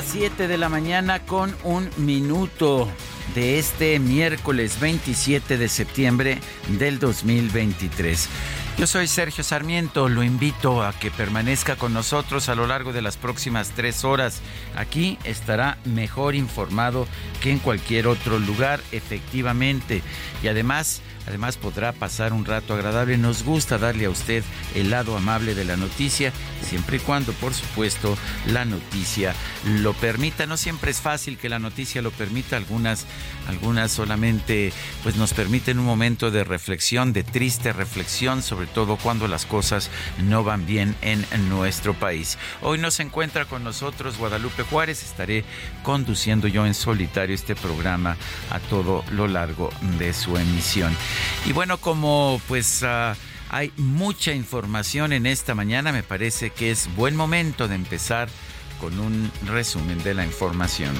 Las 0.00 0.12
7 0.12 0.48
de 0.48 0.56
la 0.56 0.70
mañana 0.70 1.26
con 1.26 1.54
un 1.62 1.90
minuto 1.98 2.88
de 3.34 3.58
este 3.58 3.98
miércoles 3.98 4.80
27 4.80 5.58
de 5.58 5.68
septiembre 5.68 6.38
del 6.78 6.98
2023. 6.98 8.26
Yo 8.78 8.86
soy 8.86 9.06
Sergio 9.08 9.44
Sarmiento, 9.44 10.08
lo 10.08 10.22
invito 10.22 10.82
a 10.82 10.94
que 10.94 11.10
permanezca 11.10 11.76
con 11.76 11.92
nosotros 11.92 12.48
a 12.48 12.54
lo 12.54 12.66
largo 12.66 12.94
de 12.94 13.02
las 13.02 13.18
próximas 13.18 13.72
tres 13.76 14.02
horas. 14.06 14.40
Aquí 14.74 15.18
estará 15.24 15.76
mejor 15.84 16.34
informado 16.34 17.06
que 17.42 17.50
en 17.50 17.58
cualquier 17.58 18.06
otro 18.06 18.38
lugar, 18.38 18.80
efectivamente. 18.92 20.02
Y 20.42 20.48
además 20.48 21.02
Además 21.30 21.56
podrá 21.56 21.92
pasar 21.92 22.32
un 22.32 22.44
rato 22.44 22.74
agradable. 22.74 23.16
Nos 23.16 23.44
gusta 23.44 23.78
darle 23.78 24.06
a 24.06 24.10
usted 24.10 24.42
el 24.74 24.90
lado 24.90 25.16
amable 25.16 25.54
de 25.54 25.64
la 25.64 25.76
noticia, 25.76 26.32
siempre 26.60 26.96
y 26.96 26.98
cuando, 26.98 27.32
por 27.34 27.54
supuesto, 27.54 28.18
la 28.46 28.64
noticia 28.64 29.32
lo 29.64 29.92
permita. 29.92 30.46
No 30.46 30.56
siempre 30.56 30.90
es 30.90 31.00
fácil 31.00 31.38
que 31.38 31.48
la 31.48 31.60
noticia 31.60 32.02
lo 32.02 32.10
permita. 32.10 32.56
Algunas, 32.56 33.06
algunas 33.46 33.92
solamente 33.92 34.72
pues 35.04 35.14
nos 35.14 35.32
permiten 35.32 35.78
un 35.78 35.84
momento 35.84 36.32
de 36.32 36.42
reflexión, 36.42 37.12
de 37.12 37.22
triste 37.22 37.72
reflexión, 37.72 38.42
sobre 38.42 38.66
todo 38.66 38.96
cuando 38.96 39.28
las 39.28 39.46
cosas 39.46 39.88
no 40.24 40.42
van 40.42 40.66
bien 40.66 40.96
en 41.00 41.24
nuestro 41.48 41.94
país. 41.94 42.38
Hoy 42.60 42.78
nos 42.78 42.98
encuentra 42.98 43.44
con 43.44 43.62
nosotros 43.62 44.18
Guadalupe 44.18 44.64
Juárez. 44.64 45.04
Estaré 45.04 45.44
conduciendo 45.84 46.48
yo 46.48 46.66
en 46.66 46.74
solitario 46.74 47.36
este 47.36 47.54
programa 47.54 48.16
a 48.50 48.58
todo 48.58 49.04
lo 49.12 49.28
largo 49.28 49.70
de 49.96 50.12
su 50.12 50.36
emisión. 50.36 50.92
Y 51.44 51.52
bueno, 51.52 51.78
como 51.78 52.40
pues 52.48 52.82
ah, 52.82 53.16
hay 53.48 53.72
mucha 53.76 54.32
información 54.32 55.12
en 55.12 55.26
esta 55.26 55.54
mañana, 55.54 55.92
me 55.92 56.02
parece 56.02 56.50
que 56.50 56.70
es 56.70 56.94
buen 56.94 57.16
momento 57.16 57.68
de 57.68 57.74
empezar 57.74 58.28
con 58.80 58.98
un 58.98 59.30
resumen 59.46 60.02
de 60.02 60.14
la 60.14 60.24
información. 60.24 60.94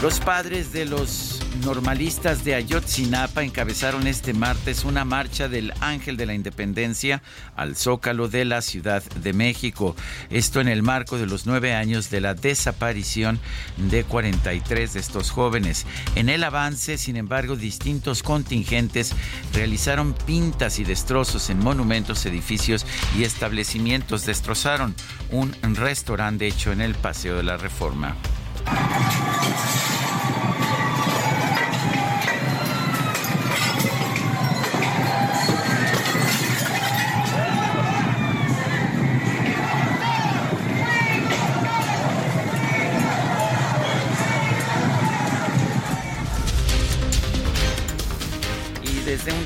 Los 0.00 0.20
padres 0.20 0.72
de 0.72 0.84
los 0.86 1.41
normalistas 1.60 2.44
de 2.44 2.54
Ayotzinapa 2.54 3.42
encabezaron 3.42 4.06
este 4.06 4.32
martes 4.34 4.84
una 4.84 5.04
marcha 5.04 5.48
del 5.48 5.72
Ángel 5.80 6.16
de 6.16 6.26
la 6.26 6.34
Independencia 6.34 7.22
al 7.56 7.76
Zócalo 7.76 8.28
de 8.28 8.44
la 8.44 8.62
Ciudad 8.62 9.02
de 9.02 9.32
México. 9.32 9.94
Esto 10.30 10.60
en 10.60 10.68
el 10.68 10.82
marco 10.82 11.18
de 11.18 11.26
los 11.26 11.46
nueve 11.46 11.74
años 11.74 12.10
de 12.10 12.20
la 12.20 12.34
desaparición 12.34 13.40
de 13.76 14.04
43 14.04 14.92
de 14.92 15.00
estos 15.00 15.30
jóvenes. 15.30 15.86
En 16.14 16.28
el 16.28 16.44
avance, 16.44 16.98
sin 16.98 17.16
embargo, 17.16 17.56
distintos 17.56 18.22
contingentes 18.22 19.12
realizaron 19.52 20.14
pintas 20.14 20.78
y 20.78 20.84
destrozos 20.84 21.50
en 21.50 21.58
monumentos, 21.58 22.24
edificios 22.26 22.86
y 23.16 23.24
establecimientos. 23.24 24.26
Destrozaron 24.26 24.94
un 25.30 25.54
restaurante 25.74 26.46
hecho 26.46 26.72
en 26.72 26.80
el 26.80 26.94
Paseo 26.94 27.36
de 27.36 27.42
la 27.42 27.56
Reforma. 27.56 28.16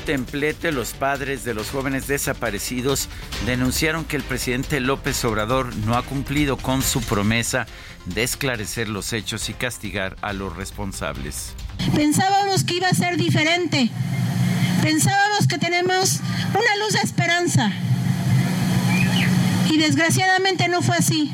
Templete, 0.07 0.71
los 0.71 0.93
padres 0.93 1.43
de 1.43 1.53
los 1.53 1.69
jóvenes 1.69 2.07
desaparecidos 2.07 3.09
denunciaron 3.45 4.05
que 4.05 4.15
el 4.15 4.23
presidente 4.23 4.79
López 4.79 5.25
Obrador 5.25 5.75
no 5.85 5.95
ha 5.95 6.01
cumplido 6.01 6.55
con 6.55 6.81
su 6.81 7.01
promesa 7.01 7.67
de 8.05 8.23
esclarecer 8.23 8.87
los 8.87 9.11
hechos 9.11 9.49
y 9.49 9.53
castigar 9.53 10.15
a 10.21 10.31
los 10.31 10.55
responsables. 10.55 11.51
Pensábamos 11.93 12.63
que 12.63 12.75
iba 12.75 12.87
a 12.87 12.93
ser 12.93 13.17
diferente. 13.17 13.89
Pensábamos 14.81 15.45
que 15.45 15.57
tenemos 15.57 16.21
una 16.51 16.85
luz 16.85 16.93
de 16.93 16.99
esperanza. 16.99 17.69
Y 19.69 19.77
desgraciadamente 19.77 20.69
no 20.69 20.81
fue 20.81 20.95
así. 20.95 21.33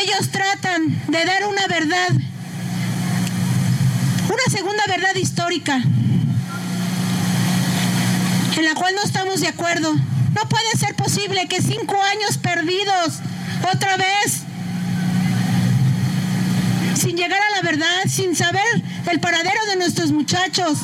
Ellos 0.00 0.30
tratan 0.30 1.02
de 1.08 1.24
dar 1.24 1.46
una 1.48 1.66
verdad 1.66 2.10
una 4.30 4.56
segunda 4.56 4.84
verdad 4.86 5.14
histórica 5.16 5.82
en 8.58 8.64
la 8.64 8.74
cual 8.74 8.94
no 8.94 9.02
estamos 9.02 9.40
de 9.40 9.48
acuerdo. 9.48 9.94
No 9.94 10.48
puede 10.48 10.76
ser 10.76 10.94
posible 10.96 11.46
que 11.48 11.62
cinco 11.62 11.96
años 12.02 12.38
perdidos 12.38 13.20
otra 13.72 13.96
vez, 13.96 14.42
sin 16.96 17.16
llegar 17.16 17.40
a 17.40 17.56
la 17.56 17.62
verdad, 17.62 18.02
sin 18.08 18.34
saber 18.34 18.82
el 19.10 19.20
paradero 19.20 19.64
de 19.66 19.76
nuestros 19.76 20.10
muchachos. 20.10 20.78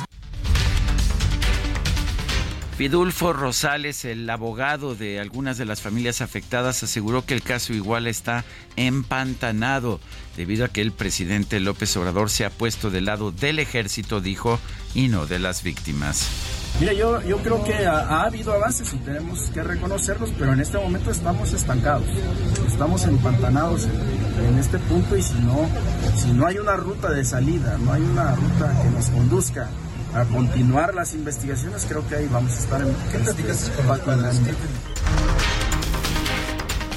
Vidulfo 2.79 3.33
Rosales, 3.33 4.05
el 4.05 4.29
abogado 4.29 4.97
de 4.97 5.21
algunas 5.21 5.59
de 5.59 5.65
las 5.65 5.81
familias 5.81 6.21
afectadas, 6.21 6.83
aseguró 6.83 7.25
que 7.25 7.34
el 7.34 7.43
caso 7.43 7.73
igual 7.73 8.09
está 8.09 8.45
empantanado 8.77 10.01
debido 10.37 10.65
a 10.65 10.69
que 10.69 10.81
el 10.81 10.91
presidente 10.91 11.61
López 11.61 11.97
Obrador 11.97 12.31
se 12.31 12.45
ha 12.45 12.51
puesto 12.51 12.91
del 12.91 13.05
lado 13.05 13.31
del 13.31 13.61
ejército, 13.61 14.21
dijo, 14.21 14.59
y 14.95 15.07
no 15.07 15.27
de 15.27 15.39
las 15.39 15.63
víctimas. 15.63 16.29
Mira, 16.81 16.93
yo, 16.93 17.23
yo 17.23 17.39
creo 17.39 17.62
que 17.62 17.87
ha, 17.87 18.23
habido 18.23 18.53
avances 18.53 18.93
y 18.93 18.97
tenemos 18.99 19.49
que 19.51 19.62
reconocerlos, 19.62 20.31
pero 20.37 20.53
en 20.53 20.61
este 20.61 20.77
momento 20.77 21.11
estamos 21.11 21.53
estancados, 21.53 22.07
estamos 22.67 23.05
empantanados 23.05 23.84
en, 23.84 24.45
en, 24.47 24.59
este 24.59 24.78
punto 24.81 25.16
y 25.16 25.22
si 25.22 25.34
no, 25.34 25.69
si 26.16 26.33
no 26.33 26.47
hay 26.47 26.59
una 26.59 26.75
ruta 26.75 27.10
de 27.10 27.25
salida, 27.25 27.78
no 27.78 27.93
hay 27.93 28.03
una 28.03 28.34
ruta 28.34 28.83
que 28.83 28.91
nos 28.91 29.09
conduzca 29.09 29.69
a 30.15 30.25
continuar 30.25 30.95
las 30.95 31.15
investigaciones, 31.15 31.87
creo 31.89 32.07
que 32.09 32.16
ahí 32.16 32.28
vamos 32.31 32.53
a 32.53 32.59
estar 32.59 32.81
en... 32.81 32.95
¿Qué 33.10 33.19
platicas 33.19 33.71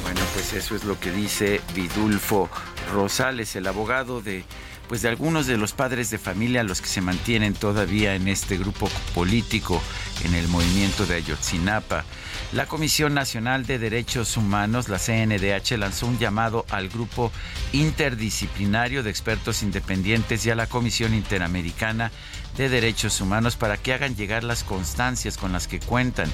Bueno, 0.03 0.21
pues 0.33 0.53
eso 0.53 0.75
es 0.75 0.83
lo 0.83 0.99
que 0.99 1.11
dice 1.11 1.61
Vidulfo 1.75 2.49
Rosales, 2.93 3.55
el 3.55 3.67
abogado 3.67 4.21
de 4.21 4.43
pues 4.87 5.01
de 5.01 5.09
algunos 5.09 5.47
de 5.47 5.57
los 5.57 5.73
padres 5.73 6.09
de 6.09 6.17
familia 6.17 6.63
los 6.63 6.81
que 6.81 6.87
se 6.87 7.01
mantienen 7.01 7.53
todavía 7.53 8.15
en 8.15 8.27
este 8.27 8.57
grupo 8.57 8.89
político 9.13 9.81
en 10.23 10.33
el 10.33 10.47
movimiento 10.47 11.05
de 11.05 11.15
Ayotzinapa. 11.15 12.05
La 12.53 12.65
Comisión 12.65 13.13
Nacional 13.13 13.65
de 13.65 13.77
Derechos 13.77 14.37
Humanos, 14.37 14.87
la 14.87 14.99
CNDH, 14.99 15.77
lanzó 15.77 16.07
un 16.07 16.17
llamado 16.17 16.65
al 16.69 16.87
grupo 16.87 17.31
interdisciplinario 17.73 19.03
de 19.03 19.09
expertos 19.09 19.63
independientes 19.63 20.45
y 20.45 20.51
a 20.51 20.55
la 20.55 20.67
Comisión 20.67 21.13
Interamericana 21.13 22.11
de 22.55 22.69
Derechos 22.69 23.19
Humanos 23.21 23.55
para 23.55 23.77
que 23.77 23.93
hagan 23.93 24.15
llegar 24.15 24.43
las 24.43 24.63
constancias 24.63 25.37
con 25.37 25.51
las 25.51 25.67
que 25.67 25.79
cuentan 25.79 26.29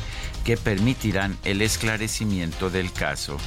que 0.46 0.56
permitirán 0.56 1.38
el 1.44 1.62
esclarecimiento 1.62 2.70
del 2.70 2.92
caso. 2.92 3.38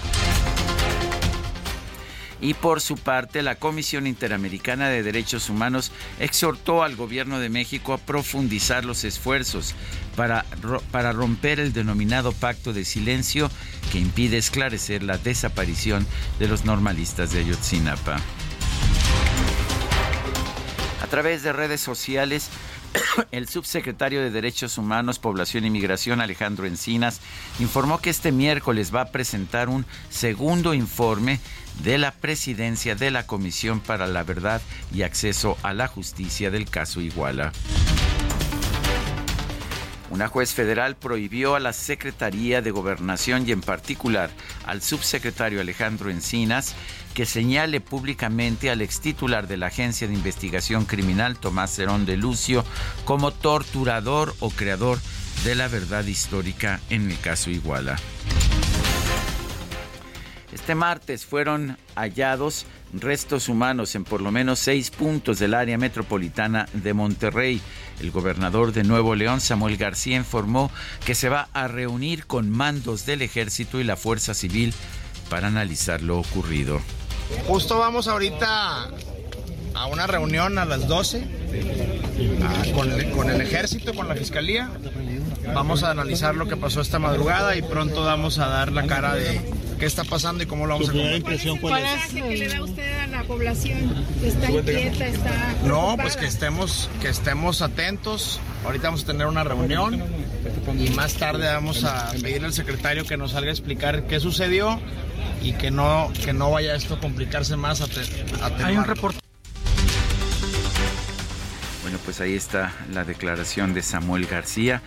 Y 2.40 2.54
por 2.54 2.80
su 2.80 2.96
parte, 2.96 3.42
la 3.42 3.54
Comisión 3.54 4.06
Interamericana 4.06 4.88
de 4.88 5.02
Derechos 5.02 5.48
Humanos 5.48 5.90
exhortó 6.20 6.82
al 6.82 6.96
gobierno 6.96 7.38
de 7.38 7.48
México 7.48 7.92
a 7.92 7.98
profundizar 7.98 8.84
los 8.84 9.04
esfuerzos 9.04 9.74
para, 10.16 10.44
para 10.90 11.12
romper 11.12 11.60
el 11.60 11.72
denominado 11.72 12.32
pacto 12.32 12.72
de 12.72 12.84
silencio 12.84 13.50
que 13.90 13.98
impide 13.98 14.36
esclarecer 14.36 15.02
la 15.02 15.18
desaparición 15.18 16.06
de 16.38 16.48
los 16.48 16.64
normalistas 16.64 17.32
de 17.32 17.40
Ayotzinapa. 17.40 18.16
A 21.02 21.06
través 21.08 21.42
de 21.42 21.52
redes 21.52 21.80
sociales, 21.80 22.50
el 23.30 23.48
subsecretario 23.48 24.20
de 24.20 24.30
Derechos 24.30 24.78
Humanos, 24.78 25.18
Población 25.18 25.64
y 25.64 25.70
Migración, 25.70 26.20
Alejandro 26.20 26.66
Encinas, 26.66 27.20
informó 27.58 28.00
que 28.00 28.10
este 28.10 28.32
miércoles 28.32 28.94
va 28.94 29.02
a 29.02 29.10
presentar 29.12 29.68
un 29.68 29.86
segundo 30.10 30.74
informe 30.74 31.40
de 31.82 31.98
la 31.98 32.12
presidencia 32.12 32.94
de 32.94 33.10
la 33.10 33.26
Comisión 33.26 33.80
para 33.80 34.06
la 34.06 34.24
Verdad 34.24 34.60
y 34.92 35.02
Acceso 35.02 35.56
a 35.62 35.72
la 35.72 35.88
Justicia 35.88 36.50
del 36.50 36.68
caso 36.68 37.00
Iguala. 37.00 37.52
Una 40.08 40.28
juez 40.28 40.54
federal 40.54 40.96
prohibió 40.96 41.56
a 41.56 41.60
la 41.60 41.72
Secretaría 41.72 42.62
de 42.62 42.70
Gobernación 42.70 43.46
y 43.46 43.52
en 43.52 43.60
particular 43.60 44.30
al 44.64 44.80
subsecretario 44.80 45.60
Alejandro 45.60 46.10
Encinas 46.10 46.74
que 47.12 47.26
señale 47.26 47.80
públicamente 47.80 48.70
al 48.70 48.82
ex 48.82 49.00
titular 49.00 49.48
de 49.48 49.56
la 49.56 49.66
Agencia 49.66 50.06
de 50.06 50.14
Investigación 50.14 50.84
Criminal 50.84 51.38
Tomás 51.38 51.74
Cerón 51.74 52.06
de 52.06 52.16
Lucio 52.16 52.64
como 53.04 53.32
torturador 53.32 54.34
o 54.40 54.50
creador 54.50 54.98
de 55.44 55.54
la 55.54 55.68
verdad 55.68 56.04
histórica 56.04 56.80
en 56.88 57.10
el 57.10 57.18
caso 57.18 57.50
Iguala. 57.50 57.96
Este 60.56 60.74
martes 60.74 61.26
fueron 61.26 61.76
hallados 61.94 62.64
restos 62.94 63.50
humanos 63.50 63.94
en 63.94 64.04
por 64.04 64.22
lo 64.22 64.32
menos 64.32 64.58
seis 64.58 64.90
puntos 64.90 65.38
del 65.38 65.52
área 65.52 65.76
metropolitana 65.76 66.66
de 66.72 66.94
Monterrey. 66.94 67.60
El 68.00 68.10
gobernador 68.10 68.72
de 68.72 68.82
Nuevo 68.82 69.14
León, 69.14 69.42
Samuel 69.42 69.76
García, 69.76 70.16
informó 70.16 70.70
que 71.04 71.14
se 71.14 71.28
va 71.28 71.50
a 71.52 71.68
reunir 71.68 72.24
con 72.24 72.48
mandos 72.48 73.04
del 73.04 73.20
ejército 73.20 73.80
y 73.80 73.84
la 73.84 73.98
Fuerza 73.98 74.32
Civil 74.32 74.72
para 75.28 75.48
analizar 75.48 76.00
lo 76.00 76.18
ocurrido. 76.20 76.80
Justo 77.46 77.78
vamos 77.78 78.08
ahorita 78.08 78.88
a 79.74 79.86
una 79.88 80.06
reunión 80.06 80.56
a 80.56 80.64
las 80.64 80.88
12 80.88 81.26
ah, 82.42 82.62
con, 82.74 83.10
con 83.10 83.28
el 83.28 83.42
ejército, 83.42 83.92
con 83.92 84.08
la 84.08 84.14
fiscalía. 84.14 84.70
Vamos 85.52 85.82
a 85.82 85.90
analizar 85.90 86.34
lo 86.34 86.48
que 86.48 86.56
pasó 86.56 86.80
esta 86.80 86.98
madrugada 86.98 87.56
y 87.56 87.60
pronto 87.62 88.04
vamos 88.04 88.38
a 88.38 88.48
dar 88.48 88.72
la 88.72 88.86
cara 88.86 89.14
de 89.14 89.65
qué 89.78 89.86
está 89.86 90.04
pasando 90.04 90.42
y 90.42 90.46
cómo 90.46 90.66
lo 90.66 90.74
vamos 90.74 90.88
a 90.88 90.92
combatir. 90.92 91.60
cuál 91.60 91.84
es? 91.84 92.12
que 92.12 92.36
le 92.36 92.48
da 92.48 92.62
usted 92.62 92.98
a 92.98 93.06
la 93.08 93.22
población? 93.24 94.06
¿Está 94.22 94.50
inquieta? 94.50 95.06
¿Está 95.06 95.54
No, 95.64 95.96
pues 96.00 96.16
que 96.16 96.26
estemos, 96.26 96.88
que 97.00 97.08
estemos 97.08 97.62
atentos. 97.62 98.40
Ahorita 98.64 98.88
vamos 98.88 99.04
a 99.04 99.06
tener 99.06 99.26
una 99.26 99.44
reunión 99.44 100.02
y 100.78 100.90
más 100.90 101.14
tarde 101.14 101.46
vamos 101.46 101.84
a 101.84 102.10
pedirle 102.12 102.46
al 102.46 102.52
secretario 102.52 103.04
que 103.04 103.16
nos 103.16 103.32
salga 103.32 103.50
a 103.50 103.52
explicar 103.52 104.06
qué 104.06 104.20
sucedió 104.20 104.80
y 105.42 105.52
que 105.52 105.70
no, 105.70 106.10
que 106.24 106.32
no 106.32 106.50
vaya 106.50 106.74
esto 106.74 106.94
a 106.94 107.00
complicarse 107.00 107.56
más. 107.56 107.80
A, 107.80 107.86
Hay 108.64 108.76
un 108.76 108.84
reporte. 108.84 109.18
Bueno, 111.82 111.98
pues 112.04 112.20
ahí 112.20 112.34
está 112.34 112.72
la 112.92 113.04
declaración 113.04 113.72
de 113.72 113.82
Samuel 113.82 114.26
García 114.26 114.82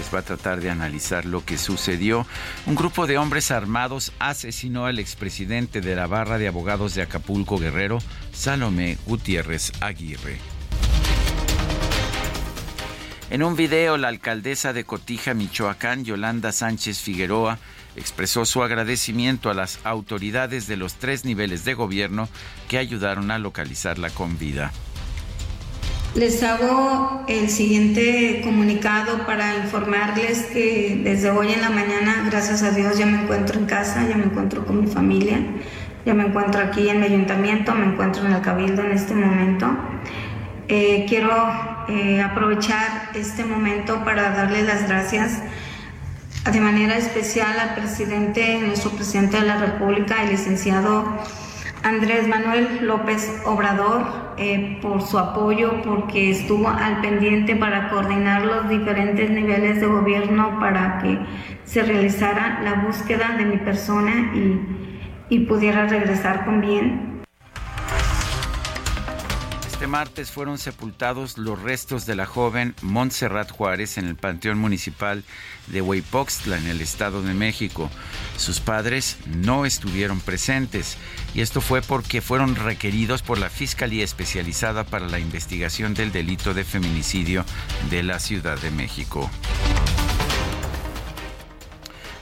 pues 0.00 0.14
va 0.14 0.20
a 0.20 0.22
tratar 0.22 0.62
de 0.62 0.70
analizar 0.70 1.26
lo 1.26 1.44
que 1.44 1.58
sucedió. 1.58 2.26
Un 2.64 2.74
grupo 2.74 3.06
de 3.06 3.18
hombres 3.18 3.50
armados 3.50 4.12
asesinó 4.18 4.86
al 4.86 4.98
expresidente 4.98 5.82
de 5.82 5.94
la 5.94 6.06
barra 6.06 6.38
de 6.38 6.48
abogados 6.48 6.94
de 6.94 7.02
Acapulco 7.02 7.58
Guerrero, 7.58 7.98
Salomé 8.32 8.96
Gutiérrez 9.04 9.72
Aguirre. 9.82 10.38
En 13.28 13.42
un 13.42 13.56
video, 13.56 13.98
la 13.98 14.08
alcaldesa 14.08 14.72
de 14.72 14.84
Cotija, 14.84 15.34
Michoacán, 15.34 16.06
Yolanda 16.06 16.50
Sánchez 16.50 17.00
Figueroa, 17.00 17.58
expresó 17.94 18.46
su 18.46 18.62
agradecimiento 18.62 19.50
a 19.50 19.54
las 19.54 19.80
autoridades 19.84 20.66
de 20.66 20.78
los 20.78 20.94
tres 20.94 21.26
niveles 21.26 21.66
de 21.66 21.74
gobierno 21.74 22.26
que 22.68 22.78
ayudaron 22.78 23.30
a 23.30 23.38
localizarla 23.38 24.08
con 24.08 24.38
vida. 24.38 24.72
Les 26.14 26.42
hago 26.42 27.24
el 27.28 27.48
siguiente 27.48 28.40
comunicado 28.42 29.26
para 29.26 29.58
informarles 29.58 30.42
que 30.52 31.00
desde 31.04 31.30
hoy 31.30 31.52
en 31.52 31.60
la 31.60 31.70
mañana, 31.70 32.26
gracias 32.28 32.64
a 32.64 32.72
Dios, 32.72 32.98
ya 32.98 33.06
me 33.06 33.22
encuentro 33.22 33.60
en 33.60 33.66
casa, 33.66 34.04
ya 34.08 34.16
me 34.16 34.24
encuentro 34.24 34.66
con 34.66 34.80
mi 34.80 34.88
familia, 34.88 35.38
ya 36.04 36.12
me 36.12 36.26
encuentro 36.26 36.62
aquí 36.62 36.88
en 36.88 36.98
mi 36.98 37.06
ayuntamiento, 37.06 37.72
me 37.76 37.86
encuentro 37.86 38.26
en 38.26 38.32
el 38.32 38.40
cabildo 38.40 38.82
en 38.82 38.90
este 38.90 39.14
momento. 39.14 39.68
Eh, 40.66 41.06
quiero 41.08 41.30
eh, 41.88 42.20
aprovechar 42.20 43.10
este 43.14 43.44
momento 43.44 44.04
para 44.04 44.30
darle 44.30 44.64
las 44.64 44.88
gracias 44.88 45.38
de 46.50 46.60
manera 46.60 46.96
especial 46.96 47.56
al 47.56 47.76
presidente, 47.76 48.58
nuestro 48.58 48.90
presidente 48.90 49.36
de 49.36 49.46
la 49.46 49.58
República, 49.58 50.24
el 50.24 50.30
licenciado 50.30 51.04
Andrés 51.82 52.28
Manuel 52.28 52.86
López 52.86 53.42
Obrador 53.46 54.06
eh, 54.36 54.78
por 54.82 55.02
su 55.02 55.18
apoyo, 55.18 55.80
porque 55.82 56.30
estuvo 56.30 56.68
al 56.68 57.00
pendiente 57.00 57.56
para 57.56 57.88
coordinar 57.88 58.44
los 58.44 58.68
diferentes 58.68 59.30
niveles 59.30 59.80
de 59.80 59.86
gobierno 59.86 60.58
para 60.60 60.98
que 60.98 61.18
se 61.64 61.82
realizara 61.82 62.60
la 62.62 62.74
búsqueda 62.86 63.36
de 63.38 63.46
mi 63.46 63.56
persona 63.56 64.32
y, 64.34 65.34
y 65.34 65.40
pudiera 65.40 65.86
regresar 65.86 66.44
con 66.44 66.60
bien. 66.60 67.09
Este 69.80 69.88
martes 69.88 70.30
fueron 70.30 70.58
sepultados 70.58 71.38
los 71.38 71.58
restos 71.58 72.04
de 72.04 72.14
la 72.14 72.26
joven 72.26 72.74
Montserrat 72.82 73.50
Juárez 73.50 73.96
en 73.96 74.08
el 74.08 74.14
Panteón 74.14 74.58
Municipal 74.58 75.24
de 75.68 75.80
Huaypoxtla, 75.80 76.58
en 76.58 76.66
el 76.66 76.82
Estado 76.82 77.22
de 77.22 77.32
México. 77.32 77.88
Sus 78.36 78.60
padres 78.60 79.16
no 79.24 79.64
estuvieron 79.64 80.20
presentes 80.20 80.98
y 81.32 81.40
esto 81.40 81.62
fue 81.62 81.80
porque 81.80 82.20
fueron 82.20 82.56
requeridos 82.56 83.22
por 83.22 83.38
la 83.38 83.48
Fiscalía 83.48 84.04
Especializada 84.04 84.84
para 84.84 85.08
la 85.08 85.18
Investigación 85.18 85.94
del 85.94 86.12
Delito 86.12 86.52
de 86.52 86.64
Feminicidio 86.64 87.46
de 87.88 88.02
la 88.02 88.18
Ciudad 88.18 88.58
de 88.58 88.70
México. 88.70 89.30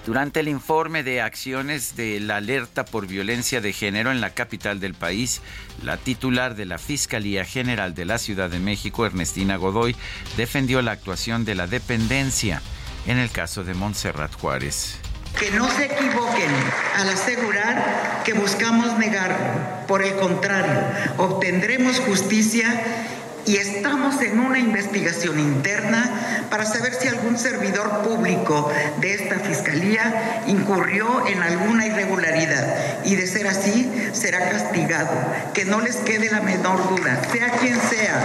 Durante 0.09 0.41
el 0.41 0.49
informe 0.49 1.03
de 1.03 1.21
acciones 1.21 1.95
de 1.95 2.19
la 2.19 2.37
alerta 2.37 2.87
por 2.87 3.07
violencia 3.07 3.61
de 3.61 3.75
género 3.75 4.11
en 4.11 4.23
la 4.23 4.31
capital 4.31 4.81
del 4.81 4.95
país, 4.95 5.43
la 5.83 5.99
titular 5.99 6.55
de 6.55 6.65
la 6.65 6.79
Fiscalía 6.79 7.45
General 7.45 7.95
de 7.95 8.07
la 8.07 8.17
Ciudad 8.17 8.49
de 8.49 8.59
México, 8.59 9.05
Ernestina 9.05 9.57
Godoy, 9.57 9.95
defendió 10.38 10.81
la 10.81 10.93
actuación 10.93 11.45
de 11.45 11.57
la 11.57 11.67
dependencia 11.67 12.62
en 13.07 13.19
el 13.19 13.31
caso 13.31 13.65
de 13.65 13.75
Montserrat 13.75 14.33
Juárez. 14.33 14.99
Que 15.38 15.50
no 15.50 15.71
se 15.71 15.85
equivoquen 15.85 16.53
al 16.97 17.11
asegurar 17.11 18.23
que 18.25 18.33
buscamos 18.33 18.97
negar. 18.97 19.85
Por 19.87 20.03
el 20.03 20.15
contrario, 20.15 20.85
obtendremos 21.19 22.00
justicia 22.00 23.18
y 23.49 23.57
estamos 23.57 24.21
en 24.21 24.40
una 24.40 24.59
investigación 24.59 25.40
interna 25.40 26.47
para 26.50 26.67
saber 26.67 26.93
si 26.93 27.09
algún 27.09 27.38
servidor 27.38 28.02
público 28.02 28.71
de 29.00 29.14
esta 29.14 29.38
fiscalía 29.38 30.45
incurrió 30.47 31.26
en 31.26 31.43
alguna 31.43 31.87
irregularidad 31.87 33.02
y 33.07 33.17
de 33.17 33.26
ser 33.26 33.47
así 33.47 33.90
será 34.12 34.50
castigado. 34.50 35.17
Que 35.55 35.64
no 35.64 35.81
les 35.81 35.97
quede 35.97 36.31
la 36.31 36.43
menor 36.43 36.90
duda, 36.90 37.25
sea 37.33 37.50
quien 37.52 37.81
sea. 37.81 38.23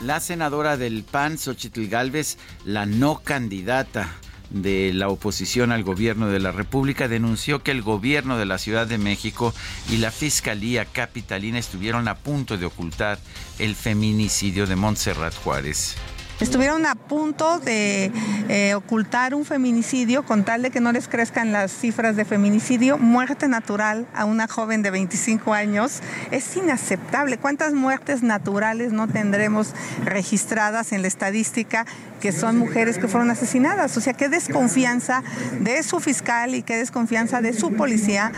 La 0.00 0.18
senadora 0.18 0.78
del 0.78 1.04
PAN, 1.04 1.36
Xochitl 1.36 1.88
Galvez, 1.88 2.38
la 2.64 2.86
no 2.86 3.20
candidata 3.22 4.08
de 4.52 4.92
la 4.92 5.08
oposición 5.08 5.72
al 5.72 5.82
gobierno 5.82 6.28
de 6.28 6.40
la 6.40 6.52
República 6.52 7.08
denunció 7.08 7.62
que 7.62 7.70
el 7.70 7.82
gobierno 7.82 8.38
de 8.38 8.46
la 8.46 8.58
Ciudad 8.58 8.86
de 8.86 8.98
México 8.98 9.54
y 9.90 9.96
la 9.96 10.10
Fiscalía 10.10 10.84
Capitalina 10.84 11.58
estuvieron 11.58 12.08
a 12.08 12.16
punto 12.16 12.58
de 12.58 12.66
ocultar 12.66 13.18
el 13.58 13.74
feminicidio 13.74 14.66
de 14.66 14.76
Montserrat 14.76 15.34
Juárez. 15.34 15.96
Estuvieron 16.40 16.86
a 16.86 16.94
punto 16.96 17.60
de 17.60 18.10
eh, 18.48 18.74
ocultar 18.74 19.34
un 19.34 19.44
feminicidio 19.44 20.24
con 20.24 20.44
tal 20.44 20.62
de 20.62 20.70
que 20.70 20.80
no 20.80 20.90
les 20.90 21.06
crezcan 21.06 21.52
las 21.52 21.70
cifras 21.70 22.16
de 22.16 22.24
feminicidio. 22.24 22.98
Muerte 22.98 23.46
natural 23.46 24.06
a 24.14 24.24
una 24.24 24.48
joven 24.48 24.82
de 24.82 24.90
25 24.90 25.54
años 25.54 26.00
es 26.30 26.56
inaceptable. 26.56 27.38
¿Cuántas 27.38 27.74
muertes 27.74 28.22
naturales 28.22 28.92
no 28.92 29.06
tendremos 29.06 29.72
registradas 30.04 30.92
en 30.92 31.02
la 31.02 31.08
estadística 31.08 31.86
que 32.20 32.32
son 32.32 32.58
mujeres 32.58 32.98
que 32.98 33.08
fueron 33.08 33.30
asesinadas? 33.30 33.96
O 33.96 34.00
sea, 34.00 34.14
qué 34.14 34.28
desconfianza 34.28 35.22
de 35.60 35.82
su 35.82 36.00
fiscal 36.00 36.54
y 36.54 36.62
qué 36.62 36.76
desconfianza 36.76 37.40
de 37.40 37.52
su 37.52 37.72
policía. 37.74 38.32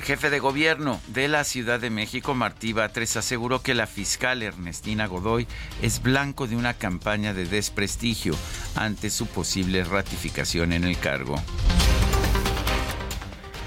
El 0.00 0.06
jefe 0.06 0.30
de 0.30 0.38
gobierno 0.38 0.98
de 1.08 1.28
la 1.28 1.44
Ciudad 1.44 1.78
de 1.78 1.90
México, 1.90 2.34
Martí 2.34 2.72
Batres, 2.72 3.18
aseguró 3.18 3.60
que 3.60 3.74
la 3.74 3.86
fiscal 3.86 4.42
Ernestina 4.42 5.06
Godoy 5.06 5.46
es 5.82 6.02
blanco 6.02 6.46
de 6.46 6.56
una 6.56 6.72
campaña 6.72 7.34
de 7.34 7.44
desprestigio 7.44 8.34
ante 8.74 9.10
su 9.10 9.26
posible 9.26 9.84
ratificación 9.84 10.72
en 10.72 10.84
el 10.84 10.98
cargo. 10.98 11.34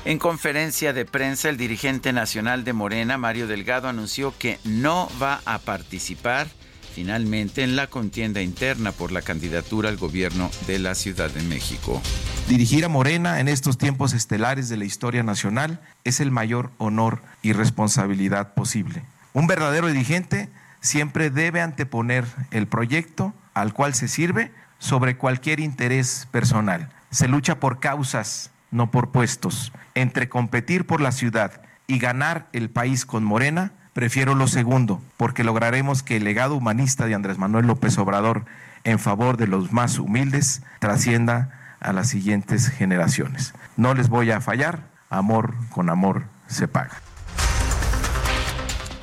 En 0.06 0.18
conferencia 0.18 0.92
de 0.92 1.06
prensa, 1.06 1.50
el 1.50 1.58
dirigente 1.58 2.12
nacional 2.14 2.64
de 2.64 2.74
Morena, 2.74 3.20
Mario 3.20 3.46
Delgado, 3.46 3.88
anunció 3.88 4.34
que 4.36 4.58
no 4.64 5.10
va 5.22 5.40
a 5.46 5.60
participar 5.60 6.48
finalmente 6.94 7.64
en 7.64 7.76
la 7.76 7.88
contienda 7.88 8.42
interna 8.42 8.92
por 8.92 9.12
la 9.12 9.22
candidatura 9.22 9.90
al 9.90 9.98
gobierno 9.98 10.50
de 10.68 10.80
la 10.80 10.96
Ciudad 10.96 11.30
de 11.30 11.42
México. 11.44 12.02
Dirigir 12.48 12.86
a 12.86 12.90
Morena 12.90 13.40
en 13.40 13.48
estos 13.48 13.78
tiempos 13.78 14.14
estelares 14.14 14.70
de 14.70 14.78
la 14.78 14.86
historia 14.86 15.24
nacional 15.24 15.82
es 16.04 16.20
el 16.20 16.32
mayor 16.32 16.72
honor 16.78 17.22
y 17.42 17.54
responsabilidad 17.54 18.54
posible. 18.54 19.04
Un 19.34 19.48
verdadero 19.48 19.88
dirigente 19.88 20.50
siempre 20.82 21.30
debe 21.30 21.62
anteponer 21.62 22.26
el 22.52 22.68
proyecto 22.68 23.34
al 23.54 23.74
cual 23.74 23.94
se 23.94 24.08
sirve 24.08 24.52
sobre 24.78 25.18
cualquier 25.18 25.60
interés 25.60 26.28
personal. 26.32 26.90
Se 27.10 27.28
lucha 27.28 27.60
por 27.60 27.80
causas 27.80 28.52
no 28.74 28.92
por 28.92 29.12
puestos. 29.12 29.72
Entre 29.94 30.28
competir 30.28 30.86
por 30.86 31.00
la 31.00 31.12
ciudad 31.12 31.62
y 31.88 32.00
ganar 32.00 32.50
el 32.52 32.70
país 32.70 33.06
con 33.06 33.24
Morena, 33.24 33.72
prefiero 33.94 34.36
lo 34.36 34.48
segundo, 34.48 35.02
porque 35.18 35.44
lograremos 35.44 36.04
que 36.04 36.18
el 36.18 36.24
legado 36.24 36.56
humanista 36.56 37.06
de 37.06 37.16
Andrés 37.16 37.38
Manuel 37.38 37.68
López 37.68 37.98
Obrador 37.98 38.46
en 38.84 39.00
favor 39.00 39.38
de 39.38 39.48
los 39.48 39.72
más 39.72 40.00
humildes 40.00 40.62
trascienda 40.80 41.76
a 41.80 41.94
las 41.94 42.10
siguientes 42.10 42.70
generaciones. 42.70 43.54
No 43.78 43.94
les 43.94 44.10
voy 44.10 44.32
a 44.32 44.42
fallar, 44.42 44.88
amor 45.10 45.54
con 45.70 45.90
amor 45.90 46.24
se 46.48 46.68
paga. 46.68 47.02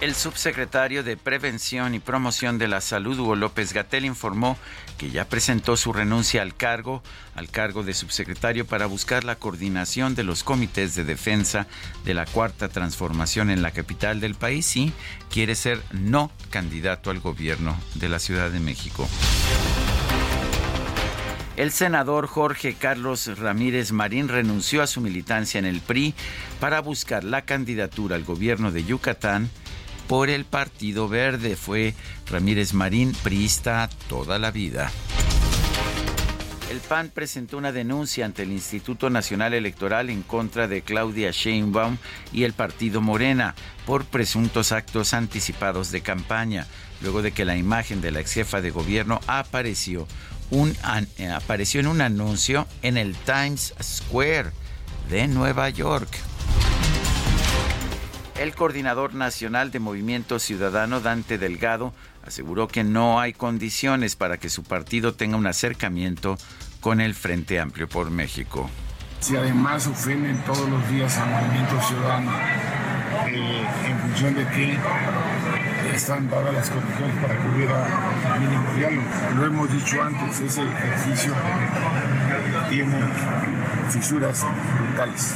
El 0.01 0.15
subsecretario 0.15 1.03
de 1.03 1.19
Prevención 1.19 1.95
y 1.95 1.99
Promoción 1.99 2.57
de 2.57 2.69
la 2.69 2.81
Salud, 2.81 3.19
Hugo 3.19 3.37
López 3.37 3.75
Gatel, 3.75 4.07
informó 4.07 4.57
que 4.97 5.11
ya 5.11 5.27
presentó 5.27 5.77
su 5.77 5.93
renuncia 5.93 6.41
al 6.41 6.57
cargo, 6.57 7.03
al 7.35 7.51
cargo 7.51 7.83
de 7.83 7.93
subsecretario, 7.93 8.67
para 8.67 8.87
buscar 8.87 9.25
la 9.25 9.37
coordinación 9.37 10.15
de 10.15 10.25
los 10.25 10.43
comités 10.43 10.95
de 10.95 11.05
defensa 11.05 11.67
de 12.07 12.15
la 12.15 12.25
cuarta 12.25 12.71
transformación 12.71 13.51
en 13.51 13.61
la 13.61 13.73
capital 13.73 14.21
del 14.21 14.37
país 14.37 14.75
y 14.75 14.91
quiere 15.31 15.55
ser 15.55 15.83
no 15.93 16.31
candidato 16.49 17.11
al 17.11 17.21
gobierno 17.21 17.79
de 17.97 18.09
la 18.09 18.21
Ciudad 18.21 18.51
de 18.51 18.61
México. 18.61 19.07
El 21.59 21.73
senador 21.73 22.27
Jorge 22.27 22.73
Carlos 22.73 23.39
Ramírez 23.39 23.93
Marín 23.93 24.29
renunció 24.29 24.83
a 24.83 24.87
su 24.87 25.03
militancia 25.03 25.59
en 25.59 25.67
el 25.67 25.83
PRI 25.83 26.15
para 26.59 26.81
buscar 26.81 27.23
la 27.23 27.43
candidatura 27.43 28.17
al 28.17 28.25
gobierno 28.25 28.73
de 28.73 28.83
Yucatán 28.83 29.51
por 30.11 30.29
el 30.29 30.45
Partido 30.45 31.09
Verde. 31.09 31.55
Fue 31.55 31.95
Ramírez 32.29 32.75
Marín, 32.75 33.13
priista 33.23 33.89
toda 34.09 34.41
la 34.41 34.51
vida. 34.51 34.91
El 36.69 36.81
PAN 36.81 37.13
presentó 37.15 37.57
una 37.59 37.71
denuncia 37.71 38.25
ante 38.25 38.43
el 38.43 38.51
Instituto 38.51 39.09
Nacional 39.09 39.55
Electoral 39.55 40.11
en 40.11 40.23
contra 40.23 40.67
de 40.67 40.83
Claudia 40.83 41.31
Sheinbaum 41.31 41.97
y 42.33 42.43
el 42.43 42.55
partido 42.55 43.01
Morena 43.01 43.55
por 43.87 44.05
presuntos 44.05 44.73
actos 44.73 45.15
anticipados 45.15 45.93
de 45.93 46.01
campaña, 46.01 46.67
luego 47.03 47.23
de 47.23 47.31
que 47.31 47.45
la 47.45 47.57
imagen 47.57 48.01
de 48.01 48.11
la 48.11 48.19
ex 48.19 48.33
jefa 48.33 48.61
de 48.61 48.73
gobierno 48.73 49.21
apareció, 49.29 50.09
en 50.51 51.87
un 51.87 52.01
anuncio 52.01 52.67
en 52.83 52.97
el 52.97 53.15
Times 53.15 53.75
Square 53.81 54.51
de 55.09 55.29
Nueva 55.29 55.71
York. 55.71 56.09
El 58.41 58.55
coordinador 58.55 59.13
nacional 59.13 59.71
de 59.71 59.81
Movimiento 59.81 60.39
Ciudadano, 60.39 61.03
Dante 61.03 61.37
Delgado, 61.37 61.93
aseguró 62.27 62.69
que 62.69 62.85
no 62.85 63.21
hay 63.21 63.35
condiciones 63.35 64.17
para 64.17 64.39
que 64.39 64.49
su 64.49 64.65
partido 64.65 65.13
tenga 65.13 65.37
un 65.37 65.47
acercamiento 65.47 66.39
con 66.81 67.03
el 67.03 67.15
Frente 67.15 67.61
Amplio 67.61 67.87
por 67.87 68.11
México. 68.11 68.71
Si 69.21 69.37
además 69.37 69.87
ofenden 69.87 70.43
todos 70.47 70.67
los 70.71 70.89
días 70.89 71.19
al 71.19 71.29
Movimiento 71.29 71.83
Ciudadano, 71.83 72.33
eh, 73.27 73.67
en 73.85 73.99
función 73.99 74.35
de 74.35 74.49
que 74.49 74.79
están 75.95 76.31
dadas 76.31 76.55
las 76.55 76.71
condiciones 76.71 77.17
para 77.21 77.37
que 77.37 77.49
hubiera 77.49 78.39
mínimo 78.39 78.73
diálogo. 78.75 79.07
Lo 79.37 79.45
hemos 79.45 79.71
dicho 79.71 80.03
antes, 80.03 80.41
ese 80.41 80.63
ejercicio 80.63 81.35
tiene 82.71 82.97
fisuras 83.91 84.47
brutales. 84.79 85.35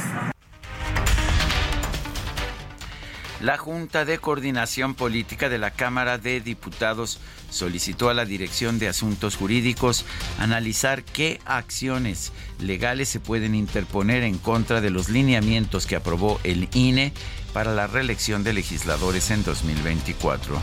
La 3.45 3.59
Junta 3.59 4.05
de 4.05 4.17
Coordinación 4.17 4.95
Política 4.95 5.49
de 5.49 5.59
la 5.59 5.69
Cámara 5.69 6.17
de 6.17 6.41
Diputados 6.41 7.19
solicitó 7.51 8.09
a 8.09 8.15
la 8.15 8.25
Dirección 8.25 8.79
de 8.79 8.87
Asuntos 8.87 9.35
Jurídicos 9.35 10.03
analizar 10.39 11.03
qué 11.03 11.39
acciones 11.45 12.31
legales 12.59 13.07
se 13.07 13.19
pueden 13.19 13.53
interponer 13.53 14.23
en 14.23 14.39
contra 14.39 14.81
de 14.81 14.89
los 14.89 15.09
lineamientos 15.09 15.85
que 15.85 15.95
aprobó 15.95 16.39
el 16.43 16.69
INE 16.73 17.13
para 17.53 17.75
la 17.75 17.85
reelección 17.85 18.43
de 18.43 18.53
legisladores 18.53 19.29
en 19.29 19.43
2024 19.43 20.59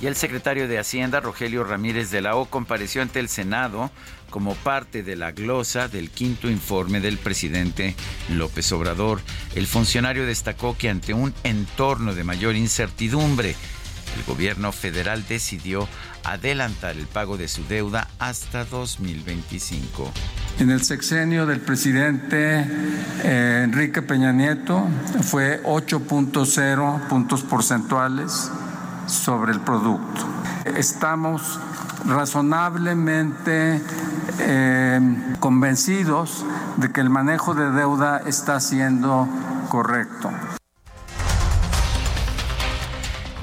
y 0.00 0.06
el 0.06 0.16
secretario 0.16 0.68
de 0.68 0.78
Hacienda, 0.78 1.20
Rogelio 1.20 1.64
Ramírez 1.64 2.10
de 2.10 2.20
la 2.20 2.36
O, 2.36 2.46
compareció 2.46 3.02
ante 3.02 3.20
el 3.20 3.28
Senado 3.28 3.90
como 4.36 4.54
parte 4.54 5.02
de 5.02 5.16
la 5.16 5.32
glosa 5.32 5.88
del 5.88 6.10
quinto 6.10 6.50
informe 6.50 7.00
del 7.00 7.16
presidente 7.16 7.96
López 8.28 8.70
Obrador. 8.72 9.22
El 9.54 9.66
funcionario 9.66 10.26
destacó 10.26 10.76
que 10.76 10.90
ante 10.90 11.14
un 11.14 11.32
entorno 11.42 12.14
de 12.14 12.22
mayor 12.22 12.54
incertidumbre, 12.54 13.56
el 14.14 14.24
gobierno 14.24 14.72
federal 14.72 15.24
decidió 15.26 15.88
adelantar 16.22 16.98
el 16.98 17.06
pago 17.06 17.38
de 17.38 17.48
su 17.48 17.64
deuda 17.66 18.08
hasta 18.18 18.66
2025. 18.66 20.12
En 20.58 20.68
el 20.68 20.82
sexenio 20.82 21.46
del 21.46 21.60
presidente 21.60 22.66
eh, 23.24 23.62
Enrique 23.64 24.02
Peña 24.02 24.32
Nieto 24.32 24.86
fue 25.22 25.62
8.0 25.62 27.08
puntos 27.08 27.42
porcentuales 27.42 28.50
sobre 29.06 29.52
el 29.52 29.60
producto. 29.60 30.26
Estamos 30.76 31.58
razonablemente 32.06 33.80
eh, 34.40 35.00
convencidos 35.40 36.44
de 36.76 36.92
que 36.92 37.00
el 37.00 37.10
manejo 37.10 37.54
de 37.54 37.70
deuda 37.70 38.22
está 38.26 38.60
siendo 38.60 39.28
correcto. 39.68 40.30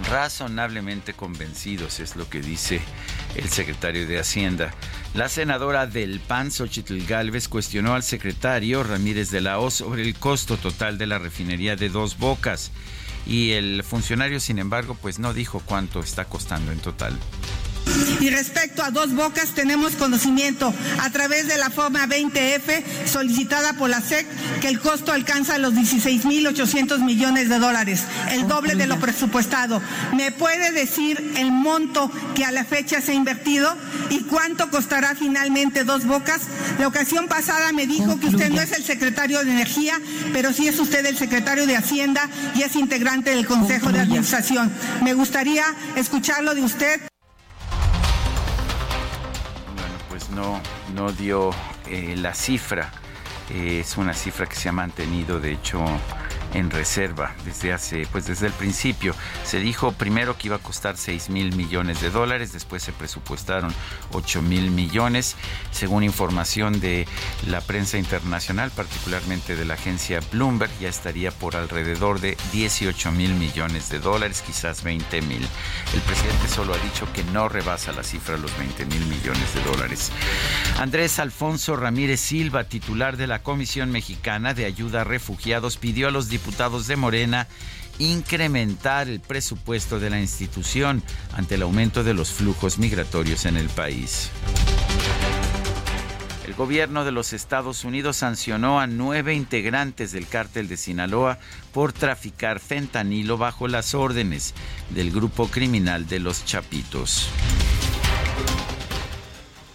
Razonablemente 0.09 1.13
convencidos 1.13 1.99
es 1.99 2.15
lo 2.15 2.29
que 2.29 2.41
dice 2.41 2.81
el 3.35 3.49
secretario 3.49 4.07
de 4.07 4.19
Hacienda. 4.19 4.71
La 5.15 5.27
senadora 5.27 5.87
del 5.87 6.19
PAN, 6.19 6.51
Xochitl 6.51 7.05
Galvez, 7.07 7.47
cuestionó 7.47 7.95
al 7.95 8.03
secretario 8.03 8.83
Ramírez 8.83 9.31
de 9.31 9.41
la 9.41 9.59
O 9.59 9.71
sobre 9.71 10.03
el 10.03 10.15
costo 10.15 10.57
total 10.57 10.97
de 10.97 11.07
la 11.07 11.19
refinería 11.19 11.75
de 11.75 11.89
Dos 11.89 12.17
Bocas 12.17 12.71
y 13.25 13.51
el 13.51 13.83
funcionario, 13.83 14.39
sin 14.39 14.59
embargo, 14.59 14.97
pues 15.01 15.19
no 15.19 15.33
dijo 15.33 15.61
cuánto 15.65 15.99
está 15.99 16.25
costando 16.25 16.71
en 16.71 16.79
total. 16.79 17.17
Y 18.19 18.29
respecto 18.29 18.83
a 18.83 18.91
Dos 18.91 19.13
Bocas, 19.13 19.53
tenemos 19.53 19.93
conocimiento 19.93 20.73
a 21.01 21.09
través 21.09 21.47
de 21.47 21.57
la 21.57 21.69
forma 21.69 22.07
20F 22.07 22.83
solicitada 23.05 23.73
por 23.73 23.89
la 23.89 24.01
SEC 24.01 24.25
que 24.61 24.67
el 24.69 24.79
costo 24.79 25.11
alcanza 25.11 25.57
los 25.57 25.73
16.800 25.73 26.99
millones 26.99 27.49
de 27.49 27.59
dólares, 27.59 28.03
el 28.31 28.47
doble 28.47 28.75
de 28.75 28.87
lo 28.87 28.99
presupuestado. 28.99 29.81
¿Me 30.13 30.31
puede 30.31 30.71
decir 30.71 31.33
el 31.37 31.51
monto 31.51 32.11
que 32.35 32.45
a 32.45 32.51
la 32.51 32.63
fecha 32.63 33.01
se 33.01 33.11
ha 33.11 33.15
invertido 33.15 33.75
y 34.09 34.21
cuánto 34.21 34.69
costará 34.69 35.15
finalmente 35.15 35.83
Dos 35.83 36.05
Bocas? 36.05 36.41
La 36.79 36.87
ocasión 36.87 37.27
pasada 37.27 37.71
me 37.71 37.87
dijo 37.87 38.19
que 38.19 38.27
usted 38.27 38.49
no 38.49 38.61
es 38.61 38.71
el 38.71 38.83
secretario 38.83 39.43
de 39.43 39.51
Energía, 39.51 39.99
pero 40.31 40.53
sí 40.53 40.67
es 40.67 40.79
usted 40.79 41.05
el 41.05 41.17
secretario 41.17 41.67
de 41.67 41.75
Hacienda 41.75 42.29
y 42.55 42.61
es 42.61 42.75
integrante 42.75 43.31
del 43.31 43.45
Consejo 43.45 43.91
de 43.91 43.99
Administración. 43.99 44.71
Me 45.03 45.13
gustaría 45.13 45.65
escucharlo 45.95 46.55
de 46.55 46.61
usted. 46.61 47.12
No, 50.29 50.61
no 50.93 51.11
dio 51.11 51.51
eh, 51.87 52.15
la 52.17 52.33
cifra. 52.33 52.91
es 53.49 53.97
una 53.97 54.13
cifra 54.13 54.45
que 54.45 54.55
se 54.55 54.69
ha 54.69 54.71
mantenido, 54.71 55.39
de 55.39 55.51
hecho, 55.53 55.83
en 56.53 56.69
reserva 56.69 57.35
desde 57.45 57.73
hace, 57.73 58.07
pues 58.11 58.25
desde 58.25 58.47
el 58.47 58.53
principio. 58.53 59.15
Se 59.43 59.59
dijo 59.59 59.91
primero 59.91 60.37
que 60.37 60.47
iba 60.47 60.57
a 60.57 60.59
costar 60.59 60.97
6 60.97 61.29
mil 61.29 61.55
millones 61.55 62.01
de 62.01 62.09
dólares, 62.09 62.53
después 62.53 62.83
se 62.83 62.91
presupuestaron 62.91 63.73
8 64.11 64.41
mil 64.41 64.71
millones. 64.71 65.35
Según 65.71 66.03
información 66.03 66.79
de 66.79 67.07
la 67.47 67.61
prensa 67.61 67.97
internacional, 67.97 68.71
particularmente 68.71 69.55
de 69.55 69.65
la 69.65 69.73
agencia 69.73 70.19
Bloomberg, 70.31 70.71
ya 70.79 70.89
estaría 70.89 71.31
por 71.31 71.55
alrededor 71.55 72.19
de 72.19 72.37
18 72.51 73.11
mil 73.11 73.33
millones 73.33 73.89
de 73.89 73.99
dólares, 73.99 74.43
quizás 74.45 74.83
20 74.83 75.21
mil. 75.23 75.45
El 75.93 76.01
presidente 76.01 76.47
solo 76.47 76.73
ha 76.73 76.77
dicho 76.77 77.11
que 77.13 77.23
no 77.25 77.49
rebasa 77.49 77.91
la 77.91 78.03
cifra 78.03 78.37
los 78.37 78.55
20 78.57 78.85
mil 78.85 79.05
millones 79.07 79.53
de 79.55 79.63
dólares. 79.63 80.11
Andrés 80.77 81.19
Alfonso 81.19 81.75
Ramírez 81.75 82.19
Silva, 82.19 82.65
titular 82.65 83.17
de 83.17 83.27
la 83.27 83.41
Comisión 83.41 83.91
Mexicana 83.91 84.53
de 84.53 84.65
Ayuda 84.65 85.01
a 85.01 85.03
Refugiados, 85.03 85.77
pidió 85.77 86.07
a 86.07 86.11
los 86.11 86.29
diputados 86.29 86.42
de 86.87 86.95
Morena 86.95 87.47
incrementar 87.99 89.07
el 89.07 89.19
presupuesto 89.19 89.99
de 89.99 90.09
la 90.09 90.19
institución 90.19 91.03
ante 91.33 91.55
el 91.55 91.61
aumento 91.61 92.03
de 92.03 92.13
los 92.13 92.31
flujos 92.31 92.77
migratorios 92.77 93.45
en 93.45 93.57
el 93.57 93.69
país. 93.69 94.29
El 96.45 96.53
gobierno 96.55 97.05
de 97.05 97.11
los 97.11 97.33
Estados 97.33 97.85
Unidos 97.85 98.17
sancionó 98.17 98.79
a 98.79 98.87
nueve 98.87 99.33
integrantes 99.33 100.11
del 100.11 100.27
cártel 100.27 100.67
de 100.67 100.77
Sinaloa 100.77 101.39
por 101.71 101.93
traficar 101.93 102.59
fentanilo 102.59 103.37
bajo 103.37 103.67
las 103.67 103.93
órdenes 103.93 104.53
del 104.89 105.11
grupo 105.11 105.47
criminal 105.47 106.07
de 106.07 106.19
los 106.19 106.45
Chapitos. 106.45 107.29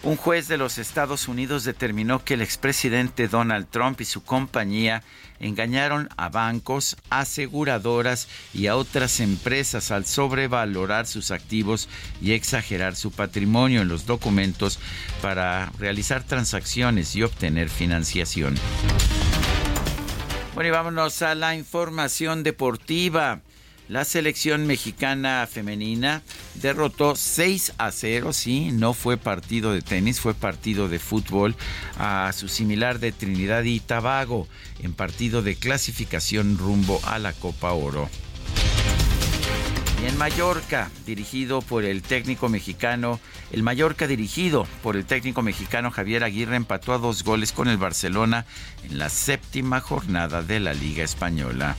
Un 0.03 0.17
juez 0.17 0.47
de 0.47 0.59
los 0.59 0.79
Estados 0.79 1.27
Unidos 1.27 1.65
determinó 1.65 2.25
que 2.25 2.35
el 2.35 2.43
expresidente 2.43 3.29
Donald 3.29 3.67
Trump 3.69 4.01
y 4.01 4.05
su 4.05 4.23
compañía 4.23 5.03
engañaron 5.41 6.09
a 6.17 6.29
bancos, 6.29 6.97
aseguradoras 7.11 8.29
y 8.53 8.67
a 8.67 8.77
otras 8.77 9.21
empresas 9.21 9.91
al 9.91 10.07
sobrevalorar 10.07 11.07
sus 11.07 11.31
activos 11.31 11.89
y 12.21 12.33
exagerar 12.33 12.97
su 12.97 13.11
patrimonio 13.11 13.83
en 13.83 13.89
los 13.89 14.07
documentos 14.07 14.79
para 15.23 15.73
realizar 15.79 16.23
transacciones 16.25 17.15
y 17.17 17.23
obtener 17.23 17.69
financiación. 17.69 18.55
Bueno, 20.55 20.69
y 20.69 20.73
vámonos 20.73 21.23
a 21.23 21.35
la 21.35 21.55
información 21.55 22.43
deportiva. 22.43 23.41
La 23.89 24.05
selección 24.05 24.67
mexicana 24.67 25.49
femenina 25.51 26.23
derrotó 26.57 27.17
6 27.17 27.73
a 27.79 27.91
0, 27.91 28.35
sí, 28.35 28.71
no 28.71 28.93
fue 28.93 29.17
partido 29.17 29.73
de 29.73 29.81
tenis, 29.81 30.21
fue 30.21 30.35
partido 30.35 30.91
de 30.91 30.99
fútbol 30.99 31.57
a 31.99 32.31
su 32.35 32.49
similar 32.49 32.99
de 32.99 33.13
Trinidad 33.13 33.63
y 33.63 33.81
Tobago 33.81 34.47
en 34.83 34.93
partido 34.93 35.41
de 35.41 35.57
clasificación 35.57 36.59
rumbo 36.59 37.01
a 37.05 37.19
la 37.19 37.33
Copa 37.33 37.73
Oro. 37.73 38.11
Y 40.03 40.07
en 40.07 40.19
Mallorca, 40.19 40.91
dirigido 41.07 41.63
por 41.63 41.87
el 41.87 42.03
técnico 42.03 42.51
mexicano, 42.51 43.19
el 43.53 43.63
Mallorca 43.63 44.07
dirigido 44.07 44.69
por 44.83 44.97
el 44.97 45.07
técnico 45.07 45.41
mexicano 45.41 45.91
Javier 45.91 46.25
Aguirre 46.25 46.57
empató 46.57 46.93
a 46.93 46.99
dos 46.99 47.25
goles 47.25 47.53
con 47.53 47.69
el 47.69 47.79
Barcelona 47.79 48.45
en 48.85 48.99
la 48.99 49.09
séptima 49.09 49.81
jornada 49.81 50.43
de 50.43 50.61
la 50.61 50.75
Liga 50.75 51.05
Española. 51.05 51.75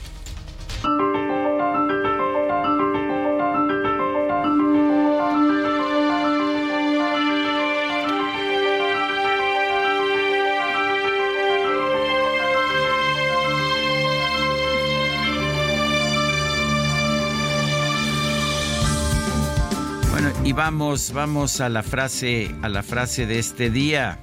Y 20.50 20.52
vamos, 20.52 21.12
vamos 21.12 21.60
a 21.60 21.68
la 21.68 21.84
frase, 21.84 22.52
a 22.62 22.68
la 22.68 22.82
frase 22.82 23.24
de 23.24 23.38
este 23.38 23.70
día. 23.70 24.18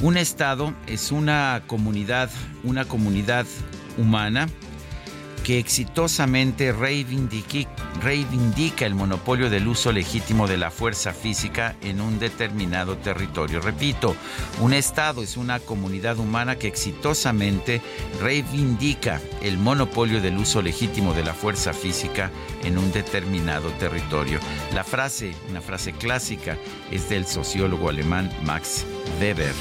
Un 0.00 0.16
estado 0.16 0.72
es 0.86 1.12
una 1.12 1.62
comunidad, 1.66 2.30
una 2.62 2.86
comunidad 2.86 3.44
humana 3.98 4.48
que 5.44 5.58
exitosamente 5.58 6.72
reivindica, 6.72 7.66
el 8.86 8.94
monopolio 8.94 9.50
del 9.50 9.68
uso 9.68 9.92
legítimo 9.92 10.48
de 10.48 10.56
la 10.56 10.70
fuerza 10.70 11.12
física 11.12 11.76
en 11.82 12.00
un 12.00 12.18
determinado 12.18 12.96
territorio. 12.96 13.60
Repito, 13.60 14.16
un 14.60 14.72
Estado 14.72 15.22
es 15.22 15.36
una 15.36 15.60
comunidad 15.60 16.18
humana 16.18 16.56
que 16.56 16.66
exitosamente 16.66 17.82
reivindica 18.20 19.20
el 19.42 19.58
monopolio 19.58 20.22
del 20.22 20.38
uso 20.38 20.62
legítimo 20.62 21.12
de 21.12 21.24
la 21.24 21.34
fuerza 21.34 21.74
física 21.74 22.30
en 22.64 22.78
un 22.78 22.90
determinado 22.90 23.70
territorio. 23.72 24.40
La 24.72 24.82
frase, 24.82 25.34
una 25.50 25.60
frase 25.60 25.92
clásica, 25.92 26.56
es 26.90 27.10
del 27.10 27.26
sociólogo 27.26 27.90
alemán 27.90 28.32
Max 28.44 28.86
Weber. 29.20 29.54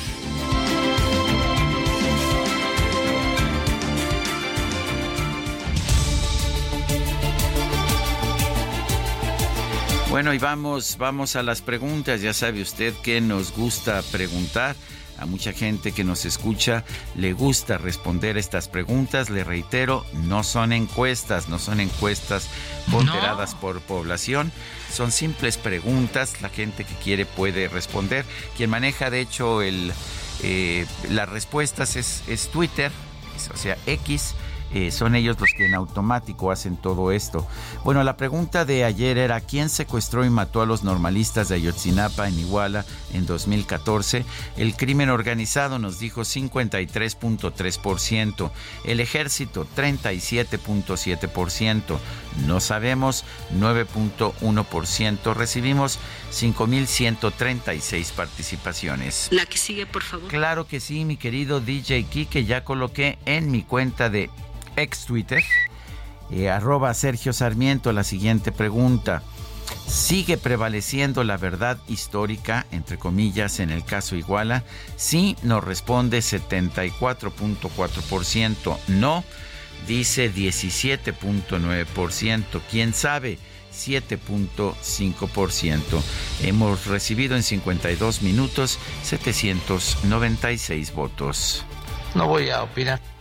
Bueno, 10.13 10.31
y 10.31 10.37
vamos, 10.37 10.97
vamos 10.99 11.35
a 11.35 11.41
las 11.41 11.61
preguntas. 11.63 12.21
Ya 12.21 12.35
sabe 12.35 12.61
usted 12.61 12.93
que 13.01 13.19
nos 13.19 13.51
gusta 13.51 13.99
preguntar. 14.11 14.75
A 15.17 15.25
mucha 15.25 15.53
gente 15.53 15.91
que 15.91 16.03
nos 16.03 16.25
escucha 16.25 16.83
le 17.15 17.33
gusta 17.33 17.79
responder 17.79 18.37
estas 18.37 18.67
preguntas. 18.67 19.31
Le 19.31 19.43
reitero, 19.43 20.05
no 20.25 20.43
son 20.43 20.71
encuestas, 20.71 21.49
no 21.49 21.57
son 21.57 21.79
encuestas 21.79 22.47
ponderadas 22.91 23.55
por 23.55 23.81
población. 23.81 24.51
Son 24.91 25.11
simples 25.11 25.57
preguntas. 25.57 26.43
La 26.43 26.49
gente 26.49 26.83
que 26.83 26.93
quiere 26.93 27.25
puede 27.25 27.67
responder. 27.67 28.23
Quien 28.55 28.69
maneja, 28.69 29.09
de 29.09 29.19
hecho, 29.19 29.63
el, 29.63 29.91
eh, 30.43 30.85
las 31.09 31.27
respuestas 31.27 31.95
es, 31.95 32.21
es 32.27 32.49
Twitter, 32.49 32.91
o 33.51 33.57
sea, 33.57 33.79
X 33.87 34.35
eh, 34.73 34.91
son 34.91 35.15
ellos 35.15 35.39
los 35.39 35.51
que 35.55 35.65
en 35.65 35.75
automático 35.75 36.51
hacen 36.51 36.75
todo 36.77 37.11
esto. 37.11 37.47
Bueno, 37.83 38.03
la 38.03 38.17
pregunta 38.17 38.65
de 38.65 38.83
ayer 38.83 39.17
era 39.17 39.39
¿quién 39.41 39.69
secuestró 39.69 40.23
y 40.25 40.29
mató 40.29 40.61
a 40.61 40.65
los 40.65 40.83
normalistas 40.83 41.49
de 41.49 41.55
Ayotzinapa 41.55 42.27
en 42.27 42.37
Iguala 42.39 42.85
en 43.13 43.25
2014? 43.25 44.25
El 44.57 44.75
crimen 44.75 45.09
organizado 45.09 45.79
nos 45.79 45.99
dijo 45.99 46.21
53.3%, 46.21 48.51
el 48.85 48.99
ejército 48.99 49.65
37.7%, 49.75 51.97
no 52.47 52.59
sabemos 52.59 53.25
9.1%, 53.55 55.35
recibimos 55.35 55.99
5.136 56.31 58.11
participaciones. 58.13 59.27
La 59.31 59.45
que 59.45 59.57
sigue, 59.57 59.85
por 59.85 60.01
favor. 60.01 60.29
Claro 60.29 60.65
que 60.67 60.79
sí, 60.79 61.05
mi 61.05 61.17
querido 61.17 61.59
DJ 61.59 62.07
que 62.29 62.45
ya 62.45 62.63
coloqué 62.63 63.17
en 63.25 63.51
mi 63.51 63.63
cuenta 63.63 64.09
de 64.09 64.29
ex 64.75 65.05
Twitter, 65.05 65.41
eh, 66.31 66.49
arroba 66.49 66.93
Sergio 66.93 67.31
Sarmiento, 67.33 67.93
la 67.93 68.03
siguiente 68.03 68.51
pregunta. 68.51 69.23
¿Sigue 69.87 70.37
prevaleciendo 70.37 71.23
la 71.23 71.37
verdad 71.37 71.77
histórica, 71.87 72.65
entre 72.71 72.97
comillas, 72.97 73.59
en 73.59 73.69
el 73.69 73.85
caso 73.85 74.15
Iguala? 74.15 74.63
Sí, 74.95 75.35
nos 75.43 75.63
responde 75.63 76.17
74.4%. 76.19 78.77
No, 78.87 79.23
dice 79.87 80.33
17.9%. 80.33 82.61
¿Quién 82.69 82.93
sabe? 82.93 83.37
7.5%. 83.73 85.81
Hemos 86.43 86.85
recibido 86.85 87.35
en 87.35 87.41
52 87.43 88.21
minutos 88.21 88.79
796 89.03 90.93
votos. 90.93 91.65
No 92.15 92.27
voy 92.27 92.49
a 92.49 92.63
opinar. 92.63 93.12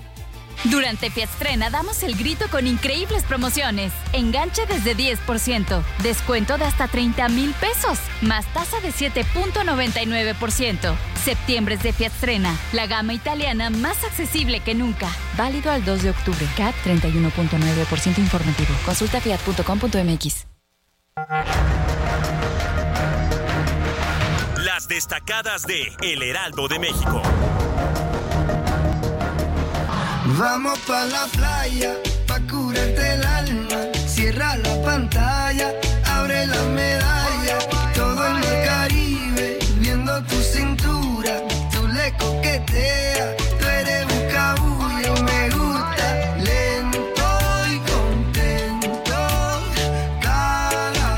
Durante 0.65 1.11
Fiatstrena 1.11 1.71
damos 1.71 2.03
el 2.03 2.17
grito 2.17 2.47
con 2.49 2.67
increíbles 2.67 3.25
promociones. 3.25 3.93
Enganche 4.13 4.65
desde 4.67 4.97
10%, 4.97 5.83
descuento 6.03 6.57
de 6.57 6.65
hasta 6.65 6.87
30 6.87 7.29
mil 7.31 7.53
pesos, 7.55 7.99
más 8.21 8.47
tasa 8.53 8.81
de 8.81 8.93
7.99%. 8.93 10.95
Septiembre 11.25 11.75
es 11.75 11.83
de 11.83 11.93
Fiatstrena, 11.93 12.57
la 12.73 12.87
gama 12.87 13.13
italiana 13.13 13.71
más 13.71 14.05
accesible 14.05 14.61
que 14.61 14.75
nunca. 14.75 15.09
Válido 15.37 15.71
al 15.71 15.85
2 15.85 16.03
de 16.03 16.11
octubre. 16.11 16.47
CAT 16.57 16.75
31.9% 16.85 18.19
informativo. 18.19 18.75
Consulta 18.85 19.21
fiat.com.mx. 19.21 20.47
Las 24.59 24.89
destacadas 24.89 25.67
de 25.67 25.93
El 26.03 26.23
Heraldo 26.23 26.69
de 26.69 26.79
México. 26.79 27.23
Vamos 30.39 30.79
pa' 30.87 31.05
la 31.05 31.27
playa, 31.27 31.95
pa' 32.27 32.41
curarte 32.51 33.15
el 33.15 33.25
alma. 33.25 33.77
Cierra 34.07 34.57
la 34.57 34.83
pantalla, 34.83 35.73
abre 36.07 36.47
la 36.47 36.63
medalla. 36.75 37.59
Todo 37.95 38.27
en 38.29 38.37
el 38.39 38.67
Caribe, 38.67 39.59
viendo 39.79 40.23
tu 40.25 40.37
cintura. 40.37 41.35
Tú 41.71 41.87
le 41.87 42.13
coqueteas, 42.17 43.37
tú 43.61 43.67
eres 43.67 44.07
un 44.07 45.25
me 45.25 45.51
gusta. 45.51 46.37
Lento 46.39 47.29
y 47.71 47.79
contento, 47.93 49.15
cada 50.23 51.15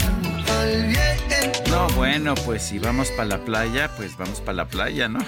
al 0.61 0.87
bien. 0.89 1.53
No, 1.71 1.87
bueno, 1.91 2.35
pues 2.35 2.65
si 2.65 2.81
vamos 2.81 3.11
para 3.13 3.29
la 3.29 3.39
playa, 3.39 3.91
pues 3.97 4.17
vamos 4.17 4.41
para 4.41 4.57
la 4.57 4.65
playa, 4.67 5.09
¿no? 5.09 5.21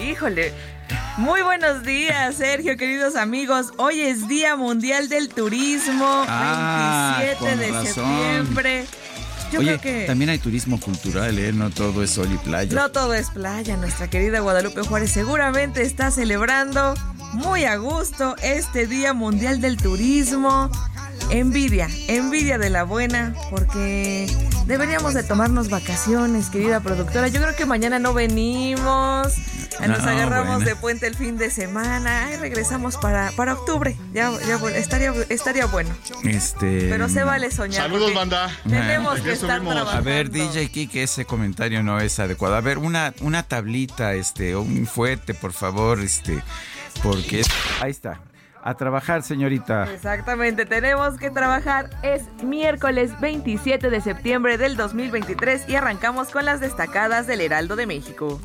Híjole. 0.00 0.52
Muy 1.18 1.42
buenos 1.42 1.82
días, 1.82 2.36
Sergio, 2.36 2.76
queridos 2.76 3.16
amigos. 3.16 3.72
Hoy 3.76 4.00
es 4.00 4.28
Día 4.28 4.56
Mundial 4.56 5.08
del 5.08 5.28
Turismo, 5.28 6.24
27 6.26 6.26
Ah, 6.28 7.22
de 7.58 7.86
septiembre. 7.86 8.86
Yo 9.52 9.60
Oye, 9.60 9.78
creo 9.78 9.80
que 9.82 10.04
también 10.06 10.30
hay 10.30 10.38
turismo 10.38 10.80
cultural, 10.80 11.38
¿eh? 11.38 11.52
No 11.52 11.68
todo 11.68 12.02
es 12.02 12.10
sol 12.10 12.28
y 12.32 12.38
playa. 12.38 12.74
no 12.74 12.90
todo 12.90 13.12
es 13.12 13.28
playa. 13.30 13.76
Nuestra 13.76 14.08
querida 14.08 14.40
Guadalupe 14.40 14.80
Juárez 14.82 15.10
seguramente 15.12 15.82
está 15.82 16.10
celebrando 16.10 16.94
muy 17.34 17.64
a 17.66 17.76
gusto 17.76 18.34
este 18.42 18.86
Día 18.86 19.12
Mundial 19.12 19.60
del 19.60 19.76
Turismo. 19.76 20.70
Envidia, 21.30 21.88
envidia 22.08 22.58
de 22.58 22.68
la 22.70 22.84
buena, 22.84 23.34
porque 23.50 24.26
deberíamos 24.66 25.14
de 25.14 25.22
tomarnos 25.22 25.68
vacaciones, 25.68 26.48
querida 26.50 26.80
productora. 26.80 27.28
Yo 27.28 27.40
creo 27.42 27.54
que 27.54 27.66
mañana 27.66 27.98
no 27.98 28.12
venimos. 28.14 29.34
Nos 29.80 30.00
agarramos 30.00 30.64
de 30.64 30.76
puente 30.76 31.06
el 31.06 31.14
fin 31.14 31.38
de 31.38 31.50
semana. 31.50 32.30
y 32.32 32.36
regresamos 32.36 32.96
para, 32.96 33.30
para 33.32 33.54
octubre. 33.54 33.96
Ya, 34.12 34.30
ya 34.46 34.56
estaría, 34.76 35.12
estaría 35.28 35.66
bueno. 35.66 35.90
Este. 36.24 36.88
Pero 36.88 37.08
se 37.08 37.24
vale 37.24 37.50
soñar. 37.50 37.82
Saludos, 37.82 38.14
banda. 38.14 38.50
Tenemos 38.64 39.20
que 39.20 39.32
estar 39.32 39.60
trabajando. 39.60 39.90
A 39.90 40.00
ver, 40.00 40.30
DJ 40.30 40.70
Kike, 40.70 41.02
ese 41.02 41.24
comentario 41.24 41.82
no 41.82 42.00
es 42.00 42.18
adecuado. 42.18 42.56
A 42.56 42.60
ver, 42.60 42.78
una, 42.78 43.14
una 43.20 43.42
tablita, 43.42 44.14
este, 44.14 44.56
un 44.56 44.86
fuete, 44.86 45.34
por 45.34 45.52
favor, 45.52 46.00
este, 46.00 46.42
porque 47.02 47.42
ahí 47.80 47.90
está. 47.90 48.20
A 48.64 48.74
trabajar, 48.74 49.24
señorita. 49.24 49.92
Exactamente, 49.92 50.66
tenemos 50.66 51.18
que 51.18 51.30
trabajar. 51.30 51.90
Es 52.04 52.22
miércoles 52.44 53.10
27 53.20 53.90
de 53.90 54.00
septiembre 54.00 54.56
del 54.56 54.76
2023 54.76 55.68
y 55.68 55.74
arrancamos 55.74 56.28
con 56.28 56.44
las 56.44 56.60
destacadas 56.60 57.26
del 57.26 57.40
Heraldo 57.40 57.74
de 57.74 57.86
México. 57.86 58.40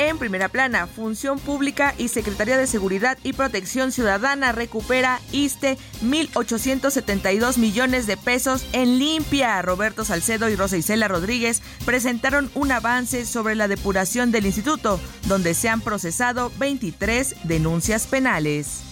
En 0.00 0.16
primera 0.16 0.48
plana, 0.48 0.86
Función 0.86 1.38
Pública 1.38 1.94
y 1.98 2.08
Secretaría 2.08 2.56
de 2.56 2.66
Seguridad 2.66 3.18
y 3.22 3.34
Protección 3.34 3.92
Ciudadana 3.92 4.50
recupera 4.50 5.20
ISTE 5.30 5.76
1.872 6.02 7.58
millones 7.58 8.06
de 8.06 8.16
pesos 8.16 8.64
en 8.72 8.98
limpia. 8.98 9.60
Roberto 9.60 10.06
Salcedo 10.06 10.48
y 10.48 10.56
Rosa 10.56 10.78
Isela 10.78 11.06
Rodríguez 11.06 11.60
presentaron 11.84 12.50
un 12.54 12.72
avance 12.72 13.26
sobre 13.26 13.54
la 13.54 13.68
depuración 13.68 14.32
del 14.32 14.46
instituto, 14.46 14.98
donde 15.26 15.52
se 15.52 15.68
han 15.68 15.82
procesado 15.82 16.50
23 16.58 17.34
denuncias 17.44 18.06
penales. 18.06 18.89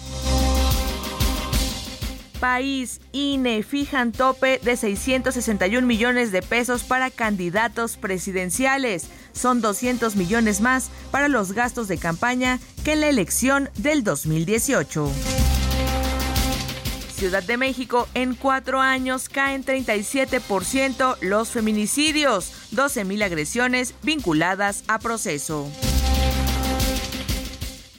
País, 2.38 3.00
INE 3.12 3.62
fijan 3.62 4.12
tope 4.12 4.58
de 4.62 4.76
661 4.76 5.86
millones 5.86 6.32
de 6.32 6.42
pesos 6.42 6.84
para 6.84 7.10
candidatos 7.10 7.96
presidenciales. 7.96 9.08
Son 9.32 9.60
200 9.60 10.16
millones 10.16 10.60
más 10.60 10.90
para 11.10 11.28
los 11.28 11.52
gastos 11.52 11.88
de 11.88 11.98
campaña 11.98 12.58
que 12.84 12.94
en 12.94 13.00
la 13.00 13.08
elección 13.08 13.70
del 13.76 14.04
2018. 14.04 15.10
Ciudad 17.18 17.42
de 17.42 17.56
México, 17.56 18.08
en 18.14 18.36
cuatro 18.36 18.80
años 18.80 19.28
caen 19.28 19.64
37% 19.64 21.16
los 21.20 21.50
feminicidios, 21.50 22.52
12.000 22.72 23.24
agresiones 23.24 23.94
vinculadas 24.02 24.84
a 24.86 25.00
proceso. 25.00 25.68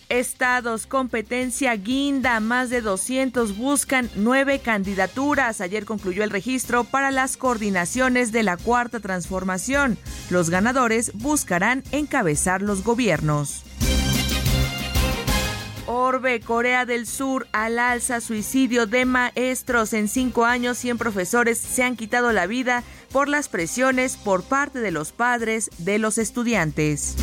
Estados, 0.09 0.87
competencia 0.87 1.75
guinda, 1.75 2.39
más 2.39 2.71
de 2.71 2.81
200 2.81 3.55
buscan 3.57 4.09
nueve 4.15 4.59
candidaturas. 4.59 5.61
Ayer 5.61 5.85
concluyó 5.85 6.23
el 6.23 6.31
registro 6.31 6.83
para 6.83 7.11
las 7.11 7.37
coordinaciones 7.37 8.31
de 8.31 8.41
la 8.41 8.57
cuarta 8.57 8.99
transformación. 8.99 9.99
Los 10.31 10.49
ganadores 10.49 11.11
buscarán 11.13 11.83
encabezar 11.91 12.63
los 12.63 12.83
gobiernos. 12.83 13.63
Orbe, 15.85 16.39
Corea 16.39 16.85
del 16.85 17.05
Sur, 17.05 17.47
al 17.51 17.77
alza 17.77 18.19
suicidio 18.19 18.87
de 18.87 19.05
maestros. 19.05 19.93
En 19.93 20.07
cinco 20.07 20.45
años, 20.45 20.77
100 20.79 20.97
profesores 20.97 21.59
se 21.59 21.83
han 21.83 21.95
quitado 21.95 22.31
la 22.31 22.47
vida 22.47 22.83
por 23.11 23.27
las 23.27 23.47
presiones 23.47 24.17
por 24.17 24.43
parte 24.43 24.79
de 24.79 24.91
los 24.91 25.11
padres 25.11 25.69
de 25.77 25.99
los 25.99 26.17
estudiantes. 26.17 27.15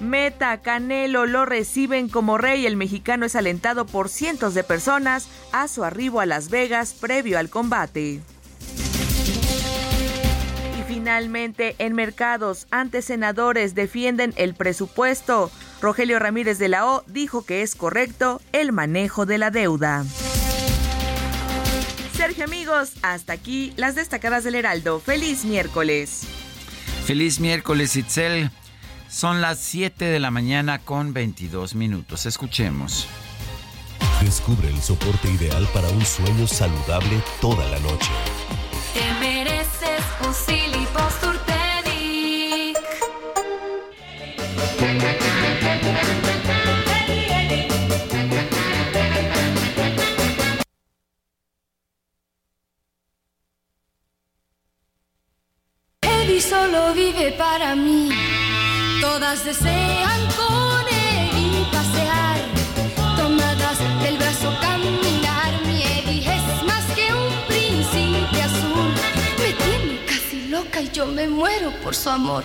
Meta 0.00 0.58
Canelo 0.60 1.26
lo 1.26 1.46
reciben 1.46 2.08
como 2.08 2.36
rey. 2.38 2.66
El 2.66 2.76
mexicano 2.76 3.24
es 3.24 3.34
alentado 3.34 3.86
por 3.86 4.08
cientos 4.08 4.54
de 4.54 4.62
personas 4.62 5.28
a 5.52 5.68
su 5.68 5.84
arribo 5.84 6.20
a 6.20 6.26
Las 6.26 6.50
Vegas 6.50 6.92
previo 6.92 7.38
al 7.38 7.48
combate. 7.48 8.20
Y 10.78 10.82
finalmente, 10.86 11.76
en 11.78 11.94
mercados, 11.94 12.66
ante 12.70 13.00
senadores 13.00 13.74
defienden 13.74 14.34
el 14.36 14.54
presupuesto. 14.54 15.50
Rogelio 15.80 16.18
Ramírez 16.18 16.58
de 16.58 16.68
la 16.68 16.86
O 16.86 17.04
dijo 17.06 17.44
que 17.44 17.62
es 17.62 17.74
correcto 17.74 18.40
el 18.52 18.72
manejo 18.72 19.24
de 19.24 19.38
la 19.38 19.50
deuda. 19.50 20.04
Sergio 22.14 22.44
amigos, 22.44 22.92
hasta 23.02 23.34
aquí 23.34 23.72
las 23.76 23.94
destacadas 23.94 24.44
del 24.44 24.54
Heraldo. 24.54 25.00
Feliz 25.00 25.44
miércoles. 25.44 26.22
Feliz 27.04 27.40
miércoles, 27.40 27.94
Itzel. 27.96 28.50
Son 29.16 29.40
las 29.40 29.60
7 29.60 30.04
de 30.04 30.20
la 30.20 30.30
mañana 30.30 30.78
con 30.78 31.14
22 31.14 31.74
minutos. 31.74 32.26
Escuchemos. 32.26 33.08
Descubre 34.20 34.68
el 34.68 34.78
soporte 34.82 35.30
ideal 35.30 35.66
para 35.72 35.88
un 35.88 36.04
sueño 36.04 36.46
saludable 36.46 37.22
toda 37.40 37.66
la 37.70 37.78
noche. 37.78 38.10
Te 38.92 39.14
mereces 39.18 40.02
un 40.20 40.34
Eddie 56.02 56.40
solo 56.42 56.92
vive 56.92 57.32
para 57.32 57.74
mí. 57.74 58.10
Todas 59.00 59.44
desean 59.44 60.20
con 60.36 60.84
y 61.38 61.66
pasear, 61.70 62.38
tomadas 63.16 63.78
del 64.02 64.16
brazo 64.18 64.54
caminar. 64.60 65.52
Mi 65.66 65.82
Eddie 65.82 66.20
es 66.20 66.62
más 66.64 66.84
que 66.94 67.12
un 67.12 67.46
príncipe 67.46 68.42
azul, 68.42 68.92
me 69.38 69.52
tiene 69.64 70.04
casi 70.06 70.48
loca 70.48 70.80
y 70.80 70.90
yo 70.90 71.06
me 71.06 71.28
muero 71.28 71.72
por 71.82 71.94
su 71.94 72.10
amor. 72.10 72.44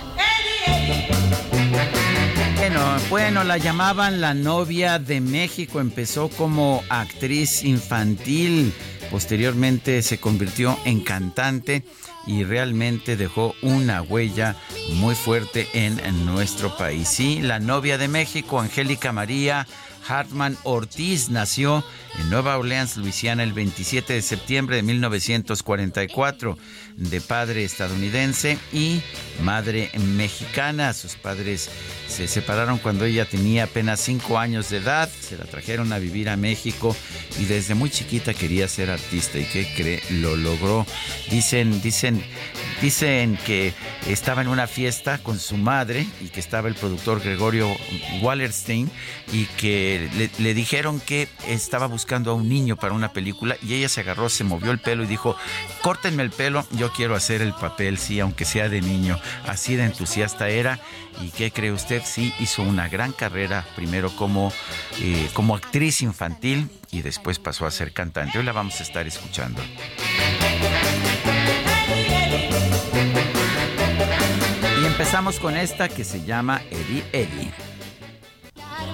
Bueno, 2.58 2.80
bueno, 3.10 3.44
la 3.44 3.58
llamaban 3.58 4.22
la 4.22 4.34
novia 4.34 5.00
de 5.00 5.20
México, 5.20 5.80
empezó 5.80 6.30
como 6.30 6.84
actriz 6.90 7.64
infantil, 7.64 8.74
posteriormente 9.10 10.02
se 10.02 10.20
convirtió 10.20 10.78
en 10.86 11.02
cantante 11.02 11.84
y 12.28 12.44
realmente 12.44 13.18
dejó 13.18 13.56
una 13.62 14.02
huella 14.02 14.56
muy 14.96 15.16
fuerte 15.16 15.68
en, 15.74 16.26
nuestro 16.26 16.76
país. 16.78 17.08
Sí, 17.08 17.42
la 17.42 17.60
novia 17.60 17.98
de 17.98 18.08
México, 18.08 18.60
Angélica 18.60 19.12
María 19.12 19.68
Hartman 20.12 20.58
Ortiz, 20.64 21.30
nació 21.30 21.86
en 22.20 22.30
Nueva 22.30 22.58
Orleans, 22.58 22.98
Luisiana, 22.98 23.44
el 23.44 23.54
27 23.54 24.12
de 24.12 24.22
septiembre 24.22 24.76
de 24.76 24.84
1944, 24.84 26.58
de 26.98 27.22
padre 27.22 27.64
estadounidense 27.64 28.58
y 28.74 29.02
madre 29.42 29.90
mexicana. 30.18 30.92
Sus 30.94 31.16
padres 31.16 31.70
se 32.10 32.28
separaron 32.28 32.78
cuando 32.78 33.06
ella 33.06 33.24
tenía 33.24 33.64
apenas 33.64 34.02
cinco 34.02 34.38
años 34.38 34.70
de 34.70 34.78
edad, 34.78 35.10
se 35.10 35.38
la 35.38 35.46
trajeron 35.46 35.94
a 35.94 36.00
vivir 36.00 36.28
a 36.28 36.36
México 36.36 36.94
y 37.40 37.46
desde 37.46 37.74
muy 37.74 37.90
chiquita 37.90 38.34
quería 38.34 38.68
ser 38.68 38.92
artista 38.92 39.40
y 39.40 39.46
que 39.46 39.74
cree 39.76 40.04
lo 40.10 40.36
logró. 40.36 40.86
Dicen, 41.30 41.82
dicen, 41.82 42.22
dicen 42.82 43.38
que 43.46 43.74
estaba 44.08 44.42
en 44.42 44.48
una 44.48 44.68
fiesta 44.68 45.20
con 45.20 45.40
su 45.40 45.56
madre 45.58 46.08
y 46.20 46.30
que 46.30 46.40
estaba 46.40 46.68
el 46.68 46.76
productor 46.76 47.22
Gregorio 47.22 47.70
Wallerstein 48.22 48.90
y 49.32 49.46
que 49.46 50.10
le, 50.40 50.54
dijeron 50.54 51.00
que 51.00 51.28
estaba 51.48 51.86
buscando 51.88 52.32
a 52.32 52.34
un 52.34 52.50
niño 52.50 52.76
para 52.78 52.94
una 52.94 53.14
película 53.14 53.56
y 53.62 53.76
ella 53.76 53.90
se 53.90 54.02
agarró, 54.02 54.30
se 54.30 54.44
movió 54.44 54.72
el 54.72 54.80
pelo 54.80 55.04
y 55.04 55.08
dijo, 55.08 55.36
córtenme 55.82 56.24
el 56.24 56.32
pelo, 56.32 56.66
yo 56.72 56.92
quiero 56.92 57.16
hacer 57.16 57.42
el 57.42 57.54
papel, 57.54 57.98
sí, 57.98 58.20
aunque 58.20 58.46
sea 58.46 58.68
de 58.68 58.82
niño. 58.82 59.20
Así 59.46 59.76
de 59.76 59.86
entusiasta 59.86 60.50
era 60.50 60.80
¿Y 61.20 61.30
qué 61.30 61.52
cree 61.52 61.72
usted? 61.72 62.02
Sí, 62.06 62.34
hizo 62.40 62.64
una 62.64 62.88
gran 62.88 63.12
carrera, 63.12 63.66
primero 63.76 64.16
como, 64.16 64.52
eh, 65.00 65.30
como 65.34 65.56
actriz 65.56 66.02
infantil 66.02 66.70
y 66.90 67.02
después 67.02 67.38
pasó 67.38 67.66
a 67.66 67.72
ser 67.72 67.94
cantante. 67.94 68.40
Hoy 68.40 68.46
la 68.46 68.54
vamos 68.54 68.80
a 68.80 68.84
estar 68.84 69.06
escuchando. 69.06 69.62
Empezamos 75.02 75.40
con 75.40 75.58
esta 75.58 75.90
que 75.90 76.04
se 76.04 76.24
llama 76.24 76.62
Eddie 76.70 77.04
Eddie. 77.12 77.52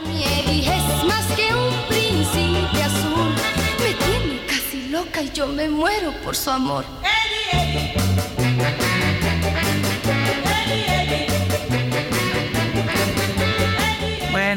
Mi 0.06 0.24
Eddie 0.24 0.62
es 0.62 1.04
más 1.04 1.26
que 1.36 1.54
un 1.54 1.74
príncipe 1.90 2.82
azul. 2.82 3.36
Me 3.78 3.94
tiene 4.06 4.46
casi 4.46 4.88
loca 4.88 5.22
y 5.22 5.30
yo 5.32 5.48
me 5.48 5.68
muero 5.68 6.14
por 6.24 6.34
su 6.34 6.50
amor. 6.50 6.86
Eddie, 7.04 8.97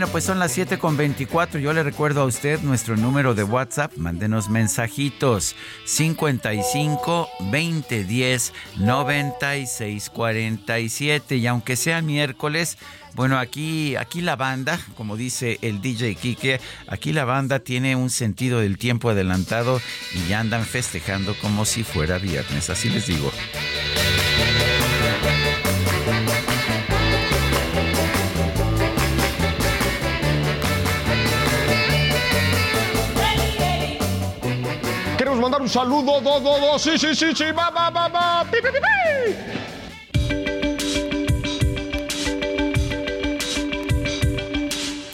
Bueno, 0.01 0.13
pues 0.13 0.25
son 0.25 0.39
las 0.39 0.53
7 0.53 0.79
con 0.79 0.97
24. 0.97 1.61
Yo 1.61 1.75
le 1.75 1.83
recuerdo 1.83 2.23
a 2.23 2.25
usted 2.25 2.59
nuestro 2.63 2.97
número 2.97 3.35
de 3.35 3.45
WhatsApp. 3.45 3.93
Mándenos 3.99 4.49
mensajitos 4.49 5.55
55 5.85 7.29
2010 7.39 8.55
96 8.79 10.09
47. 10.09 11.37
Y 11.37 11.47
aunque 11.47 11.77
sea 11.77 12.01
miércoles, 12.01 12.79
bueno, 13.13 13.39
aquí, 13.39 13.95
aquí 13.97 14.23
la 14.23 14.37
banda, 14.37 14.81
como 14.97 15.19
dice 15.19 15.59
el 15.61 15.83
DJ 15.83 16.15
Kike, 16.15 16.63
aquí 16.87 17.13
la 17.13 17.27
banda 17.27 17.59
tiene 17.59 17.95
un 17.95 18.09
sentido 18.09 18.61
del 18.61 18.79
tiempo 18.79 19.11
adelantado 19.11 19.83
y 20.15 20.27
ya 20.31 20.41
andan 20.41 20.65
festejando 20.65 21.35
como 21.43 21.67
si 21.67 21.85
fuera 21.85 22.17
viernes. 22.17 22.71
Así 22.71 22.89
les 22.89 23.07
digo. 23.07 23.31
Saludo, 35.71 36.21
do, 36.21 36.41
do, 36.41 36.59
do, 36.59 36.79
sí, 36.79 36.99
sí, 36.99 37.15
sí, 37.15 37.33
sí, 37.35 37.53
va, 37.53 37.71
va, 37.71 37.91
va, 37.91 38.09
va, 38.09 38.45
pi, 38.51 38.59
pi, 38.61 38.69
pi. 38.69 39.71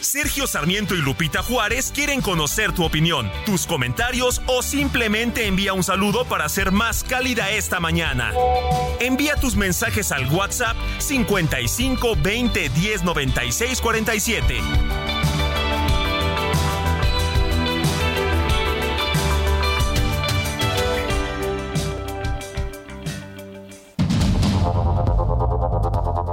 Sergio 0.01 0.47
Sarmiento 0.47 0.95
y 0.95 0.97
Lupita 0.97 1.43
Juárez 1.43 1.91
quieren 1.93 2.21
conocer 2.21 2.71
tu 2.71 2.83
opinión, 2.83 3.31
tus 3.45 3.67
comentarios 3.67 4.41
o 4.47 4.63
simplemente 4.63 5.45
envía 5.45 5.73
un 5.73 5.83
saludo 5.83 6.25
para 6.25 6.45
hacer 6.45 6.71
más 6.71 7.03
cálida 7.03 7.51
esta 7.51 7.79
mañana. 7.79 8.33
Envía 8.99 9.35
tus 9.35 9.55
mensajes 9.55 10.11
al 10.11 10.27
WhatsApp 10.33 10.75
55 10.97 12.15
20 12.19 12.69
10 12.69 13.03
96 13.03 13.79
47. 13.79 15.06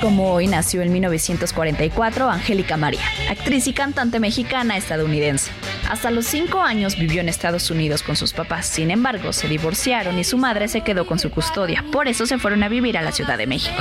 Como 0.00 0.32
hoy 0.32 0.46
nació 0.46 0.80
en 0.82 0.92
1944 0.92 2.30
Angélica 2.30 2.76
María, 2.76 3.00
actriz 3.28 3.66
y 3.66 3.72
cantante 3.72 4.20
mexicana 4.20 4.76
estadounidense. 4.76 5.50
Hasta 5.90 6.12
los 6.12 6.24
cinco 6.26 6.60
años 6.60 6.96
vivió 6.96 7.20
en 7.20 7.28
Estados 7.28 7.68
Unidos 7.68 8.04
con 8.04 8.14
sus 8.14 8.32
papás, 8.32 8.66
sin 8.66 8.92
embargo 8.92 9.32
se 9.32 9.48
divorciaron 9.48 10.18
y 10.20 10.24
su 10.24 10.38
madre 10.38 10.68
se 10.68 10.82
quedó 10.82 11.04
con 11.04 11.18
su 11.18 11.30
custodia, 11.30 11.84
por 11.90 12.06
eso 12.06 12.26
se 12.26 12.38
fueron 12.38 12.62
a 12.62 12.68
vivir 12.68 12.96
a 12.96 13.02
la 13.02 13.10
Ciudad 13.10 13.36
de 13.36 13.48
México. 13.48 13.76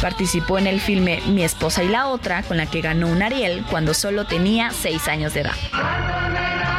Participó 0.00 0.56
en 0.56 0.68
el 0.68 0.80
filme 0.80 1.20
Mi 1.26 1.42
esposa 1.42 1.82
y 1.82 1.88
la 1.88 2.06
otra, 2.06 2.44
con 2.44 2.56
la 2.56 2.66
que 2.66 2.80
ganó 2.80 3.08
un 3.08 3.20
Ariel 3.20 3.64
cuando 3.68 3.92
solo 3.92 4.26
tenía 4.26 4.70
seis 4.70 5.08
años 5.08 5.34
de 5.34 5.40
edad. 5.40 6.69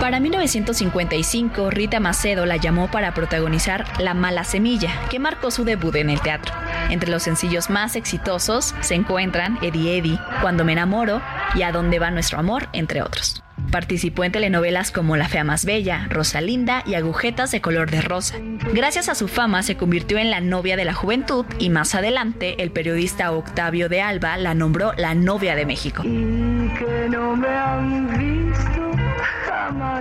Para 0.00 0.20
1955, 0.20 1.70
Rita 1.70 2.00
Macedo 2.00 2.46
la 2.46 2.56
llamó 2.56 2.90
para 2.90 3.14
protagonizar 3.14 3.84
La 4.00 4.14
mala 4.14 4.44
semilla, 4.44 4.90
que 5.10 5.18
marcó 5.18 5.50
su 5.50 5.64
debut 5.64 5.96
en 5.96 6.10
el 6.10 6.20
teatro. 6.20 6.54
Entre 6.90 7.10
los 7.10 7.22
sencillos 7.22 7.70
más 7.70 7.96
exitosos 7.96 8.74
se 8.80 8.94
encuentran 8.94 9.58
Eddie 9.62 9.98
Eddie, 9.98 10.20
Cuando 10.42 10.64
me 10.64 10.72
enamoro 10.72 11.22
y 11.54 11.62
A 11.62 11.72
dónde 11.72 11.98
va 11.98 12.10
nuestro 12.10 12.38
amor, 12.38 12.68
entre 12.72 13.02
otros. 13.02 13.42
Participó 13.70 14.24
en 14.24 14.32
telenovelas 14.32 14.92
como 14.92 15.16
La 15.16 15.28
Fea 15.28 15.42
Más 15.42 15.64
Bella, 15.64 16.06
Rosalinda 16.08 16.82
y 16.86 16.94
Agujetas 16.94 17.50
de 17.50 17.60
Color 17.60 17.90
de 17.90 18.00
Rosa. 18.00 18.36
Gracias 18.72 19.08
a 19.08 19.14
su 19.14 19.28
fama 19.28 19.62
se 19.62 19.76
convirtió 19.76 20.18
en 20.18 20.30
la 20.30 20.40
novia 20.40 20.76
de 20.76 20.84
la 20.84 20.94
juventud 20.94 21.46
y 21.58 21.70
más 21.70 21.94
adelante 21.94 22.62
el 22.62 22.70
periodista 22.70 23.32
Octavio 23.32 23.88
de 23.88 24.02
Alba 24.02 24.36
la 24.36 24.54
nombró 24.54 24.92
la 24.96 25.14
novia 25.14 25.56
de 25.56 25.66
México. 25.66 26.04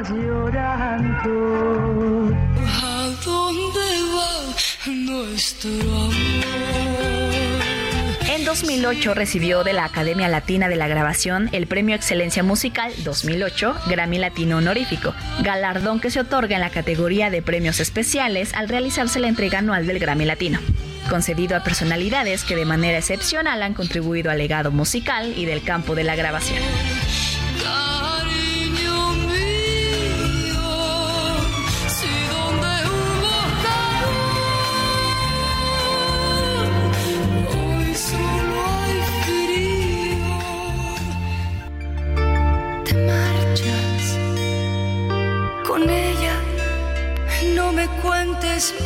Llorando. 0.09 1.33
¿A 2.67 3.09
dónde 3.23 3.79
va 4.13 4.55
nuestro 4.87 5.71
amor? 5.71 6.13
En 8.27 8.45
2008 8.45 9.13
recibió 9.13 9.63
de 9.63 9.73
la 9.73 9.85
Academia 9.85 10.27
Latina 10.27 10.67
de 10.69 10.75
la 10.75 10.87
Grabación 10.87 11.49
el 11.51 11.67
Premio 11.67 11.95
Excelencia 11.95 12.43
Musical 12.43 12.91
2008 13.03 13.75
Grammy 13.87 14.17
Latino 14.17 14.57
Honorífico, 14.57 15.13
galardón 15.41 15.99
que 15.99 16.11
se 16.11 16.19
otorga 16.19 16.55
en 16.55 16.61
la 16.61 16.69
categoría 16.69 17.29
de 17.29 17.41
premios 17.41 17.79
especiales 17.79 18.53
al 18.53 18.69
realizarse 18.69 19.19
la 19.19 19.27
entrega 19.27 19.59
anual 19.59 19.87
del 19.87 19.99
Grammy 19.99 20.25
Latino 20.25 20.59
concedido 21.09 21.55
a 21.55 21.63
personalidades 21.63 22.43
que 22.43 22.55
de 22.55 22.65
manera 22.65 22.97
excepcional 22.97 23.61
han 23.61 23.75
contribuido 23.75 24.31
al 24.31 24.39
legado 24.39 24.71
musical 24.71 25.33
y 25.37 25.45
del 25.45 25.63
campo 25.63 25.93
de 25.93 26.03
la 26.03 26.15
grabación. 26.15 26.59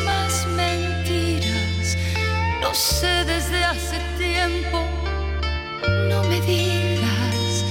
Más 0.05 0.45
mentiras. 0.47 1.97
Lo 2.61 2.73
sé 2.73 3.23
desde 3.25 3.63
hace 3.63 3.97
tiempo, 4.17 4.83
no 6.09 6.23
me 6.23 6.41
digas 6.41 7.65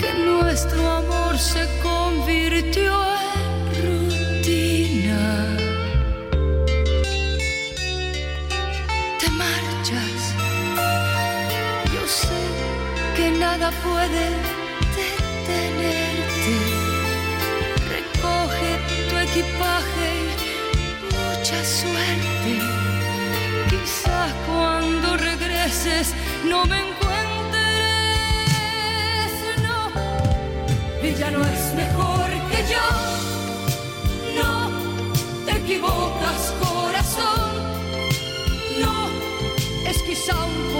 que 0.00 0.14
nuestro 0.24 0.90
amor 0.90 1.38
se 1.38 1.66
convirtió 1.82 2.92
en 3.34 3.48
rutina. 3.82 5.22
Te 9.20 9.28
marchas, 9.30 10.20
yo 11.92 12.06
sé 12.06 12.40
que 13.16 13.30
nada 13.30 13.70
puede 13.82 14.45
no 26.44 26.64
me 26.66 26.78
encuentres, 26.78 27.60
no. 29.64 29.90
Ella 31.02 31.30
no 31.32 31.42
es 31.44 31.74
mejor 31.74 32.30
que 32.50 32.58
yo, 32.72 32.86
no. 34.40 34.70
Te 35.44 35.52
equivocas, 35.58 36.54
corazón, 36.60 37.50
no. 38.80 39.08
Es 39.90 40.00
quizá 40.04 40.36
un 40.44 40.75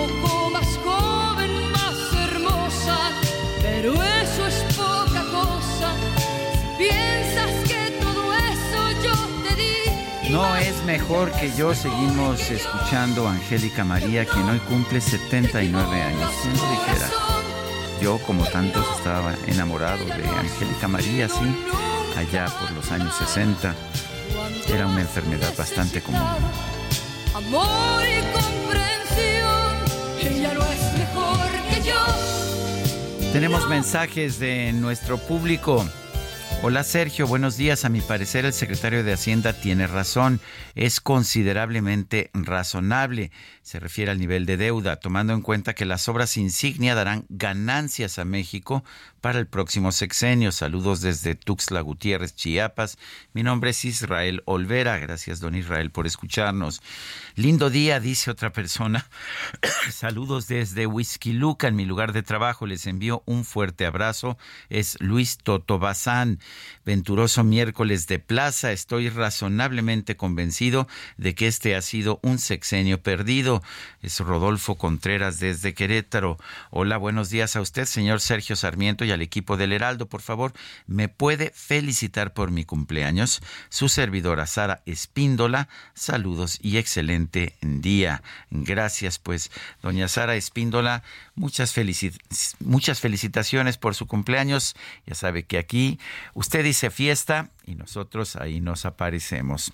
mejor 10.99 11.31
que 11.33 11.53
yo. 11.53 11.75
Seguimos 11.75 12.51
escuchando 12.51 13.29
a 13.29 13.33
Angélica 13.33 13.85
María, 13.85 14.25
quien 14.25 14.49
hoy 14.49 14.59
cumple 14.61 15.01
79 15.01 16.03
años. 16.03 16.31
¿Quién 16.43 16.57
lo 16.57 16.71
dijera? 16.71 17.09
Yo, 18.01 18.19
como 18.27 18.45
tantos, 18.45 18.85
estaba 18.97 19.35
enamorado 19.47 20.07
de 20.07 20.27
Angélica 20.27 20.89
María, 20.89 21.29
sí. 21.29 21.65
allá 22.17 22.47
por 22.47 22.71
los 22.73 22.91
años 22.91 23.15
60. 23.15 23.75
Era 24.69 24.87
una 24.87 25.03
enfermedad 25.03 25.53
bastante 25.57 26.01
común. 26.01 26.23
Amor 27.35 28.03
y 28.03 28.23
comprensión, 28.33 29.75
ella 30.19 30.55
no 30.55 30.65
es 30.65 30.99
mejor 30.99 31.51
que 31.69 31.83
yo. 31.89 33.33
Tenemos 33.33 33.69
mensajes 33.69 34.39
de 34.39 34.73
nuestro 34.73 35.19
público. 35.19 35.85
Hola 36.63 36.83
Sergio, 36.85 37.27
buenos 37.27 37.59
días. 37.59 37.85
A 37.85 37.91
mi 37.91 38.01
parecer 38.01 38.47
el 38.47 38.53
secretario 38.53 39.05
de 39.05 39.13
Hacienda 39.13 39.53
tiene 39.53 39.87
razón. 39.87 40.41
Es 40.75 41.01
considerablemente 41.01 42.31
razonable. 42.33 43.31
Se 43.63 43.79
refiere 43.79 44.11
al 44.11 44.19
nivel 44.19 44.47
de 44.47 44.57
deuda, 44.57 44.97
tomando 44.97 45.35
en 45.35 45.43
cuenta 45.43 45.75
que 45.75 45.85
las 45.85 46.09
obras 46.09 46.37
insignia 46.39 46.95
darán 46.95 47.27
ganancias 47.29 48.19
a 48.19 48.25
México 48.25 48.85
para 49.27 49.41
el 49.41 49.49
próximo 49.49 49.91
sexenio. 49.91 50.53
Saludos 50.53 51.01
desde 51.01 51.35
Tuxtla 51.35 51.81
Gutiérrez, 51.81 52.37
Chiapas. 52.37 52.97
Mi 53.33 53.43
nombre 53.43 53.71
es 53.71 53.85
Israel 53.85 54.41
Olvera. 54.45 54.99
Gracias, 54.99 55.41
don 55.41 55.57
Israel, 55.57 55.91
por 55.91 56.07
escucharnos. 56.07 56.81
Lindo 57.35 57.69
día, 57.69 57.99
dice 57.99 58.31
otra 58.31 58.53
persona. 58.53 59.05
Saludos 59.91 60.47
desde 60.47 60.87
Whisky 60.87 61.33
Luca, 61.33 61.67
en 61.67 61.75
mi 61.75 61.87
lugar 61.87 62.13
de 62.13 62.23
trabajo. 62.23 62.67
Les 62.67 62.87
envío 62.87 63.25
un 63.27 63.45
fuerte 63.45 63.85
abrazo. 63.85 64.39
Es 64.69 64.97
Luis 65.01 65.39
Toto 65.39 65.81
Bazán. 65.81 66.39
Venturoso 66.85 67.43
miércoles 67.43 68.07
de 68.07 68.21
plaza. 68.21 68.71
Estoy 68.71 69.09
razonablemente 69.09 70.17
convencido 70.17 70.87
de 71.17 71.35
que 71.35 71.49
este 71.49 71.75
ha 71.75 71.83
sido 71.83 72.21
un 72.23 72.39
sexenio 72.39 73.03
perdido. 73.03 73.61
Es 74.03 74.21
Rodolfo 74.21 74.77
Contreras 74.77 75.41
desde 75.41 75.75
Querétaro. 75.75 76.39
Hola, 76.71 76.97
buenos 76.97 77.29
días 77.29 77.57
a 77.57 77.61
usted, 77.61 77.87
señor 77.87 78.21
Sergio 78.21 78.55
Sarmiento, 78.55 79.05
al 79.17 79.23
equipo 79.23 79.57
del 79.57 79.73
Heraldo. 79.73 80.07
Por 80.07 80.23
favor, 80.23 80.53
¿me 80.87 81.09
puede 81.09 81.51
felicitar 81.55 82.33
por 82.33 82.51
mi 82.51 82.65
cumpleaños? 82.65 83.43
Su 83.69 83.89
servidora 83.89 84.47
Sara 84.47 84.83
Espíndola. 84.87 85.69
Saludos 85.95 86.59
y 86.63 86.79
excelente 86.79 87.57
día. 87.61 88.23
Gracias, 88.51 89.19
pues, 89.19 89.51
doña 89.83 90.09
Sara 90.09 90.37
Espíndola. 90.37 91.03
Muchas, 91.37 91.75
muchas 92.61 93.01
felicitaciones 93.01 93.77
por 93.77 93.95
su 93.95 94.07
cumpleaños. 94.07 94.75
Ya 95.07 95.15
sabe 95.15 95.45
que 95.45 95.59
aquí 95.59 95.99
usted 96.33 96.65
dice 96.65 96.91
fiesta 96.91 97.51
y 97.67 97.75
nosotros 97.75 98.37
ahí 98.37 98.61
nos 98.61 98.87
aparecemos. 98.87 99.73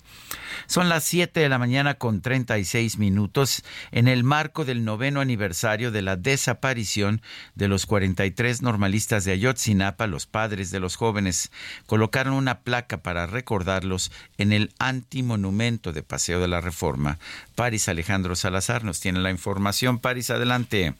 Son 0.67 0.89
las 0.89 1.05
7 1.05 1.39
de 1.39 1.47
la 1.47 1.59
mañana 1.59 1.93
con 1.93 2.21
36 2.21 2.97
minutos 2.97 3.63
en 3.91 4.09
el 4.09 4.25
marco 4.25 4.65
del 4.65 4.83
noveno 4.83 5.21
aniversario 5.21 5.91
de 5.91 6.01
la 6.01 6.17
desaparición 6.17 7.21
de 7.55 7.69
los 7.69 7.85
43 7.85 8.61
normalistas 8.61 9.23
de 9.23 9.31
Ayotzinapa, 9.31 10.07
los 10.07 10.25
padres 10.25 10.69
de 10.71 10.81
los 10.81 10.97
jóvenes 10.97 11.51
colocaron 11.85 12.33
una 12.33 12.59
placa 12.59 12.97
para 13.03 13.25
recordarlos 13.25 14.11
en 14.37 14.51
el 14.51 14.73
antimonumento 14.79 15.93
de 15.93 16.03
Paseo 16.03 16.41
de 16.41 16.47
la 16.47 16.59
Reforma. 16.59 17.19
Paris 17.55 17.87
Alejandro 17.87 18.35
Salazar 18.35 18.83
nos 18.83 18.99
tiene 18.99 19.19
la 19.19 19.31
información. 19.31 19.99
Paris, 19.99 20.29
adelante 20.29 20.95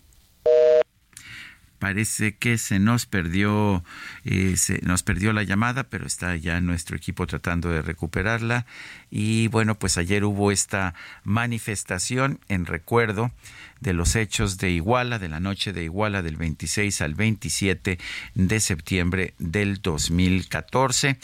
parece 1.83 2.37
que 2.37 2.57
se 2.57 2.79
nos 2.79 3.05
perdió 3.05 3.83
eh, 4.23 4.55
se 4.55 4.79
nos 4.83 5.03
perdió 5.03 5.33
la 5.33 5.43
llamada 5.43 5.83
pero 5.83 6.07
está 6.07 6.33
ya 6.37 6.61
nuestro 6.61 6.95
equipo 6.95 7.27
tratando 7.27 7.71
de 7.71 7.81
recuperarla. 7.81 8.65
Y 9.11 9.49
bueno 9.49 9.75
pues 9.75 9.97
ayer 9.97 10.23
hubo 10.23 10.53
esta 10.53 10.93
manifestación 11.25 12.39
en 12.47 12.65
recuerdo 12.65 13.31
de 13.83 13.93
los 13.93 14.15
hechos 14.15 14.57
de 14.57 14.71
Iguala 14.71 15.19
de 15.19 15.29
la 15.29 15.39
noche 15.39 15.73
de 15.73 15.83
Iguala 15.83 16.21
del 16.21 16.37
26 16.37 17.01
al 17.01 17.15
27 17.15 17.99
de 18.33 18.59
septiembre 18.59 19.33
del 19.37 19.81
2014 19.81 21.19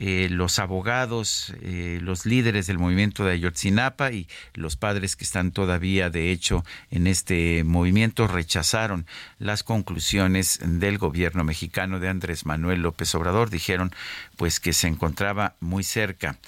eh, 0.00 0.28
los 0.30 0.60
abogados, 0.60 1.52
eh, 1.60 1.98
los 2.00 2.24
líderes 2.24 2.68
del 2.68 2.78
movimiento 2.78 3.24
de 3.24 3.32
Ayotzinapa 3.32 4.12
y 4.12 4.28
los 4.54 4.76
padres 4.76 5.16
que 5.16 5.24
están 5.24 5.50
todavía, 5.50 6.08
de 6.08 6.30
hecho, 6.30 6.64
en 6.92 7.08
este 7.08 7.64
movimiento 7.64 8.28
rechazaron 8.28 9.06
las 9.40 9.64
conclusiones 9.64 10.60
del 10.62 10.98
gobierno 10.98 11.42
mexicano 11.42 11.98
de 11.98 12.08
Andrés 12.08 12.46
Manuel 12.46 12.82
López 12.82 13.12
Obrador. 13.16 13.50
Dijeron, 13.50 13.90
pues, 14.36 14.60
que 14.60 14.72
se 14.72 14.86
encontraba 14.86 15.56
muy 15.58 15.82
cerca 15.82 16.38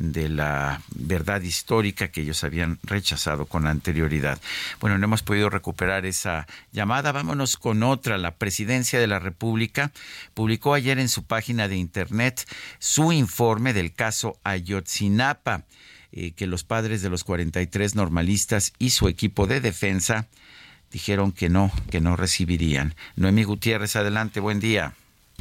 de 0.00 0.30
la 0.30 0.80
verdad 0.94 1.42
histórica 1.42 2.08
que 2.08 2.22
ellos 2.22 2.42
habían 2.42 2.78
rechazado 2.82 3.44
con 3.44 3.66
anterioridad. 3.66 4.40
Bueno, 4.80 4.98
no 4.98 5.04
hemos 5.04 5.22
podido 5.22 5.50
recuperar 5.50 6.06
esa 6.06 6.46
llamada. 6.72 7.12
Vámonos 7.12 7.58
con 7.58 7.82
otra. 7.82 8.16
La 8.16 8.36
Presidencia 8.36 8.98
de 8.98 9.06
la 9.06 9.18
República 9.18 9.92
publicó 10.32 10.72
ayer 10.74 10.98
en 10.98 11.10
su 11.10 11.24
página 11.24 11.68
de 11.68 11.76
Internet 11.76 12.48
su 12.78 13.12
informe 13.12 13.74
del 13.74 13.92
caso 13.92 14.40
Ayotzinapa, 14.42 15.64
eh, 16.12 16.32
que 16.32 16.46
los 16.46 16.64
padres 16.64 17.02
de 17.02 17.10
los 17.10 17.22
43 17.22 17.94
normalistas 17.94 18.72
y 18.78 18.90
su 18.90 19.06
equipo 19.06 19.46
de 19.46 19.60
defensa 19.60 20.28
dijeron 20.90 21.30
que 21.30 21.50
no, 21.50 21.70
que 21.90 22.00
no 22.00 22.16
recibirían. 22.16 22.94
Noemí 23.16 23.44
Gutiérrez, 23.44 23.96
adelante, 23.96 24.40
buen 24.40 24.60
día. 24.60 24.94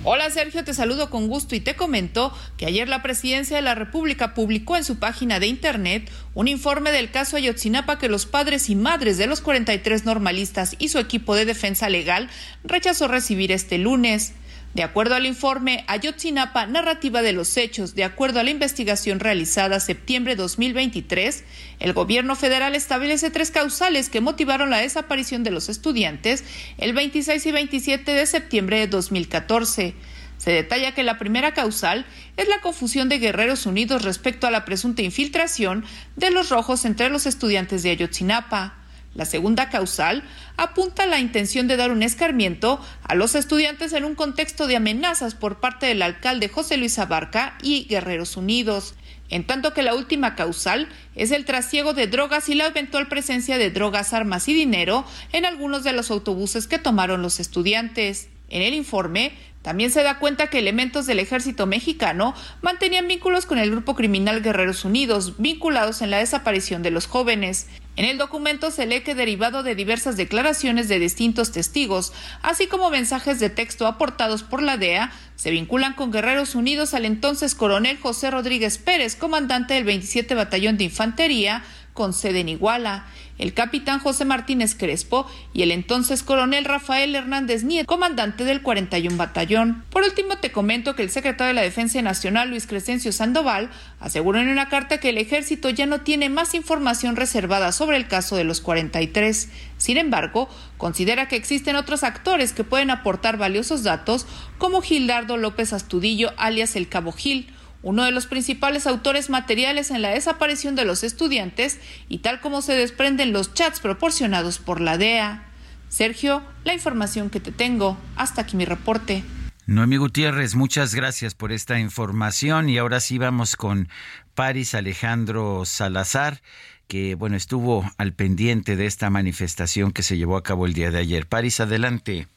Hola 0.06 0.30
Sergio, 0.30 0.64
te 0.64 0.74
saludo 0.74 1.10
con 1.10 1.28
gusto 1.28 1.56
y 1.56 1.60
te 1.60 1.76
comento 1.76 2.34
que 2.56 2.66
ayer 2.66 2.88
la 2.88 3.02
Presidencia 3.02 3.58
de 3.58 3.62
la 3.62 3.76
República 3.76 4.34
publicó 4.34 4.78
en 4.78 4.86
su 4.86 4.98
página 4.98 5.42
de 5.42 5.48
Internet 5.48 6.10
un 6.34 6.48
informe 6.48 6.94
del 6.94 7.12
caso 7.12 7.36
Ayotzinapa 7.36 8.00
que 8.00 8.08
los 8.08 8.26
padres 8.26 8.70
y 8.70 8.76
madres 8.76 9.18
de 9.18 9.28
los 9.28 9.42
43 9.42 10.06
normalistas 10.06 10.78
y 10.80 10.88
su 10.88 11.00
equipo 11.00 11.36
de 11.36 11.44
defensa 11.44 11.90
legal 11.90 12.30
rechazó 12.64 13.10
recibir 13.10 13.52
este 13.52 13.78
lunes. 13.78 14.32
De 14.76 14.84
acuerdo 14.84 15.16
al 15.16 15.26
informe 15.26 15.84
Ayotzinapa, 15.88 16.68
narrativa 16.68 17.24
de 17.24 17.34
los 17.34 17.58
hechos, 17.58 17.96
de 17.96 18.04
acuerdo 18.04 18.40
a 18.40 18.44
la 18.44 18.52
investigación 18.52 19.20
realizada 19.20 19.80
septiembre 19.80 20.36
2023, 20.36 21.44
el 21.80 21.94
gobierno 21.94 22.36
federal 22.36 22.76
establece 22.76 23.32
tres 23.32 23.50
causales 23.50 24.10
que 24.10 24.22
motivaron 24.22 24.70
la 24.70 24.78
desaparición 24.78 25.44
de 25.44 25.50
los 25.50 25.70
estudiantes 25.70 26.44
el 26.78 26.94
26 26.94 27.48
y 27.48 27.52
27 27.52 28.12
de 28.12 28.26
septiembre 28.28 28.80
de 28.80 28.88
2014. 28.88 29.96
Se 30.38 30.52
detalla 30.52 30.94
que 30.94 31.04
la 31.04 31.18
primera 31.18 31.56
causal 31.56 32.06
es 32.38 32.48
la 32.48 32.62
confusión 32.62 33.10
de 33.10 33.18
Guerreros 33.18 33.66
Unidos 33.66 34.04
respecto 34.04 34.46
a 34.46 34.52
la 34.52 34.66
presunta 34.66 35.02
infiltración 35.02 35.84
de 36.16 36.30
los 36.30 36.50
rojos 36.50 36.86
entre 36.86 37.10
los 37.10 37.26
estudiantes 37.26 37.82
de 37.82 37.90
Ayotzinapa. 37.90 38.79
La 39.16 39.26
segunda 39.26 39.70
causal 39.70 40.24
apunta 40.56 41.04
a 41.04 41.08
la 41.08 41.20
intención 41.20 41.68
de 41.68 41.78
dar 41.78 41.92
un 41.92 42.04
escarmiento 42.04 42.80
a 43.04 43.16
los 43.16 43.36
estudiantes 43.36 43.94
en 43.94 44.06
un 44.06 44.16
contexto 44.16 44.68
de 44.68 44.76
amenazas 44.76 45.34
por 45.34 45.60
parte 45.60 45.88
del 45.88 46.02
alcalde 46.02 46.48
José 46.48 46.78
Luis 46.78 47.00
Abarca 47.00 47.58
y 47.62 47.86
Guerreros 47.86 48.38
Unidos, 48.38 48.94
en 49.30 49.46
tanto 49.46 49.74
que 49.74 49.84
la 49.84 49.96
última 49.96 50.36
causal 50.36 50.90
es 51.16 51.32
el 51.32 51.46
trasiego 51.46 51.94
de 51.94 52.08
drogas 52.08 52.50
y 52.50 52.56
la 52.56 52.68
eventual 52.68 53.08
presencia 53.08 53.58
de 53.58 53.72
drogas, 53.72 54.14
armas 54.14 54.48
y 54.48 54.54
dinero 54.54 55.06
en 55.32 55.46
algunos 55.46 55.84
de 55.84 55.94
los 55.94 56.12
autobuses 56.12 56.68
que 56.68 56.80
tomaron 56.80 57.22
los 57.22 57.40
estudiantes. 57.40 58.30
En 58.50 58.62
el 58.62 58.74
informe 58.74 59.34
también 59.62 59.92
se 59.92 60.04
da 60.04 60.20
cuenta 60.20 60.48
que 60.48 60.60
elementos 60.60 61.06
del 61.06 61.20
ejército 61.20 61.68
mexicano 61.68 62.34
mantenían 62.62 63.08
vínculos 63.08 63.46
con 63.46 63.60
el 63.60 63.70
grupo 63.70 63.96
criminal 63.96 64.42
Guerreros 64.42 64.86
Unidos, 64.86 65.36
vinculados 65.38 66.02
en 66.02 66.12
la 66.12 66.20
desaparición 66.20 66.82
de 66.82 66.92
los 66.92 67.08
jóvenes. 67.08 67.68
En 67.96 68.06
el 68.06 68.18
documento 68.18 68.72
se 68.72 68.86
lee 68.86 69.02
que 69.02 69.14
derivado 69.14 69.62
de 69.62 69.76
diversas 69.76 70.16
declaraciones 70.16 70.88
de 70.88 71.00
distintos 71.00 71.52
testigos, 71.52 72.14
así 72.42 72.68
como 72.68 72.90
mensajes 72.90 73.40
de 73.40 73.50
texto 73.50 73.88
aportados 73.88 74.42
por 74.44 74.62
la 74.62 74.78
DEA, 74.78 75.12
se 75.36 75.52
vinculan 75.52 75.94
con 75.94 76.12
Guerreros 76.12 76.56
Unidos 76.56 76.94
al 76.94 77.06
entonces 77.06 77.56
coronel 77.56 77.98
José 78.00 78.32
Rodríguez 78.32 78.78
Pérez, 78.78 79.16
comandante 79.16 79.74
del 79.74 79.84
27 79.84 80.34
Batallón 80.36 80.78
de 80.78 80.86
Infantería, 80.86 81.64
con 82.00 82.14
sede 82.14 82.40
en 82.40 82.48
Iguala 82.48 83.08
el 83.40 83.54
capitán 83.54 84.00
José 84.00 84.24
Martínez 84.24 84.74
Crespo 84.74 85.28
y 85.54 85.64
el 85.64 85.72
entonces 85.72 86.24
coronel 86.24 86.64
Rafael 86.64 87.14
Hernández 87.14 87.66
Nieto, 87.66 87.88
comandante 87.88 88.46
del 88.46 88.62
41 88.62 89.18
Batallón. 89.18 89.84
Por 89.90 90.04
último, 90.04 90.38
te 90.38 90.54
comento 90.54 90.96
que 90.96 91.04
el 91.04 91.10
secretario 91.10 91.50
de 91.50 91.54
la 91.56 91.62
Defensa 91.62 92.02
Nacional, 92.02 92.50
Luis 92.52 92.68
Crescencio 92.68 93.12
Sandoval, 93.12 93.70
aseguró 94.00 94.40
en 94.40 94.48
una 94.48 94.70
carta 94.70 95.02
que 95.02 95.10
el 95.10 95.18
ejército 95.18 95.70
ya 95.70 95.86
no 95.86 96.00
tiene 96.00 96.30
más 96.30 96.54
información 96.54 97.18
reservada 97.18 97.74
sobre 97.74 97.98
el 97.98 98.08
caso 98.08 98.38
de 98.38 98.46
los 98.46 98.62
43. 98.62 99.50
Sin 99.78 99.98
embargo, 99.98 100.48
considera 100.78 101.28
que 101.28 101.36
existen 101.36 101.76
otros 101.76 102.04
actores 102.04 102.54
que 102.54 102.64
pueden 102.64 102.92
aportar 102.92 103.36
valiosos 103.38 103.84
datos, 103.84 104.26
como 104.58 104.82
Gildardo 104.82 105.36
López 105.36 105.74
Astudillo, 105.74 106.32
alias 106.38 106.78
el 106.78 106.88
Cabo 106.88 107.12
Gil, 107.12 107.48
uno 107.82 108.04
de 108.04 108.12
los 108.12 108.28
principales 108.28 108.88
autores 108.88 109.30
materiales 109.30 109.92
en 109.92 110.02
la 110.02 110.10
desaparición 110.10 110.76
de 110.76 110.86
los 110.86 111.04
estudiantes 111.04 111.80
y 112.08 112.20
tal 112.20 112.40
como 112.40 112.62
se 112.62 112.74
desprenden 112.74 113.34
los 113.34 113.54
chats 113.54 113.80
proporcionados 113.80 114.60
por 114.60 114.82
la 114.82 114.98
DEA. 114.98 115.46
Sergio, 115.88 116.44
la 116.64 116.74
información 116.74 117.30
que 117.30 117.40
te 117.40 117.52
tengo. 117.52 117.98
Hasta 118.16 118.42
aquí 118.42 118.56
mi 118.56 118.66
reporte. 118.66 119.24
Noemi 119.66 119.98
Gutiérrez, 119.98 120.56
muchas 120.56 120.96
gracias 120.96 121.36
por 121.36 121.52
esta 121.52 121.80
información 121.80 122.70
y 122.70 122.78
ahora 122.78 123.00
sí 123.00 123.18
vamos 123.18 123.56
con 123.56 123.88
Paris 124.34 124.74
Alejandro 124.74 125.64
Salazar 125.66 126.42
que 126.88 127.14
bueno 127.14 127.38
estuvo 127.38 127.86
al 128.00 128.14
pendiente 128.14 128.76
de 128.76 128.88
esta 128.88 129.12
manifestación 129.12 129.92
que 129.92 130.02
se 130.02 130.18
llevó 130.18 130.38
a 130.38 130.44
cabo 130.44 130.66
el 130.66 130.74
día 130.74 130.90
de 130.90 130.98
ayer. 130.98 131.28
Paris, 131.28 131.60
adelante. 131.60 132.28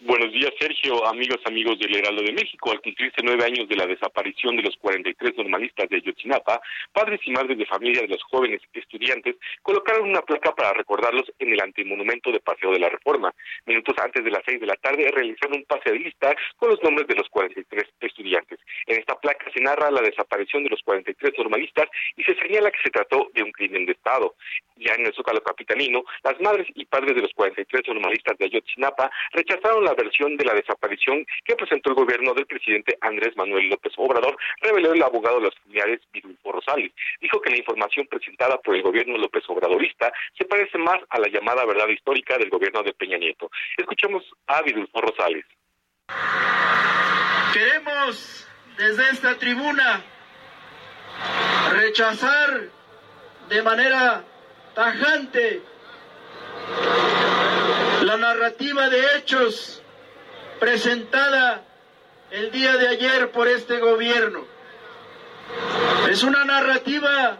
Buenos 0.00 0.32
días, 0.32 0.52
Sergio 0.58 0.75
Sergio, 0.76 1.06
amigos, 1.06 1.38
amigos 1.44 1.78
del 1.78 1.96
Heraldo 1.96 2.22
de 2.22 2.32
México, 2.32 2.70
al 2.70 2.80
cumplirse 2.80 3.22
nueve 3.22 3.44
años 3.44 3.68
de 3.68 3.76
la 3.76 3.86
desaparición 3.86 4.56
de 4.56 4.62
los 4.62 4.76
43 4.76 5.36
normalistas 5.36 5.88
de 5.88 5.96
Ayotzinapa, 5.96 6.60
padres 6.92 7.20
y 7.24 7.30
madres 7.30 7.58
de 7.58 7.66
familia 7.66 8.02
de 8.02 8.08
los 8.08 8.22
jóvenes 8.24 8.60
estudiantes 8.72 9.36
colocaron 9.62 10.08
una 10.08 10.22
placa 10.22 10.54
para 10.54 10.72
recordarlos 10.72 11.24
en 11.38 11.52
el 11.52 11.60
antimonumento 11.60 12.30
de 12.30 12.40
Paseo 12.40 12.72
de 12.72 12.80
la 12.80 12.88
Reforma. 12.88 13.32
Minutos 13.66 13.96
antes 14.02 14.24
de 14.24 14.30
las 14.30 14.42
seis 14.44 14.60
de 14.60 14.66
la 14.66 14.76
tarde 14.76 15.10
realizaron 15.12 15.58
un 15.58 15.64
pase 15.64 15.90
de 15.90 15.98
lista 15.98 16.34
con 16.56 16.70
los 16.70 16.82
nombres 16.82 17.06
de 17.08 17.14
los 17.14 17.28
43 17.28 17.84
estudiantes. 18.00 18.58
En 18.86 18.98
esta 18.98 19.18
placa 19.18 19.50
se 19.52 19.62
narra 19.62 19.90
la 19.90 20.02
desaparición 20.02 20.64
de 20.64 20.70
los 20.70 20.82
43 20.82 21.32
normalistas 21.38 21.86
y 22.16 22.22
se 22.24 22.34
señala 22.34 22.70
que 22.70 22.82
se 22.82 22.90
trató 22.90 23.30
de 23.34 23.42
un 23.42 23.52
crimen 23.52 23.86
de 23.86 23.92
Estado. 23.92 24.34
Ya 24.76 24.94
en 24.94 25.06
el 25.06 25.14
Zócalo 25.14 25.42
Capitalino, 25.42 26.04
las 26.22 26.38
madres 26.40 26.66
y 26.74 26.84
padres 26.84 27.14
de 27.14 27.22
los 27.22 27.32
43 27.32 27.82
normalistas 27.88 28.36
de 28.36 28.44
Ayotzinapa 28.44 29.10
rechazaron 29.32 29.84
la 29.84 29.94
versión 29.94 30.36
de 30.36 30.44
la 30.44 30.52
desaparición 30.52 30.75
que 31.44 31.56
presentó 31.56 31.90
el 31.90 31.96
gobierno 31.96 32.34
del 32.34 32.46
presidente 32.46 32.96
Andrés 33.00 33.36
Manuel 33.36 33.68
López 33.68 33.92
Obrador, 33.96 34.36
reveló 34.60 34.92
el 34.92 35.02
abogado 35.02 35.36
de 35.36 35.46
los 35.46 35.54
familiares 35.58 36.00
Vidulfo 36.12 36.52
Rosales. 36.52 36.92
Dijo 37.20 37.40
que 37.40 37.50
la 37.50 37.58
información 37.58 38.06
presentada 38.06 38.58
por 38.58 38.74
el 38.76 38.82
gobierno 38.82 39.18
López 39.18 39.44
Obradorista 39.48 40.12
se 40.36 40.44
parece 40.44 40.78
más 40.78 41.00
a 41.10 41.18
la 41.18 41.28
llamada 41.28 41.64
verdad 41.64 41.88
histórica 41.88 42.38
del 42.38 42.50
gobierno 42.50 42.82
de 42.82 42.92
Peña 42.92 43.18
Nieto. 43.18 43.50
Escuchemos 43.76 44.24
a 44.46 44.62
Vidulfo 44.62 45.00
Rosales. 45.00 45.44
Queremos 47.52 48.48
desde 48.76 49.10
esta 49.10 49.38
tribuna 49.38 50.04
rechazar 51.72 52.68
de 53.48 53.62
manera 53.62 54.24
tajante 54.74 55.62
la 58.02 58.16
narrativa 58.16 58.88
de 58.88 59.00
hechos 59.16 59.82
presentada 60.58 61.62
el 62.30 62.50
día 62.50 62.76
de 62.76 62.88
ayer 62.88 63.30
por 63.30 63.48
este 63.48 63.78
gobierno. 63.78 64.44
Es 66.10 66.22
una 66.22 66.44
narrativa 66.44 67.38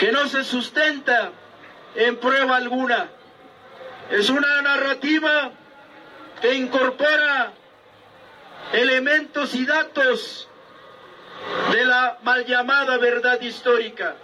que 0.00 0.12
no 0.12 0.26
se 0.28 0.44
sustenta 0.44 1.30
en 1.94 2.16
prueba 2.16 2.56
alguna. 2.56 3.08
Es 4.10 4.28
una 4.30 4.62
narrativa 4.62 5.52
que 6.40 6.54
incorpora 6.54 7.52
elementos 8.72 9.54
y 9.54 9.64
datos 9.64 10.48
de 11.72 11.84
la 11.84 12.18
mal 12.22 12.44
llamada 12.44 12.98
verdad 12.98 13.40
histórica. 13.40 14.16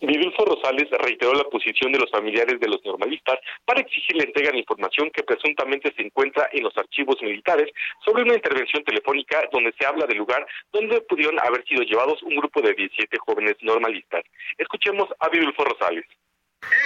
Vidulfo 0.00 0.44
Rosales 0.44 0.88
reiteró 0.90 1.34
la 1.34 1.44
posición 1.44 1.92
de 1.92 1.98
los 1.98 2.10
familiares 2.10 2.60
de 2.60 2.68
los 2.68 2.84
normalistas 2.84 3.38
para 3.64 3.80
exigir 3.80 4.16
la 4.16 4.24
entrega 4.24 4.50
de 4.50 4.58
información 4.58 5.10
que 5.10 5.22
presuntamente 5.22 5.92
se 5.96 6.02
encuentra 6.02 6.48
en 6.52 6.64
los 6.64 6.76
archivos 6.76 7.20
militares 7.22 7.70
sobre 8.04 8.22
una 8.22 8.34
intervención 8.34 8.84
telefónica 8.84 9.42
donde 9.52 9.72
se 9.78 9.86
habla 9.86 10.06
del 10.06 10.18
lugar 10.18 10.46
donde 10.72 11.00
pudieron 11.02 11.38
haber 11.40 11.64
sido 11.66 11.82
llevados 11.82 12.22
un 12.22 12.36
grupo 12.36 12.60
de 12.60 12.74
17 12.74 13.18
jóvenes 13.18 13.56
normalistas. 13.60 14.24
Escuchemos 14.58 15.08
a 15.18 15.28
Vidulfo 15.28 15.64
Rosales. 15.64 16.04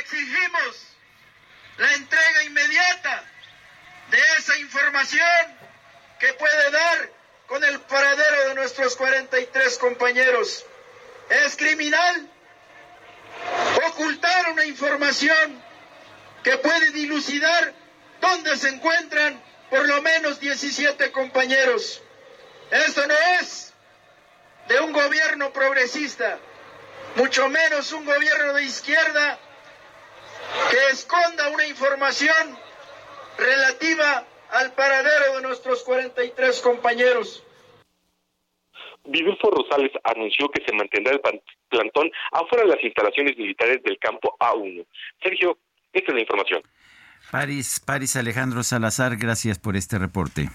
Exigimos 0.00 0.96
la 1.78 1.94
entrega 1.94 2.44
inmediata 2.44 3.24
de 4.10 4.18
esa 4.38 4.58
información 4.58 5.58
que 6.18 6.32
puede 6.34 6.70
dar 6.70 7.10
con 7.46 7.62
el 7.64 7.80
paradero 7.80 8.48
de 8.48 8.54
nuestros 8.56 8.96
43 8.96 9.78
compañeros. 9.78 10.66
Es 11.30 11.56
criminal 11.56 12.28
ocultar 13.88 14.52
una 14.52 14.64
información 14.64 15.62
que 16.42 16.56
puede 16.58 16.90
dilucidar 16.92 17.74
dónde 18.20 18.56
se 18.56 18.68
encuentran 18.68 19.42
por 19.70 19.86
lo 19.86 20.00
menos 20.02 20.40
17 20.40 21.12
compañeros. 21.12 22.02
Esto 22.70 23.06
no 23.06 23.14
es 23.40 23.74
de 24.68 24.80
un 24.80 24.92
gobierno 24.92 25.52
progresista, 25.52 26.38
mucho 27.16 27.48
menos 27.48 27.92
un 27.92 28.04
gobierno 28.04 28.54
de 28.54 28.64
izquierda 28.64 29.38
que 30.70 30.88
esconda 30.90 31.48
una 31.50 31.66
información 31.66 32.58
relativa 33.36 34.24
al 34.50 34.72
paradero 34.72 35.36
de 35.36 35.42
nuestros 35.42 35.82
43 35.82 36.60
compañeros. 36.60 37.42
Vidulfo 39.04 39.50
Rosales 39.50 39.92
anunció 40.04 40.48
que 40.50 40.64
se 40.64 40.74
mantendrá 40.74 41.14
el 41.14 41.20
plantón 41.68 42.10
afuera 42.32 42.64
de 42.64 42.70
las 42.74 42.84
instalaciones 42.84 43.36
militares 43.36 43.82
del 43.82 43.98
campo 43.98 44.36
A1. 44.40 44.86
Sergio, 45.22 45.58
esta 45.92 46.10
es 46.10 46.14
la 46.14 46.20
información. 46.20 46.62
París, 47.30 47.80
París 47.84 48.16
Alejandro 48.16 48.62
Salazar, 48.62 49.16
gracias 49.16 49.58
por 49.58 49.76
este 49.76 49.98
reporte. 49.98 50.48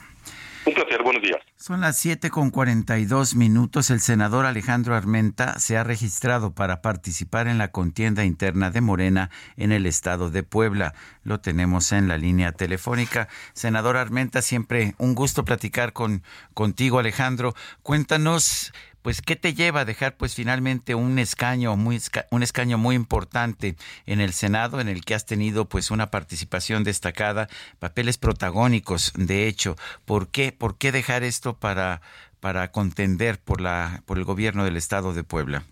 Un 0.66 0.74
placer, 0.74 1.04
buenos 1.04 1.22
días. 1.22 1.40
Son 1.58 1.82
las 1.82 1.98
7 1.98 2.30
con 2.30 2.50
42 2.50 3.36
minutos. 3.36 3.90
El 3.90 4.00
senador 4.00 4.46
Alejandro 4.46 4.96
Armenta 4.96 5.60
se 5.60 5.76
ha 5.76 5.84
registrado 5.84 6.54
para 6.54 6.82
participar 6.82 7.48
en 7.48 7.58
la 7.58 7.72
contienda 7.72 8.24
interna 8.24 8.72
de 8.72 8.80
Morena 8.80 9.30
en 9.58 9.74
el 9.74 9.86
estado 9.86 10.30
de 10.30 10.44
Puebla. 10.44 10.94
Lo 11.24 11.42
tenemos 11.42 11.92
en 11.92 12.08
la 12.08 12.18
línea 12.18 12.54
telefónica. 12.54 13.28
Senador 13.54 13.98
Armenta, 13.98 14.42
siempre 14.42 14.94
un 15.00 15.16
gusto 15.16 15.44
platicar 15.44 15.92
con 15.92 16.24
contigo, 16.54 17.00
Alejandro. 17.00 17.54
Cuéntanos 17.82 18.72
pues 19.04 19.22
qué 19.22 19.36
te 19.36 19.54
lleva 19.54 19.82
a 19.82 19.86
dejar 19.86 20.18
pues 20.18 20.34
finalmente 20.34 20.96
un 20.96 21.20
escaño 21.20 21.76
muy 21.76 22.02
un 22.32 22.42
escaño 22.42 22.80
muy 22.80 22.96
importante 22.96 23.76
en 24.08 24.20
el 24.20 24.34
Senado 24.34 24.82
en 24.82 24.88
el 24.88 25.06
que 25.06 25.14
has 25.14 25.28
tenido 25.28 25.70
pues 25.70 25.92
una 25.92 26.10
participación 26.10 26.84
destacada, 26.84 27.50
papeles 27.78 28.18
protagónicos, 28.18 29.14
de 29.16 29.48
hecho, 29.48 29.76
¿por 30.06 30.30
qué 30.30 30.52
por 30.52 30.78
qué 30.78 30.92
dejar 30.92 31.24
esto 31.24 31.60
para 31.60 32.02
para 32.40 32.72
contender 32.72 33.40
por 33.40 33.62
la 33.62 34.02
por 34.06 34.18
el 34.18 34.24
gobierno 34.24 34.64
del 34.64 34.78
estado 34.78 35.14
de 35.14 35.24
Puebla? 35.24 35.66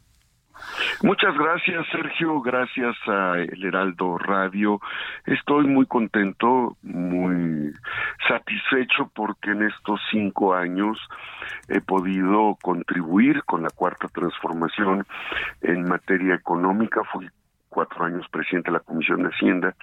Muchas 1.04 1.36
gracias, 1.38 1.86
Sergio. 1.92 2.42
Gracias 2.42 2.96
a 3.08 3.38
El 3.38 3.64
Heraldo 3.64 4.18
Radio. 4.18 4.80
Estoy 5.26 5.68
muy 5.68 5.86
contento, 5.86 6.78
muy 6.84 7.72
satisfecho 8.28 9.12
porque 9.14 9.52
en 9.52 9.64
estos 9.64 10.00
cinco 10.12 10.54
años 10.54 10.98
he 11.68 11.82
podido 11.82 12.58
contribuir 12.62 13.44
con 13.44 13.64
la 13.64 13.70
cuarta 13.70 14.08
transformación 14.08 15.06
en 15.62 15.84
materia 15.84 16.36
económica. 16.36 17.02
Fui 17.12 17.30
cuatro 17.72 18.04
años 18.06 18.28
presidente 18.30 18.70
de 18.70 18.78
la 18.78 18.84
Comisión 18.84 19.24
de 19.24 19.30
Hacienda 19.30 19.76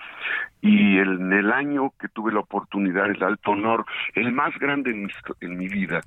y 0.61 0.99
en 0.99 1.33
el 1.33 1.51
año 1.51 1.93
que 1.99 2.09
tuve 2.09 2.33
la 2.33 2.41
oportunidad, 2.41 3.11
el 3.11 3.23
alto 3.25 3.53
honor, 3.53 3.85
el 4.15 4.31
más 4.31 4.57
grande 4.59 4.91
en 4.91 5.05
mi, 5.05 5.13
en 5.41 5.57
mi 5.57 5.69
vida, 5.69 6.03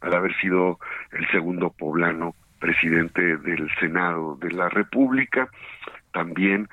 al 0.00 0.14
haber 0.14 0.34
sido 0.40 0.78
el 1.12 1.28
segundo 1.30 1.70
poblano 1.70 2.34
presidente 2.58 3.36
del 3.38 3.68
Senado 3.80 4.36
de 4.36 4.50
la 4.52 4.68
República, 4.68 5.48
también 6.12 6.68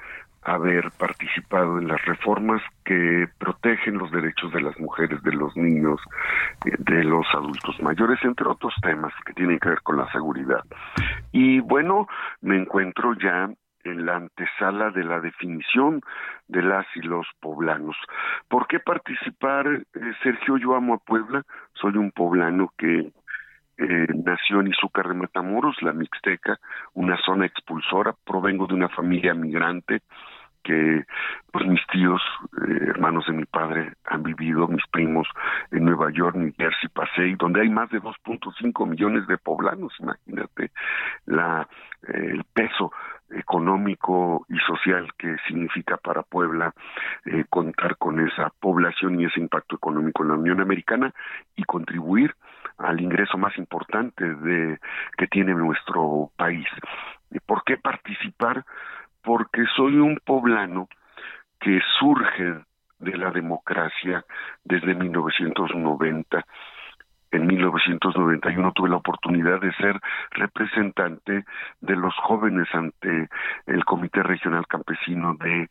haber 0.45 0.91
participado 0.91 1.79
en 1.79 1.88
las 1.88 2.03
reformas 2.05 2.61
que 2.86 3.27
protegen 3.39 3.97
los 3.97 4.11
derechos 4.11 4.53
de 4.53 4.61
las 4.61 4.79
mujeres, 4.79 5.21
de 5.23 5.33
los 5.33 5.55
niños, 5.57 5.99
eh, 6.65 6.75
de 6.77 7.03
los 7.03 7.25
adultos 7.33 7.81
mayores, 7.81 8.19
entre 8.23 8.47
otros 8.47 8.73
temas 8.81 9.11
que 9.25 9.33
tienen 9.33 9.59
que 9.59 9.69
ver 9.69 9.81
con 9.81 9.97
la 9.97 10.09
seguridad. 10.11 10.63
Y 11.31 11.59
bueno, 11.61 12.07
me 12.41 12.57
encuentro 12.57 13.15
ya 13.15 13.49
en 13.83 14.05
la 14.05 14.17
antesala 14.17 14.91
de 14.91 15.03
la 15.03 15.19
definición 15.19 16.01
de 16.47 16.61
las 16.61 16.86
y 16.95 17.01
los 17.01 17.27
poblanos. 17.39 17.95
¿Por 18.47 18.67
qué 18.67 18.79
participar, 18.79 19.67
eh, 19.67 19.83
Sergio? 20.21 20.57
Yo 20.57 20.75
amo 20.75 20.95
a 20.95 20.97
Puebla, 20.97 21.43
soy 21.73 21.97
un 21.97 22.11
poblano 22.11 22.71
que 22.77 23.11
eh, 23.78 24.07
nació 24.23 24.61
en 24.61 24.67
Izúcar 24.67 25.07
de 25.07 25.15
Matamoros, 25.15 25.82
la 25.82 25.93
Mixteca, 25.93 26.59
una 26.93 27.17
zona 27.26 27.45
expulsora, 27.45 28.15
provengo 28.26 28.67
de 28.67 28.73
una 28.73 28.89
familia 28.89 29.34
migrante 29.34 30.01
que 30.65 31.05
pues 31.51 31.65
mis 31.67 31.86
tíos, 31.91 32.21
eh, 32.67 32.86
hermanos 32.89 33.26
de 33.28 33.34
mi 33.34 33.45
padre, 33.45 33.93
han 34.05 34.23
vivido, 34.23 34.67
mis 34.67 34.86
primos 34.91 35.28
en 35.71 35.86
Nueva 35.86 36.11
York, 36.11 36.36
New 36.36 36.51
Jersey, 36.57 36.89
Pasey, 36.89 37.36
donde 37.36 37.61
hay 37.61 37.69
más 37.69 37.89
de 37.91 38.01
2.5 38.01 38.88
millones 38.88 39.28
de 39.28 39.38
poblanos, 39.38 39.93
imagínate. 39.99 40.71
La 41.28 41.67
eh, 42.07 42.32
el 42.34 42.43
peso 42.43 42.91
económico 43.30 44.45
y 44.49 44.57
social 44.59 45.07
que 45.17 45.36
significa 45.47 45.97
para 45.97 46.23
Puebla 46.23 46.73
eh, 47.26 47.45
contar 47.49 47.97
con 47.97 48.19
esa 48.19 48.51
población 48.59 49.19
y 49.19 49.26
ese 49.26 49.39
impacto 49.39 49.76
económico 49.76 50.23
en 50.23 50.30
la 50.30 50.36
Unión 50.36 50.61
Americana 50.61 51.13
y 51.55 51.63
contribuir 51.63 52.36
al 52.78 52.99
ingreso 52.99 53.38
más 53.38 53.57
importante 53.57 54.23
de 54.23 54.80
que 55.17 55.28
tiene 55.28 55.53
nuestro 55.53 56.32
país. 56.36 56.67
¿Por 57.45 57.63
qué 57.63 57.78
participar? 57.78 58.65
Porque 59.23 59.65
soy 59.76 59.97
un 59.97 60.19
poblano 60.23 60.88
que 61.59 61.80
surge 61.99 62.59
de 62.99 63.17
la 63.17 63.32
democracia 63.32 64.23
desde 64.63 64.95
1990 64.95 66.45
en 67.36 67.47
1991 67.47 68.71
tuve 68.71 68.89
la 68.89 68.97
oportunidad 68.97 69.59
de 69.59 69.73
ser 69.73 69.99
representante 70.32 71.43
de 71.82 71.95
los 71.95 72.15
jóvenes 72.15 72.67
ante 72.73 73.30
el 73.65 73.84
Comité 73.84 74.23
Regional 74.23 74.65
Campesino 74.67 75.36
de 75.36 75.67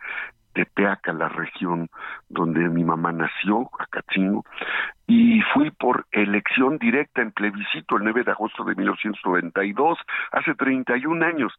Tepeaca, 0.55 1.12
la 1.12 1.28
región 1.28 1.88
donde 2.28 2.61
mi 2.68 2.84
mamá 2.84 3.12
nació, 3.12 3.68
Acatzingo, 3.78 4.44
y 5.07 5.42
fui 5.52 5.70
por 5.70 6.07
elección 6.12 6.78
directa 6.78 7.20
en 7.20 7.32
plebiscito 7.32 7.96
el 7.96 8.05
9 8.05 8.24
de 8.24 8.30
agosto 8.30 8.64
de 8.64 8.74
1992, 8.74 9.98
hace 10.32 10.55
31 10.55 11.24
años, 11.24 11.52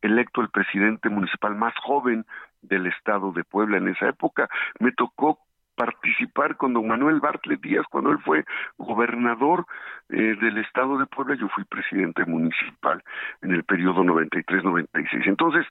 electo 0.00 0.40
el 0.42 0.50
presidente 0.50 1.08
municipal 1.08 1.56
más 1.56 1.74
joven 1.82 2.24
del 2.62 2.86
estado 2.86 3.32
de 3.32 3.42
Puebla 3.44 3.78
en 3.78 3.88
esa 3.88 4.08
época. 4.08 4.48
Me 4.78 4.92
tocó 4.92 5.40
participar 5.74 6.56
con 6.56 6.72
don 6.72 6.86
Manuel 6.86 7.20
Bartlett 7.20 7.60
Díaz 7.60 7.84
cuando 7.90 8.10
él 8.10 8.18
fue 8.24 8.44
gobernador 8.78 9.66
eh, 10.08 10.36
del 10.40 10.58
estado 10.58 10.98
de 10.98 11.06
Puebla, 11.06 11.34
yo 11.34 11.48
fui 11.48 11.64
presidente 11.64 12.24
municipal 12.24 13.02
en 13.42 13.52
el 13.52 13.64
periodo 13.64 14.04
93-96. 14.04 15.26
Entonces, 15.26 15.66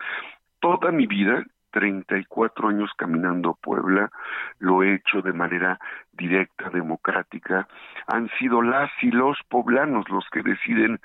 toda 0.59 0.91
mi 0.91 1.07
vida 1.07 1.45
34 1.73 2.69
años 2.69 2.91
caminando 2.95 3.57
Puebla, 3.59 4.11
lo 4.59 4.83
he 4.83 4.93
hecho 4.93 5.21
de 5.21 5.33
manera 5.33 5.79
directa, 6.13 6.69
democrática. 6.69 7.67
Han 8.07 8.29
sido 8.37 8.61
las 8.61 8.91
y 9.01 9.09
los 9.09 9.37
poblanos 9.49 10.07
los 10.09 10.23
que 10.31 10.43
deciden 10.43 10.99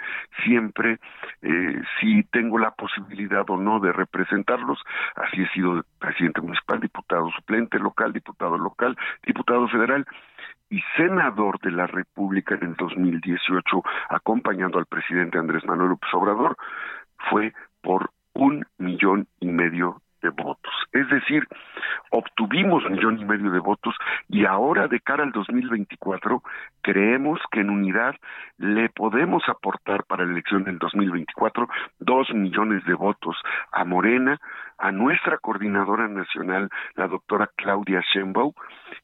siempre 0.45 1.01
eh, 1.41 1.83
si 1.99 2.23
tengo 2.25 2.59
la 2.59 2.73
posibilidad 2.73 3.49
o 3.49 3.57
no 3.57 3.81
de 3.81 3.93
representarlos. 3.93 4.79
Así 5.17 5.43
he 5.43 5.49
sido 5.49 5.83
presidente 5.99 6.43
municipal, 6.43 6.81
diputado 6.81 7.31
suplente 7.31 7.79
local, 7.79 8.13
diputado 8.13 8.59
local, 8.59 8.97
diputado 9.25 9.69
federal 9.69 10.07
y 10.71 10.83
senador 10.99 11.59
de 11.61 11.71
la 11.71 11.87
República 11.87 12.55
en 12.57 12.65
el 12.65 12.75
2018, 12.77 13.83
acompañando 14.11 14.79
al 14.79 14.85
presidente 14.85 15.39
Andrés 15.39 15.65
Manuel 15.65 15.91
López 15.91 16.11
Obrador, 16.13 16.59
fue 17.31 17.55
por 17.81 18.11
un 18.35 18.67
millón 18.77 19.27
y 19.41 19.49
medio 19.49 20.03
de 20.23 20.31
votos. 20.31 20.73
Es 20.93 21.09
decir, 21.09 21.47
obtuvimos 22.11 22.85
un 22.85 22.93
millón 22.93 23.19
y 23.19 23.25
medio 23.25 23.51
de 23.51 23.61
votos 23.61 23.95
y 24.29 24.45
ahora 24.45 24.89
de 24.89 25.01
cara 25.01 25.25
al 25.25 25.33
2024 25.33 26.43
creemos 26.83 27.41
que 27.51 27.61
en 27.61 27.71
unidad 27.71 28.15
le 28.59 28.89
podemos 28.89 29.43
aportar 29.49 30.05
para 30.05 30.25
la 30.25 30.33
elección 30.33 30.65
del 30.65 30.79
2024 30.79 31.69
dos 31.99 32.31
millones 32.35 32.85
de 32.85 32.95
votos 32.95 33.37
a 33.73 33.85
Morena, 33.85 34.39
a 34.79 34.93
nuestra 34.93 35.39
coordinadora 35.39 36.09
nacional, 36.09 36.69
la 36.95 37.09
doctora 37.09 37.51
Claudia 37.57 38.03
Sheinbaum, 38.13 38.53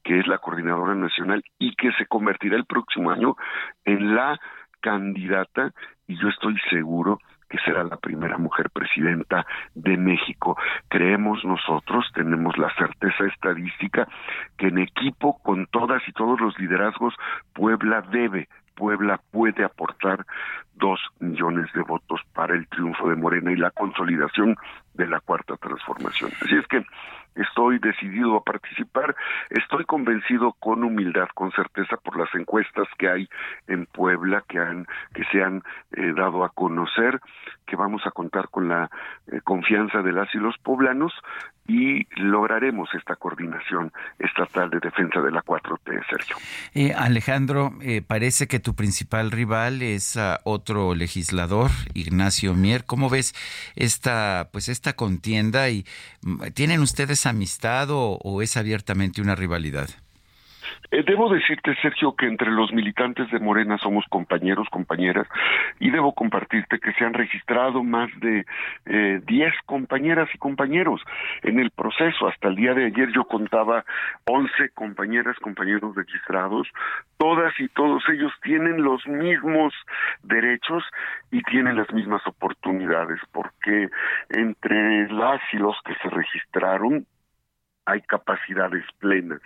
que 0.03 0.19
es 0.19 0.27
la 0.27 0.37
coordinadora 0.37 0.95
nacional 0.95 1.43
y 1.59 1.75
que 1.75 1.91
se 1.93 2.05
convertirá 2.05 2.55
el 2.55 2.65
próximo 2.65 3.11
año 3.11 3.35
en 3.83 4.15
la 4.15 4.39
candidata 4.81 5.71
y 6.07 6.17
yo 6.19 6.29
estoy 6.29 6.55
seguro 6.69 7.19
que 7.49 7.57
será 7.59 7.83
la 7.83 7.97
primera 7.97 8.37
mujer 8.37 8.69
presidenta 8.69 9.45
de 9.73 9.97
México. 9.97 10.57
Creemos 10.87 11.43
nosotros, 11.45 12.05
tenemos 12.13 12.57
la 12.57 12.73
certeza 12.75 13.25
estadística, 13.25 14.07
que 14.57 14.67
en 14.67 14.79
equipo 14.79 15.37
con 15.43 15.67
todas 15.67 16.01
y 16.07 16.11
todos 16.13 16.39
los 16.39 16.57
liderazgos, 16.59 17.13
Puebla 17.53 18.01
debe 18.01 18.47
Puebla 18.75 19.19
puede 19.31 19.63
aportar 19.63 20.25
dos 20.75 20.99
millones 21.19 21.71
de 21.73 21.81
votos 21.81 22.21
para 22.33 22.53
el 22.53 22.67
triunfo 22.67 23.09
de 23.09 23.15
Morena 23.15 23.51
y 23.51 23.55
la 23.55 23.71
consolidación 23.71 24.57
de 24.93 25.07
la 25.07 25.21
cuarta 25.21 25.55
transformación. 25.55 26.31
Así 26.41 26.55
es 26.55 26.67
que 26.67 26.85
estoy 27.35 27.79
decidido 27.79 28.37
a 28.37 28.43
participar, 28.43 29.15
estoy 29.49 29.85
convencido 29.85 30.53
con 30.59 30.83
humildad, 30.83 31.27
con 31.33 31.51
certeza 31.51 31.97
por 31.97 32.17
las 32.17 32.33
encuestas 32.35 32.87
que 32.97 33.09
hay 33.09 33.29
en 33.67 33.85
Puebla 33.87 34.43
que 34.47 34.59
han 34.59 34.87
que 35.13 35.23
se 35.31 35.43
han 35.43 35.63
eh, 35.91 36.13
dado 36.15 36.43
a 36.43 36.49
conocer, 36.49 37.19
que 37.65 37.75
vamos 37.75 38.01
a 38.05 38.11
contar 38.11 38.49
con 38.49 38.67
la 38.67 38.89
eh, 39.27 39.41
confianza 39.43 40.01
de 40.01 40.11
las 40.11 40.33
y 40.33 40.37
los 40.37 40.57
poblanos 40.59 41.13
y 41.67 42.07
lograremos 42.21 42.89
esta 42.93 43.15
coordinación 43.15 43.91
estatal 44.19 44.69
de 44.69 44.79
defensa 44.79 45.19
de 45.21 45.31
la 45.31 45.41
4T, 45.41 46.05
Sergio. 46.09 46.37
Eh, 46.73 46.93
Alejandro, 46.93 47.73
parece 48.07 48.47
que 48.47 48.59
tu 48.59 48.75
principal 48.75 49.31
rival 49.31 49.81
es 49.81 50.15
uh, 50.15 50.37
otro 50.43 50.95
legislador, 50.95 51.71
Ignacio 51.93 52.53
Mier. 52.53 52.85
¿Cómo 52.85 53.09
ves 53.09 53.33
esta 53.75 54.49
pues 54.51 54.69
esta 54.69 54.93
contienda 54.93 55.69
y 55.69 55.85
mm, 56.21 56.51
tienen 56.53 56.81
ustedes 56.81 57.25
amistad 57.25 57.87
o 57.89 58.41
es 58.41 58.57
abiertamente 58.57 59.21
una 59.21 59.35
rivalidad? 59.35 59.89
Eh, 60.91 61.03
debo 61.05 61.29
decirte, 61.29 61.75
Sergio, 61.81 62.15
que 62.15 62.27
entre 62.27 62.51
los 62.51 62.71
militantes 62.71 63.29
de 63.31 63.39
Morena 63.39 63.77
somos 63.77 64.05
compañeros, 64.09 64.67
compañeras, 64.69 65.27
y 65.79 65.89
debo 65.89 66.13
compartirte 66.13 66.79
que 66.79 66.93
se 66.93 67.03
han 67.03 67.13
registrado 67.13 67.83
más 67.83 68.09
de 68.19 68.45
eh, 68.85 69.21
10 69.25 69.53
compañeras 69.65 70.29
y 70.33 70.37
compañeros 70.37 71.01
en 71.43 71.59
el 71.59 71.71
proceso. 71.71 72.27
Hasta 72.27 72.47
el 72.47 72.55
día 72.55 72.73
de 72.73 72.85
ayer 72.85 73.11
yo 73.13 73.25
contaba 73.25 73.83
11 74.25 74.69
compañeras, 74.73 75.37
compañeros 75.39 75.95
registrados. 75.95 76.67
Todas 77.17 77.53
y 77.59 77.67
todos 77.69 78.03
ellos 78.09 78.31
tienen 78.43 78.83
los 78.83 79.05
mismos 79.07 79.73
derechos 80.23 80.83
y 81.31 81.41
tienen 81.43 81.77
las 81.77 81.91
mismas 81.93 82.25
oportunidades, 82.27 83.19
porque 83.31 83.89
entre 84.29 85.07
las 85.11 85.41
y 85.51 85.57
los 85.57 85.75
que 85.83 85.95
se 85.95 86.09
registraron 86.09 87.05
hay 87.85 88.01
capacidades 88.01 88.83
plenas 88.99 89.41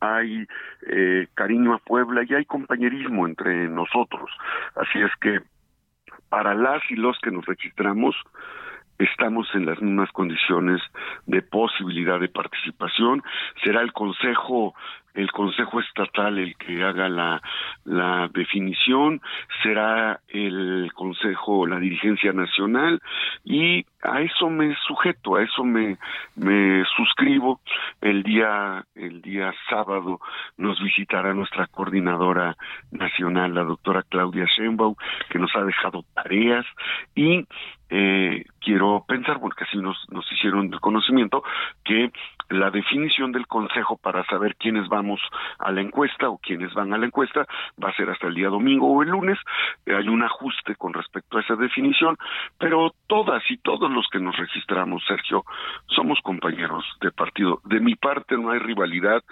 hay 0.00 0.46
eh, 0.86 1.28
cariño 1.34 1.74
a 1.74 1.78
Puebla 1.78 2.22
y 2.28 2.34
hay 2.34 2.44
compañerismo 2.44 3.26
entre 3.26 3.68
nosotros. 3.68 4.30
Así 4.74 5.00
es 5.00 5.10
que 5.20 5.40
para 6.28 6.54
las 6.54 6.82
y 6.90 6.96
los 6.96 7.18
que 7.20 7.30
nos 7.30 7.44
registramos, 7.46 8.16
estamos 9.04 9.48
en 9.54 9.66
las 9.66 9.80
mismas 9.80 10.10
condiciones 10.12 10.80
de 11.26 11.42
posibilidad 11.42 12.20
de 12.20 12.28
participación. 12.28 13.22
Será 13.62 13.80
el 13.80 13.92
Consejo 13.92 14.74
el 15.14 15.30
Consejo 15.30 15.80
Estatal 15.80 16.38
el 16.38 16.56
que 16.56 16.82
haga 16.82 17.08
la, 17.08 17.42
la 17.84 18.28
definición, 18.32 19.20
será 19.62 20.20
el 20.28 20.90
Consejo, 20.94 21.66
la 21.66 21.78
dirigencia 21.78 22.32
nacional, 22.32 23.00
y 23.44 23.84
a 24.02 24.22
eso 24.22 24.48
me 24.48 24.74
sujeto, 24.86 25.36
a 25.36 25.42
eso 25.42 25.64
me, 25.64 25.98
me 26.36 26.84
suscribo. 26.96 27.60
El 28.00 28.22
día, 28.22 28.84
el 28.94 29.20
día 29.22 29.52
sábado 29.68 30.20
nos 30.56 30.82
visitará 30.82 31.34
nuestra 31.34 31.66
coordinadora 31.66 32.56
nacional, 32.90 33.54
la 33.54 33.64
doctora 33.64 34.02
Claudia 34.08 34.46
Sheinbaum, 34.46 34.94
que 35.28 35.38
nos 35.38 35.54
ha 35.54 35.64
dejado 35.64 36.04
tareas 36.14 36.66
y 37.14 37.46
eh, 37.90 38.44
quiero 38.62 39.04
pensar, 39.06 39.40
porque 39.40 39.64
así 39.64 39.76
nos, 39.78 39.96
hicieron 40.30 40.72
el 40.72 40.80
conocimiento, 40.80 41.42
que 41.84 42.10
la 42.48 42.70
definición 42.70 43.32
del 43.32 43.46
Consejo 43.46 43.96
para 43.96 44.24
saber 44.26 44.56
quiénes 44.56 44.88
vamos 44.88 45.20
a 45.58 45.72
la 45.72 45.80
encuesta 45.80 46.28
o 46.28 46.38
quiénes 46.38 46.72
van 46.74 46.92
a 46.92 46.98
la 46.98 47.06
encuesta 47.06 47.46
va 47.82 47.90
a 47.90 47.96
ser 47.96 48.10
hasta 48.10 48.28
el 48.28 48.34
día 48.34 48.48
domingo 48.48 48.92
o 48.92 49.02
el 49.02 49.10
lunes. 49.10 49.38
Eh, 49.86 49.94
hay 49.94 50.08
un 50.08 50.22
ajuste 50.22 50.74
con 50.76 50.92
respecto 50.92 51.38
a 51.38 51.40
esa 51.40 51.56
definición, 51.56 52.16
pero 52.58 52.94
todas 53.06 53.42
y 53.50 53.56
todos 53.58 53.90
los 53.90 54.06
que 54.08 54.20
nos 54.20 54.36
registramos, 54.36 55.04
Sergio, 55.06 55.44
somos 55.86 56.20
compañeros 56.22 56.84
de 57.00 57.10
partido. 57.10 57.60
De 57.64 57.80
mi 57.80 57.94
parte 57.94 58.36
no 58.36 58.50
hay 58.50 58.58
rivalidad, 58.58 59.22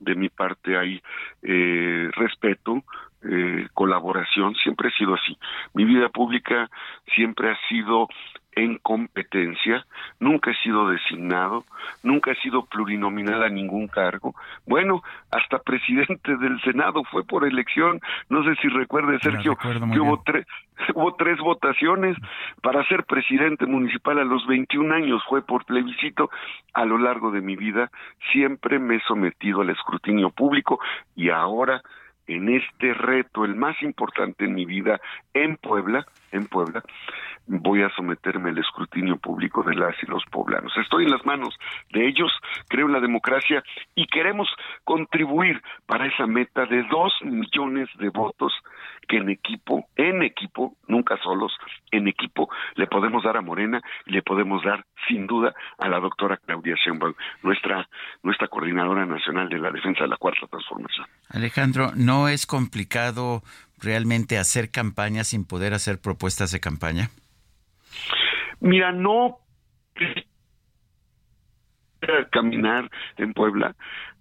de 0.00 0.14
mi 0.14 0.28
parte 0.28 0.76
hay 0.76 1.00
eh, 1.42 2.10
respeto, 2.12 2.82
eh, 3.24 3.68
colaboración, 3.72 4.54
siempre 4.56 4.88
he 4.88 4.92
sido 4.92 5.14
así. 5.14 5.36
Mi 5.74 5.84
vida 5.84 6.08
pública 6.08 6.68
siempre 7.14 7.50
ha 7.50 7.68
sido 7.68 8.08
en 8.54 8.78
competencia, 8.78 9.84
nunca 10.20 10.50
he 10.50 10.54
sido 10.56 10.88
designado, 10.88 11.64
nunca 12.02 12.32
he 12.32 12.36
sido 12.36 12.64
plurinominal 12.66 13.42
a 13.42 13.48
ningún 13.48 13.88
cargo. 13.88 14.34
Bueno, 14.66 15.02
hasta 15.30 15.58
presidente 15.64 16.36
del 16.36 16.60
Senado 16.62 17.02
fue 17.04 17.24
por 17.24 17.46
elección, 17.46 18.00
no 18.28 18.44
sé 18.44 18.54
si 18.60 18.68
recuerde 18.68 19.18
Sergio, 19.20 19.56
que 19.56 20.00
hubo 20.00 20.22
tres, 20.22 20.46
hubo 20.94 21.14
tres 21.14 21.38
votaciones 21.38 22.16
para 22.62 22.84
ser 22.86 23.04
presidente 23.04 23.66
municipal 23.66 24.18
a 24.18 24.24
los 24.24 24.46
21 24.46 24.94
años, 24.94 25.22
fue 25.28 25.42
por 25.42 25.64
plebiscito. 25.64 26.30
A 26.74 26.84
lo 26.84 26.98
largo 26.98 27.30
de 27.30 27.40
mi 27.40 27.56
vida 27.56 27.90
siempre 28.32 28.78
me 28.78 28.96
he 28.96 29.00
sometido 29.00 29.60
al 29.62 29.70
escrutinio 29.70 30.30
público 30.30 30.78
y 31.14 31.30
ahora 31.30 31.82
en 32.26 32.48
este 32.48 32.94
reto, 32.94 33.44
el 33.44 33.56
más 33.56 33.80
importante 33.82 34.44
en 34.44 34.54
mi 34.54 34.64
vida 34.64 35.00
en 35.34 35.56
Puebla, 35.56 36.06
en 36.32 36.46
Puebla, 36.46 36.82
voy 37.46 37.82
a 37.82 37.90
someterme 37.90 38.50
al 38.50 38.58
escrutinio 38.58 39.16
público 39.16 39.62
de 39.62 39.74
las 39.74 39.94
y 40.02 40.06
los 40.06 40.24
poblanos. 40.26 40.72
Estoy 40.76 41.04
en 41.04 41.10
las 41.10 41.24
manos 41.24 41.54
de 41.92 42.06
ellos, 42.06 42.30
creo 42.68 42.86
en 42.86 42.92
la 42.92 43.00
democracia 43.00 43.62
y 43.94 44.06
queremos 44.06 44.48
contribuir 44.84 45.62
para 45.86 46.06
esa 46.06 46.26
meta 46.26 46.66
de 46.66 46.82
dos 46.84 47.12
millones 47.22 47.88
de 47.98 48.08
votos 48.08 48.52
que 49.08 49.16
en 49.16 49.30
equipo, 49.30 49.88
en 49.96 50.22
equipo, 50.22 50.76
nunca 50.86 51.16
solos, 51.22 51.52
en 51.90 52.08
equipo, 52.08 52.48
le 52.76 52.86
podemos 52.86 53.24
dar 53.24 53.36
a 53.36 53.42
Morena 53.42 53.80
y 54.06 54.12
le 54.12 54.22
podemos 54.22 54.62
dar 54.62 54.84
sin 55.08 55.26
duda 55.26 55.52
a 55.78 55.88
la 55.88 55.98
doctora 55.98 56.36
Claudia 56.36 56.76
Sheinbaum, 56.76 57.14
nuestra, 57.42 57.88
nuestra 58.22 58.48
coordinadora 58.48 59.04
nacional 59.04 59.48
de 59.48 59.58
la 59.58 59.70
defensa 59.70 60.04
de 60.04 60.08
la 60.08 60.16
cuarta 60.16 60.46
transformación. 60.46 61.06
Alejandro, 61.28 61.90
¿no 61.96 62.28
es 62.28 62.46
complicado 62.46 63.42
realmente 63.82 64.38
hacer 64.38 64.70
campaña 64.70 65.24
sin 65.24 65.44
poder 65.44 65.74
hacer 65.74 66.00
propuestas 66.00 66.52
de 66.52 66.60
campaña? 66.60 67.10
Mira, 68.60 68.92
no 68.92 69.38
caminar 72.30 72.90
en 73.16 73.32
Puebla 73.32 73.74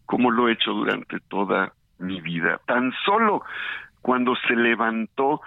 como 0.05 0.29
lo 0.29 0.49
he 0.49 0.53
hecho 0.53 0.71
durante 0.71 1.19
toda 1.29 1.73
mi 1.99 2.19
vida. 2.21 2.59
Tan 2.65 2.91
solo 3.05 3.43
cuando 4.01 4.35
se 4.47 4.55
levantó 4.55 5.41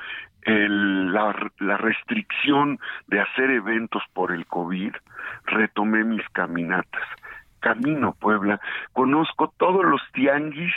la, 0.46 1.50
la, 1.58 1.76
restricción 1.76 2.78
de 3.06 3.20
hacer 3.20 3.50
eventos 3.50 4.02
por 4.12 4.32
el 4.32 4.46
COVID, 4.46 4.92
retomé 5.46 6.04
mis 6.04 6.26
caminatas. 6.30 7.02
Camino 7.64 8.14
Puebla, 8.20 8.60
conozco 8.92 9.50
todos 9.56 9.86
los 9.86 10.02
tianguis 10.12 10.74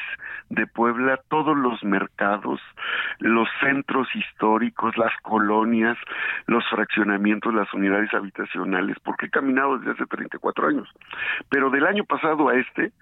de 0.49 0.65
Puebla, 0.67 1.19
todos 1.27 1.57
los 1.57 1.83
mercados, 1.83 2.61
los 3.19 3.49
centros 3.59 4.07
históricos, 4.15 4.95
las 4.95 5.11
colonias, 5.21 5.97
los 6.45 6.63
fraccionamientos, 6.69 7.53
las 7.53 7.73
unidades 7.73 8.13
habitacionales, 8.13 8.95
porque 9.03 9.25
he 9.25 9.29
caminado 9.29 9.77
desde 9.77 9.91
hace 9.91 10.05
34 10.05 10.67
años. 10.69 10.89
Pero 11.49 11.69
del 11.69 11.85
año 11.85 12.05
pasado 12.05 12.47
a 12.47 12.55
este, 12.55 12.93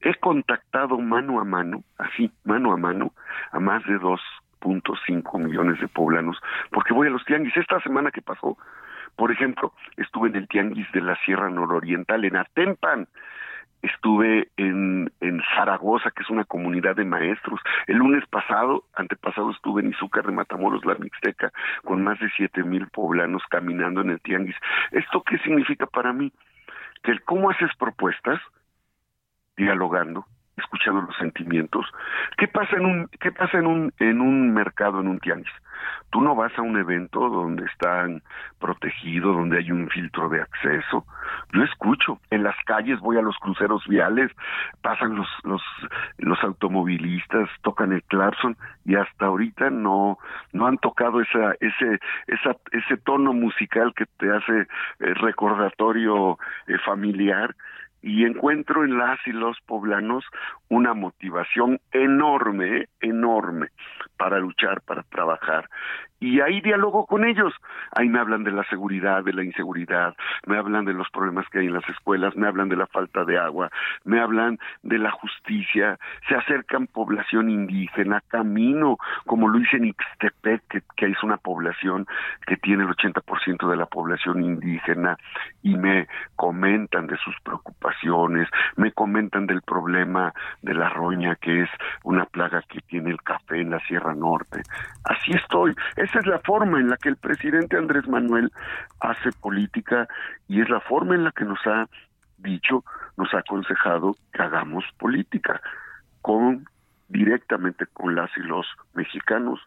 he 0.00 0.14
contactado 0.16 0.98
mano 0.98 1.40
a 1.40 1.44
mano, 1.44 1.84
así, 1.98 2.32
mano 2.42 2.72
a 2.72 2.76
mano, 2.76 3.12
a 3.52 3.60
más 3.60 3.84
de 3.84 4.00
2.5 4.00 5.38
millones 5.38 5.78
de 5.78 5.86
poblanos, 5.86 6.36
porque 6.72 6.94
voy 6.94 7.06
a 7.06 7.10
los 7.10 7.24
tianguis. 7.24 7.56
Esta 7.56 7.78
semana 7.80 8.10
que 8.10 8.22
pasó, 8.22 8.58
por 9.20 9.30
ejemplo, 9.30 9.74
estuve 9.98 10.30
en 10.30 10.36
el 10.36 10.48
tianguis 10.48 10.90
de 10.92 11.02
la 11.02 11.14
Sierra 11.26 11.50
Nororiental, 11.50 12.24
en 12.24 12.36
Atempan, 12.36 13.06
estuve 13.82 14.48
en, 14.56 15.12
en 15.20 15.42
Zaragoza, 15.54 16.10
que 16.10 16.22
es 16.22 16.30
una 16.30 16.44
comunidad 16.44 16.96
de 16.96 17.04
maestros. 17.04 17.60
El 17.86 17.98
lunes 17.98 18.24
pasado, 18.30 18.84
antepasado, 18.94 19.50
estuve 19.50 19.82
en 19.82 19.90
Izúcar 19.90 20.24
de 20.24 20.32
Matamoros, 20.32 20.86
la 20.86 20.94
Mixteca, 20.94 21.52
con 21.84 22.02
más 22.02 22.18
de 22.18 22.30
siete 22.34 22.62
mil 22.62 22.86
poblanos 22.86 23.42
caminando 23.50 24.00
en 24.00 24.08
el 24.08 24.22
tianguis. 24.22 24.56
¿Esto 24.90 25.22
qué 25.22 25.36
significa 25.40 25.84
para 25.84 26.14
mí? 26.14 26.32
Que 27.02 27.10
el 27.10 27.22
cómo 27.22 27.50
haces 27.50 27.76
propuestas, 27.78 28.40
dialogando, 29.54 30.24
escuchando 30.60 31.02
los 31.02 31.16
sentimientos. 31.16 31.86
¿Qué 32.36 32.48
pasa 32.48 32.76
en 32.76 32.86
un 32.86 33.08
qué 33.20 33.32
pasa 33.32 33.58
en 33.58 33.66
un 33.66 33.92
en 33.98 34.20
un 34.20 34.52
mercado 34.52 35.00
en 35.00 35.08
un 35.08 35.18
tianguis? 35.18 35.52
Tú 36.10 36.20
no 36.20 36.34
vas 36.34 36.56
a 36.58 36.62
un 36.62 36.76
evento 36.76 37.30
donde 37.30 37.64
están 37.64 38.22
protegidos, 38.58 39.36
donde 39.36 39.58
hay 39.58 39.70
un 39.70 39.88
filtro 39.88 40.28
de 40.28 40.42
acceso. 40.42 41.06
Yo 41.52 41.62
escucho, 41.62 42.20
en 42.30 42.42
las 42.42 42.56
calles 42.66 42.98
voy 43.00 43.16
a 43.16 43.22
los 43.22 43.36
cruceros 43.38 43.86
viales, 43.86 44.30
pasan 44.82 45.16
los 45.16 45.28
los 45.44 45.62
los 46.18 46.42
automovilistas, 46.42 47.48
tocan 47.62 47.92
el 47.92 48.02
claxon 48.04 48.56
y 48.84 48.96
hasta 48.96 49.26
ahorita 49.26 49.70
no 49.70 50.18
no 50.52 50.66
han 50.66 50.78
tocado 50.78 51.20
esa 51.20 51.54
ese 51.60 52.00
esa 52.26 52.56
ese 52.72 52.96
tono 52.98 53.32
musical 53.32 53.94
que 53.94 54.06
te 54.06 54.30
hace 54.30 54.60
eh, 54.60 55.14
recordatorio 55.14 56.38
eh, 56.66 56.78
familiar 56.84 57.54
y 58.02 58.24
encuentro 58.24 58.84
en 58.84 58.98
las 58.98 59.18
y 59.26 59.32
los 59.32 59.58
poblanos 59.66 60.24
una 60.68 60.94
motivación 60.94 61.80
enorme, 61.92 62.88
enorme 63.00 63.68
para 64.16 64.38
luchar, 64.38 64.80
para 64.82 65.02
trabajar. 65.02 65.68
Y 66.20 66.40
ahí 66.42 66.60
dialogo 66.60 67.06
con 67.06 67.24
ellos. 67.24 67.54
Ahí 67.96 68.08
me 68.08 68.18
hablan 68.18 68.44
de 68.44 68.52
la 68.52 68.62
seguridad, 68.64 69.24
de 69.24 69.32
la 69.32 69.42
inseguridad, 69.42 70.14
me 70.46 70.58
hablan 70.58 70.84
de 70.84 70.92
los 70.92 71.08
problemas 71.10 71.48
que 71.48 71.60
hay 71.60 71.66
en 71.66 71.72
las 71.72 71.88
escuelas, 71.88 72.36
me 72.36 72.46
hablan 72.46 72.68
de 72.68 72.76
la 72.76 72.86
falta 72.86 73.24
de 73.24 73.38
agua, 73.38 73.70
me 74.04 74.20
hablan 74.20 74.58
de 74.82 74.98
la 74.98 75.10
justicia, 75.10 75.98
se 76.28 76.34
acercan 76.34 76.86
población 76.88 77.48
indígena, 77.48 78.22
camino, 78.28 78.98
como 79.24 79.48
lo 79.48 79.58
hice 79.58 79.78
en 79.78 79.86
Ixtepec, 79.86 80.62
que, 80.68 80.82
que 80.94 81.06
es 81.06 81.22
una 81.22 81.38
población 81.38 82.06
que 82.46 82.58
tiene 82.58 82.84
el 82.84 82.90
80% 82.90 83.68
de 83.68 83.76
la 83.76 83.86
población 83.86 84.44
indígena, 84.44 85.16
y 85.62 85.74
me 85.76 86.06
comentan 86.36 87.06
de 87.06 87.16
sus 87.16 87.34
preocupaciones, 87.40 87.89
me 88.76 88.92
comentan 88.92 89.46
del 89.46 89.62
problema 89.62 90.32
de 90.62 90.74
la 90.74 90.88
roña, 90.88 91.36
que 91.36 91.62
es 91.62 91.70
una 92.04 92.24
plaga 92.24 92.62
que 92.62 92.80
tiene 92.80 93.10
el 93.10 93.22
café 93.22 93.60
en 93.60 93.70
la 93.70 93.80
Sierra 93.80 94.14
Norte. 94.14 94.62
Así 95.04 95.32
estoy. 95.32 95.74
Esa 95.96 96.18
es 96.18 96.26
la 96.26 96.38
forma 96.40 96.80
en 96.80 96.88
la 96.88 96.96
que 96.96 97.08
el 97.08 97.16
presidente 97.16 97.76
Andrés 97.76 98.08
Manuel 98.08 98.52
hace 99.00 99.30
política 99.40 100.08
y 100.48 100.60
es 100.60 100.68
la 100.68 100.80
forma 100.80 101.14
en 101.14 101.24
la 101.24 101.32
que 101.32 101.44
nos 101.44 101.60
ha 101.66 101.86
dicho, 102.38 102.84
nos 103.16 103.32
ha 103.34 103.38
aconsejado 103.38 104.16
que 104.32 104.42
hagamos 104.42 104.84
política 104.98 105.60
con 106.22 106.66
directamente 107.08 107.86
con 107.92 108.14
las 108.14 108.30
y 108.36 108.40
los 108.40 108.66
mexicanos. 108.94 109.60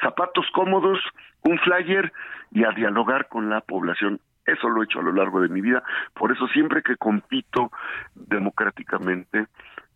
Zapatos 0.00 0.46
cómodos, 0.54 1.00
un 1.42 1.58
flyer 1.58 2.12
y 2.52 2.64
a 2.64 2.70
dialogar 2.70 3.28
con 3.28 3.50
la 3.50 3.60
población. 3.60 4.20
Eso 4.46 4.68
lo 4.68 4.82
he 4.82 4.84
hecho 4.84 5.00
a 5.00 5.02
lo 5.02 5.12
largo 5.12 5.40
de 5.40 5.48
mi 5.48 5.60
vida. 5.60 5.82
Por 6.14 6.32
eso 6.32 6.46
siempre 6.48 6.82
que 6.82 6.96
compito 6.96 7.70
democráticamente 8.14 9.46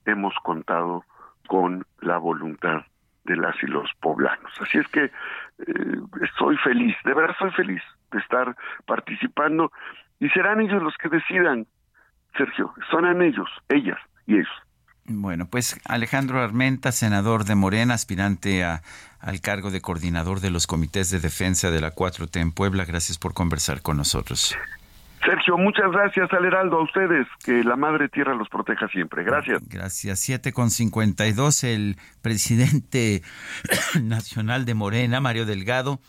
hemos 0.04 0.34
contado 0.42 1.04
con 1.46 1.84
la 2.00 2.18
voluntad 2.18 2.82
de 3.24 3.36
las 3.36 3.62
y 3.62 3.66
los 3.66 3.90
poblanos. 4.00 4.52
Así 4.60 4.78
es 4.78 4.88
que 4.88 5.04
eh, 5.04 6.00
estoy 6.22 6.56
feliz, 6.58 6.96
de 7.04 7.14
verdad 7.14 7.36
soy 7.38 7.50
feliz 7.52 7.82
de 8.10 8.18
estar 8.18 8.56
participando 8.86 9.70
y 10.18 10.28
serán 10.30 10.60
ellos 10.60 10.82
los 10.82 10.96
que 10.96 11.08
decidan, 11.08 11.66
Sergio, 12.36 12.72
son 12.90 13.22
ellos, 13.22 13.50
ellas 13.68 13.98
y 14.26 14.36
ellos. 14.36 14.67
Bueno, 15.08 15.46
pues 15.46 15.80
Alejandro 15.86 16.42
Armenta, 16.42 16.92
senador 16.92 17.44
de 17.44 17.54
Morena, 17.54 17.94
aspirante 17.94 18.62
a, 18.62 18.82
al 19.20 19.40
cargo 19.40 19.70
de 19.70 19.80
coordinador 19.80 20.40
de 20.40 20.50
los 20.50 20.66
comités 20.66 21.10
de 21.10 21.18
defensa 21.18 21.70
de 21.70 21.80
la 21.80 21.94
4T 21.94 22.38
en 22.40 22.52
Puebla, 22.52 22.84
gracias 22.84 23.16
por 23.16 23.32
conversar 23.32 23.80
con 23.80 23.96
nosotros. 23.96 24.54
Sergio, 25.24 25.56
muchas 25.58 25.90
gracias 25.90 26.32
al 26.32 26.44
Heraldo, 26.44 26.78
a 26.78 26.84
ustedes, 26.84 27.26
que 27.44 27.64
la 27.64 27.76
Madre 27.76 28.08
Tierra 28.08 28.34
los 28.34 28.48
proteja 28.48 28.86
siempre. 28.88 29.24
Gracias. 29.24 29.60
Gracias. 29.68 30.20
7 30.20 30.52
con 30.52 30.70
52, 30.70 31.64
el 31.64 31.96
presidente 32.22 33.22
nacional 34.02 34.64
de 34.64 34.74
Morena, 34.74 35.20
Mario 35.20 35.44
Delgado, 35.44 36.00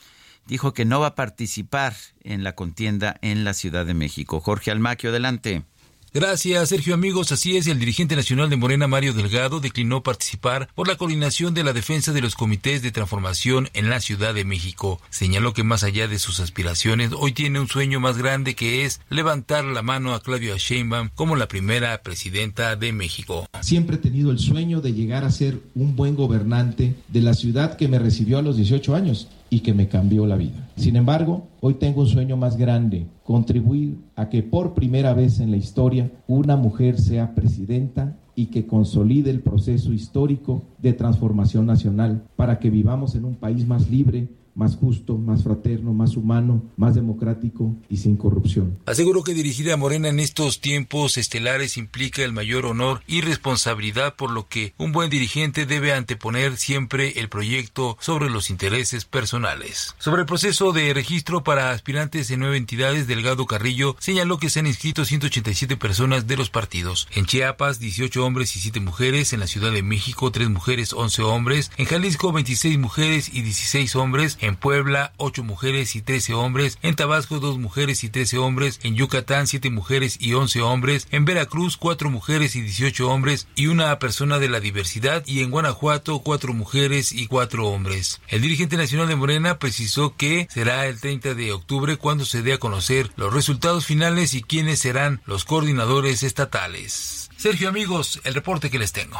dijo 0.45 0.74
que 0.74 0.86
no 0.86 1.00
va 1.00 1.08
a 1.08 1.16
participar 1.16 1.93
en 2.24 2.43
la 2.43 2.54
contienda 2.54 3.16
en 3.22 3.43
la 3.43 3.54
Ciudad 3.54 3.86
de 3.86 3.93
México. 3.93 4.41
Jorge 4.41 4.72
Almaquio, 4.72 5.10
adelante. 5.10 5.64
Gracias, 6.12 6.70
Sergio 6.70 6.95
amigos. 6.95 7.32
Así 7.32 7.55
es, 7.55 7.68
el 7.68 7.78
dirigente 7.78 8.16
nacional 8.16 8.49
de 8.49 8.55
Morena, 8.55 8.88
Mario 8.88 9.14
Delgado, 9.14 9.60
declinó 9.60 10.01
participar 10.01 10.68
por 10.74 10.88
la 10.88 10.95
coordinación 10.95 11.53
de 11.53 11.64
la 11.64 11.72
defensa 11.72 12.14
de 12.14 12.22
los 12.22 12.34
comités 12.34 12.82
de 12.82 12.91
transformación 12.91 13.70
en 13.74 13.91
la 13.91 13.99
Ciudad 13.99 14.34
de 14.34 14.43
México. 14.43 14.99
Señaló 15.12 15.53
que 15.53 15.64
más 15.64 15.84
allá 15.84 16.07
de 16.07 16.18
sus 16.18 16.39
aspiraciones, 16.39 17.12
hoy 17.16 17.34
tiene 17.34 17.60
un 17.60 17.68
sueño 17.68 17.99
más 17.99 18.18
grande 18.18 18.55
que 18.55 18.86
es 18.86 19.01
levantar 19.10 19.66
la 19.66 19.84
mano 19.84 20.16
a 20.16 20.22
Claudia 20.22 20.55
Sheinbaum 20.57 21.10
como 21.14 21.36
la 21.36 21.47
primera 21.47 22.01
presidenta 22.01 22.76
de 22.76 22.91
México. 22.91 23.47
Siempre 23.62 23.97
he 23.97 23.99
tenido 23.99 24.32
el 24.32 24.39
sueño 24.39 24.82
de 24.82 24.93
llegar 24.93 25.26
a 25.26 25.32
ser 25.32 25.60
un 25.76 25.95
buen 25.95 26.16
gobernante 26.16 26.95
de 27.07 27.22
la 27.22 27.36
ciudad 27.36 27.78
que 27.78 27.88
me 27.88 27.99
recibió 27.99 28.39
a 28.39 28.41
los 28.41 28.57
18 28.57 28.95
años 28.95 29.28
y 29.50 29.62
que 29.62 29.74
me 29.74 29.88
cambió 29.88 30.26
la 30.26 30.36
vida. 30.36 30.70
Sin 30.76 30.95
embargo, 30.95 31.47
hoy 31.62 31.76
tengo 31.76 32.02
un 32.02 32.08
sueño 32.08 32.38
más 32.38 32.58
grande, 32.58 33.08
contribuir 33.24 33.97
a 34.16 34.30
que 34.30 34.43
por 34.43 34.74
primera 34.74 35.14
vez 35.14 35.39
en 35.39 35.52
la 35.52 35.58
historia 35.58 36.12
una 36.28 36.56
mujer 36.56 37.00
sea 37.00 37.34
presidenta 37.36 38.16
y 38.36 38.45
que 38.47 38.66
consolide 38.66 39.30
el 39.32 39.41
proceso 39.41 39.91
histórico 39.91 40.64
de 40.78 40.93
transformación 40.93 41.66
nacional 41.66 42.24
para 42.36 42.60
que 42.60 42.70
vivamos 42.70 43.16
en 43.16 43.26
un 43.26 43.36
país 43.36 43.68
más 43.68 43.89
libre, 43.89 44.30
más 44.56 44.76
justo, 44.76 45.18
más 45.18 45.43
fraterno, 45.43 45.93
más 45.93 46.18
humano, 46.18 46.64
más 46.78 46.95
democrático 46.95 47.76
y 47.89 47.97
sin 47.97 48.18
corrupción. 48.18 48.78
Aseguró 48.86 49.24
que 49.24 49.34
dirigir 49.34 49.72
a 49.72 49.78
Morena 49.78 50.10
en 50.10 50.20
estos 50.20 50.62
tiempos 50.62 51.18
estelares 51.18 51.78
implica 51.78 52.24
el 52.24 52.34
mayor 52.34 52.66
honor 52.66 53.02
y 53.08 53.22
responsabilidad, 53.22 54.16
por 54.16 54.32
lo 54.32 54.47
que 54.47 54.74
un 54.78 54.91
buen 54.91 55.10
dirigente 55.10 55.66
debe 55.66 55.93
anteponer 55.93 56.58
siempre 56.58 57.20
el 57.20 57.30
proyecto 57.30 57.97
sobre 58.00 58.30
los 58.30 58.50
intereses 58.50 59.06
personales. 59.06 59.95
Sobre 60.00 60.22
el 60.22 60.28
proceso 60.28 60.72
de 60.72 60.93
registro 60.93 61.43
para 61.43 61.72
aspirantes 61.72 62.32
en 62.32 62.39
nueve 62.39 62.58
entidades, 62.58 63.08
Delgado 63.08 63.45
Carrillo 63.45 63.95
señaló 64.00 64.39
que 64.39 64.50
se 64.50 64.60
han 64.60 64.68
inscrito 64.68 65.06
187 65.06 65.78
personas 65.78 66.28
de 66.28 66.38
los 66.38 66.50
partidos. 66.50 67.08
En 67.14 67.26
Chiapas, 67.26 67.80
18 67.80 68.26
hombres 68.26 68.56
y 68.56 68.60
7 68.60 68.80
mujeres. 68.80 69.34
En 69.34 69.39
la 69.39 69.47
Ciudad 69.47 69.72
de 69.72 69.84
México, 69.84 70.32
3 70.32 70.50
mujeres, 70.50 70.93
11 70.93 71.22
hombres. 71.24 71.72
En 71.78 71.86
Jalisco, 71.86 72.32
26 72.32 72.78
mujeres 72.80 73.30
y 73.34 73.41
16 73.41 73.95
hombres. 73.95 74.38
En 74.40 74.56
Puebla, 74.56 75.14
8 75.18 75.44
mujeres 75.44 75.96
y 75.96 76.02
13 76.02 76.34
hombres. 76.34 76.78
En 76.82 76.96
Tabasco, 76.96 77.40
2 77.40 77.58
mujeres 77.58 78.04
y 78.04 78.10
13 78.10 78.38
hombres. 78.38 78.80
En 78.84 78.96
Yucatán, 78.96 79.48
7 79.48 79.70
mujeres 79.70 80.18
y 80.20 80.34
11 80.34 80.62
hombres. 80.62 81.08
En 81.12 81.26
Veracruz, 81.26 81.78
4 81.78 82.10
mujeres 82.10 82.56
y 82.56 82.62
18 82.62 83.10
hombres 83.10 83.48
y 83.56 83.68
una 83.68 83.98
persona 84.00 84.40
de 84.40 84.50
la 84.50 84.60
diversidad. 84.60 85.24
Y 85.26 85.42
en 85.42 85.52
Guanajuato, 85.52 86.20
4 86.20 86.54
mujeres 86.54 87.12
y 87.12 87.28
4 87.28 87.68
hombres. 87.68 88.22
El 88.28 88.42
dirigente 88.42 88.78
nacional 88.78 89.08
de 89.08 89.16
Morena 89.16 89.60
precisó 89.60 90.16
que 90.16 90.48
será 90.50 90.88
el 90.88 91.00
30 91.00 91.34
de 91.34 91.52
octubre 91.52 91.98
cuando 91.98 92.26
se 92.26 92.42
dé 92.42 92.54
a 92.54 92.58
conocer 92.58 93.12
los 93.16 93.34
resultados 93.34 93.86
finales 93.86 94.34
y 94.34 94.42
quiénes 94.42 94.80
serán 94.80 95.22
los 95.26 95.46
coordinadores 95.46 96.24
estatales. 96.24 97.30
Sergio 97.38 97.70
amigos, 97.70 98.20
el 98.26 98.34
reporte 98.34 98.70
que 98.70 98.80
les 98.80 98.92
tengo. 98.92 99.18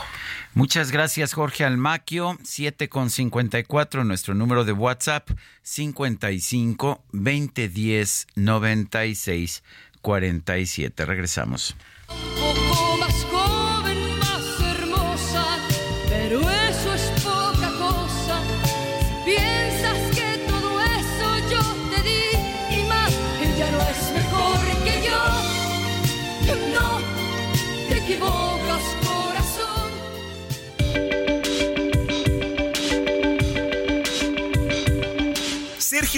Muchas 0.56 0.92
gracias 0.92 1.34
Jorge 1.34 1.64
Almaquio, 1.64 2.38
7 2.44 2.90
con 2.90 3.10
54, 3.10 4.04
nuestro 4.04 4.34
número 4.34 4.66
de 4.66 4.72
WhatsApp 4.72 5.30
55 5.62 7.04
2010 7.12 8.28
96 8.36 9.64
47. 10.02 11.06
Regresamos. 11.06 11.76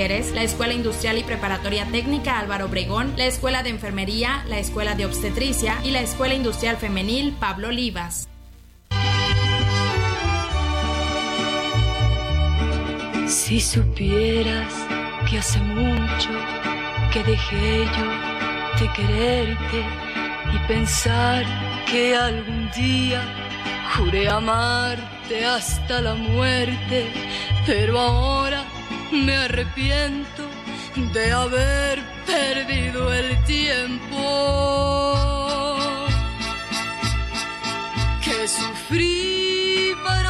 la 0.00 0.42
Escuela 0.42 0.72
Industrial 0.72 1.18
y 1.18 1.22
Preparatoria 1.24 1.84
Técnica 1.84 2.38
Álvaro 2.38 2.64
Obregón, 2.64 3.12
la 3.18 3.26
Escuela 3.26 3.62
de 3.62 3.68
Enfermería, 3.68 4.42
la 4.48 4.58
Escuela 4.58 4.94
de 4.94 5.04
Obstetricia 5.04 5.76
y 5.84 5.90
la 5.90 6.00
Escuela 6.00 6.32
Industrial 6.32 6.78
Femenil 6.78 7.32
Pablo 7.38 7.68
Olivas. 7.68 8.26
Si 13.26 13.60
supieras 13.60 14.72
que 15.28 15.36
hace 15.36 15.58
mucho 15.58 16.30
que 17.12 17.22
dejé 17.22 17.84
yo 17.84 18.80
de 18.80 18.92
quererte 18.94 19.84
y 20.54 20.66
pensar 20.66 21.44
que 21.90 22.16
algún 22.16 22.70
día 22.70 23.22
juré 23.94 24.30
amarte 24.30 25.44
hasta 25.44 26.00
la 26.00 26.14
muerte, 26.14 27.12
pero 27.66 28.00
ahora 28.00 28.64
me 29.12 29.36
arrepiento 29.36 30.48
de 31.12 31.32
haber 31.32 32.02
perdido 32.26 33.12
el 33.12 33.44
tiempo. 33.44 34.16
Que 38.24 38.48
sufrí 38.48 39.94
para 40.04 40.29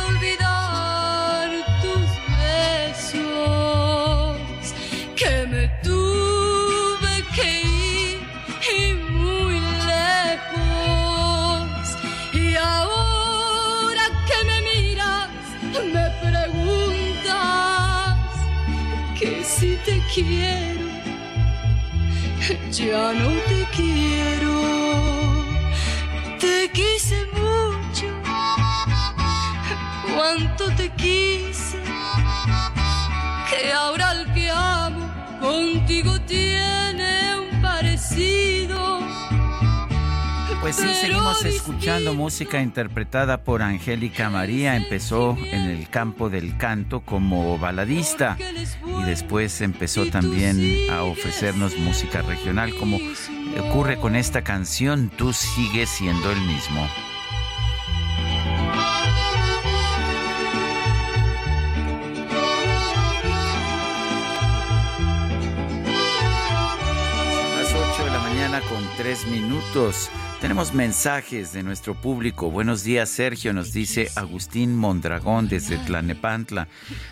te 30.81 30.91
quise, 30.93 31.78
que 33.51 33.72
ahora 33.72 34.12
el 34.12 34.33
que 34.33 34.51
amo 34.51 35.12
contigo 35.41 36.18
tiene 36.22 37.39
un 37.39 37.61
parecido. 37.61 39.01
Pues 40.62 40.76
sí, 40.76 40.89
seguimos 41.01 41.45
escuchando 41.45 42.14
música 42.14 42.61
interpretada 42.61 43.45
por 43.45 43.62
Angélica 43.62 44.28
María. 44.31 44.76
Empezó 44.76 45.37
en 45.39 45.62
el 45.62 45.89
campo 45.89 46.28
del 46.28 46.57
canto 46.57 47.01
como 47.01 47.59
baladista 47.59 48.37
y 48.39 49.03
después 49.05 49.61
empezó 49.62 50.07
también 50.07 50.91
a 50.91 51.03
ofrecernos 51.03 51.76
música 51.78 52.22
regional, 52.22 52.74
como 52.76 52.99
ocurre 53.68 53.97
con 53.99 54.16
esta 54.16 54.43
canción 54.43 55.11
Tú 55.11 55.33
sigues 55.33 55.89
siendo 55.89 56.31
el 56.31 56.41
mismo. 56.43 56.87
Con 68.69 68.87
3 68.97 69.27
minutos. 69.27 70.11
Tenemos 70.41 70.72
mensajes 70.72 71.53
de 71.53 71.62
nuestro 71.62 71.95
público. 71.95 72.51
Buenos 72.51 72.82
días, 72.82 73.11
Sergio, 73.11 73.53
nos 73.53 73.74
dice 73.74 74.11
Agustín 74.16 74.74
Mondragón 74.74 75.49
desde 75.49 75.76
Tlanepantla. 75.76 76.66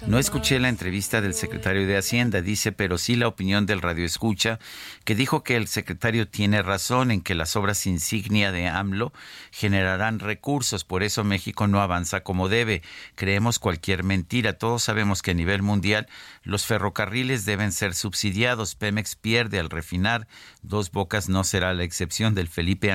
No 0.07 0.19
escuché 0.19 0.59
la 0.59 0.71
entrevista 0.71 1.21
del 1.21 1.35
secretario 1.35 1.87
de 1.87 1.99
Hacienda, 1.99 2.41
dice, 2.41 2.73
pero 2.73 2.97
sí 2.97 3.17
la 3.17 3.29
opinión 3.29 3.67
del 3.67 3.83
radio 3.83 4.07
escucha, 4.07 4.59
que 5.05 5.15
dijo 5.15 5.43
que 5.43 5.57
el 5.57 5.69
secretario 5.69 6.27
tiene 6.27 6.63
razón 6.63 7.11
en 7.11 7.21
que 7.21 7.35
las 7.35 7.55
obras 7.55 7.87
insignia 7.87 8.51
de 8.51 8.67
AMLO 8.67 9.13
generarán 9.53 10.21
recursos, 10.21 10.85
por 10.85 11.03
eso 11.03 11.23
México 11.23 11.67
no 11.67 11.83
avanza 11.83 12.21
como 12.21 12.49
debe. 12.49 12.81
Creemos 13.15 13.59
cualquier 13.59 14.05
mentira. 14.05 14.55
Todos 14.55 14.83
sabemos 14.85 15.21
que 15.21 15.33
a 15.33 15.35
nivel 15.35 15.61
mundial 15.61 16.09
los 16.45 16.65
ferrocarriles 16.65 17.45
deben 17.45 17.73
ser 17.73 17.95
subsidiados. 17.95 18.75
Pemex 18.75 19.17
pierde 19.17 19.59
al 19.59 19.69
refinar. 19.69 20.27
Dos 20.63 20.91
Bocas 20.91 21.29
no 21.29 21.45
será 21.45 21.75
la 21.75 21.85
excepción 21.85 22.35
del 22.35 22.49
Felipe 22.49 22.91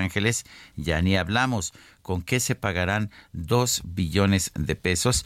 Ya 0.75 1.01
ni 1.01 1.17
hablamos. 1.17 1.73
¿Con 2.03 2.21
qué 2.21 2.41
se 2.41 2.55
pagarán 2.55 3.11
dos 3.31 3.81
billones 3.85 4.51
de 4.55 4.75
pesos? 4.75 5.25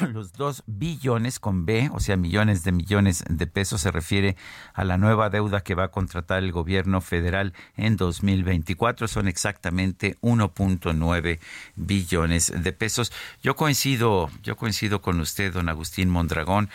Los 0.12 0.32
dos 0.32 0.64
billones 0.66 1.38
con 1.38 1.64
B, 1.64 1.90
o 1.92 2.00
sea, 2.00 2.16
millones 2.16 2.64
de 2.64 2.72
millones 2.72 3.22
de 3.28 3.46
pesos, 3.46 3.82
se 3.82 3.92
refiere 3.92 4.36
a 4.74 4.84
la 4.84 4.98
nueva 4.98 5.30
deuda 5.30 5.60
que 5.60 5.76
va 5.76 5.84
a 5.84 5.90
contratar 5.92 6.42
el 6.42 6.50
gobierno 6.50 7.00
federal 7.00 7.54
en 7.76 7.96
2024. 7.96 9.06
Son 9.06 9.28
exactamente 9.28 10.16
1.9 10.22 11.38
billones 11.76 12.52
de 12.52 12.72
pesos. 12.72 13.12
Yo 13.40 13.54
coincido, 13.54 14.28
yo 14.42 14.56
coincido 14.56 15.00
con 15.00 15.20
usted, 15.20 15.52
don 15.52 15.68
Agustín 15.68 16.10
Mondragón. 16.10 16.68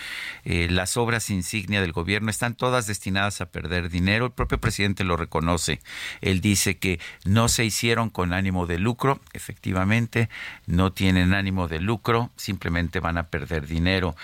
Eh, 0.45 0.69
las 0.71 0.95
obras 0.95 1.29
insignia 1.29 1.81
del 1.81 1.91
gobierno 1.91 2.31
están 2.31 2.55
todas 2.55 2.87
destinadas 2.87 3.41
a 3.41 3.47
perder 3.47 3.89
dinero. 3.89 4.27
El 4.27 4.31
propio 4.31 4.57
presidente 4.57 5.03
lo 5.03 5.17
reconoce. 5.17 5.81
Él 6.21 6.39
dice 6.39 6.77
que 6.77 7.01
no 7.25 7.49
se 7.49 7.65
hicieron 7.65 8.09
con 8.09 8.31
ánimo 8.31 8.67
de 8.67 8.79
lucro 8.79 9.00
Efectivamente, 9.33 10.29
no 10.67 10.93
tienen 10.93 11.33
ánimo 11.33 11.67
de 11.67 11.79
lucro, 11.79 12.31
simplemente 12.35 12.99
van 12.99 13.17
a 13.17 13.27
perder 13.27 13.67
dinero. 13.67 14.15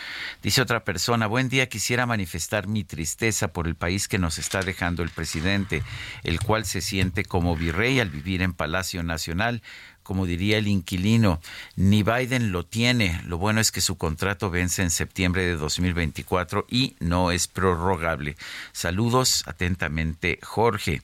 Dice 0.44 0.62
otra 0.62 0.84
persona, 0.84 1.28
buen 1.28 1.50
día, 1.50 1.68
quisiera 1.68 2.06
manifestar 2.06 2.68
mi 2.68 2.84
tristeza 2.84 3.48
por 3.50 3.68
el 3.68 3.76
país 3.76 4.08
que 4.08 4.20
nos 4.20 4.38
está 4.38 4.62
dejando 4.62 5.04
el 5.04 5.10
presidente, 5.10 5.84
el 6.24 6.40
cual 6.40 6.66
se 6.66 6.82
siente 6.82 7.26
como 7.26 7.56
virrey 7.56 8.00
al 8.00 8.10
vivir 8.10 8.42
en 8.42 8.54
Palacio 8.54 9.04
Nacional 9.04 9.62
como 10.08 10.26
diría 10.26 10.58
el 10.58 10.70
inquilino, 10.70 11.42
ni 11.76 12.02
Biden 12.02 12.54
lo 12.54 12.66
tiene. 12.66 13.22
Lo 13.26 13.38
bueno 13.38 13.60
es 13.60 13.74
que 13.74 13.82
su 13.82 13.98
contrato 13.98 14.50
vence 14.50 14.82
en 14.82 14.90
septiembre 14.90 15.46
de 15.46 15.58
2024 15.58 16.66
y 16.70 16.96
no 17.02 17.32
es 17.32 17.50
prorrogable. 17.50 18.38
Saludos 18.72 19.44
atentamente, 19.48 20.40
Jorge. 20.42 21.02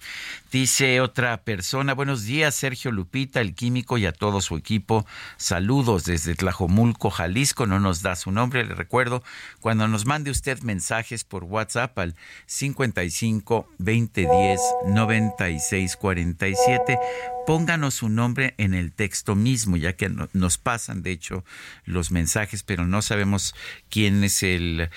Dice 0.54 1.02
otra 1.02 1.36
persona, 1.42 1.94
buenos 1.94 2.24
días, 2.24 2.56
Sergio 2.56 2.92
Lupita, 2.92 3.42
el 3.42 3.56
químico 3.56 3.98
y 3.98 4.06
a 4.06 4.14
todo 4.14 4.40
su 4.40 4.56
equipo. 4.56 5.06
Saludos 5.36 6.06
desde 6.06 6.36
Tlajomulco, 6.36 7.10
Jalisco. 7.10 7.66
No 7.66 7.82
nos 7.82 8.04
da 8.04 8.16
su 8.16 8.32
nombre, 8.32 8.64
le 8.64 8.74
recuerdo. 8.74 9.22
Cuando 9.60 9.90
nos 9.90 10.06
mande 10.06 10.32
usted 10.32 10.62
mensajes 10.62 11.26
por 11.26 11.44
WhatsApp 11.44 11.98
al 12.00 12.16
55 12.46 13.68
2010 13.80 14.62
96 14.88 15.98
47, 15.98 17.00
pónganos 17.46 17.96
su 17.96 18.10
nombre 18.10 18.54
en 18.58 18.74
el 18.74 18.92
texto 18.92 19.36
mismo, 19.36 19.78
ya 19.78 19.94
que 19.94 20.10
nos 20.34 20.58
pasan, 20.58 21.04
de 21.04 21.12
hecho, 21.12 21.44
los 21.86 22.12
mensajes, 22.12 22.64
pero 22.64 22.86
no 22.86 23.02
sabemos 23.02 23.56
quién 23.90 24.24
es 24.24 24.44
el, 24.44 24.90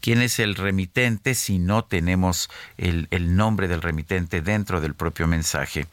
quién 0.00 0.20
es 0.22 0.38
el 0.38 0.54
remitente 0.54 1.34
si 1.34 1.58
no 1.58 1.84
tenemos 1.84 2.50
el, 2.76 3.08
el 3.10 3.36
nombre 3.36 3.68
del 3.68 3.82
remitente 3.82 4.42
dentro 4.42 4.80
del 4.80 4.94
propio 4.94 5.26
mensaje. 5.26 5.86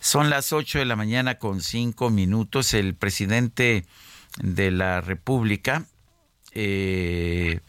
Son 0.00 0.30
las 0.30 0.52
8 0.52 0.78
de 0.78 0.84
la 0.84 0.96
mañana 0.96 1.38
con 1.38 1.60
cinco 1.60 2.10
minutos. 2.10 2.74
El 2.74 2.94
presidente 2.94 3.84
de 4.42 4.70
la 4.70 5.00
República 5.00 5.86
eh, 6.54 7.60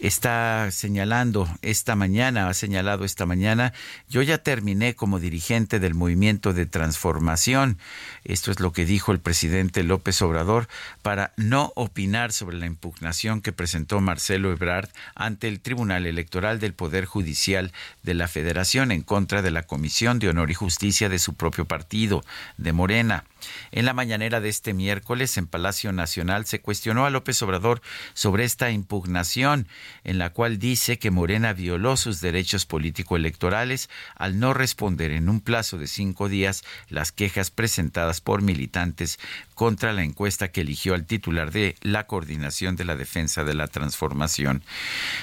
está 0.00 0.70
señalando 0.70 1.48
esta 1.62 1.96
mañana, 1.96 2.48
ha 2.48 2.54
señalado 2.54 3.04
esta 3.04 3.26
mañana, 3.26 3.72
yo 4.08 4.22
ya 4.22 4.38
terminé 4.38 4.94
como 4.94 5.20
dirigente 5.20 5.80
del 5.80 5.94
movimiento 5.94 6.52
de 6.52 6.66
transformación. 6.66 7.78
Esto 8.24 8.50
es 8.50 8.60
lo 8.60 8.72
que 8.72 8.84
dijo 8.84 9.12
el 9.12 9.20
presidente 9.20 9.82
López 9.82 10.20
Obrador 10.22 10.68
para 11.02 11.32
no 11.36 11.72
opinar 11.76 12.32
sobre 12.32 12.58
la 12.58 12.66
impugnación 12.66 13.40
que 13.40 13.52
presentó 13.52 14.00
Marcelo 14.00 14.52
Ebrard 14.52 14.88
ante 15.14 15.48
el 15.48 15.60
Tribunal 15.60 16.06
Electoral 16.06 16.60
del 16.60 16.74
Poder 16.74 17.04
Judicial 17.04 17.72
de 18.02 18.14
la 18.14 18.28
Federación 18.28 18.92
en 18.92 19.02
contra 19.02 19.42
de 19.42 19.50
la 19.50 19.62
Comisión 19.62 20.18
de 20.18 20.28
Honor 20.28 20.50
y 20.50 20.54
Justicia 20.54 21.08
de 21.08 21.18
su 21.18 21.34
propio 21.34 21.64
partido, 21.64 22.24
de 22.56 22.72
Morena. 22.72 23.24
En 23.72 23.84
la 23.84 23.92
mañanera 23.92 24.40
de 24.40 24.48
este 24.48 24.74
miércoles 24.74 25.36
en 25.36 25.46
Palacio 25.46 25.92
Nacional 25.92 26.46
se 26.46 26.60
cuestionó 26.60 27.06
a 27.06 27.10
López 27.10 27.40
Obrador 27.42 27.82
sobre 28.14 28.44
esta 28.44 28.70
impugnación 28.70 29.68
en 30.04 30.18
la 30.18 30.30
cual 30.30 30.58
dice 30.58 30.98
que 30.98 31.10
Morena 31.10 31.52
violó 31.52 31.96
sus 31.96 32.20
derechos 32.20 32.66
político-electorales 32.66 33.88
al 34.16 34.38
no 34.38 34.54
responder 34.54 35.10
en 35.10 35.28
un 35.28 35.40
plazo 35.40 35.78
de 35.78 35.86
cinco 35.86 36.28
días 36.28 36.64
las 36.88 37.12
quejas 37.12 37.50
presentadas 37.50 38.20
por 38.20 38.42
militantes 38.42 39.18
contra 39.54 39.92
la 39.92 40.02
encuesta 40.02 40.48
que 40.48 40.62
eligió 40.62 40.94
al 40.94 41.06
titular 41.06 41.50
de 41.50 41.76
la 41.80 42.06
Coordinación 42.06 42.76
de 42.76 42.84
la 42.84 42.96
Defensa 42.96 43.44
de 43.44 43.54
la 43.54 43.68
Transformación. 43.68 44.62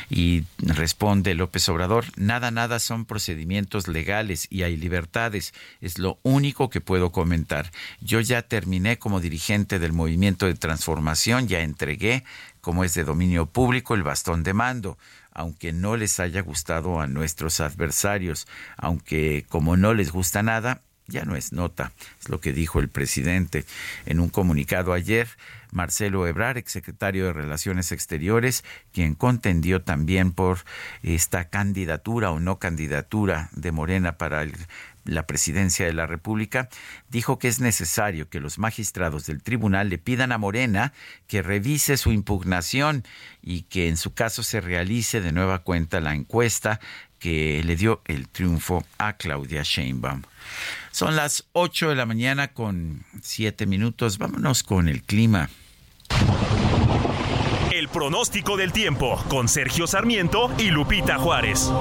Y 0.10 0.44
responde 0.60 1.36
López 1.36 1.68
Obrador, 1.70 2.06
nada, 2.16 2.52
nada 2.52 2.80
son 2.80 3.06
procedimientos 3.06 3.88
legales 3.88 4.48
y 4.50 4.64
hay 4.64 4.78
libertades. 4.78 5.54
Es 5.82 6.00
lo 6.00 6.20
único 6.24 6.70
que 6.70 6.82
puedo 6.82 7.12
comentar. 7.12 7.72
Yo 8.12 8.20
ya 8.20 8.42
terminé 8.42 9.00
como 9.00 9.22
dirigente 9.22 9.80
del 9.80 9.94
movimiento 9.94 10.46
de 10.46 10.54
transformación, 10.54 11.48
ya 11.48 11.62
entregué, 11.62 12.26
como 12.60 12.84
es 12.84 12.94
de 12.94 13.06
dominio 13.06 13.46
público, 13.46 13.96
el 13.96 14.04
bastón 14.04 14.44
de 14.44 14.54
mando 14.54 14.98
aunque 15.34 15.72
no 15.72 15.96
les 15.96 16.20
haya 16.20 16.42
gustado 16.42 17.00
a 17.00 17.08
nuestros 17.08 17.62
adversarios, 17.62 18.50
aunque 18.76 19.46
como 19.48 19.78
no 19.78 19.94
les 19.94 20.12
gusta 20.12 20.44
nada, 20.44 20.82
ya 21.08 21.26
no 21.26 21.36
es 21.36 21.54
nota, 21.54 21.92
es 22.20 22.30
lo 22.30 22.40
que 22.40 22.54
dijo 22.54 22.80
el 22.80 22.90
presidente 22.90 23.66
en 24.06 24.20
un 24.20 24.30
comunicado 24.30 24.94
ayer. 24.94 25.28
Marcelo 25.72 26.28
Ebrar, 26.28 26.58
exsecretario 26.58 27.26
de 27.26 27.34
Relaciones 27.34 27.94
Exteriores, 27.94 28.66
quien 28.92 29.16
contendió 29.16 29.82
también 29.82 30.34
por 30.34 30.60
esta 31.02 31.46
candidatura 31.50 32.32
o 32.32 32.42
no 32.42 32.60
candidatura 32.60 33.50
de 33.54 33.72
Morena 33.72 34.18
para 34.18 34.46
la 35.06 35.26
presidencia 35.28 35.86
de 35.86 35.94
la 35.94 36.06
República, 36.08 36.70
dijo 37.10 37.40
que 37.40 37.48
es 37.48 37.60
necesario 37.60 38.30
que 38.30 38.40
los 38.40 38.60
magistrados 38.60 39.26
del 39.26 39.42
tribunal 39.42 39.90
le 39.90 39.98
pidan 39.98 40.32
a 40.32 40.38
Morena 40.38 40.94
que 41.28 41.42
revise 41.42 41.98
su 41.98 42.12
impugnación 42.12 43.04
y 43.42 43.64
que 43.64 43.88
en 43.88 43.98
su 43.98 44.14
caso 44.14 44.44
se 44.44 44.62
realice 44.62 45.22
de 45.22 45.32
nueva 45.32 45.60
cuenta 45.60 46.00
la 46.00 46.14
encuesta 46.14 46.80
que 47.20 47.62
le 47.64 47.76
dio 47.76 48.02
el 48.06 48.28
triunfo 48.28 48.84
a 48.98 49.14
Claudia 49.14 49.62
Sheinbaum. 49.64 50.24
Son 50.92 51.16
las 51.16 51.46
8 51.54 51.90
de 51.90 51.96
la 51.96 52.06
mañana 52.06 52.50
con 52.50 53.06
7 53.22 53.66
minutos. 53.68 54.18
Vámonos 54.18 54.64
con 54.64 54.88
el 54.88 55.04
clima. 55.04 55.50
El 57.72 57.88
pronóstico 57.88 58.58
del 58.58 58.74
tiempo 58.74 59.24
con 59.30 59.48
Sergio 59.48 59.88
Sarmiento 59.88 60.52
y 60.58 60.72
Lupita 60.72 61.18
Juárez. 61.18 61.72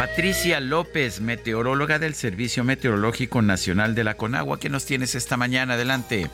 Patricia 0.00 0.60
López, 0.60 1.20
meteoróloga 1.20 1.98
del 1.98 2.14
Servicio 2.14 2.64
Meteorológico 2.64 3.42
Nacional 3.42 3.94
de 3.94 4.02
la 4.02 4.14
Conagua. 4.14 4.58
¿Qué 4.58 4.70
nos 4.70 4.86
tienes 4.86 5.14
esta 5.14 5.36
mañana? 5.36 5.74
Adelante. 5.74 6.26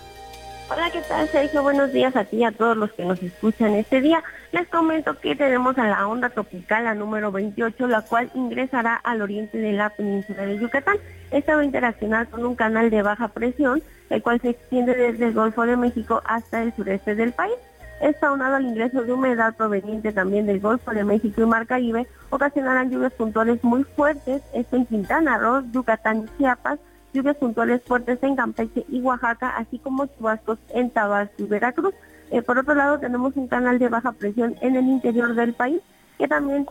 Hola, 0.71 0.89
¿qué 0.93 1.01
tal 1.01 1.29
Sergio? 1.31 1.64
Buenos 1.64 1.93
días 1.93 2.14
a 2.14 2.25
ti 2.25 2.37
y 2.37 2.45
a 2.45 2.53
todos 2.53 2.77
los 2.77 2.93
que 2.93 3.05
nos 3.05 3.21
escuchan 3.21 3.75
este 3.75 4.01
día. 4.01 4.23
Les 4.53 4.69
comento 4.69 5.19
que 5.19 5.35
tenemos 5.35 5.77
a 5.79 5.89
la 5.89 6.07
onda 6.07 6.31
tropical, 6.31 6.85
la 6.85 6.95
número 6.95 7.33
28, 7.33 7.89
la 7.89 8.03
cual 8.03 8.31
ingresará 8.37 8.95
al 8.95 9.21
oriente 9.21 9.59
de 9.59 9.73
la 9.73 9.91
península 9.91 10.47
de 10.47 10.61
Yucatán. 10.61 10.99
Esta 11.33 11.57
va 11.57 11.62
a 11.62 11.64
interaccionar 11.64 12.29
con 12.29 12.47
un 12.47 12.55
canal 12.55 12.89
de 12.89 13.03
baja 13.03 13.27
presión, 13.27 13.83
el 14.11 14.23
cual 14.23 14.41
se 14.41 14.51
extiende 14.51 14.95
desde 14.95 15.25
el 15.25 15.33
Golfo 15.33 15.67
de 15.67 15.77
México 15.77 16.23
hasta 16.25 16.62
el 16.62 16.73
sureste 16.77 17.17
del 17.17 17.33
país. 17.33 17.57
Esta 18.01 18.29
aunado 18.29 18.57
al 18.57 18.67
ingreso 18.67 19.03
de 19.03 19.13
humedad 19.13 19.55
proveniente 19.55 20.13
también 20.13 20.47
del 20.47 20.61
Golfo 20.61 20.91
de 20.91 21.05
México 21.05 21.41
y 21.41 21.47
Mar 21.47 21.67
Caribe, 21.67 22.07
ocasionarán 22.31 22.91
lluvias 22.91 23.13
puntuales 23.15 23.63
muy 23.65 23.85
fuertes, 23.85 24.43
esto 24.53 24.77
en 24.77 24.87
Quintana 24.87 25.39
Roo, 25.39 25.63
Yucatán 25.73 26.25
y 26.25 26.39
Chiapas, 26.39 26.79
lluvias 27.15 27.37
puntuales 27.37 27.83
fuertes 27.83 28.23
en 28.23 28.37
Campeche 28.37 28.85
y 28.89 29.01
Oaxaca, 29.01 29.57
así 29.57 29.79
como 29.79 30.07
chubascos 30.07 30.59
en 30.75 30.91
Tabasco 30.91 31.35
y 31.39 31.45
Veracruz. 31.45 31.95
Eh, 32.31 32.43
por 32.43 32.59
otro 32.59 32.75
lado, 32.75 32.99
tenemos 32.99 33.35
un 33.37 33.49
canal 33.49 33.79
de 33.79 33.89
baja 33.89 34.13
presión 34.13 34.57
en 34.61 34.77
el 34.77 34.87
interior 34.87 35.35
del 35.35 35.55
país, 35.55 35.81
que 36.19 36.29
también 36.29 36.67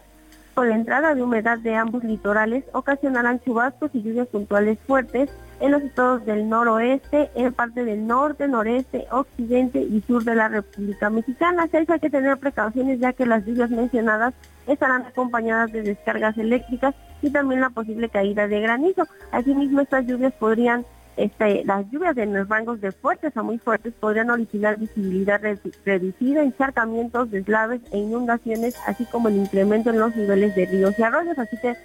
con 0.54 0.70
la 0.70 0.76
entrada 0.76 1.16
de 1.16 1.24
humedad 1.24 1.58
de 1.58 1.76
ambos 1.76 2.04
litorales 2.04 2.64
ocasionarán 2.72 3.42
chubascos 3.42 3.90
y 3.94 4.04
lluvias 4.04 4.28
puntuales 4.28 4.78
fuertes 4.86 5.30
en 5.60 5.72
los 5.72 5.82
estados 5.82 6.26
del 6.26 6.50
noroeste, 6.50 7.30
en 7.36 7.54
parte 7.54 7.86
del 7.86 8.06
norte, 8.06 8.48
noreste, 8.48 9.08
occidente 9.12 9.80
y 9.80 10.02
sur 10.02 10.24
de 10.24 10.36
la 10.36 10.48
República 10.48 11.10
Mexicana. 11.10 11.68
Se 11.68 11.78
hay 11.78 11.86
que 12.00 12.10
tener 12.10 12.38
precauciones 12.38 13.00
ya 13.00 13.14
que 13.14 13.26
las 13.26 13.46
lluvias 13.46 13.70
mencionadas 13.70 14.34
estarán 14.68 15.04
acompañadas 15.04 15.72
de 15.72 15.84
descargas 15.84 16.38
eléctricas 16.38 16.96
y 17.22 17.30
también 17.30 17.62
la 17.62 17.70
posible 17.70 18.10
caída 18.10 18.48
de 18.48 18.60
granizo. 18.60 19.08
Asimismo, 19.32 19.82
estas 19.82 20.06
lluvias 20.06 20.34
podrían, 20.34 20.86
este, 21.16 21.64
las 21.64 21.90
lluvias 21.90 22.18
en 22.18 22.34
los 22.34 22.50
rangos 22.50 22.82
de 22.82 22.92
fuertes 22.92 23.36
a 23.38 23.44
muy 23.44 23.58
fuertes 23.58 23.94
podrían 23.94 24.30
originar 24.30 24.78
visibilidad 24.78 25.42
reducida, 25.86 26.44
encharcamientos, 26.44 27.32
deslaves 27.32 27.82
e 27.92 28.00
inundaciones, 28.00 28.76
así 28.88 29.06
como 29.06 29.30
el 29.30 29.38
incremento 29.38 29.92
en 29.92 30.00
los 30.00 30.16
niveles 30.16 30.56
de 30.56 30.66
ríos 30.66 31.00
y 31.00 31.04
arroyos. 31.04 31.38
Así 31.40 31.58
que 31.62 31.76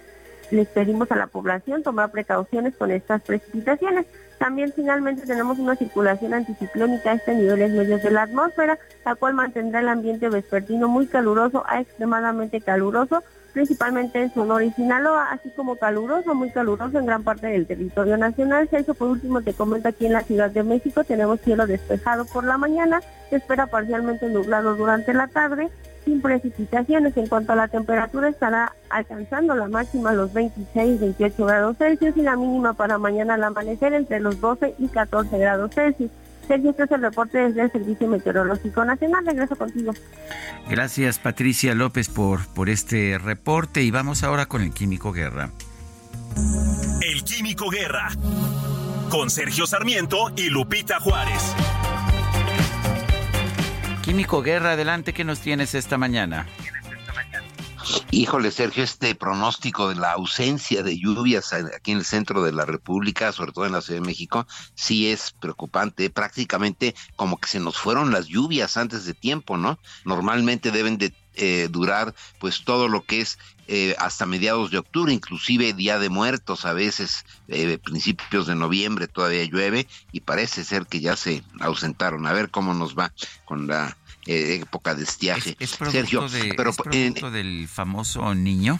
les 0.51 0.67
pedimos 0.67 1.11
a 1.11 1.15
la 1.15 1.27
población 1.27 1.83
tomar 1.83 2.11
precauciones 2.11 2.75
con 2.75 2.91
estas 2.91 3.21
precipitaciones. 3.21 4.05
También 4.37 4.73
finalmente 4.75 5.25
tenemos 5.25 5.59
una 5.59 5.75
circulación 5.75 6.33
anticiclónica 6.33 7.11
a 7.11 7.13
este 7.13 7.35
niveles 7.35 7.71
medios 7.71 8.01
de 8.01 8.11
la 8.11 8.23
atmósfera, 8.23 8.79
la 9.05 9.15
cual 9.15 9.35
mantendrá 9.35 9.81
el 9.81 9.87
ambiente 9.87 10.29
vespertino 10.29 10.87
muy 10.87 11.05
caluroso 11.05 11.63
a 11.67 11.79
extremadamente 11.79 12.59
caluroso, 12.59 13.23
principalmente 13.53 14.21
en 14.21 14.33
Sonora 14.33 14.63
y 14.63 14.71
Sinaloa, 14.71 15.31
así 15.31 15.51
como 15.55 15.75
caluroso, 15.75 16.33
muy 16.33 16.49
caluroso 16.49 16.97
en 16.97 17.05
gran 17.05 17.23
parte 17.23 17.47
del 17.47 17.67
territorio 17.67 18.17
nacional. 18.17 18.67
Sergio, 18.69 18.93
por 18.93 19.09
último 19.09 19.41
te 19.41 19.53
comento 19.53 19.89
aquí 19.89 20.07
en 20.07 20.13
la 20.13 20.23
Ciudad 20.23 20.49
de 20.49 20.63
México 20.63 21.03
tenemos 21.03 21.39
cielo 21.41 21.67
despejado 21.67 22.25
por 22.25 22.43
la 22.43 22.57
mañana, 22.57 23.01
se 23.29 23.35
espera 23.35 23.67
parcialmente 23.67 24.27
nublado 24.27 24.75
durante 24.75 25.13
la 25.13 25.27
tarde, 25.27 25.69
sin 26.05 26.21
precipitaciones. 26.21 27.15
En 27.17 27.27
cuanto 27.27 27.53
a 27.53 27.55
la 27.55 27.67
temperatura 27.67 28.29
estará 28.29 28.73
alcanzando 28.89 29.55
la 29.55 29.67
máxima 29.67 30.13
los 30.13 30.33
26-28 30.33 31.45
grados 31.45 31.77
Celsius 31.77 32.17
y 32.17 32.21
la 32.21 32.35
mínima 32.35 32.73
para 32.73 32.97
mañana 32.97 33.35
al 33.35 33.43
amanecer 33.43 33.93
entre 33.93 34.19
los 34.19 34.39
12 34.39 34.75
y 34.79 34.87
14 34.87 35.37
grados 35.37 35.73
Celsius. 35.73 36.11
Sergio, 36.47 36.71
este 36.71 36.83
es 36.83 36.91
el 36.91 37.01
reporte 37.01 37.37
desde 37.37 37.61
el 37.61 37.71
Servicio 37.71 38.07
Meteorológico 38.07 38.83
Nacional. 38.83 39.25
Regreso 39.25 39.55
contigo. 39.55 39.93
Gracias, 40.69 41.19
Patricia 41.19 41.75
López, 41.75 42.09
por, 42.09 42.45
por 42.53 42.69
este 42.69 43.17
reporte. 43.17 43.83
Y 43.83 43.91
vamos 43.91 44.23
ahora 44.23 44.47
con 44.47 44.61
el 44.61 44.73
Químico 44.73 45.13
Guerra. 45.13 45.51
El 47.01 47.23
Químico 47.23 47.69
Guerra. 47.69 48.09
Con 49.09 49.29
Sergio 49.29 49.67
Sarmiento 49.67 50.31
y 50.35 50.49
Lupita 50.49 50.99
Juárez. 50.99 51.55
Químico 54.11 54.41
Guerra, 54.41 54.73
adelante, 54.73 55.13
¿qué 55.13 55.23
nos 55.23 55.39
tienes 55.39 55.73
esta 55.73 55.97
mañana? 55.97 56.45
Híjole, 58.11 58.51
Sergio, 58.51 58.83
este 58.83 59.15
pronóstico 59.15 59.87
de 59.87 59.95
la 59.95 60.11
ausencia 60.11 60.83
de 60.83 60.99
lluvias 60.99 61.53
aquí 61.53 61.91
en 61.91 61.99
el 61.99 62.03
centro 62.03 62.43
de 62.43 62.51
la 62.51 62.65
República, 62.65 63.31
sobre 63.31 63.53
todo 63.53 63.65
en 63.65 63.71
la 63.71 63.79
Ciudad 63.79 64.01
de 64.01 64.05
México, 64.05 64.45
sí 64.75 65.09
es 65.09 65.31
preocupante. 65.31 66.09
Prácticamente 66.09 66.93
como 67.15 67.37
que 67.37 67.47
se 67.47 67.61
nos 67.61 67.77
fueron 67.77 68.11
las 68.11 68.27
lluvias 68.27 68.75
antes 68.75 69.05
de 69.05 69.13
tiempo, 69.13 69.55
¿no? 69.55 69.79
Normalmente 70.03 70.71
deben 70.71 70.97
de 70.97 71.13
eh, 71.35 71.69
durar 71.71 72.13
pues 72.41 72.65
todo 72.65 72.89
lo 72.89 73.05
que 73.05 73.21
es 73.21 73.39
eh, 73.67 73.95
hasta 73.99 74.25
mediados 74.25 74.69
de 74.69 74.79
octubre, 74.79 75.13
inclusive 75.13 75.71
Día 75.71 75.97
de 75.97 76.09
Muertos, 76.09 76.65
a 76.65 76.73
veces 76.73 77.23
eh, 77.47 77.77
principios 77.77 78.47
de 78.47 78.55
noviembre 78.55 79.07
todavía 79.07 79.45
llueve 79.45 79.87
y 80.11 80.19
parece 80.19 80.65
ser 80.65 80.87
que 80.87 80.99
ya 80.99 81.15
se 81.15 81.43
ausentaron. 81.61 82.27
A 82.27 82.33
ver 82.33 82.51
cómo 82.51 82.73
nos 82.73 82.97
va 82.97 83.13
con 83.45 83.67
la 83.67 83.97
eh, 84.31 84.55
época 84.55 84.95
de 84.95 85.03
estiaje. 85.03 85.55
¿Es, 85.59 85.71
Sergio, 85.71 86.25
pero, 86.55 86.73
producto 86.73 87.31
del 87.31 87.67
famoso 87.67 88.33
niño? 88.33 88.79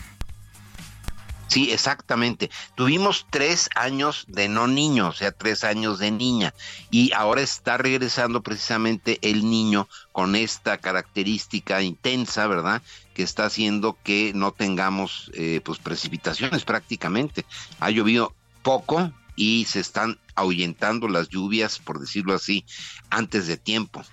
Sí, 1.51 1.69
exactamente. 1.71 2.49
Tuvimos 2.75 3.27
tres 3.29 3.69
años 3.75 4.23
de 4.29 4.47
no 4.47 4.67
niño, 4.67 5.09
o 5.09 5.11
sea, 5.11 5.33
tres 5.33 5.65
años 5.65 5.99
de 5.99 6.09
niña. 6.09 6.53
Y 6.89 7.11
ahora 7.11 7.41
está 7.41 7.77
regresando 7.77 8.41
precisamente 8.41 9.19
el 9.21 9.49
niño 9.49 9.89
con 10.13 10.37
esta 10.37 10.77
característica 10.77 11.81
intensa, 11.81 12.47
¿verdad? 12.47 12.81
Que 13.13 13.23
está 13.23 13.43
haciendo 13.43 13.97
que 14.01 14.31
no 14.33 14.53
tengamos 14.53 15.29
eh, 15.33 15.59
pues 15.65 15.79
precipitaciones 15.79 16.63
prácticamente. 16.63 17.43
Ha 17.81 17.89
llovido 17.89 18.33
poco 18.63 19.11
y 19.35 19.65
se 19.65 19.81
están 19.81 20.19
ahuyentando 20.35 21.09
las 21.09 21.27
lluvias, 21.27 21.79
por 21.79 21.99
decirlo 21.99 22.33
así, 22.33 22.63
antes 23.09 23.47
de 23.47 23.57
tiempo. 23.57 24.05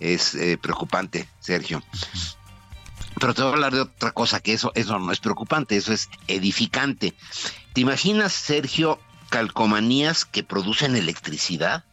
Es 0.00 0.34
eh, 0.34 0.58
preocupante, 0.60 1.28
Sergio. 1.40 1.82
Pero 3.20 3.34
te 3.34 3.42
voy 3.42 3.50
a 3.50 3.54
hablar 3.54 3.72
de 3.72 3.80
otra 3.82 4.10
cosa, 4.12 4.40
que 4.40 4.52
eso, 4.52 4.72
eso 4.74 4.98
no 4.98 5.12
es 5.12 5.20
preocupante, 5.20 5.76
eso 5.76 5.92
es 5.92 6.08
edificante. 6.26 7.14
¿Te 7.72 7.80
imaginas, 7.80 8.32
Sergio, 8.32 8.98
calcomanías 9.30 10.24
que 10.24 10.42
producen 10.42 10.96
electricidad? 10.96 11.84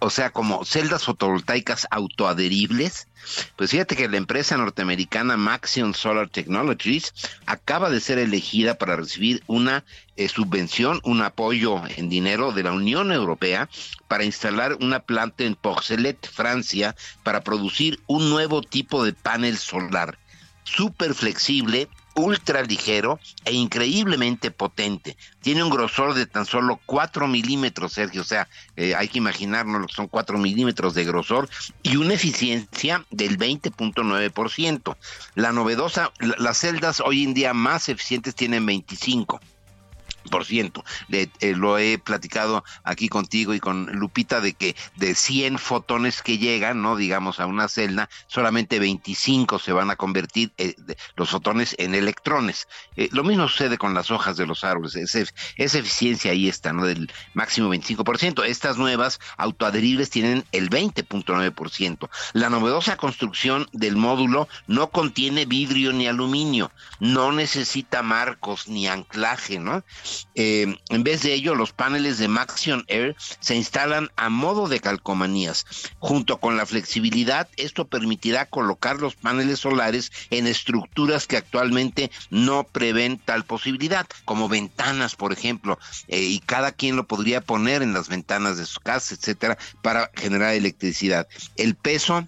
O 0.00 0.10
sea, 0.10 0.30
como 0.30 0.64
celdas 0.64 1.04
fotovoltaicas 1.04 1.86
autoadheribles. 1.90 3.08
Pues 3.56 3.70
fíjate 3.70 3.96
que 3.96 4.08
la 4.08 4.16
empresa 4.16 4.56
norteamericana 4.56 5.36
Maxion 5.36 5.94
Solar 5.94 6.28
Technologies 6.28 7.12
acaba 7.46 7.90
de 7.90 8.00
ser 8.00 8.18
elegida 8.18 8.74
para 8.74 8.96
recibir 8.96 9.42
una 9.46 9.84
eh, 10.16 10.28
subvención, 10.28 11.00
un 11.04 11.22
apoyo 11.22 11.82
en 11.96 12.08
dinero 12.08 12.52
de 12.52 12.62
la 12.62 12.72
Unión 12.72 13.12
Europea 13.12 13.68
para 14.08 14.24
instalar 14.24 14.76
una 14.80 15.00
planta 15.00 15.44
en 15.44 15.54
Porcelet, 15.54 16.28
Francia, 16.28 16.94
para 17.22 17.42
producir 17.42 18.00
un 18.06 18.30
nuevo 18.30 18.62
tipo 18.62 19.04
de 19.04 19.12
panel 19.12 19.56
solar 19.58 20.18
súper 20.64 21.14
flexible, 21.14 21.88
ultra 22.14 22.62
ligero 22.62 23.18
e 23.44 23.52
increíblemente 23.52 24.50
potente. 24.50 25.16
Tiene 25.40 25.62
un 25.62 25.70
grosor 25.70 26.14
de 26.14 26.26
tan 26.26 26.46
solo 26.46 26.80
4 26.86 27.26
milímetros, 27.26 27.92
Sergio, 27.92 28.22
o 28.22 28.24
sea, 28.24 28.48
eh, 28.76 28.94
hay 28.94 29.08
que 29.08 29.18
imaginarnos 29.18 29.80
lo 29.80 29.86
que 29.86 29.94
son 29.94 30.08
4 30.08 30.38
milímetros 30.38 30.94
de 30.94 31.04
grosor 31.04 31.48
y 31.82 31.96
una 31.96 32.14
eficiencia 32.14 33.04
del 33.10 33.38
20.9%. 33.38 34.96
La 35.34 35.52
novedosa, 35.52 36.12
las 36.38 36.58
celdas 36.58 37.00
hoy 37.00 37.24
en 37.24 37.34
día 37.34 37.54
más 37.54 37.88
eficientes 37.88 38.34
tienen 38.34 38.64
25 38.66 39.40
por 40.30 40.44
ciento. 40.44 40.84
Le, 41.08 41.30
eh, 41.40 41.54
lo 41.54 41.78
he 41.78 41.98
platicado 41.98 42.64
aquí 42.82 43.08
contigo 43.08 43.54
y 43.54 43.60
con 43.60 43.86
Lupita 43.92 44.40
de 44.40 44.54
que 44.54 44.76
de 44.96 45.14
100 45.14 45.58
fotones 45.58 46.22
que 46.22 46.38
llegan, 46.38 46.82
no 46.82 46.96
digamos 46.96 47.40
a 47.40 47.46
una 47.46 47.68
celda, 47.68 48.08
solamente 48.26 48.78
25 48.78 49.58
se 49.58 49.72
van 49.72 49.90
a 49.90 49.96
convertir 49.96 50.52
eh, 50.58 50.74
los 51.16 51.30
fotones 51.30 51.74
en 51.78 51.94
electrones. 51.94 52.68
Eh, 52.96 53.08
lo 53.12 53.24
mismo 53.24 53.48
sucede 53.48 53.78
con 53.78 53.94
las 53.94 54.10
hojas 54.10 54.36
de 54.36 54.46
los 54.46 54.64
árboles. 54.64 54.94
esa 54.94 55.78
eficiencia 55.78 56.32
ahí 56.32 56.48
está, 56.48 56.72
¿no? 56.72 56.84
Del 56.86 57.10
máximo 57.34 57.72
25%. 57.72 58.44
Estas 58.44 58.76
nuevas 58.76 59.20
autoadheribles 59.36 60.10
tienen 60.10 60.44
el 60.52 60.70
20.9%. 60.70 62.08
La 62.32 62.50
novedosa 62.50 62.96
construcción 62.96 63.68
del 63.72 63.96
módulo 63.96 64.48
no 64.66 64.90
contiene 64.90 65.46
vidrio 65.46 65.92
ni 65.92 66.06
aluminio, 66.06 66.70
no 67.00 67.32
necesita 67.32 68.02
marcos 68.02 68.68
ni 68.68 68.88
anclaje, 68.88 69.58
¿no? 69.58 69.82
Eh, 70.34 70.76
en 70.88 71.04
vez 71.04 71.22
de 71.22 71.32
ello, 71.32 71.54
los 71.54 71.72
paneles 71.72 72.18
de 72.18 72.28
Maxion 72.28 72.84
Air 72.88 73.16
se 73.40 73.54
instalan 73.54 74.10
a 74.16 74.28
modo 74.28 74.68
de 74.68 74.80
calcomanías. 74.80 75.66
Junto 75.98 76.38
con 76.38 76.56
la 76.56 76.66
flexibilidad, 76.66 77.48
esto 77.56 77.86
permitirá 77.86 78.46
colocar 78.46 79.00
los 79.00 79.14
paneles 79.14 79.60
solares 79.60 80.12
en 80.30 80.46
estructuras 80.46 81.26
que 81.26 81.36
actualmente 81.36 82.10
no 82.30 82.64
prevén 82.64 83.18
tal 83.18 83.44
posibilidad, 83.44 84.06
como 84.24 84.48
ventanas, 84.48 85.16
por 85.16 85.32
ejemplo, 85.32 85.78
eh, 86.08 86.20
y 86.20 86.40
cada 86.40 86.72
quien 86.72 86.96
lo 86.96 87.06
podría 87.06 87.40
poner 87.40 87.82
en 87.82 87.92
las 87.92 88.08
ventanas 88.08 88.56
de 88.56 88.66
su 88.66 88.80
casa, 88.80 89.14
etcétera, 89.14 89.58
para 89.82 90.10
generar 90.14 90.54
electricidad. 90.54 91.28
El 91.56 91.74
peso 91.74 92.26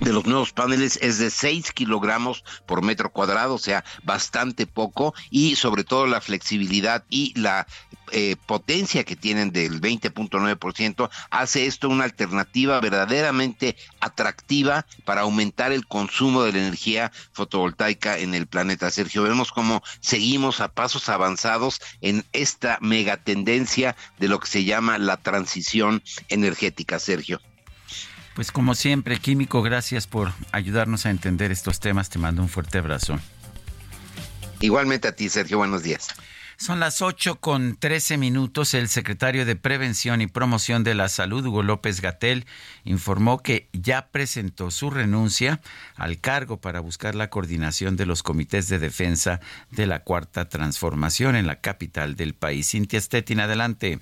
de 0.00 0.12
los 0.12 0.24
nuevos 0.26 0.52
paneles 0.52 0.98
es 1.02 1.18
de 1.18 1.30
6 1.30 1.72
kilogramos 1.72 2.44
por 2.66 2.82
metro 2.82 3.12
cuadrado, 3.12 3.54
o 3.54 3.58
sea, 3.58 3.84
bastante 4.02 4.66
poco, 4.66 5.14
y 5.30 5.56
sobre 5.56 5.84
todo 5.84 6.06
la 6.06 6.20
flexibilidad 6.20 7.04
y 7.10 7.38
la 7.38 7.66
eh, 8.12 8.36
potencia 8.46 9.04
que 9.04 9.14
tienen 9.14 9.52
del 9.52 9.80
20.9% 9.80 11.10
hace 11.30 11.66
esto 11.66 11.88
una 11.88 12.04
alternativa 12.04 12.80
verdaderamente 12.80 13.76
atractiva 14.00 14.86
para 15.04 15.20
aumentar 15.20 15.70
el 15.70 15.86
consumo 15.86 16.42
de 16.42 16.52
la 16.52 16.58
energía 16.58 17.12
fotovoltaica 17.32 18.18
en 18.18 18.34
el 18.34 18.46
planeta. 18.46 18.90
Sergio, 18.90 19.22
vemos 19.22 19.52
cómo 19.52 19.82
seguimos 20.00 20.60
a 20.60 20.72
pasos 20.72 21.08
avanzados 21.08 21.80
en 22.00 22.24
esta 22.32 22.78
megatendencia 22.80 23.96
de 24.18 24.28
lo 24.28 24.40
que 24.40 24.48
se 24.48 24.64
llama 24.64 24.98
la 24.98 25.18
transición 25.18 26.02
energética, 26.28 26.98
Sergio. 26.98 27.40
Pues 28.34 28.52
como 28.52 28.74
siempre, 28.74 29.18
Químico, 29.18 29.62
gracias 29.62 30.06
por 30.06 30.32
ayudarnos 30.52 31.06
a 31.06 31.10
entender 31.10 31.50
estos 31.50 31.80
temas. 31.80 32.08
Te 32.10 32.18
mando 32.18 32.42
un 32.42 32.48
fuerte 32.48 32.78
abrazo. 32.78 33.18
Igualmente 34.60 35.08
a 35.08 35.12
ti, 35.12 35.28
Sergio. 35.28 35.58
Buenos 35.58 35.82
días. 35.82 36.08
Son 36.60 36.78
las 36.78 37.00
8 37.00 37.36
con 37.36 37.76
13 37.76 38.18
minutos. 38.18 38.74
El 38.74 38.88
secretario 38.88 39.46
de 39.46 39.56
Prevención 39.56 40.20
y 40.20 40.26
Promoción 40.26 40.84
de 40.84 40.94
la 40.94 41.08
Salud, 41.08 41.46
Hugo 41.46 41.62
López 41.62 42.02
Gatel, 42.02 42.44
informó 42.84 43.42
que 43.42 43.70
ya 43.72 44.08
presentó 44.08 44.70
su 44.70 44.90
renuncia 44.90 45.62
al 45.96 46.20
cargo 46.20 46.60
para 46.60 46.80
buscar 46.80 47.14
la 47.14 47.30
coordinación 47.30 47.96
de 47.96 48.04
los 48.04 48.22
comités 48.22 48.68
de 48.68 48.78
defensa 48.78 49.40
de 49.70 49.86
la 49.86 50.00
Cuarta 50.00 50.50
Transformación 50.50 51.34
en 51.34 51.46
la 51.46 51.62
capital 51.62 52.14
del 52.14 52.34
país. 52.34 52.68
Cintia 52.68 53.00
Stettin, 53.00 53.40
adelante. 53.40 54.00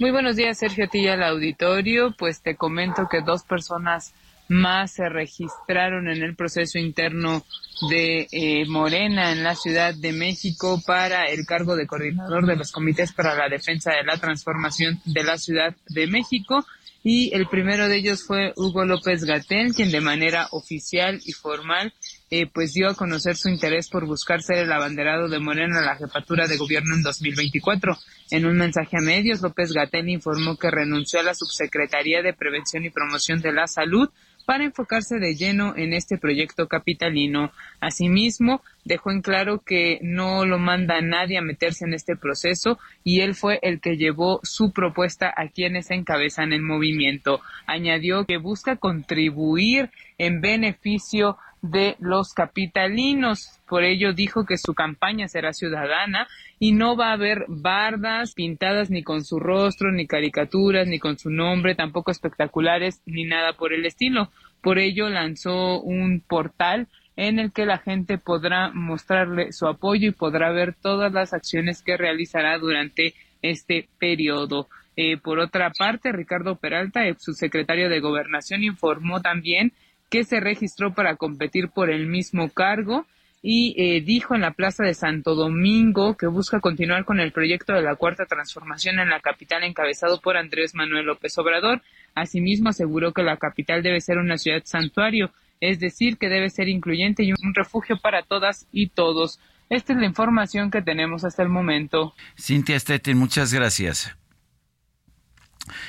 Muy 0.00 0.10
buenos 0.10 0.34
días, 0.34 0.58
Sergio 0.58 0.88
Tilla, 0.88 1.12
al 1.12 1.22
auditorio. 1.22 2.16
Pues 2.18 2.42
te 2.42 2.56
comento 2.56 3.06
que 3.08 3.20
dos 3.20 3.44
personas 3.44 4.12
más 4.48 4.90
se 4.94 5.08
registraron 5.08 6.08
en 6.08 6.20
el 6.20 6.34
proceso 6.34 6.80
interno 6.80 7.44
de 7.88 8.26
eh, 8.32 8.66
Morena 8.66 9.30
en 9.30 9.44
la 9.44 9.54
Ciudad 9.54 9.94
de 9.94 10.12
México 10.12 10.82
para 10.84 11.26
el 11.26 11.46
cargo 11.46 11.76
de 11.76 11.86
coordinador 11.86 12.44
de 12.44 12.56
los 12.56 12.72
comités 12.72 13.12
para 13.12 13.36
la 13.36 13.48
defensa 13.48 13.92
de 13.92 14.02
la 14.02 14.16
transformación 14.16 15.00
de 15.04 15.22
la 15.22 15.38
Ciudad 15.38 15.76
de 15.88 16.08
México. 16.08 16.66
Y 17.04 17.32
el 17.32 17.46
primero 17.46 17.86
de 17.86 17.98
ellos 17.98 18.24
fue 18.26 18.52
Hugo 18.56 18.84
López 18.84 19.22
Gatel, 19.24 19.74
quien 19.74 19.92
de 19.92 20.00
manera 20.00 20.48
oficial 20.50 21.20
y 21.24 21.32
formal 21.32 21.92
eh, 22.30 22.46
pues 22.46 22.72
dio 22.72 22.88
a 22.88 22.94
conocer 22.94 23.36
su 23.36 23.48
interés 23.48 23.88
por 23.88 24.06
buscar 24.06 24.42
ser 24.42 24.58
el 24.58 24.72
abanderado 24.72 25.28
de 25.28 25.38
Morena 25.38 25.78
a 25.78 25.84
la 25.84 25.96
jefatura 25.96 26.46
de 26.46 26.56
gobierno 26.56 26.94
en 26.94 27.02
2024. 27.02 27.96
En 28.30 28.46
un 28.46 28.56
mensaje 28.56 28.96
a 28.96 29.00
medios, 29.00 29.42
López 29.42 29.72
Gatel 29.72 30.08
informó 30.08 30.56
que 30.56 30.70
renunció 30.70 31.20
a 31.20 31.22
la 31.22 31.34
Subsecretaría 31.34 32.22
de 32.22 32.32
Prevención 32.32 32.84
y 32.84 32.90
Promoción 32.90 33.40
de 33.40 33.52
la 33.52 33.66
Salud 33.66 34.08
para 34.44 34.64
enfocarse 34.64 35.18
de 35.18 35.34
lleno 35.34 35.74
en 35.76 35.92
este 35.92 36.18
proyecto 36.18 36.68
capitalino. 36.68 37.52
Asimismo, 37.80 38.62
dejó 38.84 39.10
en 39.10 39.22
claro 39.22 39.62
que 39.64 39.98
no 40.02 40.44
lo 40.44 40.58
manda 40.58 41.00
nadie 41.00 41.38
a 41.38 41.42
meterse 41.42 41.84
en 41.84 41.94
este 41.94 42.16
proceso 42.16 42.78
y 43.02 43.20
él 43.20 43.34
fue 43.34 43.58
el 43.62 43.80
que 43.80 43.96
llevó 43.96 44.40
su 44.42 44.72
propuesta 44.72 45.32
a 45.34 45.48
quienes 45.48 45.90
encabezan 45.90 46.52
el 46.52 46.62
movimiento. 46.62 47.40
Añadió 47.66 48.24
que 48.26 48.36
busca 48.36 48.76
contribuir 48.76 49.90
en 50.18 50.40
beneficio 50.40 51.36
de 51.64 51.96
los 51.98 52.34
capitalinos. 52.34 53.58
Por 53.66 53.84
ello 53.84 54.12
dijo 54.12 54.44
que 54.44 54.58
su 54.58 54.74
campaña 54.74 55.28
será 55.28 55.54
ciudadana 55.54 56.28
y 56.58 56.72
no 56.72 56.94
va 56.94 57.08
a 57.08 57.14
haber 57.14 57.46
bardas 57.48 58.34
pintadas 58.34 58.90
ni 58.90 59.02
con 59.02 59.24
su 59.24 59.40
rostro, 59.40 59.90
ni 59.90 60.06
caricaturas, 60.06 60.86
ni 60.86 60.98
con 60.98 61.18
su 61.18 61.30
nombre, 61.30 61.74
tampoco 61.74 62.10
espectaculares, 62.10 63.00
ni 63.06 63.24
nada 63.24 63.54
por 63.54 63.72
el 63.72 63.86
estilo. 63.86 64.30
Por 64.60 64.78
ello 64.78 65.08
lanzó 65.08 65.80
un 65.80 66.20
portal 66.20 66.88
en 67.16 67.38
el 67.38 67.50
que 67.50 67.64
la 67.64 67.78
gente 67.78 68.18
podrá 68.18 68.70
mostrarle 68.74 69.50
su 69.52 69.66
apoyo 69.66 70.08
y 70.08 70.12
podrá 70.12 70.50
ver 70.52 70.74
todas 70.74 71.12
las 71.14 71.32
acciones 71.32 71.82
que 71.82 71.96
realizará 71.96 72.58
durante 72.58 73.14
este 73.40 73.88
periodo. 73.98 74.68
Eh, 74.96 75.16
por 75.16 75.38
otra 75.38 75.70
parte, 75.70 76.12
Ricardo 76.12 76.56
Peralta, 76.56 77.00
subsecretario 77.18 77.88
de 77.88 78.00
Gobernación, 78.00 78.62
informó 78.62 79.22
también 79.22 79.72
que 80.10 80.24
se 80.24 80.40
registró 80.40 80.94
para 80.94 81.16
competir 81.16 81.68
por 81.68 81.90
el 81.90 82.06
mismo 82.06 82.48
cargo 82.48 83.06
y 83.46 83.74
eh, 83.76 84.00
dijo 84.00 84.34
en 84.34 84.40
la 84.40 84.52
Plaza 84.52 84.84
de 84.84 84.94
Santo 84.94 85.34
Domingo 85.34 86.16
que 86.16 86.26
busca 86.26 86.60
continuar 86.60 87.04
con 87.04 87.20
el 87.20 87.30
proyecto 87.30 87.74
de 87.74 87.82
la 87.82 87.94
Cuarta 87.94 88.24
Transformación 88.24 88.98
en 88.98 89.10
la 89.10 89.20
capital 89.20 89.64
encabezado 89.64 90.18
por 90.22 90.38
Andrés 90.38 90.74
Manuel 90.74 91.04
López 91.04 91.36
Obrador. 91.36 91.82
Asimismo, 92.14 92.70
aseguró 92.70 93.12
que 93.12 93.22
la 93.22 93.36
capital 93.36 93.82
debe 93.82 94.00
ser 94.00 94.16
una 94.16 94.38
ciudad 94.38 94.62
santuario, 94.64 95.30
es 95.60 95.78
decir, 95.78 96.16
que 96.16 96.30
debe 96.30 96.48
ser 96.48 96.70
incluyente 96.70 97.22
y 97.22 97.32
un 97.32 97.54
refugio 97.54 97.98
para 97.98 98.22
todas 98.22 98.66
y 98.72 98.88
todos. 98.88 99.38
Esta 99.68 99.92
es 99.92 99.98
la 99.98 100.06
información 100.06 100.70
que 100.70 100.80
tenemos 100.80 101.22
hasta 101.24 101.42
el 101.42 101.50
momento. 101.50 102.14
Cintia 102.38 102.80
Stettin, 102.80 103.18
muchas 103.18 103.52
gracias. 103.52 104.16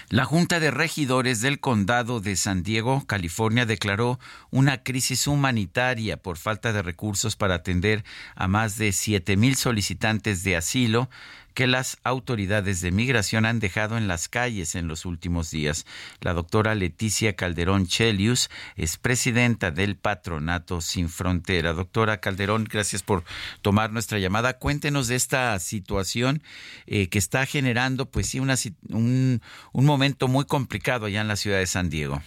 La 0.10 0.26
Junta 0.26 0.60
de 0.60 0.72
Regidores 0.72 1.42
del 1.42 1.60
Condado 1.60 2.22
de 2.22 2.36
San 2.36 2.64
Diego, 2.64 3.04
California, 3.08 3.66
declaró 3.66 4.20
una 4.50 4.84
crisis 4.84 5.28
humanitaria 5.28 6.18
por 6.18 6.38
falta 6.38 6.72
de 6.72 6.82
recursos 6.82 7.36
para 7.36 7.56
atender 7.56 8.04
a 8.36 8.48
más 8.48 8.78
de 8.78 8.92
siete 8.92 9.36
mil 9.36 9.56
solicitantes 9.56 10.44
de 10.44 10.56
asilo 10.56 11.10
que 11.56 11.66
las 11.66 11.98
autoridades 12.04 12.82
de 12.82 12.92
migración 12.92 13.46
han 13.46 13.60
dejado 13.60 13.98
en 13.98 14.08
las 14.08 14.28
calles 14.28 14.76
en 14.76 14.88
los 14.88 15.06
últimos 15.06 15.50
días. 15.50 15.86
La 16.20 16.34
doctora 16.34 16.76
Leticia 16.76 17.36
Calderón 17.36 17.88
Chelius 17.88 18.52
es 18.76 18.98
presidenta 18.98 19.72
del 19.72 19.96
Patronato 19.96 20.82
Sin 20.82 21.10
Frontera. 21.10 21.74
Doctora 21.74 22.20
Calderón, 22.20 22.66
gracias 22.66 23.02
por 23.02 23.24
tomar 23.62 23.92
nuestra 23.92 24.20
llamada. 24.20 24.60
Cuéntenos 24.60 25.08
de 25.08 25.16
esta 25.16 25.58
situación 25.60 26.44
eh, 26.88 27.08
que 27.08 27.18
está 27.18 27.46
generando, 27.46 28.12
pues 28.12 28.28
sí, 28.28 28.40
una, 28.40 28.56
un, 28.90 29.42
un 29.72 29.86
momento 29.86 30.28
muy 30.28 30.46
complicado 30.46 31.06
allá 31.06 31.22
en 31.22 31.30
la 31.30 31.38
ciudad 31.38 31.60
de 31.60 31.68
San 31.68 31.90
Diego. 31.90 32.22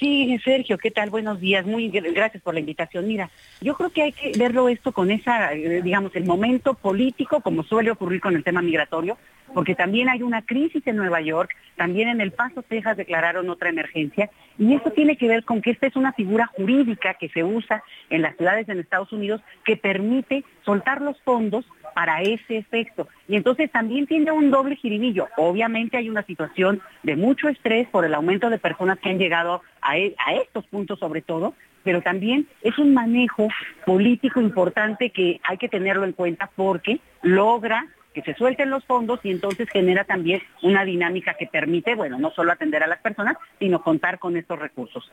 Sí, 0.00 0.40
Sergio, 0.42 0.78
¿qué 0.78 0.90
tal? 0.90 1.10
Buenos 1.10 1.40
días. 1.40 1.66
Muy 1.66 1.90
gracias 1.90 2.42
por 2.42 2.54
la 2.54 2.60
invitación. 2.60 3.06
Mira, 3.06 3.28
yo 3.60 3.74
creo 3.74 3.90
que 3.90 4.02
hay 4.02 4.12
que 4.12 4.32
verlo 4.38 4.70
esto 4.70 4.92
con 4.92 5.10
esa, 5.10 5.52
eh, 5.52 5.82
digamos, 5.82 6.16
el 6.16 6.24
momento 6.24 6.72
político, 6.72 7.42
como 7.42 7.64
suele 7.64 7.90
ocurrir 7.90 8.22
con 8.22 8.34
el 8.34 8.42
tema 8.42 8.62
migratorio, 8.62 9.18
porque 9.52 9.74
también 9.74 10.08
hay 10.08 10.22
una 10.22 10.40
crisis 10.40 10.86
en 10.86 10.96
Nueva 10.96 11.20
York, 11.20 11.54
también 11.76 12.08
en 12.08 12.22
El 12.22 12.32
Paso, 12.32 12.62
Texas 12.62 12.96
declararon 12.96 13.50
otra 13.50 13.68
emergencia, 13.68 14.30
y 14.58 14.72
eso 14.72 14.90
tiene 14.90 15.18
que 15.18 15.28
ver 15.28 15.44
con 15.44 15.60
que 15.60 15.70
esta 15.70 15.86
es 15.86 15.96
una 15.96 16.14
figura 16.14 16.46
jurídica 16.46 17.14
que 17.20 17.28
se 17.28 17.44
usa 17.44 17.82
en 18.08 18.22
las 18.22 18.34
ciudades 18.38 18.70
en 18.70 18.80
Estados 18.80 19.12
Unidos 19.12 19.42
que 19.66 19.76
permite 19.76 20.44
soltar 20.64 21.02
los 21.02 21.20
fondos 21.20 21.66
para 21.94 22.22
ese 22.22 22.58
efecto. 22.58 23.08
Y 23.28 23.36
entonces 23.36 23.70
también 23.70 24.06
tiene 24.06 24.32
un 24.32 24.50
doble 24.50 24.76
jiribillo. 24.76 25.28
Obviamente 25.36 25.96
hay 25.96 26.08
una 26.08 26.22
situación 26.24 26.80
de 27.02 27.16
mucho 27.16 27.48
estrés 27.48 27.88
por 27.88 28.04
el 28.04 28.14
aumento 28.14 28.50
de 28.50 28.58
personas 28.58 28.98
que 28.98 29.10
han 29.10 29.18
llegado 29.18 29.62
a, 29.80 29.98
e, 29.98 30.14
a 30.26 30.34
estos 30.34 30.66
puntos 30.66 30.98
sobre 30.98 31.22
todo, 31.22 31.54
pero 31.82 32.02
también 32.02 32.46
es 32.62 32.78
un 32.78 32.94
manejo 32.94 33.48
político 33.86 34.40
importante 34.40 35.10
que 35.10 35.40
hay 35.44 35.58
que 35.58 35.68
tenerlo 35.68 36.04
en 36.04 36.12
cuenta 36.12 36.50
porque 36.54 37.00
logra 37.22 37.86
que 38.14 38.22
se 38.22 38.34
suelten 38.34 38.70
los 38.70 38.84
fondos 38.84 39.20
y 39.22 39.30
entonces 39.30 39.68
genera 39.70 40.04
también 40.04 40.42
una 40.62 40.84
dinámica 40.84 41.34
que 41.34 41.46
permite, 41.46 41.94
bueno, 41.94 42.18
no 42.18 42.30
solo 42.32 42.52
atender 42.52 42.82
a 42.82 42.86
las 42.86 42.98
personas, 42.98 43.36
sino 43.58 43.82
contar 43.82 44.18
con 44.18 44.36
estos 44.36 44.58
recursos. 44.58 45.10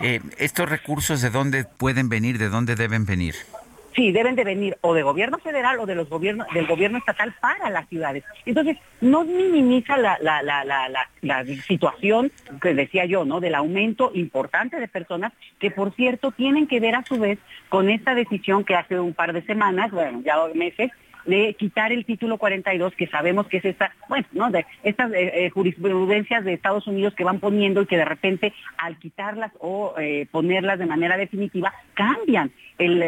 Eh, 0.00 0.20
¿Estos 0.38 0.68
recursos 0.68 1.20
de 1.22 1.30
dónde 1.30 1.64
pueden 1.64 2.08
venir, 2.08 2.38
de 2.38 2.48
dónde 2.48 2.74
deben 2.76 3.04
venir? 3.04 3.34
Sí, 3.94 4.10
deben 4.10 4.36
de 4.36 4.44
venir 4.44 4.78
o 4.80 4.94
de 4.94 5.02
gobierno 5.02 5.38
federal 5.38 5.78
o 5.78 5.86
de 5.86 5.94
los 5.94 6.08
gobiernos, 6.08 6.46
del 6.54 6.66
gobierno 6.66 6.98
estatal 6.98 7.34
para 7.40 7.68
las 7.68 7.88
ciudades. 7.88 8.24
Entonces, 8.46 8.78
no 9.00 9.24
minimiza 9.24 9.98
la, 9.98 10.18
la, 10.20 10.42
la, 10.42 10.64
la, 10.64 11.44
situación 11.66 12.32
que 12.60 12.74
decía 12.74 13.04
yo, 13.04 13.24
¿no? 13.24 13.40
Del 13.40 13.54
aumento 13.54 14.10
importante 14.14 14.80
de 14.80 14.88
personas 14.88 15.32
que, 15.58 15.70
por 15.70 15.94
cierto, 15.94 16.30
tienen 16.32 16.66
que 16.66 16.80
ver 16.80 16.94
a 16.94 17.04
su 17.04 17.18
vez 17.18 17.38
con 17.68 17.90
esta 17.90 18.14
decisión 18.14 18.64
que 18.64 18.76
hace 18.76 18.98
un 18.98 19.12
par 19.12 19.32
de 19.32 19.42
semanas, 19.42 19.90
bueno, 19.90 20.22
ya 20.24 20.36
meses, 20.54 20.90
de 21.24 21.54
quitar 21.54 21.92
el 21.92 22.04
título 22.04 22.38
42, 22.38 22.94
que 22.94 23.06
sabemos 23.06 23.46
que 23.46 23.58
es 23.58 23.64
esta, 23.64 23.94
bueno, 24.08 24.26
¿no? 24.32 24.50
De 24.50 24.66
estas 24.82 25.12
eh, 25.12 25.46
eh, 25.46 25.50
jurisprudencias 25.50 26.44
de 26.44 26.54
Estados 26.54 26.86
Unidos 26.86 27.14
que 27.14 27.24
van 27.24 27.40
poniendo 27.40 27.82
y 27.82 27.86
que 27.86 27.96
de 27.96 28.04
repente 28.04 28.52
al 28.78 28.98
quitarlas 28.98 29.52
o 29.58 29.94
eh, 29.98 30.26
ponerlas 30.30 30.78
de 30.78 30.86
manera 30.86 31.16
definitiva 31.16 31.72
cambian, 31.94 32.52
el, 32.78 33.00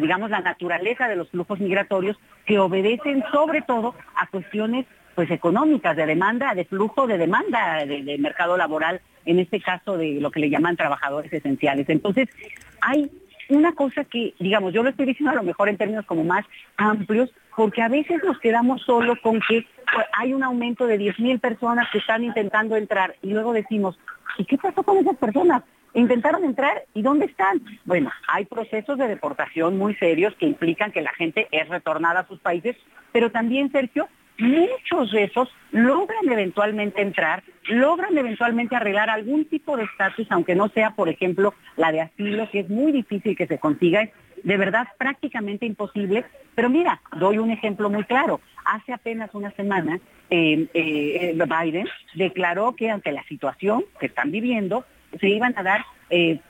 digamos, 0.00 0.30
la 0.30 0.40
naturaleza 0.40 1.08
de 1.08 1.16
los 1.16 1.30
flujos 1.30 1.60
migratorios 1.60 2.18
que 2.46 2.58
obedecen 2.58 3.22
sobre 3.32 3.62
todo 3.62 3.94
a 4.16 4.26
cuestiones 4.26 4.86
pues 5.14 5.30
económicas, 5.30 5.96
de 5.96 6.06
demanda, 6.06 6.54
de 6.54 6.64
flujo 6.64 7.06
de 7.06 7.18
demanda 7.18 7.84
de 7.84 8.16
mercado 8.18 8.56
laboral, 8.56 9.00
en 9.26 9.38
este 9.38 9.60
caso 9.60 9.98
de 9.98 10.20
lo 10.20 10.30
que 10.30 10.40
le 10.40 10.50
llaman 10.50 10.76
trabajadores 10.76 11.32
esenciales. 11.32 11.88
Entonces, 11.88 12.28
hay 12.80 13.10
una 13.50 13.72
cosa 13.74 14.04
que, 14.04 14.34
digamos, 14.38 14.72
yo 14.72 14.82
lo 14.82 14.90
estoy 14.90 15.06
diciendo 15.06 15.32
a 15.32 15.34
lo 15.34 15.42
mejor 15.42 15.68
en 15.68 15.76
términos 15.76 16.06
como 16.06 16.24
más 16.24 16.44
amplios, 16.76 17.30
porque 17.56 17.82
a 17.82 17.88
veces 17.88 18.22
nos 18.24 18.38
quedamos 18.38 18.82
solo 18.82 19.14
con 19.22 19.40
que 19.48 19.66
pues, 19.92 20.06
hay 20.18 20.32
un 20.32 20.42
aumento 20.42 20.86
de 20.86 20.98
10.000 20.98 21.40
personas 21.40 21.88
que 21.90 21.98
están 21.98 22.24
intentando 22.24 22.76
entrar 22.76 23.16
y 23.22 23.30
luego 23.30 23.52
decimos, 23.52 23.98
¿y 24.38 24.44
qué 24.44 24.56
pasó 24.58 24.82
con 24.82 24.98
esas 24.98 25.16
personas? 25.16 25.62
Intentaron 25.92 26.44
entrar 26.44 26.84
y 26.94 27.02
¿dónde 27.02 27.26
están? 27.26 27.60
Bueno, 27.84 28.10
hay 28.28 28.44
procesos 28.44 28.96
de 28.96 29.08
deportación 29.08 29.76
muy 29.76 29.94
serios 29.96 30.34
que 30.36 30.46
implican 30.46 30.92
que 30.92 31.02
la 31.02 31.12
gente 31.14 31.48
es 31.50 31.68
retornada 31.68 32.20
a 32.20 32.26
sus 32.28 32.38
países, 32.38 32.76
pero 33.12 33.30
también, 33.30 33.72
Sergio, 33.72 34.08
muchos 34.38 35.12
de 35.12 35.24
esos 35.24 35.48
logran 35.70 36.28
eventualmente 36.30 37.02
entrar, 37.02 37.42
logran 37.68 38.16
eventualmente 38.16 38.76
arreglar 38.76 39.10
algún 39.10 39.44
tipo 39.44 39.76
de 39.76 39.84
estatus, 39.84 40.26
aunque 40.30 40.54
no 40.54 40.68
sea, 40.68 40.92
por 40.92 41.08
ejemplo, 41.08 41.54
la 41.76 41.92
de 41.92 42.00
asilo, 42.02 42.48
que 42.50 42.60
es 42.60 42.70
muy 42.70 42.92
difícil 42.92 43.36
que 43.36 43.46
se 43.46 43.58
consiga, 43.58 44.08
de 44.42 44.56
verdad 44.56 44.88
prácticamente 44.98 45.66
imposible. 45.66 46.24
Pero 46.54 46.68
mira, 46.68 47.00
doy 47.16 47.38
un 47.38 47.50
ejemplo 47.50 47.90
muy 47.90 48.04
claro. 48.04 48.40
Hace 48.64 48.92
apenas 48.92 49.30
una 49.34 49.50
semana, 49.52 50.00
eh, 50.30 50.66
eh, 50.74 51.34
Biden 51.36 51.88
declaró 52.14 52.74
que 52.74 52.90
ante 52.90 53.12
la 53.12 53.22
situación 53.24 53.84
que 53.98 54.06
están 54.06 54.30
viviendo, 54.30 54.84
se 55.18 55.28
iban 55.28 55.54
a 55.56 55.62
dar 55.62 55.84
eh, 56.10 56.40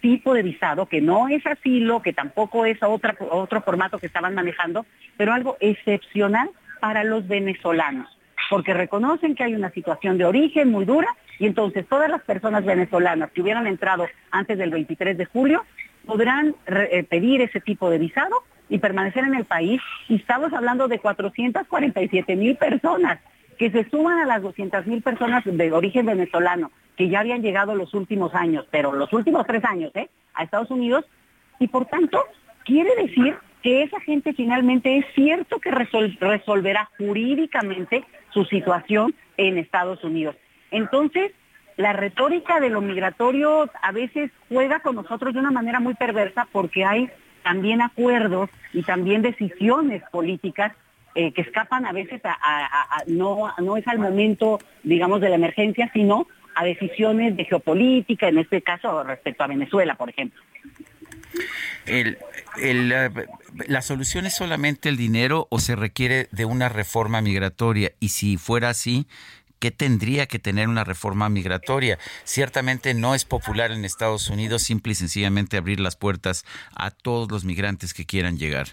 tipo 0.00 0.34
de 0.34 0.42
visado 0.42 0.86
que 0.86 1.00
no 1.00 1.28
es 1.28 1.44
asilo, 1.46 2.02
que 2.02 2.12
tampoco 2.12 2.66
es 2.66 2.78
otro 2.82 3.60
formato 3.62 3.98
que 3.98 4.06
estaban 4.06 4.34
manejando, 4.34 4.86
pero 5.16 5.32
algo 5.32 5.56
excepcional 5.60 6.50
para 6.80 7.04
los 7.04 7.26
venezolanos, 7.26 8.08
porque 8.50 8.74
reconocen 8.74 9.34
que 9.34 9.44
hay 9.44 9.54
una 9.54 9.70
situación 9.70 10.18
de 10.18 10.24
origen 10.24 10.70
muy 10.70 10.84
dura 10.84 11.08
y 11.38 11.46
entonces 11.46 11.86
todas 11.88 12.10
las 12.10 12.22
personas 12.22 12.64
venezolanas 12.64 13.30
que 13.32 13.42
hubieran 13.42 13.66
entrado 13.66 14.06
antes 14.30 14.58
del 14.58 14.70
23 14.70 15.16
de 15.18 15.24
julio 15.24 15.64
podrán 16.06 16.54
eh, 16.66 17.04
pedir 17.08 17.40
ese 17.40 17.60
tipo 17.60 17.90
de 17.90 17.98
visado 17.98 18.42
y 18.68 18.78
permanecer 18.78 19.24
en 19.24 19.34
el 19.34 19.44
país. 19.44 19.80
Y 20.08 20.16
estamos 20.16 20.52
hablando 20.52 20.88
de 20.88 20.98
447 20.98 22.36
mil 22.36 22.56
personas 22.56 23.20
que 23.58 23.70
se 23.70 23.88
suman 23.88 24.18
a 24.18 24.26
las 24.26 24.42
200 24.42 24.86
mil 24.86 25.02
personas 25.02 25.44
de 25.44 25.72
origen 25.72 26.06
venezolano 26.06 26.70
que 26.96 27.08
ya 27.08 27.20
habían 27.20 27.42
llegado 27.42 27.74
los 27.74 27.94
últimos 27.94 28.34
años, 28.34 28.66
pero 28.70 28.92
los 28.92 29.12
últimos 29.12 29.46
tres 29.46 29.64
años, 29.64 29.90
¿eh? 29.94 30.08
a 30.34 30.44
Estados 30.44 30.70
Unidos. 30.70 31.04
Y 31.58 31.68
por 31.68 31.86
tanto, 31.86 32.22
quiere 32.64 32.94
decir 32.96 33.36
que 33.62 33.82
esa 33.82 34.00
gente 34.00 34.32
finalmente 34.34 34.98
es 34.98 35.06
cierto 35.14 35.58
que 35.58 35.70
resolverá 35.70 36.90
jurídicamente 36.98 38.04
su 38.30 38.44
situación 38.44 39.14
en 39.36 39.58
Estados 39.58 40.04
Unidos. 40.04 40.36
Entonces, 40.70 41.32
la 41.76 41.92
retórica 41.92 42.60
de 42.60 42.70
lo 42.70 42.80
migratorio 42.80 43.70
a 43.82 43.92
veces 43.92 44.30
juega 44.48 44.80
con 44.80 44.96
nosotros 44.96 45.34
de 45.34 45.40
una 45.40 45.50
manera 45.50 45.80
muy 45.80 45.94
perversa 45.94 46.46
porque 46.52 46.84
hay 46.84 47.10
también 47.42 47.82
acuerdos 47.82 48.50
y 48.72 48.82
también 48.82 49.22
decisiones 49.22 50.02
políticas 50.10 50.72
eh, 51.14 51.32
que 51.32 51.42
escapan 51.42 51.86
a 51.86 51.92
veces 51.92 52.20
a, 52.24 53.02
no, 53.06 53.52
no 53.58 53.76
es 53.76 53.86
al 53.86 53.98
momento, 53.98 54.58
digamos, 54.82 55.20
de 55.20 55.28
la 55.28 55.36
emergencia, 55.36 55.90
sino 55.92 56.26
a 56.56 56.64
decisiones 56.64 57.36
de 57.36 57.44
geopolítica, 57.44 58.28
en 58.28 58.38
este 58.38 58.62
caso 58.62 59.02
respecto 59.04 59.44
a 59.44 59.46
Venezuela, 59.46 59.94
por 59.94 60.10
ejemplo. 60.10 60.40
El, 61.86 62.18
¿La 63.68 63.82
solución 63.82 64.26
es 64.26 64.34
solamente 64.34 64.88
el 64.88 64.96
dinero 64.96 65.46
o 65.50 65.58
se 65.58 65.76
requiere 65.76 66.28
de 66.32 66.44
una 66.44 66.68
reforma 66.68 67.20
migratoria? 67.20 67.92
Y 68.00 68.08
si 68.08 68.36
fuera 68.36 68.70
así, 68.70 69.06
¿qué 69.58 69.70
tendría 69.70 70.26
que 70.26 70.38
tener 70.38 70.68
una 70.68 70.84
reforma 70.84 71.28
migratoria? 71.28 71.98
Ciertamente 72.24 72.94
no 72.94 73.14
es 73.14 73.24
popular 73.24 73.72
en 73.72 73.84
Estados 73.84 74.30
Unidos 74.30 74.62
simple 74.62 74.92
y 74.92 74.96
sencillamente 74.96 75.56
abrir 75.56 75.80
las 75.80 75.96
puertas 75.96 76.44
a 76.74 76.90
todos 76.90 77.30
los 77.30 77.44
migrantes 77.44 77.94
que 77.94 78.06
quieran 78.06 78.38
llegar. 78.38 78.68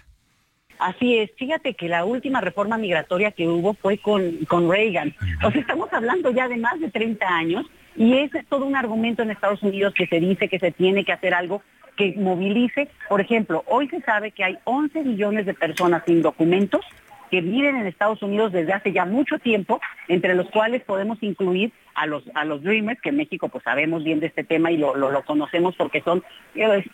Así 0.78 1.18
es, 1.18 1.30
fíjate 1.36 1.74
que 1.74 1.88
la 1.88 2.04
última 2.04 2.40
reforma 2.40 2.76
migratoria 2.76 3.30
que 3.30 3.46
hubo 3.46 3.74
fue 3.74 3.98
con, 3.98 4.44
con 4.46 4.68
Reagan. 4.68 5.14
O 5.44 5.50
sea, 5.52 5.60
estamos 5.60 5.92
hablando 5.92 6.32
ya 6.32 6.48
de 6.48 6.56
más 6.56 6.80
de 6.80 6.90
30 6.90 7.24
años 7.24 7.66
y 7.94 8.14
es 8.14 8.30
todo 8.48 8.64
un 8.64 8.74
argumento 8.74 9.22
en 9.22 9.30
Estados 9.30 9.62
Unidos 9.62 9.94
que 9.94 10.06
se 10.06 10.18
dice 10.18 10.48
que 10.48 10.58
se 10.58 10.72
tiene 10.72 11.04
que 11.04 11.12
hacer 11.12 11.34
algo 11.34 11.62
que 11.96 12.14
movilice. 12.16 12.88
Por 13.08 13.20
ejemplo, 13.20 13.64
hoy 13.68 13.88
se 13.88 14.00
sabe 14.00 14.32
que 14.32 14.44
hay 14.44 14.58
11 14.64 15.04
millones 15.04 15.46
de 15.46 15.54
personas 15.54 16.02
sin 16.06 16.20
documentos 16.22 16.84
que 17.32 17.40
viven 17.40 17.76
en 17.76 17.86
Estados 17.86 18.22
Unidos 18.22 18.52
desde 18.52 18.74
hace 18.74 18.92
ya 18.92 19.06
mucho 19.06 19.38
tiempo, 19.38 19.80
entre 20.06 20.34
los 20.34 20.50
cuales 20.50 20.82
podemos 20.82 21.16
incluir 21.22 21.72
a 21.94 22.06
los, 22.06 22.22
a 22.34 22.44
los 22.44 22.62
Dreamers, 22.62 23.00
que 23.00 23.08
en 23.08 23.16
México 23.16 23.48
pues 23.48 23.64
sabemos 23.64 24.04
bien 24.04 24.20
de 24.20 24.26
este 24.26 24.44
tema 24.44 24.70
y 24.70 24.76
lo, 24.76 24.94
lo, 24.94 25.24
conocemos 25.24 25.74
porque 25.74 26.02
son 26.02 26.22
eh, 26.54 26.84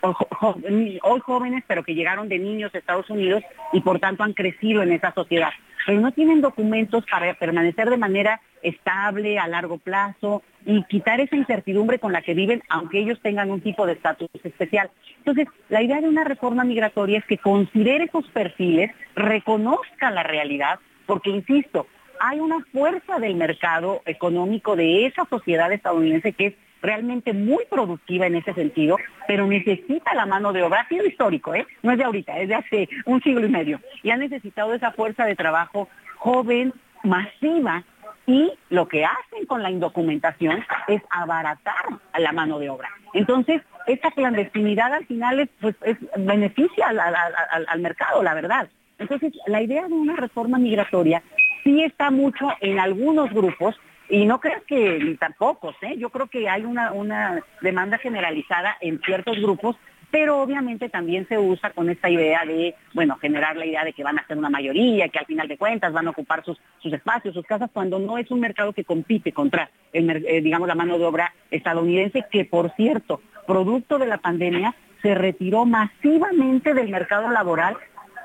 hoy 1.03 1.19
jóvenes, 1.19 1.65
pero 1.67 1.83
que 1.83 1.93
llegaron 1.93 2.29
de 2.29 2.39
niños 2.39 2.73
a 2.73 2.77
Estados 2.77 3.09
Unidos 3.09 3.43
y 3.73 3.81
por 3.81 3.99
tanto 3.99 4.23
han 4.23 4.31
crecido 4.31 4.81
en 4.81 4.93
esa 4.93 5.13
sociedad. 5.13 5.51
Pero 5.85 6.01
no 6.01 6.11
tienen 6.11 6.41
documentos 6.41 7.05
para 7.09 7.33
permanecer 7.33 7.89
de 7.89 7.97
manera 7.97 8.41
estable 8.61 9.39
a 9.39 9.47
largo 9.47 9.77
plazo 9.77 10.43
y 10.65 10.83
quitar 10.83 11.21
esa 11.21 11.35
incertidumbre 11.35 11.99
con 11.99 12.11
la 12.11 12.21
que 12.21 12.33
viven, 12.33 12.61
aunque 12.69 12.99
ellos 12.99 13.19
tengan 13.21 13.49
un 13.49 13.61
tipo 13.61 13.85
de 13.85 13.93
estatus 13.93 14.29
especial. 14.43 14.91
Entonces, 15.17 15.47
la 15.69 15.81
idea 15.81 16.01
de 16.01 16.09
una 16.09 16.23
reforma 16.23 16.63
migratoria 16.63 17.19
es 17.19 17.25
que 17.25 17.37
considere 17.37 18.05
esos 18.05 18.27
perfiles, 18.29 18.91
reconozca 19.15 20.11
la 20.11 20.23
realidad, 20.23 20.79
porque, 21.05 21.29
insisto, 21.29 21.87
hay 22.19 22.39
una 22.39 22.59
fuerza 22.71 23.19
del 23.19 23.35
mercado 23.35 24.01
económico 24.05 24.75
de 24.75 25.05
esa 25.05 25.25
sociedad 25.29 25.71
estadounidense 25.71 26.33
que 26.33 26.47
es 26.47 26.53
realmente 26.81 27.33
muy 27.33 27.65
productiva 27.69 28.27
en 28.27 28.35
ese 28.35 28.53
sentido, 28.53 28.97
pero 29.27 29.47
necesita 29.47 30.13
la 30.13 30.25
mano 30.25 30.53
de 30.53 30.63
obra. 30.63 30.81
Ha 30.81 30.87
sido 30.87 31.05
histórico, 31.05 31.53
¿eh? 31.53 31.65
No 31.83 31.91
es 31.91 31.97
de 31.97 32.03
ahorita, 32.03 32.39
es 32.39 32.49
de 32.49 32.55
hace 32.55 32.89
un 33.05 33.21
siglo 33.21 33.45
y 33.45 33.49
medio. 33.49 33.79
Y 34.03 34.11
ha 34.11 34.17
necesitado 34.17 34.73
esa 34.73 34.91
fuerza 34.91 35.25
de 35.25 35.35
trabajo 35.35 35.89
joven, 36.17 36.73
masiva, 37.03 37.83
y 38.29 38.53
lo 38.69 38.87
que 38.87 39.05
hacen 39.05 39.47
con 39.47 39.63
la 39.63 39.71
indocumentación 39.71 40.63
es 40.87 41.01
abaratar 41.09 41.85
a 42.11 42.19
la 42.19 42.31
mano 42.31 42.59
de 42.59 42.69
obra. 42.69 42.89
Entonces, 43.13 43.63
esta 43.87 44.11
clandestinidad 44.11 44.93
al 44.93 45.07
final 45.07 45.39
es, 45.39 45.49
pues, 45.59 45.75
beneficia 46.15 46.89
al, 46.89 47.79
mercado, 47.81 48.21
la 48.21 48.35
verdad. 48.35 48.69
Entonces, 48.99 49.33
la 49.47 49.63
idea 49.63 49.87
de 49.87 49.93
una 49.93 50.15
reforma 50.15 50.59
migratoria 50.59 51.23
sí 51.63 51.81
está 51.83 52.11
mucho 52.11 52.49
en 52.61 52.79
algunos 52.79 53.31
grupos, 53.33 53.75
y 54.09 54.25
no 54.25 54.39
creo 54.39 54.63
que 54.65 55.17
tampoco, 55.19 55.73
¿eh? 55.81 55.95
yo 55.97 56.09
creo 56.09 56.27
que 56.27 56.49
hay 56.49 56.65
una, 56.65 56.91
una 56.91 57.43
demanda 57.61 57.97
generalizada 57.97 58.77
en 58.81 58.99
ciertos 59.01 59.37
grupos 59.39 59.75
pero 60.11 60.41
obviamente 60.41 60.89
también 60.89 61.27
se 61.27 61.37
usa 61.37 61.71
con 61.71 61.89
esta 61.89 62.09
idea 62.09 62.43
de, 62.45 62.75
bueno, 62.93 63.17
generar 63.17 63.55
la 63.55 63.65
idea 63.65 63.83
de 63.83 63.93
que 63.93 64.03
van 64.03 64.17
a 64.17 64.25
ser 64.25 64.37
una 64.37 64.49
mayoría, 64.49 65.09
que 65.09 65.19
al 65.19 65.25
final 65.25 65.47
de 65.47 65.57
cuentas 65.57 65.93
van 65.93 66.07
a 66.07 66.11
ocupar 66.11 66.43
sus, 66.43 66.59
espacios, 66.83 67.33
sus 67.33 67.45
casas, 67.45 67.69
cuando 67.71 67.99
no 67.99 68.17
es 68.17 68.31
un 68.31 68.39
mercado 68.39 68.73
que 68.73 68.83
compite 68.83 69.31
contra, 69.31 69.69
el, 69.93 70.09
eh, 70.09 70.41
digamos, 70.41 70.67
la 70.67 70.75
mano 70.75 70.97
de 70.97 71.05
obra 71.05 71.33
estadounidense, 71.51 72.25
que 72.31 72.45
por 72.45 72.71
cierto, 72.71 73.21
producto 73.45 73.99
de 73.99 74.07
la 74.07 74.17
pandemia, 74.17 74.75
se 75.01 75.15
retiró 75.15 75.65
masivamente 75.65 76.73
del 76.73 76.89
mercado 76.89 77.29
laboral, 77.29 77.77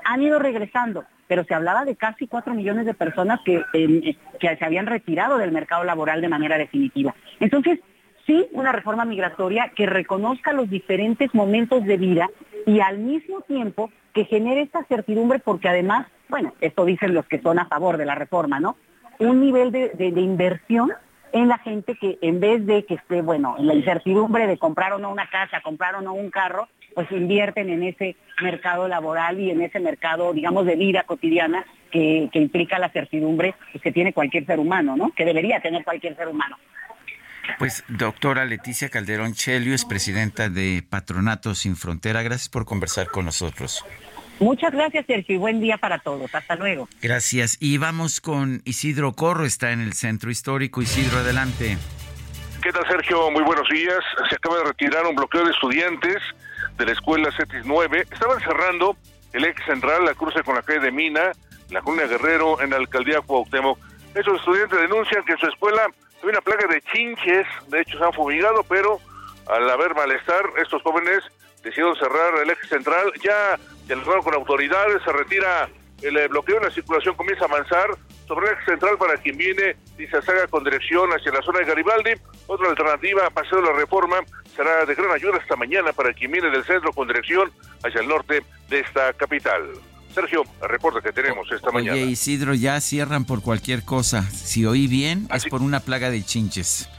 han 0.03 0.21
ido 0.21 0.39
regresando, 0.39 1.05
pero 1.27 1.43
se 1.43 1.53
hablaba 1.53 1.85
de 1.85 1.95
casi 1.95 2.27
cuatro 2.27 2.53
millones 2.53 2.85
de 2.85 2.93
personas 2.93 3.39
que, 3.45 3.63
que 4.39 4.57
se 4.57 4.65
habían 4.65 4.85
retirado 4.85 5.37
del 5.37 5.51
mercado 5.51 5.83
laboral 5.83 6.21
de 6.21 6.29
manera 6.29 6.57
definitiva. 6.57 7.15
Entonces, 7.39 7.79
sí 8.25 8.47
una 8.51 8.71
reforma 8.71 9.05
migratoria 9.05 9.71
que 9.75 9.85
reconozca 9.85 10.53
los 10.53 10.69
diferentes 10.69 11.33
momentos 11.33 11.83
de 11.85 11.97
vida 11.97 12.29
y 12.65 12.79
al 12.79 12.97
mismo 12.97 13.41
tiempo 13.41 13.91
que 14.13 14.25
genere 14.25 14.61
esta 14.61 14.83
certidumbre 14.85 15.39
porque 15.39 15.69
además, 15.69 16.07
bueno, 16.29 16.53
esto 16.61 16.85
dicen 16.85 17.13
los 17.13 17.25
que 17.27 17.41
son 17.41 17.59
a 17.59 17.67
favor 17.67 17.97
de 17.97 18.05
la 18.05 18.15
reforma, 18.15 18.59
¿no? 18.59 18.77
Un 19.19 19.41
nivel 19.41 19.71
de, 19.71 19.91
inversión 20.15 20.91
en 21.31 21.47
la 21.47 21.57
gente 21.59 21.95
que 21.99 22.17
en 22.21 22.39
vez 22.39 22.65
de 22.65 22.85
que 22.85 22.95
esté, 22.95 23.21
bueno, 23.21 23.55
en 23.57 23.67
la 23.67 23.73
incertidumbre 23.73 24.47
de 24.47 24.57
comprar 24.57 24.93
o 24.93 24.99
no 24.99 25.11
una 25.11 25.29
casa, 25.29 25.61
comprar 25.61 25.95
o 25.95 26.01
no 26.01 26.13
un 26.13 26.29
carro, 26.29 26.67
pues 26.95 27.11
invierten 27.11 27.69
en 27.69 27.83
ese 27.83 28.15
mercado 28.41 28.87
laboral 28.87 29.39
y 29.39 29.51
en 29.51 29.61
ese 29.61 29.79
mercado, 29.79 30.33
digamos, 30.33 30.65
de 30.65 30.75
vida 30.75 31.03
cotidiana 31.03 31.65
que, 31.91 32.29
que 32.31 32.39
implica 32.39 32.79
la 32.79 32.89
certidumbre 32.89 33.53
pues, 33.71 33.83
que 33.83 33.91
tiene 33.91 34.13
cualquier 34.13 34.45
ser 34.45 34.59
humano, 34.59 34.95
¿no? 34.95 35.11
Que 35.11 35.25
debería 35.25 35.59
tener 35.59 35.83
cualquier 35.83 36.15
ser 36.15 36.27
humano. 36.29 36.57
Pues 37.59 37.83
doctora 37.87 38.45
Leticia 38.45 38.89
Calderón 38.89 39.33
Chelio 39.33 39.75
es 39.75 39.85
presidenta 39.85 40.49
de 40.49 40.83
Patronato 40.89 41.53
Sin 41.53 41.75
Frontera. 41.75 42.23
Gracias 42.23 42.49
por 42.49 42.65
conversar 42.65 43.07
con 43.07 43.25
nosotros. 43.25 43.85
Muchas 44.39 44.73
gracias, 44.73 45.05
Sergio, 45.05 45.35
y 45.35 45.37
buen 45.37 45.61
día 45.61 45.77
para 45.77 45.99
todos. 45.99 46.33
Hasta 46.33 46.55
luego. 46.55 46.89
Gracias. 47.01 47.57
Y 47.61 47.77
vamos 47.77 48.19
con 48.19 48.61
Isidro 48.65 49.13
Corro, 49.13 49.45
está 49.45 49.71
en 49.71 49.79
el 49.79 49.93
Centro 49.93 50.29
Histórico. 50.29 50.81
Isidro, 50.81 51.19
adelante. 51.19 51.77
¿Qué 52.61 52.71
tal, 52.71 52.85
Sergio? 52.87 53.31
Muy 53.31 53.43
buenos 53.43 53.69
días. 53.69 53.99
Se 54.29 54.35
acaba 54.35 54.57
de 54.57 54.63
retirar 54.65 55.05
un 55.05 55.15
bloqueo 55.15 55.45
de 55.45 55.51
estudiantes 55.51 56.17
de 56.77 56.85
la 56.85 56.91
escuela 56.91 57.31
CETIS 57.31 57.65
9. 57.65 58.07
Estaban 58.11 58.39
cerrando 58.39 58.97
el 59.33 59.45
ex 59.45 59.63
central, 59.65 60.05
la 60.05 60.13
cruce 60.13 60.43
con 60.43 60.55
la 60.55 60.61
calle 60.61 60.79
de 60.79 60.91
Mina, 60.91 61.31
la 61.69 61.81
colonia 61.81 62.07
Guerrero, 62.07 62.61
en 62.61 62.71
la 62.71 62.77
alcaldía 62.77 63.21
Cuauhtémoc. 63.21 63.79
Esos 64.13 64.39
estudiantes 64.39 64.79
denuncian 64.79 65.23
que 65.25 65.33
en 65.33 65.37
su 65.37 65.47
escuela 65.47 65.87
hay 66.23 66.29
una 66.29 66.41
plaga 66.41 66.67
de 66.67 66.81
chinches, 66.81 67.47
de 67.67 67.81
hecho 67.81 67.97
se 67.97 68.03
han 68.03 68.13
fumigado, 68.13 68.63
pero 68.63 68.99
al 69.47 69.69
haber 69.69 69.93
malestar, 69.93 70.43
estos 70.57 70.81
jóvenes 70.81 71.23
decidieron 71.63 71.95
cerrar 71.95 72.33
el 72.41 72.49
eje 72.49 72.67
central, 72.67 73.11
ya 73.21 73.59
dialogaron 73.85 74.23
con 74.23 74.33
autoridades, 74.35 75.01
se 75.03 75.11
retira 75.11 75.69
el 76.01 76.17
eh, 76.17 76.27
bloqueo, 76.27 76.59
la 76.59 76.71
circulación 76.71 77.15
comienza 77.15 77.45
a 77.45 77.47
avanzar 77.47 77.89
sobre 78.27 78.47
el 78.47 78.53
eje 78.53 78.65
central 78.65 78.97
para 78.97 79.17
quien 79.17 79.37
viene 79.37 79.75
y 79.97 80.07
se 80.07 80.17
haga 80.17 80.47
con 80.47 80.63
dirección 80.63 81.09
hacia 81.11 81.31
la 81.31 81.41
zona 81.41 81.59
de 81.59 81.65
Garibaldi. 81.65 82.11
Otra 82.47 82.69
alternativa, 82.69 83.29
Paseo 83.29 83.61
de 83.61 83.67
la 83.67 83.73
Reforma, 83.73 84.17
será 84.55 84.85
de 84.85 84.95
gran 84.95 85.11
ayuda 85.11 85.37
esta 85.37 85.55
mañana 85.55 85.93
para 85.93 86.13
quien 86.13 86.31
viene 86.31 86.49
del 86.49 86.63
centro 86.63 86.91
con 86.93 87.07
dirección 87.07 87.51
hacia 87.83 88.01
el 88.01 88.07
norte 88.07 88.43
de 88.69 88.79
esta 88.79 89.13
capital. 89.13 89.61
Sergio, 90.13 90.43
reporta 90.61 91.01
que 91.01 91.11
tenemos 91.11 91.51
esta 91.51 91.69
Oye, 91.69 91.89
mañana. 91.89 91.97
Isidro, 91.97 92.53
ya 92.53 92.79
cierran 92.79 93.25
por 93.25 93.41
cualquier 93.41 93.83
cosa. 93.83 94.23
Si 94.23 94.65
oí 94.65 94.87
bien, 94.87 95.27
es 95.33 95.45
por 95.45 95.61
una 95.61 95.81
plaga 95.81 96.09
de 96.09 96.23
chinches. 96.23 96.89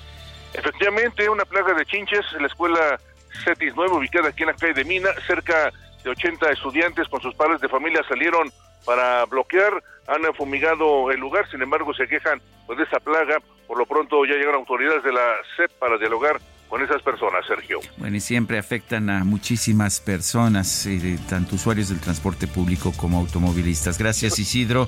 Efectivamente, 0.52 1.28
una 1.28 1.44
plaga 1.44 1.74
de 1.74 1.84
chinches 1.86 2.24
la 2.38 2.46
escuela 2.46 3.00
CETIS 3.44 3.72
9, 3.74 3.96
ubicada 3.96 4.28
aquí 4.28 4.42
en 4.42 4.48
la 4.48 4.54
calle 4.54 4.74
de 4.74 4.84
Mina, 4.84 5.08
cerca 5.26 5.66
de 5.66 5.72
80 6.10 6.50
estudiantes 6.50 7.08
con 7.08 7.20
sus 7.20 7.34
padres 7.34 7.60
de 7.60 7.68
familia 7.68 8.02
salieron 8.08 8.50
para 8.84 9.24
bloquear, 9.26 9.82
han 10.06 10.22
fumigado 10.34 11.10
el 11.10 11.18
lugar, 11.20 11.50
sin 11.50 11.60
embargo 11.62 11.92
se 11.94 12.06
quejan 12.06 12.40
pues, 12.66 12.78
de 12.78 12.84
esa 12.84 13.00
plaga, 13.00 13.38
por 13.66 13.78
lo 13.78 13.86
pronto 13.86 14.24
ya 14.24 14.34
llegaron 14.34 14.60
autoridades 14.60 15.02
de 15.02 15.12
la 15.12 15.34
CEP 15.56 15.72
para 15.72 15.98
dialogar 15.98 16.40
con 16.68 16.82
esas 16.82 17.02
personas, 17.02 17.46
Sergio. 17.46 17.80
Bueno, 17.96 18.16
y 18.16 18.20
siempre 18.20 18.58
afectan 18.58 19.08
a 19.10 19.24
muchísimas 19.24 20.00
personas, 20.00 20.86
eh, 20.86 21.18
tanto 21.28 21.56
usuarios 21.56 21.88
del 21.88 22.00
transporte 22.00 22.46
público 22.46 22.92
como 22.96 23.18
automovilistas. 23.18 23.98
Gracias, 23.98 24.38
Isidro. 24.38 24.86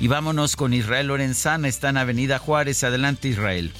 Y 0.00 0.08
vámonos 0.08 0.56
con 0.56 0.74
Israel 0.74 1.08
Lorenzana, 1.08 1.68
está 1.68 1.90
en 1.90 1.98
Avenida 1.98 2.38
Juárez. 2.38 2.82
Adelante, 2.82 3.28
Israel. 3.28 3.72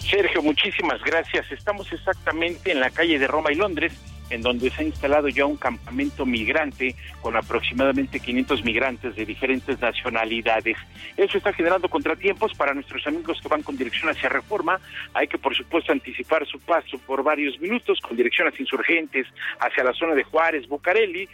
Sergio, 0.00 0.42
muchísimas 0.42 1.00
gracias. 1.02 1.50
Estamos 1.52 1.92
exactamente 1.92 2.72
en 2.72 2.80
la 2.80 2.90
calle 2.90 3.18
de 3.18 3.28
Roma 3.28 3.52
y 3.52 3.54
Londres 3.54 3.92
en 4.30 4.42
donde 4.42 4.70
se 4.70 4.82
ha 4.82 4.86
instalado 4.86 5.28
ya 5.28 5.44
un 5.44 5.56
campamento 5.56 6.24
migrante 6.24 6.94
con 7.20 7.36
aproximadamente 7.36 8.20
500 8.20 8.64
migrantes 8.64 9.16
de 9.16 9.26
diferentes 9.26 9.78
nacionalidades. 9.80 10.76
Eso 11.16 11.38
está 11.38 11.52
generando 11.52 11.88
contratiempos 11.88 12.54
para 12.54 12.74
nuestros 12.74 13.06
amigos 13.06 13.40
que 13.42 13.48
van 13.48 13.62
con 13.62 13.76
dirección 13.76 14.10
hacia 14.10 14.28
Reforma. 14.28 14.80
Hay 15.14 15.28
que, 15.28 15.38
por 15.38 15.56
supuesto, 15.56 15.92
anticipar 15.92 16.46
su 16.46 16.58
paso 16.60 16.98
por 17.06 17.22
varios 17.22 17.58
minutos 17.60 18.00
con 18.00 18.16
dirección 18.16 18.48
hacia 18.48 18.62
Insurgentes, 18.62 19.26
hacia 19.58 19.84
la 19.84 19.92
zona 19.92 20.14
de 20.14 20.24
Juárez, 20.24 20.68
Bucareli. 20.68 21.28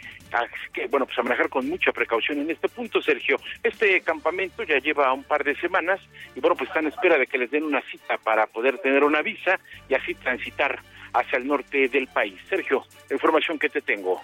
Que, 0.73 0.87
bueno, 0.87 1.05
pues 1.05 1.17
a 1.19 1.23
manejar 1.23 1.49
con 1.49 1.69
mucha 1.69 1.91
precaución 1.91 2.39
en 2.39 2.51
este 2.51 2.67
punto, 2.67 3.01
Sergio. 3.01 3.37
Este 3.63 4.01
campamento 4.01 4.63
ya 4.63 4.79
lleva 4.79 5.13
un 5.13 5.23
par 5.23 5.43
de 5.43 5.55
semanas 5.55 5.99
y, 6.35 6.39
bueno, 6.39 6.55
pues 6.55 6.69
están 6.69 6.85
en 6.85 6.91
espera 6.91 7.17
de 7.17 7.27
que 7.27 7.37
les 7.37 7.51
den 7.51 7.63
una 7.63 7.81
cita 7.89 8.17
para 8.17 8.47
poder 8.47 8.79
tener 8.79 9.03
una 9.03 9.21
visa 9.21 9.59
y 9.87 9.93
así 9.93 10.13
transitar 10.15 10.79
hacia 11.13 11.37
el 11.37 11.47
norte 11.47 11.87
del 11.89 12.07
país. 12.07 12.35
Sergio, 12.49 12.83
la 13.09 13.15
información 13.15 13.57
que 13.59 13.69
te 13.69 13.81
tengo. 13.81 14.21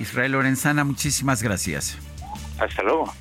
Israel 0.00 0.32
Lorenzana, 0.32 0.84
muchísimas 0.84 1.42
gracias. 1.42 1.98
Hasta 2.58 2.82
luego. 2.82 3.12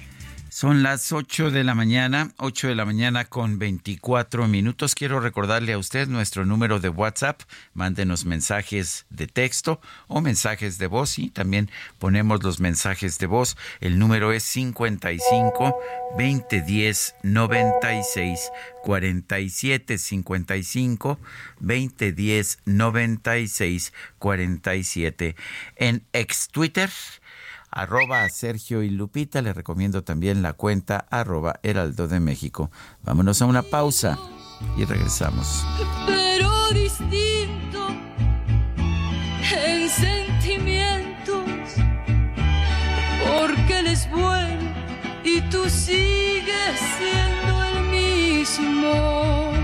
Son 0.60 0.82
las 0.82 1.12
8 1.12 1.52
de 1.52 1.64
la 1.64 1.76
mañana, 1.76 2.32
8 2.38 2.70
de 2.70 2.74
la 2.74 2.84
mañana 2.84 3.26
con 3.26 3.60
24 3.60 4.48
minutos. 4.48 4.96
Quiero 4.96 5.20
recordarle 5.20 5.74
a 5.74 5.78
usted 5.78 6.08
nuestro 6.08 6.48
número 6.48 6.80
de 6.80 6.90
WhatsApp. 6.90 7.44
Mándenos 7.76 8.26
mensajes 8.26 9.06
de 9.12 9.28
texto 9.28 9.80
o 10.08 10.20
mensajes 10.20 10.80
de 10.80 10.88
voz 10.88 11.20
y 11.20 11.30
también 11.30 11.70
ponemos 12.00 12.42
los 12.42 12.60
mensajes 12.60 13.20
de 13.20 13.28
voz. 13.28 13.56
El 13.82 14.00
número 14.00 14.32
es 14.32 14.42
55 14.46 15.78
2010 16.18 17.16
96 17.22 18.52
47 18.84 19.98
55 20.00 21.20
2010 21.60 22.60
96 22.66 23.94
47. 24.18 25.36
En 25.76 26.04
ex 26.14 26.48
Twitter 26.48 26.90
arroba 27.72 28.28
Sergio 28.30 28.84
y 28.84 28.90
Lupita. 28.90 29.42
Le 29.42 29.54
recomiendo 29.54 30.04
también 30.04 30.42
la 30.42 30.54
cuenta 30.54 31.06
arroba 31.10 31.60
Heraldo 31.64 32.08
de 32.08 32.20
México. 32.20 32.72
Vámonos 33.04 33.42
a 33.42 33.46
una 33.46 33.64
pausa 33.64 34.18
y 34.78 34.86
regresamos. 34.86 35.66
Pero 36.06 36.50
distinto 36.74 37.88
en 39.56 39.90
sentimientos, 39.90 41.46
porque 43.26 43.80
él 43.80 43.88
es 43.88 44.10
bueno 44.12 44.72
y 45.24 45.42
tú 45.50 45.70
sigues 45.70 46.80
siendo 46.98 47.64
el 47.64 47.84
mismo. 47.90 49.57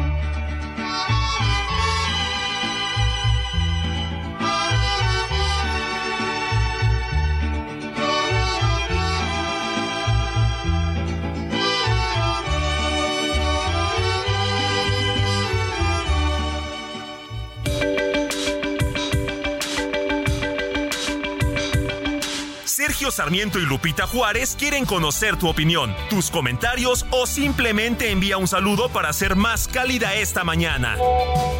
Sarmiento 23.12 23.60
y 23.60 23.66
Lupita 23.66 24.08
Juárez 24.08 24.56
quieren 24.58 24.86
conocer 24.86 25.38
tu 25.38 25.48
opinión, 25.50 25.96
tus 26.10 26.30
comentarios 26.30 27.06
o 27.12 27.26
simplemente 27.26 28.12
envía 28.12 28.38
un 28.38 28.48
saludo 28.48 28.90
para 28.90 29.14
ser 29.14 29.36
más 29.36 29.68
cálida 29.68 30.16
esta 30.16 30.44
mañana. 30.44 30.98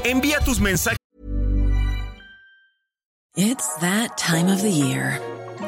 Envía 0.04 0.40
tus 0.40 0.60
mensajes. 0.60 0.98
It's 3.36 3.68
that 3.78 4.16
time 4.16 4.48
of 4.48 4.62
the 4.62 4.70
year. 4.70 5.20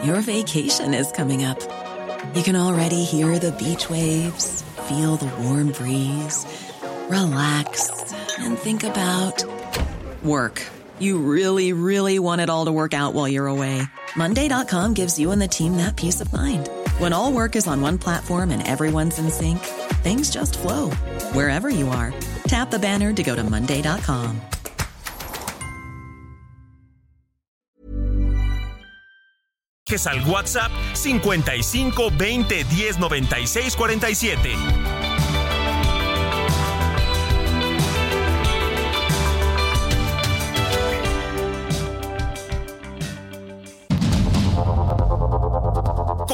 Your 0.03 0.21
vacation 0.21 0.93
is 0.93 1.11
coming 1.11 1.43
up. 1.43 1.57
You 2.35 2.43
can 2.43 2.55
already 2.55 3.03
hear 3.03 3.39
the 3.39 3.51
beach 3.53 3.89
waves, 3.89 4.63
feel 4.87 5.15
the 5.15 5.25
warm 5.41 5.71
breeze, 5.71 6.45
relax, 7.09 8.13
and 8.37 8.55
think 8.57 8.83
about 8.83 9.43
work. 10.23 10.61
You 10.99 11.17
really, 11.17 11.73
really 11.73 12.19
want 12.19 12.41
it 12.41 12.49
all 12.49 12.65
to 12.65 12.71
work 12.71 12.93
out 12.93 13.13
while 13.13 13.27
you're 13.27 13.47
away. 13.47 13.81
Monday.com 14.15 14.93
gives 14.93 15.17
you 15.17 15.31
and 15.31 15.41
the 15.41 15.47
team 15.47 15.77
that 15.77 15.95
peace 15.95 16.21
of 16.21 16.31
mind. 16.31 16.69
When 16.99 17.13
all 17.13 17.31
work 17.31 17.55
is 17.55 17.67
on 17.67 17.81
one 17.81 17.97
platform 17.97 18.51
and 18.51 18.65
everyone's 18.65 19.17
in 19.17 19.31
sync, 19.31 19.59
things 20.03 20.29
just 20.29 20.57
flow 20.59 20.91
wherever 21.33 21.69
you 21.69 21.87
are. 21.89 22.13
Tap 22.47 22.69
the 22.69 22.79
banner 22.79 23.11
to 23.13 23.23
go 23.23 23.35
to 23.35 23.43
Monday.com. 23.43 24.41
es 29.95 30.07
al 30.07 30.19
WhatsApp 30.25 30.71
55 30.95 31.93
20 31.93 32.43
10 32.43 32.99
96 32.99 33.75
47. 33.75 35.04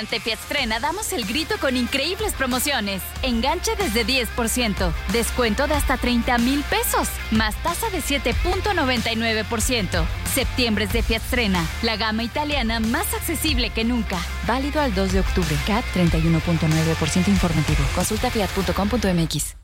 Durante 0.00 0.18
Fiatstrena 0.18 0.80
damos 0.80 1.12
el 1.12 1.26
grito 1.26 1.56
con 1.60 1.76
increíbles 1.76 2.32
promociones. 2.32 3.02
Enganche 3.22 3.76
desde 3.76 4.06
10%, 4.06 4.94
descuento 5.12 5.66
de 5.66 5.74
hasta 5.74 5.98
30 5.98 6.38
mil 6.38 6.62
pesos, 6.62 7.10
más 7.30 7.54
tasa 7.62 7.90
de 7.90 7.98
7.99%. 7.98 10.06
Septiembre 10.32 10.86
es 10.86 10.94
de 10.94 11.02
Fiatstrena, 11.02 11.66
la 11.82 11.98
gama 11.98 12.22
italiana 12.22 12.80
más 12.80 13.12
accesible 13.12 13.68
que 13.68 13.84
nunca. 13.84 14.18
Válido 14.46 14.80
al 14.80 14.94
2 14.94 15.12
de 15.12 15.20
octubre. 15.20 15.54
CAT 15.66 15.84
31.9% 15.94 17.28
informativo. 17.28 17.84
Consulta 17.94 18.30
fiat.com.mx. 18.30 19.56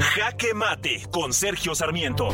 Jaque 0.00 0.52
Mate 0.52 1.06
con 1.12 1.32
Sergio 1.32 1.76
Sarmiento. 1.76 2.30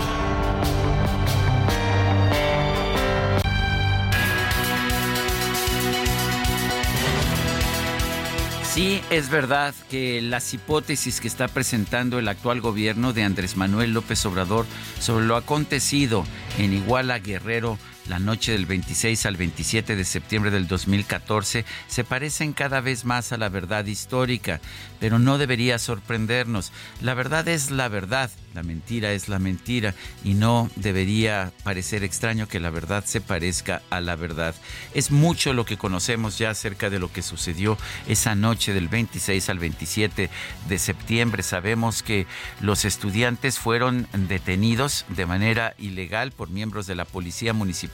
Sí, 8.75 9.01
es 9.11 9.31
verdad 9.31 9.73
que 9.89 10.21
las 10.21 10.53
hipótesis 10.53 11.21
que 11.21 11.29
está 11.29 11.47
presentando 11.47 12.19
el 12.19 12.27
actual 12.27 12.61
gobierno 12.61 13.13
de 13.13 13.23
Andrés 13.23 13.57
Manuel 13.57 13.95
López 13.95 14.27
Obrador 14.27 14.67
sobre 14.99 15.27
lo 15.27 15.37
acontecido 15.37 16.25
en 16.59 16.73
Iguala 16.73 17.21
Guerrero 17.21 17.79
la 18.09 18.19
noche 18.19 18.53
del 18.53 18.67
26 18.67 19.25
al 19.27 19.37
27 19.37 19.97
de 19.97 20.05
septiembre 20.05 20.51
del 20.51 20.67
2014 20.67 21.65
se 21.89 22.05
parecen 22.05 22.53
cada 22.53 22.81
vez 22.81 23.05
más 23.05 23.33
a 23.33 23.39
la 23.39 23.49
verdad 23.49 23.87
histórica, 23.87 24.61
pero 25.01 25.19
no 25.19 25.39
debería 25.39 25.79
sorprendernos. 25.79 26.73
La 27.01 27.15
verdad 27.15 27.49
es 27.49 27.71
la 27.71 27.89
verdad, 27.89 28.31
la 28.53 28.63
mentira 28.63 29.13
es 29.13 29.29
la 29.29 29.39
mentira 29.39 29.95
y 30.23 30.35
no 30.35 30.71
debería 30.77 31.53
parecer 31.63 32.05
extraño 32.05 32.47
que 32.47 32.61
la 32.61 32.71
verdad 32.71 33.05
se 33.07 33.21
parezca 33.21 33.83
a 33.91 34.01
la 34.01 34.17
verdad. 34.17 34.55
Es 34.93 35.11
mucho 35.11 35.55
lo 35.55 35.65
que 35.65 35.79
conocemos 35.79 36.39
ya 36.39 36.51
acerca 36.51 36.91
de 36.91 36.99
lo 36.99 37.11
que 37.13 37.23
sucedió 37.23 37.79
esa 38.07 38.35
noche 38.35 38.75
del 38.75 38.89
26 38.89 39.49
al 39.49 39.59
27 39.59 40.31
de 40.69 40.79
septiembre. 40.79 41.43
Sabemos 41.43 42.03
que 42.03 42.27
los 42.61 42.85
estudiantes 42.85 43.59
fueron 43.59 44.09
detenidos 44.13 45.07
de 45.09 45.27
manera 45.27 45.75
ilegal 45.79 46.33
por 46.33 46.51
miembros 46.51 46.87
de 46.87 46.95
la 46.95 47.07
Policía 47.07 47.53
Municipal 47.53 47.94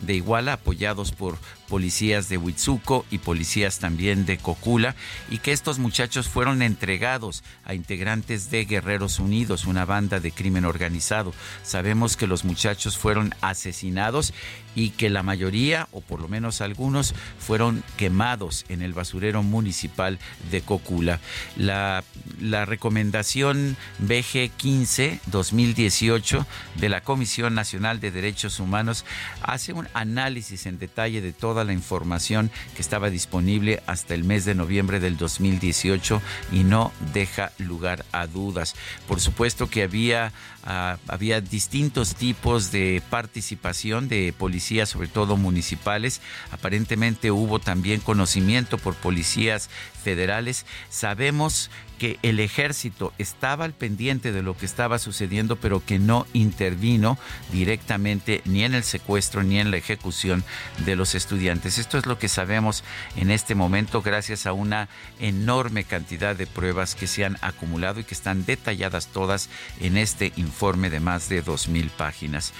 de 0.00 0.14
Iguala, 0.14 0.54
apoyados 0.54 1.12
por 1.12 1.38
policías 1.68 2.28
de 2.28 2.38
Huitzuco 2.38 3.04
y 3.10 3.18
policías 3.18 3.78
también 3.78 4.26
de 4.26 4.38
Cocula, 4.38 4.94
y 5.30 5.38
que 5.38 5.52
estos 5.52 5.78
muchachos 5.78 6.28
fueron 6.28 6.62
entregados 6.62 7.42
a 7.64 7.74
integrantes 7.74 8.50
de 8.50 8.64
Guerreros 8.64 9.18
Unidos, 9.18 9.64
una 9.64 9.84
banda 9.84 10.20
de 10.20 10.32
crimen 10.32 10.64
organizado. 10.64 11.32
Sabemos 11.62 12.16
que 12.16 12.26
los 12.26 12.44
muchachos 12.44 12.98
fueron 12.98 13.34
asesinados 13.40 14.32
y 14.74 14.90
que 14.90 15.10
la 15.10 15.22
mayoría, 15.22 15.88
o 15.92 16.00
por 16.00 16.20
lo 16.20 16.28
menos 16.28 16.60
algunos, 16.60 17.14
fueron 17.38 17.84
quemados 17.96 18.64
en 18.68 18.82
el 18.82 18.92
basurero 18.92 19.42
municipal 19.42 20.18
de 20.50 20.62
Cocula. 20.62 21.20
La, 21.56 22.02
la 22.40 22.64
recomendación 22.64 23.76
BG 24.00 24.50
15-2018 24.58 26.44
de 26.76 26.88
la 26.88 27.02
Comisión 27.02 27.54
Nacional 27.54 28.00
de 28.00 28.10
Derechos 28.10 28.58
Humanos 28.60 29.04
hace 29.42 29.72
un 29.72 29.88
análisis 29.94 30.66
en 30.66 30.78
detalle 30.78 31.20
de 31.20 31.32
toda 31.54 31.64
la 31.64 31.72
información 31.72 32.50
que 32.74 32.82
estaba 32.82 33.10
disponible 33.10 33.80
hasta 33.86 34.14
el 34.14 34.24
mes 34.24 34.44
de 34.44 34.56
noviembre 34.56 34.98
del 34.98 35.16
2018 35.16 36.20
y 36.50 36.64
no 36.64 36.90
deja 37.12 37.52
lugar 37.58 38.04
a 38.10 38.26
dudas. 38.26 38.74
Por 39.06 39.20
supuesto 39.20 39.70
que 39.70 39.84
había, 39.84 40.32
había 40.64 41.40
distintos 41.40 42.14
tipos 42.14 42.72
de 42.72 43.02
participación 43.10 44.08
de 44.08 44.32
policías, 44.36 44.88
sobre 44.88 45.08
todo 45.08 45.36
municipales. 45.36 46.22
Aparentemente 46.50 47.30
hubo 47.30 47.58
también 47.58 48.00
conocimiento 48.00 48.78
por 48.78 48.94
policías 48.94 49.68
federales. 50.02 50.64
Sabemos 50.88 51.70
que 51.98 52.18
el 52.22 52.40
ejército 52.40 53.12
estaba 53.18 53.64
al 53.64 53.72
pendiente 53.72 54.32
de 54.32 54.42
lo 54.42 54.56
que 54.56 54.66
estaba 54.66 54.98
sucediendo, 54.98 55.56
pero 55.56 55.84
que 55.84 55.98
no 55.98 56.26
intervino 56.32 57.18
directamente 57.52 58.42
ni 58.44 58.64
en 58.64 58.74
el 58.74 58.82
secuestro 58.82 59.42
ni 59.42 59.60
en 59.60 59.70
la 59.70 59.76
ejecución 59.76 60.44
de 60.84 60.96
los 60.96 61.14
estudiantes. 61.14 61.78
Esto 61.78 61.96
es 61.96 62.06
lo 62.06 62.18
que 62.18 62.28
sabemos 62.28 62.82
en 63.16 63.30
este 63.30 63.54
momento 63.54 64.02
gracias 64.02 64.46
a 64.46 64.52
una 64.52 64.88
enorme 65.20 65.84
cantidad 65.84 66.34
de 66.34 66.46
pruebas 66.46 66.94
que 66.94 67.06
se 67.06 67.24
han 67.24 67.38
acumulado 67.42 68.00
y 68.00 68.04
que 68.04 68.14
están 68.14 68.44
detalladas 68.44 69.06
todas 69.06 69.48
en 69.80 69.96
este 69.96 70.32
informe 70.36 70.53
de 70.54 71.00
más 71.00 71.28
de 71.28 71.44
2.000 71.44 71.90
páginas. 71.90 72.52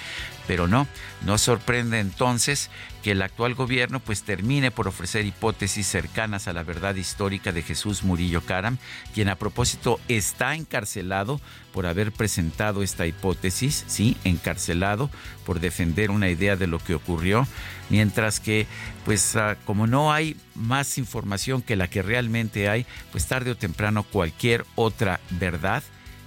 Pero 0.47 0.69
no, 0.69 0.87
no 1.25 1.39
sorprende 1.39 2.01
entonces 2.01 2.71
que 3.03 3.12
el 3.12 3.23
actual 3.23 3.55
gobierno 3.55 4.01
pues 4.01 4.25
termine 4.25 4.71
por 4.71 4.89
ofrecer 4.89 5.25
hipótesis 5.25 5.87
cercanas 5.87 6.49
a 6.49 6.53
la 6.53 6.62
verdad 6.62 6.97
histórica 6.97 7.51
de 7.51 7.62
Jesús 7.62 8.03
Murillo 8.03 8.43
Caram, 8.43 8.77
quien 9.15 9.31
a 9.31 9.37
propósito 9.37 10.01
está 10.09 10.55
encarcelado 10.55 11.41
por 11.73 11.87
haber 11.87 12.12
presentado 12.12 12.83
esta 12.83 13.07
hipótesis, 13.07 13.85
sí, 13.87 14.19
encarcelado 14.25 15.09
por 15.47 15.61
defender 15.61 16.11
una 16.11 16.29
idea 16.29 16.57
de 16.57 16.66
lo 16.66 16.79
que 16.79 16.95
ocurrió, 16.95 17.47
mientras 17.89 18.39
que 18.39 18.66
pues 19.07 19.37
ah, 19.37 19.57
como 19.65 19.87
no 19.87 20.12
hay 20.12 20.37
más 20.55 20.99
información 20.99 21.62
que 21.62 21.77
la 21.77 21.89
que 21.89 22.03
realmente 22.03 22.69
hay, 22.69 22.85
pues 23.12 23.27
tarde 23.27 23.53
o 23.53 23.57
temprano 23.57 24.03
cualquier 24.03 24.66
otra 24.75 25.21
verdad 25.31 25.83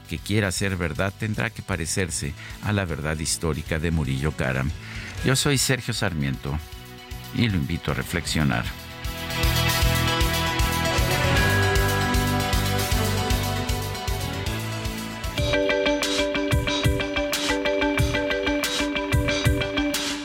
que 0.08 0.18
quiera 0.18 0.52
ser 0.52 0.76
verdad 0.76 1.14
tendrá 1.18 1.50
que 1.50 1.62
parecerse 1.62 2.34
a 2.64 2.72
la 2.72 2.86
verdad 2.86 3.18
histórica 3.20 3.78
de 3.78 3.92
Murillo 3.92 4.32
Karam. 4.32 4.72
Yo 5.24 5.36
soy 5.36 5.58
Sergio 5.58 5.94
Sarmiento 5.94 6.58
y 7.36 7.48
lo 7.50 7.58
invito 7.58 7.92
a 7.92 7.94
reflexionar. 7.94 8.66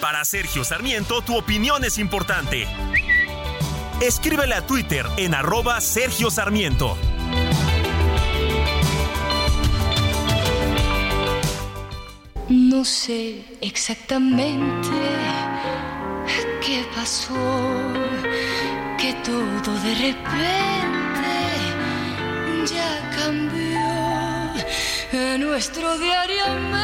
Para 0.00 0.24
Sergio 0.24 0.64
Sarmiento, 0.64 1.22
tu 1.22 1.36
opinión 1.36 1.84
es 1.84 1.98
importante. 1.98 2.66
Escríbele 4.00 4.54
a 4.54 4.66
Twitter 4.66 5.06
en 5.16 5.34
arroba 5.34 5.80
Sergio 5.80 6.30
Sarmiento. 6.30 6.96
No 12.52 12.84
sé 12.84 13.42
exactamente 13.62 14.90
qué 16.60 16.84
pasó, 16.94 17.34
que 18.98 19.14
todo 19.24 19.72
de 19.80 19.94
repente 19.94 21.32
ya 22.66 23.10
cambió. 23.16 23.80
En 25.12 25.40
nuestro 25.40 25.96
diariamente 25.96 26.81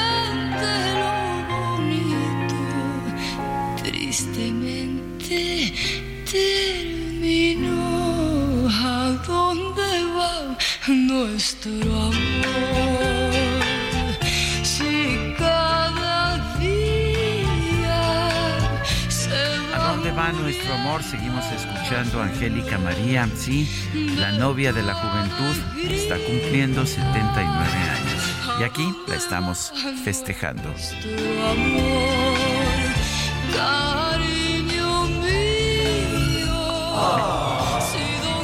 Seguimos 21.10 21.44
escuchando 21.52 22.20
a 22.20 22.24
Angélica 22.24 22.78
María, 22.78 23.28
sí, 23.36 23.68
la 24.16 24.32
novia 24.32 24.72
de 24.72 24.82
la 24.82 24.94
juventud, 24.94 25.54
está 25.90 26.16
cumpliendo 26.16 26.84
79 26.84 27.46
años. 27.46 28.60
Y 28.60 28.64
aquí 28.64 28.92
la 29.06 29.14
estamos 29.14 29.72
festejando. 30.02 30.74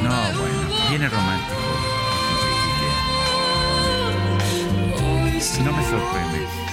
No, 0.01 0.39
bueno, 0.39 0.89
viene 0.89 1.09
romántico. 1.09 1.55
No 5.63 5.71
me 5.73 5.83
sorprende. 5.83 6.64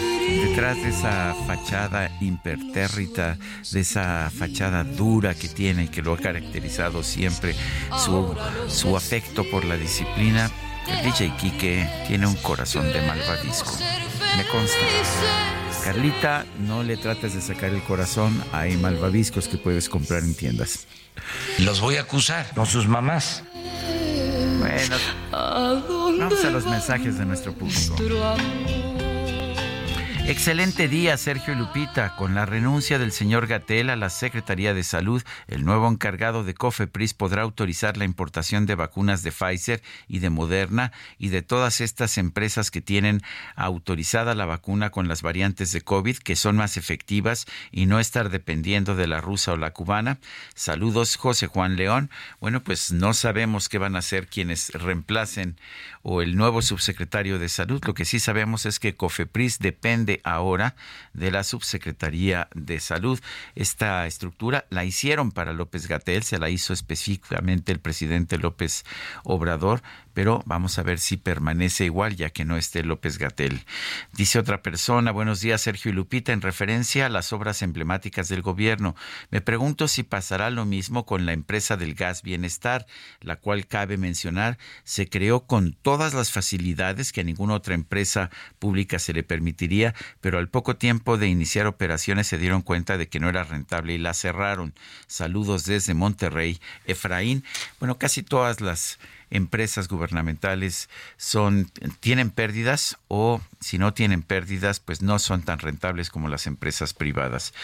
Detrás 0.52 0.82
de 0.82 0.90
esa 0.90 1.34
fachada 1.46 2.10
impertérrita, 2.20 3.38
de 3.70 3.80
esa 3.80 4.30
fachada 4.30 4.84
dura 4.84 5.34
que 5.34 5.48
tiene 5.48 5.84
y 5.84 5.88
que 5.88 6.02
lo 6.02 6.12
ha 6.12 6.18
caracterizado 6.18 7.02
siempre, 7.02 7.56
su, 7.96 8.36
su 8.68 8.94
afecto 8.94 9.48
por 9.50 9.64
la 9.64 9.78
disciplina, 9.78 10.50
el 10.86 11.04
DJ 11.04 11.32
Kike 11.38 12.04
tiene 12.06 12.26
un 12.26 12.34
corazón 12.34 12.92
de 12.92 13.00
malvavisco. 13.00 13.78
Me 14.36 14.44
consta. 14.44 14.76
Carlita, 15.84 16.44
no 16.58 16.82
le 16.82 16.98
trates 16.98 17.32
de 17.32 17.40
sacar 17.40 17.70
el 17.70 17.82
corazón. 17.84 18.44
Hay 18.52 18.76
malvaviscos 18.76 19.48
que 19.48 19.56
puedes 19.56 19.88
comprar 19.88 20.22
en 20.22 20.34
tiendas. 20.34 20.86
Los 21.60 21.80
voy 21.80 21.96
a 21.96 22.02
acusar, 22.02 22.46
no 22.56 22.66
sus 22.66 22.86
mamás. 22.86 23.42
Bueno, 24.58 24.96
vamos 25.30 26.44
a 26.44 26.50
los 26.50 26.66
mensajes 26.66 27.16
de 27.16 27.24
nuestro 27.24 27.54
público. 27.54 27.96
Excelente 30.24 30.86
día, 30.86 31.16
Sergio 31.16 31.52
Lupita. 31.56 32.14
Con 32.14 32.36
la 32.36 32.46
renuncia 32.46 33.00
del 33.00 33.10
señor 33.10 33.48
Gatel 33.48 33.90
a 33.90 33.96
la 33.96 34.08
Secretaría 34.08 34.72
de 34.72 34.84
Salud, 34.84 35.20
el 35.48 35.64
nuevo 35.64 35.88
encargado 35.88 36.44
de 36.44 36.54
COFEPRIS 36.54 37.12
podrá 37.12 37.42
autorizar 37.42 37.96
la 37.96 38.04
importación 38.04 38.64
de 38.64 38.76
vacunas 38.76 39.24
de 39.24 39.32
Pfizer 39.32 39.82
y 40.06 40.20
de 40.20 40.30
Moderna 40.30 40.92
y 41.18 41.30
de 41.30 41.42
todas 41.42 41.80
estas 41.80 42.18
empresas 42.18 42.70
que 42.70 42.80
tienen 42.80 43.20
autorizada 43.56 44.36
la 44.36 44.46
vacuna 44.46 44.90
con 44.90 45.08
las 45.08 45.22
variantes 45.22 45.72
de 45.72 45.80
COVID 45.80 46.18
que 46.18 46.36
son 46.36 46.56
más 46.56 46.76
efectivas 46.76 47.46
y 47.72 47.86
no 47.86 47.98
estar 47.98 48.30
dependiendo 48.30 48.94
de 48.94 49.08
la 49.08 49.20
rusa 49.20 49.52
o 49.52 49.56
la 49.56 49.72
cubana. 49.72 50.18
Saludos, 50.54 51.16
José 51.16 51.48
Juan 51.48 51.74
León. 51.74 52.10
Bueno, 52.40 52.62
pues 52.62 52.92
no 52.92 53.12
sabemos 53.12 53.68
qué 53.68 53.78
van 53.78 53.96
a 53.96 54.00
hacer 54.00 54.28
quienes 54.28 54.70
reemplacen 54.70 55.56
o 56.02 56.22
el 56.22 56.36
nuevo 56.36 56.62
subsecretario 56.62 57.38
de 57.38 57.48
Salud. 57.48 57.82
Lo 57.84 57.94
que 57.94 58.04
sí 58.04 58.18
sabemos 58.18 58.66
es 58.66 58.78
que 58.78 58.94
COFEPRIS 58.94 59.58
depende 59.58 60.20
ahora 60.24 60.74
de 61.12 61.30
la 61.30 61.44
Subsecretaría 61.44 62.48
de 62.54 62.80
Salud. 62.80 63.20
Esta 63.54 64.06
estructura 64.06 64.66
la 64.70 64.84
hicieron 64.84 65.30
para 65.30 65.52
López 65.52 65.86
Gatel, 65.86 66.22
se 66.22 66.38
la 66.38 66.50
hizo 66.50 66.72
específicamente 66.72 67.72
el 67.72 67.80
presidente 67.80 68.38
López 68.38 68.84
Obrador, 69.24 69.82
pero 70.14 70.42
vamos 70.46 70.78
a 70.78 70.82
ver 70.82 70.98
si 70.98 71.16
permanece 71.16 71.84
igual 71.84 72.16
ya 72.16 72.30
que 72.30 72.44
no 72.44 72.56
esté 72.56 72.82
López 72.82 73.18
Gatel. 73.18 73.64
Dice 74.12 74.38
otra 74.38 74.62
persona, 74.62 75.10
buenos 75.10 75.40
días 75.40 75.62
Sergio 75.62 75.90
y 75.90 75.94
Lupita, 75.94 76.32
en 76.32 76.40
referencia 76.40 77.06
a 77.06 77.08
las 77.08 77.32
obras 77.32 77.62
emblemáticas 77.62 78.28
del 78.28 78.42
gobierno. 78.42 78.94
Me 79.30 79.40
pregunto 79.40 79.88
si 79.88 80.02
pasará 80.02 80.50
lo 80.50 80.64
mismo 80.64 81.06
con 81.06 81.26
la 81.26 81.32
empresa 81.32 81.76
del 81.76 81.94
gas 81.94 82.22
bienestar, 82.22 82.86
la 83.20 83.36
cual 83.36 83.66
cabe 83.66 83.96
mencionar 83.96 84.58
se 84.84 85.08
creó 85.08 85.46
con 85.46 85.72
todas 85.72 86.14
las 86.14 86.30
facilidades 86.30 87.12
que 87.12 87.22
a 87.22 87.24
ninguna 87.24 87.54
otra 87.54 87.74
empresa 87.74 88.30
pública 88.58 88.98
se 88.98 89.12
le 89.12 89.22
permitiría, 89.22 89.94
pero 90.20 90.38
al 90.38 90.48
poco 90.48 90.76
tiempo 90.76 91.18
de 91.18 91.28
iniciar 91.28 91.66
operaciones 91.66 92.26
se 92.26 92.38
dieron 92.38 92.62
cuenta 92.62 92.98
de 92.98 93.08
que 93.08 93.20
no 93.20 93.28
era 93.28 93.44
rentable 93.44 93.94
y 93.94 93.98
la 93.98 94.14
cerraron. 94.14 94.74
Saludos 95.06 95.64
desde 95.64 95.94
Monterrey, 95.94 96.60
Efraín. 96.86 97.44
Bueno, 97.78 97.98
casi 97.98 98.22
todas 98.22 98.60
las 98.60 98.98
empresas 99.32 99.88
gubernamentales 99.88 100.88
son 101.16 101.70
tienen 102.00 102.30
pérdidas 102.30 102.98
o 103.08 103.40
si 103.60 103.78
no 103.78 103.94
tienen 103.94 104.22
pérdidas 104.22 104.78
pues 104.78 105.02
no 105.02 105.18
son 105.18 105.42
tan 105.42 105.58
rentables 105.58 106.10
como 106.10 106.28
las 106.28 106.46
empresas 106.46 106.94
privadas. 106.94 107.54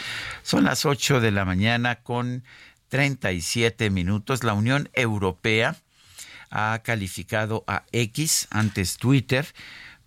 Son 0.43 0.65
las 0.65 0.87
8 0.87 1.21
de 1.21 1.31
la 1.31 1.45
mañana 1.45 1.97
con 1.97 2.43
37 2.89 3.91
minutos. 3.91 4.43
La 4.45 4.55
Unión 4.55 4.89
Europea 4.95 5.77
ha 6.51 6.81
calificado 6.83 7.65
a 7.67 7.85
X 7.93 8.49
antes 8.51 8.97
Twitter 8.97 9.47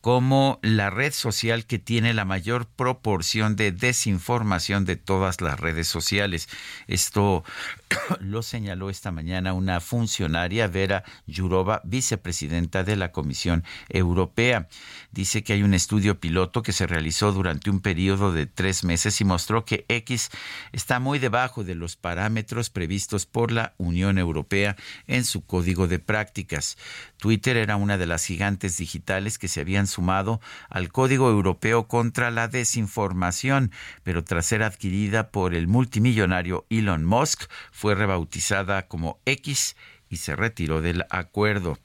como 0.01 0.59
la 0.63 0.89
red 0.89 1.13
social 1.13 1.65
que 1.65 1.77
tiene 1.77 2.13
la 2.15 2.25
mayor 2.25 2.65
proporción 2.65 3.55
de 3.55 3.71
desinformación 3.71 4.83
de 4.83 4.95
todas 4.95 5.41
las 5.41 5.59
redes 5.59 5.87
sociales. 5.87 6.49
Esto 6.87 7.43
lo 8.19 8.41
señaló 8.41 8.89
esta 8.89 9.11
mañana 9.11 9.53
una 9.53 9.79
funcionaria, 9.79 10.67
Vera 10.67 11.03
Yurova, 11.27 11.81
vicepresidenta 11.85 12.83
de 12.83 12.95
la 12.95 13.11
Comisión 13.11 13.63
Europea. 13.89 14.67
Dice 15.11 15.43
que 15.43 15.53
hay 15.53 15.61
un 15.61 15.75
estudio 15.75 16.19
piloto 16.19 16.63
que 16.63 16.73
se 16.73 16.87
realizó 16.87 17.31
durante 17.31 17.69
un 17.69 17.79
periodo 17.79 18.33
de 18.33 18.47
tres 18.47 18.83
meses 18.83 19.21
y 19.21 19.23
mostró 19.23 19.65
que 19.65 19.85
X 19.87 20.31
está 20.71 20.99
muy 20.99 21.19
debajo 21.19 21.63
de 21.63 21.75
los 21.75 21.95
parámetros 21.95 22.71
previstos 22.71 23.27
por 23.27 23.51
la 23.51 23.75
Unión 23.77 24.17
Europea 24.17 24.75
en 25.05 25.25
su 25.25 25.45
código 25.45 25.87
de 25.87 25.99
prácticas. 25.99 26.77
Twitter 27.21 27.55
era 27.55 27.75
una 27.75 27.99
de 27.99 28.07
las 28.07 28.25
gigantes 28.25 28.77
digitales 28.77 29.37
que 29.37 29.47
se 29.47 29.61
habían 29.61 29.85
sumado 29.85 30.41
al 30.71 30.91
Código 30.91 31.29
Europeo 31.29 31.87
contra 31.87 32.31
la 32.31 32.47
Desinformación, 32.47 33.71
pero 34.01 34.23
tras 34.23 34.47
ser 34.47 34.63
adquirida 34.63 35.29
por 35.29 35.53
el 35.53 35.67
multimillonario 35.67 36.65
Elon 36.71 37.05
Musk, 37.05 37.43
fue 37.71 37.93
rebautizada 37.93 38.87
como 38.87 39.19
X 39.25 39.75
y 40.09 40.17
se 40.17 40.35
retiró 40.35 40.81
del 40.81 41.05
acuerdo. 41.11 41.77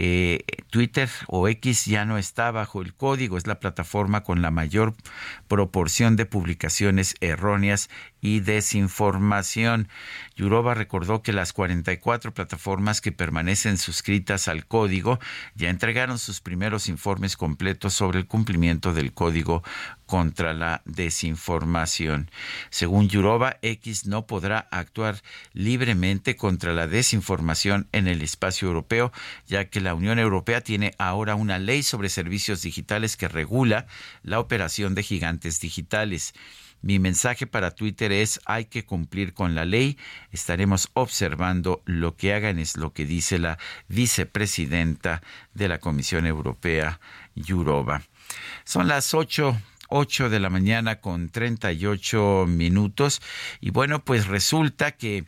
Eh, 0.00 0.44
Twitter 0.70 1.08
o 1.26 1.48
X 1.48 1.86
ya 1.86 2.04
no 2.04 2.18
está 2.18 2.52
bajo 2.52 2.82
el 2.82 2.94
código, 2.94 3.36
es 3.36 3.48
la 3.48 3.58
plataforma 3.58 4.22
con 4.22 4.42
la 4.42 4.52
mayor 4.52 4.94
proporción 5.48 6.14
de 6.14 6.24
publicaciones 6.24 7.16
erróneas 7.20 7.90
y 8.20 8.38
desinformación. 8.38 9.88
Yurova 10.36 10.74
recordó 10.74 11.22
que 11.22 11.32
las 11.32 11.52
44 11.52 12.32
plataformas 12.32 13.00
que 13.00 13.10
permanecen 13.10 13.76
suscritas 13.76 14.46
al 14.46 14.66
código 14.66 15.18
ya 15.56 15.68
entregaron 15.68 16.20
sus 16.20 16.40
primeros 16.40 16.88
informes 16.88 17.36
completos 17.36 17.92
sobre 17.92 18.20
el 18.20 18.28
cumplimiento 18.28 18.94
del 18.94 19.12
código 19.12 19.64
contra 20.08 20.54
la 20.54 20.80
desinformación. 20.86 22.30
Según 22.70 23.10
Yurova, 23.10 23.58
X 23.60 24.06
no 24.06 24.26
podrá 24.26 24.66
actuar 24.70 25.20
libremente 25.52 26.34
contra 26.34 26.72
la 26.72 26.86
desinformación 26.86 27.88
en 27.92 28.08
el 28.08 28.22
espacio 28.22 28.68
europeo, 28.68 29.12
ya 29.46 29.66
que 29.66 29.82
la 29.82 29.92
Unión 29.92 30.18
Europea 30.18 30.62
tiene 30.62 30.94
ahora 30.96 31.34
una 31.34 31.58
ley 31.58 31.82
sobre 31.82 32.08
servicios 32.08 32.62
digitales 32.62 33.18
que 33.18 33.28
regula 33.28 33.86
la 34.22 34.40
operación 34.40 34.94
de 34.94 35.02
gigantes 35.02 35.60
digitales. 35.60 36.32
Mi 36.80 36.98
mensaje 36.98 37.46
para 37.46 37.72
Twitter 37.72 38.10
es 38.10 38.40
hay 38.46 38.64
que 38.64 38.86
cumplir 38.86 39.34
con 39.34 39.54
la 39.54 39.66
ley. 39.66 39.98
Estaremos 40.32 40.88
observando 40.94 41.82
lo 41.84 42.16
que 42.16 42.32
hagan, 42.32 42.58
es 42.58 42.78
lo 42.78 42.94
que 42.94 43.04
dice 43.04 43.38
la 43.38 43.58
vicepresidenta 43.88 45.20
de 45.52 45.68
la 45.68 45.80
Comisión 45.80 46.24
Europea, 46.24 46.98
Yurova. 47.34 48.00
Son 48.64 48.88
las 48.88 49.12
ocho 49.12 49.60
8 49.88 50.30
de 50.30 50.40
la 50.40 50.50
mañana 50.50 51.00
con 51.00 51.28
38 51.28 52.46
minutos. 52.48 53.20
Y 53.60 53.70
bueno, 53.70 54.04
pues 54.04 54.26
resulta 54.26 54.92
que, 54.92 55.24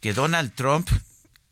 que 0.00 0.12
Donald 0.12 0.52
Trump 0.54 0.88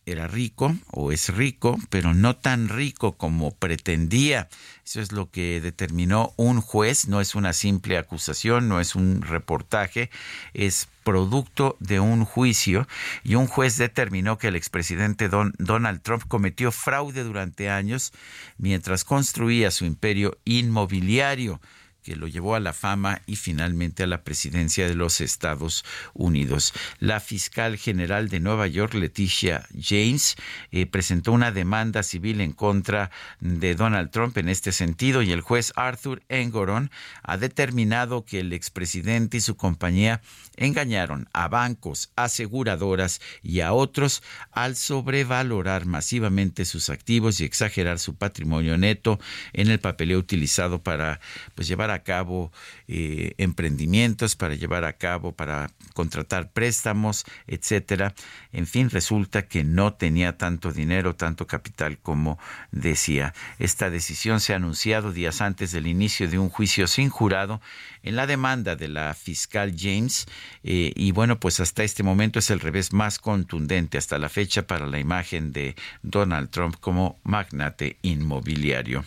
era 0.07 0.29
rico 0.29 0.75
o 0.91 1.13
es 1.13 1.35
rico, 1.35 1.79
pero 1.89 2.15
no 2.15 2.37
tan 2.37 2.69
rico 2.69 3.17
como 3.17 3.53
pretendía. 3.53 4.49
Eso 4.85 5.01
es 5.01 5.13
lo 5.13 5.31
que 5.31 5.61
determinó 5.61 6.35
un 6.37 6.61
juez, 6.61 7.09
no 7.09 7.21
es 7.21 7.35
una 7.35 7.53
simple 7.53 7.97
acusación, 7.97 8.69
no 8.69 8.81
es 8.81 8.95
un 8.95 9.23
reportaje, 9.23 10.11
es 10.53 10.89
producto 11.05 11.77
de 11.81 12.01
un 12.01 12.25
juicio 12.25 12.87
y 13.25 13.35
un 13.35 13.47
juez 13.47 13.77
determinó 13.77 14.39
que 14.39 14.49
el 14.49 14.57
expresidente 14.57 15.29
Don, 15.29 15.55
Donald 15.59 16.03
Trump 16.03 16.25
cometió 16.29 16.71
fraude 16.71 17.25
durante 17.25 17.71
años 17.71 18.13
mientras 18.59 19.05
construía 19.05 19.71
su 19.71 19.85
imperio 19.85 20.39
inmobiliario 20.45 21.61
que 22.05 22.17
lo 22.17 22.29
llevó 22.29 22.55
a 22.55 22.61
la 22.61 22.75
fama 22.75 23.23
y 23.27 23.37
finalmente 23.37 24.03
a 24.03 24.07
la 24.07 24.23
presidencia 24.23 24.87
de 24.87 24.95
los 24.95 25.21
Estados 25.23 25.85
Unidos. 26.13 26.75
La 27.01 27.19
fiscal 27.19 27.79
general 27.79 28.29
de 28.29 28.41
Nueva 28.41 28.67
York, 28.67 28.95
Leticia 28.95 29.67
James, 29.81 30.37
eh, 30.71 30.87
presentó 30.87 31.33
una 31.33 31.51
demanda 31.51 32.03
civil 32.03 32.43
en 32.43 32.53
contra 32.53 33.11
de 33.41 33.75
Donald 33.75 34.11
Trump 34.11 34.37
en 34.37 34.51
este 34.51 34.71
sentido 34.71 35.23
y 35.23 35.33
el 35.33 35.41
juez 35.41 35.73
Arthur 35.77 36.23
Engoron 36.29 36.91
ha 37.23 37.39
determinado 37.39 38.25
que 38.27 38.41
el 38.41 38.53
expresidente 38.53 39.39
y 39.39 39.41
su 39.41 39.57
compañía 39.57 40.21
engañaron 40.57 41.29
a 41.33 41.49
bancos, 41.49 42.11
aseguradoras 42.17 43.21
y 43.43 43.61
a 43.61 43.73
otros 43.73 44.23
al 44.53 44.77
sobrevalorar 44.77 45.87
masivamente 45.87 46.65
sus 46.67 46.91
activos 46.91 47.41
y 47.41 47.45
exagerar 47.45 47.99
su 47.99 48.15
patrimonio 48.15 48.77
neto 48.77 49.19
en 49.53 49.71
el 49.71 49.81
papeleo 49.81 50.19
utilizado 50.19 50.83
para 50.83 51.21
pues, 51.55 51.67
llevar 51.67 51.91
a 51.91 51.94
cabo 52.03 52.53
eh, 52.89 53.35
emprendimientos, 53.39 54.37
para 54.37 54.55
llevar 54.55 54.85
a 54.85 54.95
cabo, 54.95 55.33
para 55.33 55.71
contratar 55.95 56.51
préstamos, 56.51 57.25
etcétera. 57.47 58.15
En 58.53 58.67
fin, 58.67 58.91
resulta 58.91 59.47
que 59.47 59.65
no 59.65 59.95
tenía 59.95 60.37
tanto 60.37 60.73
dinero, 60.73 61.15
tanto 61.15 61.47
capital 61.47 61.99
como 61.99 62.39
decía. 62.73 63.35
Esta 63.59 63.91
decisión 63.91 64.41
se 64.41 64.53
ha 64.53 64.57
anunciado 64.57 65.13
días 65.13 65.41
antes 65.41 65.73
del 65.73 65.87
inicio 65.87 66.29
de 66.29 66.39
un 66.39 66.49
juicio 66.49 66.87
sin 66.87 67.09
jurado 67.09 67.61
en 68.03 68.17
la 68.17 68.27
demanda 68.27 68.77
de 68.77 68.89
la 68.89 69.15
fiscal 69.15 69.75
James 69.77 70.27
eh, 70.63 70.93
y 70.95 71.13
bueno, 71.13 71.41
pues 71.41 71.61
hasta 71.61 71.85
este 71.85 72.03
momento 72.03 72.39
es 72.39 72.51
el 72.51 72.61
revés 72.61 72.93
más 72.93 73.19
contundente 73.19 73.99
hasta 73.99 74.19
la 74.19 74.29
fecha 74.29 74.67
para 74.67 74.87
la 74.87 74.99
imagen 74.99 75.53
de 75.53 75.75
Donald 76.03 76.51
Trump 76.51 76.77
como 76.81 77.19
magnate 77.25 77.99
inmobiliario. 78.03 79.05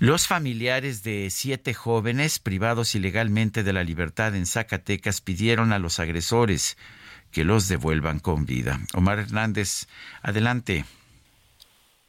Los 0.00 0.26
familiares 0.26 1.04
de 1.04 1.30
siete 1.30 1.72
jóvenes 1.72 2.38
privados 2.38 2.94
ilegalmente 2.94 3.62
de 3.62 3.72
la 3.72 3.84
libertad 3.84 4.34
en 4.34 4.44
Zacatecas 4.44 5.20
pidieron 5.20 5.72
a 5.72 5.78
los 5.78 6.00
agresores 6.00 6.76
que 7.30 7.44
los 7.44 7.68
devuelvan 7.68 8.18
con 8.18 8.44
vida. 8.44 8.80
Omar 8.94 9.20
Hernández, 9.20 9.86
adelante. 10.22 10.84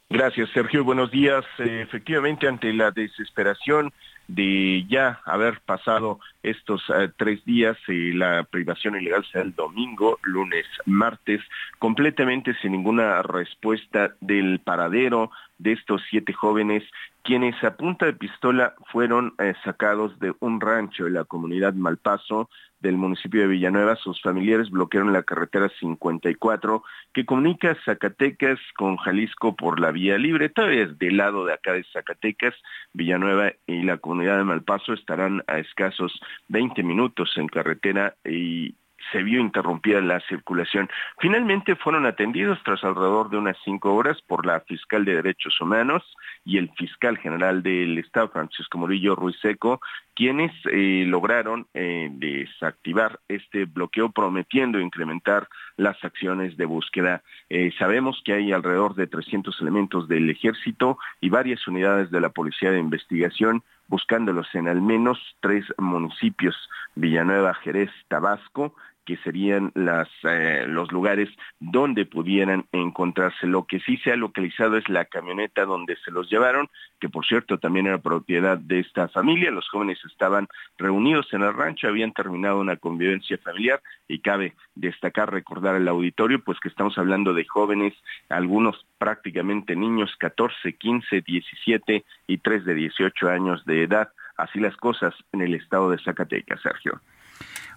Gracias, 0.09 0.49
Sergio. 0.51 0.83
Buenos 0.83 1.11
días. 1.11 1.43
Eh, 1.59 1.81
efectivamente, 1.81 2.47
ante 2.47 2.73
la 2.73 2.91
desesperación 2.91 3.91
de 4.27 4.85
ya 4.89 5.21
haber 5.25 5.61
pasado 5.61 6.19
estos 6.49 6.83
eh, 6.89 7.09
tres 7.17 7.43
días, 7.45 7.77
y 7.87 8.13
la 8.13 8.43
privación 8.43 8.95
ilegal 8.95 9.25
sea 9.31 9.41
el 9.41 9.55
domingo, 9.55 10.19
lunes, 10.23 10.65
martes, 10.85 11.41
completamente 11.79 12.55
sin 12.61 12.73
ninguna 12.73 13.21
respuesta 13.21 14.15
del 14.21 14.59
paradero 14.59 15.31
de 15.57 15.71
estos 15.71 16.01
siete 16.09 16.33
jóvenes, 16.33 16.83
quienes 17.23 17.61
a 17.63 17.75
punta 17.75 18.05
de 18.05 18.13
pistola 18.13 18.75
fueron 18.91 19.33
eh, 19.39 19.53
sacados 19.63 20.19
de 20.19 20.33
un 20.39 20.61
rancho 20.61 21.05
de 21.05 21.11
la 21.11 21.23
comunidad 21.23 21.73
Malpaso 21.73 22.49
del 22.81 22.97
municipio 22.97 23.41
de 23.41 23.47
Villanueva. 23.47 23.95
Sus 23.95 24.21
familiares 24.21 24.69
bloquearon 24.69 25.11
la 25.11 25.23
carretera 25.23 25.69
54 25.79 26.83
que 27.13 27.25
comunica 27.25 27.75
Zacatecas 27.83 28.59
con 28.77 28.97
Jalisco 28.97 29.55
por 29.55 29.79
la 29.79 29.91
vía 29.91 30.17
libre. 30.19 30.49
Todavía 30.49 30.83
es 30.83 30.99
del 30.99 31.17
lado 31.17 31.45
de 31.45 31.53
acá 31.53 31.73
de 31.73 31.83
Zacatecas, 31.91 32.53
Villanueva 32.93 33.53
y 33.65 33.81
la 33.81 33.97
comunidad 33.97 34.37
de 34.37 34.43
Malpaso 34.43 34.93
estarán 34.93 35.43
a 35.47 35.57
escasos 35.57 36.21
20 36.47 36.83
minutos 36.83 37.33
en 37.37 37.47
carretera 37.47 38.15
y 38.25 38.75
se 39.11 39.23
vio 39.23 39.39
interrumpida 39.39 40.01
la 40.01 40.19
circulación. 40.21 40.89
Finalmente 41.19 41.75
fueron 41.75 42.05
atendidos 42.05 42.59
tras 42.63 42.83
alrededor 42.83 43.29
de 43.29 43.37
unas 43.37 43.57
cinco 43.63 43.93
horas 43.93 44.21
por 44.21 44.45
la 44.45 44.61
fiscal 44.61 45.05
de 45.05 45.15
Derechos 45.15 45.59
Humanos 45.61 46.03
y 46.43 46.57
el 46.57 46.69
fiscal 46.77 47.17
general 47.17 47.63
del 47.63 47.97
Estado, 47.97 48.29
Francisco 48.29 48.77
Murillo 48.77 49.15
Ruiz 49.15 49.37
Seco, 49.41 49.81
quienes 50.15 50.51
eh, 50.71 51.05
lograron 51.07 51.67
eh, 51.73 52.09
desactivar 52.11 53.19
este 53.27 53.65
bloqueo 53.65 54.11
prometiendo 54.11 54.79
incrementar 54.79 55.47
las 55.77 56.01
acciones 56.03 56.55
de 56.57 56.65
búsqueda. 56.65 57.21
Eh, 57.49 57.71
sabemos 57.77 58.21
que 58.23 58.33
hay 58.33 58.51
alrededor 58.51 58.95
de 58.95 59.07
300 59.07 59.59
elementos 59.61 60.07
del 60.07 60.29
ejército 60.29 60.97
y 61.19 61.29
varias 61.29 61.67
unidades 61.67 62.11
de 62.11 62.21
la 62.21 62.29
Policía 62.29 62.71
de 62.71 62.79
Investigación 62.79 63.63
buscándolos 63.87 64.47
en 64.53 64.67
al 64.67 64.81
menos 64.81 65.19
tres 65.41 65.65
municipios, 65.77 66.55
Villanueva, 66.95 67.53
Jerez, 67.55 67.91
Tabasco, 68.07 68.75
que 69.05 69.17
serían 69.17 69.71
eh, 69.75 70.65
los 70.67 70.91
lugares 70.91 71.29
donde 71.59 72.05
pudieran 72.05 72.65
encontrarse. 72.71 73.47
Lo 73.47 73.65
que 73.65 73.79
sí 73.79 73.97
se 73.97 74.11
ha 74.11 74.15
localizado 74.15 74.77
es 74.77 74.89
la 74.89 75.05
camioneta 75.05 75.65
donde 75.65 75.95
se 75.97 76.11
los 76.11 76.29
llevaron, 76.29 76.69
que 76.99 77.07
por 77.07 77.25
cierto 77.25 77.59
también 77.59 77.87
era 77.87 77.99
propiedad 77.99 78.57
de 78.57 78.79
esta 78.79 79.07
familia. 79.07 79.51
Los 79.51 79.69
jóvenes 79.69 79.99
estaban 80.05 80.47
reunidos 80.77 81.31
en 81.33 81.43
el 81.43 81.53
rancho, 81.53 81.87
habían 81.87 82.11
terminado 82.11 82.59
una 82.59 82.77
convivencia 82.77 83.37
familiar 83.37 83.81
y 84.07 84.19
cabe 84.19 84.55
destacar, 84.73 85.31
recordar 85.31 85.75
al 85.75 85.87
auditorio, 85.87 86.43
pues 86.43 86.59
que 86.59 86.69
estamos 86.69 86.97
hablando 86.97 87.33
de 87.33 87.45
jóvenes, 87.45 87.93
algunos 88.29 88.85
prácticamente 88.97 89.75
niños, 89.75 90.15
14, 90.17 90.73
15, 90.73 91.21
17 91.21 92.03
y 92.27 92.37
3 92.39 92.65
de 92.65 92.73
18 92.73 93.29
años 93.29 93.65
de 93.65 93.83
edad. 93.83 94.09
Así 94.37 94.59
las 94.59 94.75
cosas 94.75 95.13
en 95.31 95.41
el 95.41 95.53
estado 95.53 95.89
de 95.89 95.99
Zacatecas, 95.99 96.61
Sergio. 96.61 97.01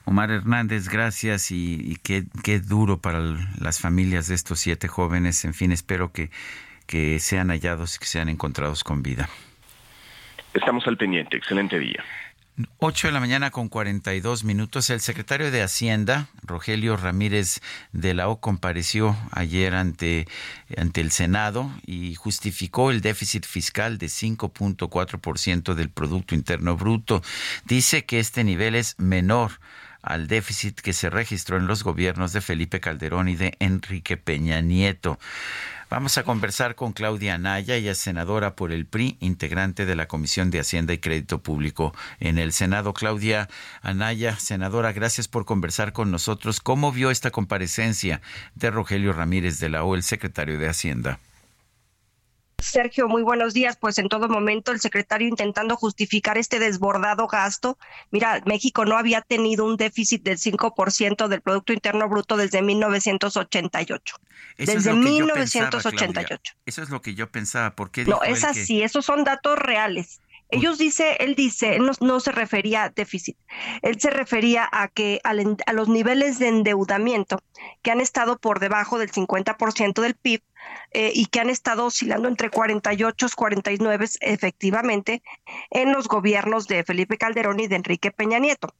Omar 0.08 0.30
Hernández, 0.30 0.88
gracias 0.88 1.50
y, 1.50 1.98
qué, 2.02 2.24
qué, 2.42 2.60
duro 2.60 2.98
para 2.98 3.20
las 3.60 3.78
familias 3.78 4.26
de 4.26 4.36
estos 4.36 4.58
siete 4.58 4.88
jóvenes. 4.88 5.44
En 5.44 5.52
fin, 5.52 5.70
espero 5.70 6.12
que, 6.12 6.30
que 6.86 7.18
sean 7.18 7.50
hallados 7.50 7.96
y 7.96 7.98
que 7.98 8.06
sean 8.06 8.30
encontrados 8.30 8.84
con 8.84 9.02
vida. 9.02 9.28
Estamos 10.54 10.86
al 10.86 10.96
pendiente. 10.96 11.36
Excelente 11.36 11.78
día. 11.78 12.02
8 12.78 13.08
de 13.08 13.12
la 13.12 13.20
mañana 13.20 13.50
con 13.50 13.68
42 13.68 14.44
minutos. 14.44 14.88
El 14.88 15.00
secretario 15.00 15.50
de 15.50 15.62
Hacienda, 15.62 16.28
Rogelio 16.42 16.96
Ramírez 16.96 17.60
de 17.92 18.14
la 18.14 18.30
O, 18.30 18.40
compareció 18.40 19.14
ayer 19.32 19.74
ante, 19.74 20.26
ante 20.78 21.02
el 21.02 21.10
Senado 21.10 21.70
y 21.84 22.14
justificó 22.14 22.90
el 22.90 23.02
déficit 23.02 23.44
fiscal 23.44 23.98
de 23.98 24.06
5.4% 24.06 25.74
del 25.74 25.90
Producto 25.90 26.34
Interno 26.34 26.78
Bruto. 26.78 27.20
Dice 27.66 28.06
que 28.06 28.20
este 28.20 28.42
nivel 28.42 28.74
es 28.74 28.98
menor 28.98 29.60
al 30.08 30.26
déficit 30.26 30.80
que 30.80 30.94
se 30.94 31.10
registró 31.10 31.58
en 31.58 31.66
los 31.66 31.84
gobiernos 31.84 32.32
de 32.32 32.40
Felipe 32.40 32.80
Calderón 32.80 33.28
y 33.28 33.36
de 33.36 33.54
Enrique 33.60 34.16
Peña 34.16 34.62
Nieto. 34.62 35.18
Vamos 35.90 36.16
a 36.16 36.22
conversar 36.22 36.74
con 36.74 36.92
Claudia 36.92 37.34
Anaya, 37.34 37.74
ella 37.74 37.92
es 37.92 37.98
senadora 37.98 38.56
por 38.56 38.72
el 38.72 38.86
PRI, 38.86 39.18
integrante 39.20 39.84
de 39.84 39.96
la 39.96 40.08
Comisión 40.08 40.50
de 40.50 40.60
Hacienda 40.60 40.94
y 40.94 40.98
Crédito 40.98 41.42
Público 41.42 41.94
en 42.20 42.38
el 42.38 42.54
Senado. 42.54 42.94
Claudia 42.94 43.50
Anaya, 43.82 44.36
senadora, 44.36 44.92
gracias 44.92 45.28
por 45.28 45.44
conversar 45.44 45.92
con 45.92 46.10
nosotros. 46.10 46.60
¿Cómo 46.60 46.90
vio 46.90 47.10
esta 47.10 47.30
comparecencia 47.30 48.22
de 48.54 48.70
Rogelio 48.70 49.12
Ramírez 49.12 49.60
de 49.60 49.68
la 49.68 49.84
O, 49.84 49.94
el 49.94 50.02
secretario 50.02 50.58
de 50.58 50.68
Hacienda? 50.68 51.18
Sergio, 52.60 53.08
muy 53.08 53.22
buenos 53.22 53.54
días. 53.54 53.76
Pues 53.76 53.98
en 53.98 54.08
todo 54.08 54.28
momento 54.28 54.72
el 54.72 54.80
secretario 54.80 55.28
intentando 55.28 55.76
justificar 55.76 56.38
este 56.38 56.58
desbordado 56.58 57.26
gasto. 57.26 57.78
Mira, 58.10 58.42
México 58.46 58.84
no 58.84 58.96
había 58.96 59.22
tenido 59.22 59.64
un 59.64 59.76
déficit 59.76 60.22
del 60.22 60.38
5% 60.38 61.28
del 61.28 61.40
Producto 61.40 61.72
Interno 61.72 62.08
Bruto 62.08 62.36
desde 62.36 62.62
1988. 62.62 64.16
desde 64.58 64.92
1988. 64.92 66.54
eso 66.66 66.82
es 66.82 66.90
lo 66.90 67.00
que 67.00 67.14
yo 67.14 67.30
pensaba. 67.30 67.74
¿Por 67.74 67.90
qué 67.90 68.04
no, 68.04 68.22
es 68.22 68.44
así, 68.44 68.82
esos 68.82 69.04
son 69.04 69.24
datos 69.24 69.58
reales. 69.58 70.20
Ellos 70.50 70.78
dice, 70.78 71.16
él 71.20 71.34
dice, 71.34 71.78
no, 71.78 71.92
no 72.00 72.20
se 72.20 72.32
refería 72.32 72.84
a 72.84 72.88
déficit, 72.88 73.36
él 73.82 74.00
se 74.00 74.08
refería 74.08 74.66
a 74.72 74.88
que 74.88 75.20
a 75.22 75.34
los 75.74 75.88
niveles 75.88 76.38
de 76.38 76.48
endeudamiento 76.48 77.42
que 77.82 77.90
han 77.90 78.00
estado 78.00 78.38
por 78.38 78.58
debajo 78.58 78.98
del 78.98 79.12
50% 79.12 80.00
del 80.00 80.14
PIB 80.14 80.42
eh, 80.92 81.12
y 81.14 81.26
que 81.26 81.40
han 81.40 81.50
estado 81.50 81.86
oscilando 81.86 82.28
entre 82.28 82.50
48 82.50 83.26
y 83.26 83.30
49 83.34 84.06
efectivamente 84.20 85.22
en 85.70 85.92
los 85.92 86.08
gobiernos 86.08 86.66
de 86.66 86.84
Felipe 86.84 87.18
Calderón 87.18 87.60
y 87.60 87.68
de 87.68 87.76
Enrique 87.76 88.10
Peña 88.10 88.38
Nieto. 88.38 88.74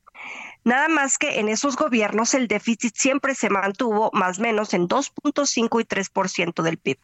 Nada 0.65 0.89
más 0.89 1.19
que 1.19 1.39
en 1.39 1.49
esos 1.49 1.77
gobiernos 1.77 2.35
el 2.35 2.49
déficit 2.49 2.95
siempre 2.97 3.35
se 3.35 3.51
mantuvo 3.51 4.11
más 4.13 4.39
o 4.39 4.43
menos 4.43 4.75
en 4.75 4.89
2.5 4.89 5.81
y 5.81 5.85
3% 5.85 6.63
del 6.63 6.79
PIB. 6.79 6.99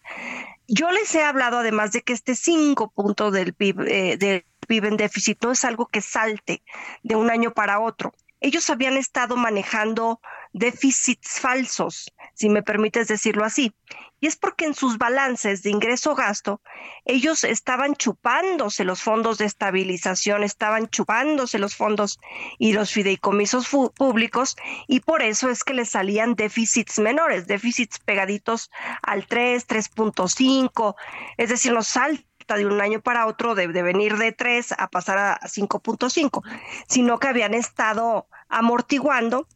Yo 0.67 0.91
les 0.91 1.15
he 1.15 1.23
hablado 1.23 1.59
además 1.59 1.93
de 1.93 2.03
que 2.03 2.13
este 2.13 2.35
5 2.35 2.91
puntos 2.93 3.33
del 3.33 3.55
PIB, 3.55 3.81
eh, 3.83 4.17
del 4.17 4.45
PIB 4.67 4.87
en 4.87 4.97
déficit 4.97 5.43
no 5.45 5.53
es 5.53 5.65
algo 5.65 5.87
que 5.87 6.01
salte 6.01 6.63
de 7.03 7.17
un 7.17 7.31
año 7.31 7.53
para 7.53 7.81
otro. 7.81 8.13
Ellos 8.41 8.69
habían 8.69 8.97
estado 8.97 9.37
manejando 9.37 10.21
déficits 10.55 11.41
falsos, 11.41 12.13
si 12.33 12.49
me 12.49 12.63
permites 12.63 13.09
decirlo 13.09 13.45
así. 13.45 13.75
Y 14.21 14.29
es 14.29 14.37
porque 14.37 14.65
en 14.65 14.75
sus 14.75 14.97
balances 14.97 15.63
de 15.63 15.71
ingreso-gasto, 15.71 16.63
ellos 17.05 17.45
estaban 17.45 17.95
chupándose 17.97 18.85
los 18.85 19.03
fondos 19.03 19.37
de 19.37 19.45
estabilización, 19.45 20.45
estaban 20.45 20.89
chupándose 20.89 21.59
los 21.59 21.75
fondos 21.75 22.21
y 22.57 22.73
los 22.73 22.93
fideicomisos 22.93 23.69
públicos, 23.95 24.57
y 24.87 25.01
por 25.01 25.23
eso 25.23 25.51
es 25.51 25.65
que 25.65 25.75
les 25.75 25.91
salían 25.91 26.37
déficits 26.37 27.01
menores, 27.01 27.47
déficits 27.47 27.99
pegaditos 27.99 28.71
al 29.03 29.27
3, 29.27 29.67
3.5, 29.67 30.95
es 31.37 31.49
decir, 31.51 31.73
no 31.73 31.83
salta 31.83 32.57
de 32.57 32.67
un 32.67 32.81
año 32.81 33.01
para 33.01 33.27
otro 33.27 33.57
de, 33.57 33.67
de 33.69 33.83
venir 33.83 34.17
de 34.19 34.31
3 34.31 34.75
a 34.79 34.89
pasar 34.89 35.19
a 35.19 35.41
5.5, 35.41 36.43
sino 36.89 37.19
que 37.19 37.29
habían 37.29 37.55
estado 37.55 38.29
amortiguando 38.49 39.49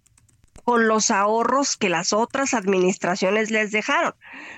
con 0.69 0.87
los 0.87 1.11
ahorros 1.11 1.79
que 1.79 1.89
las 1.89 2.13
otras 2.13 2.53
administraciones 2.53 3.51
les 3.51 3.71
dejaron. 3.71 4.13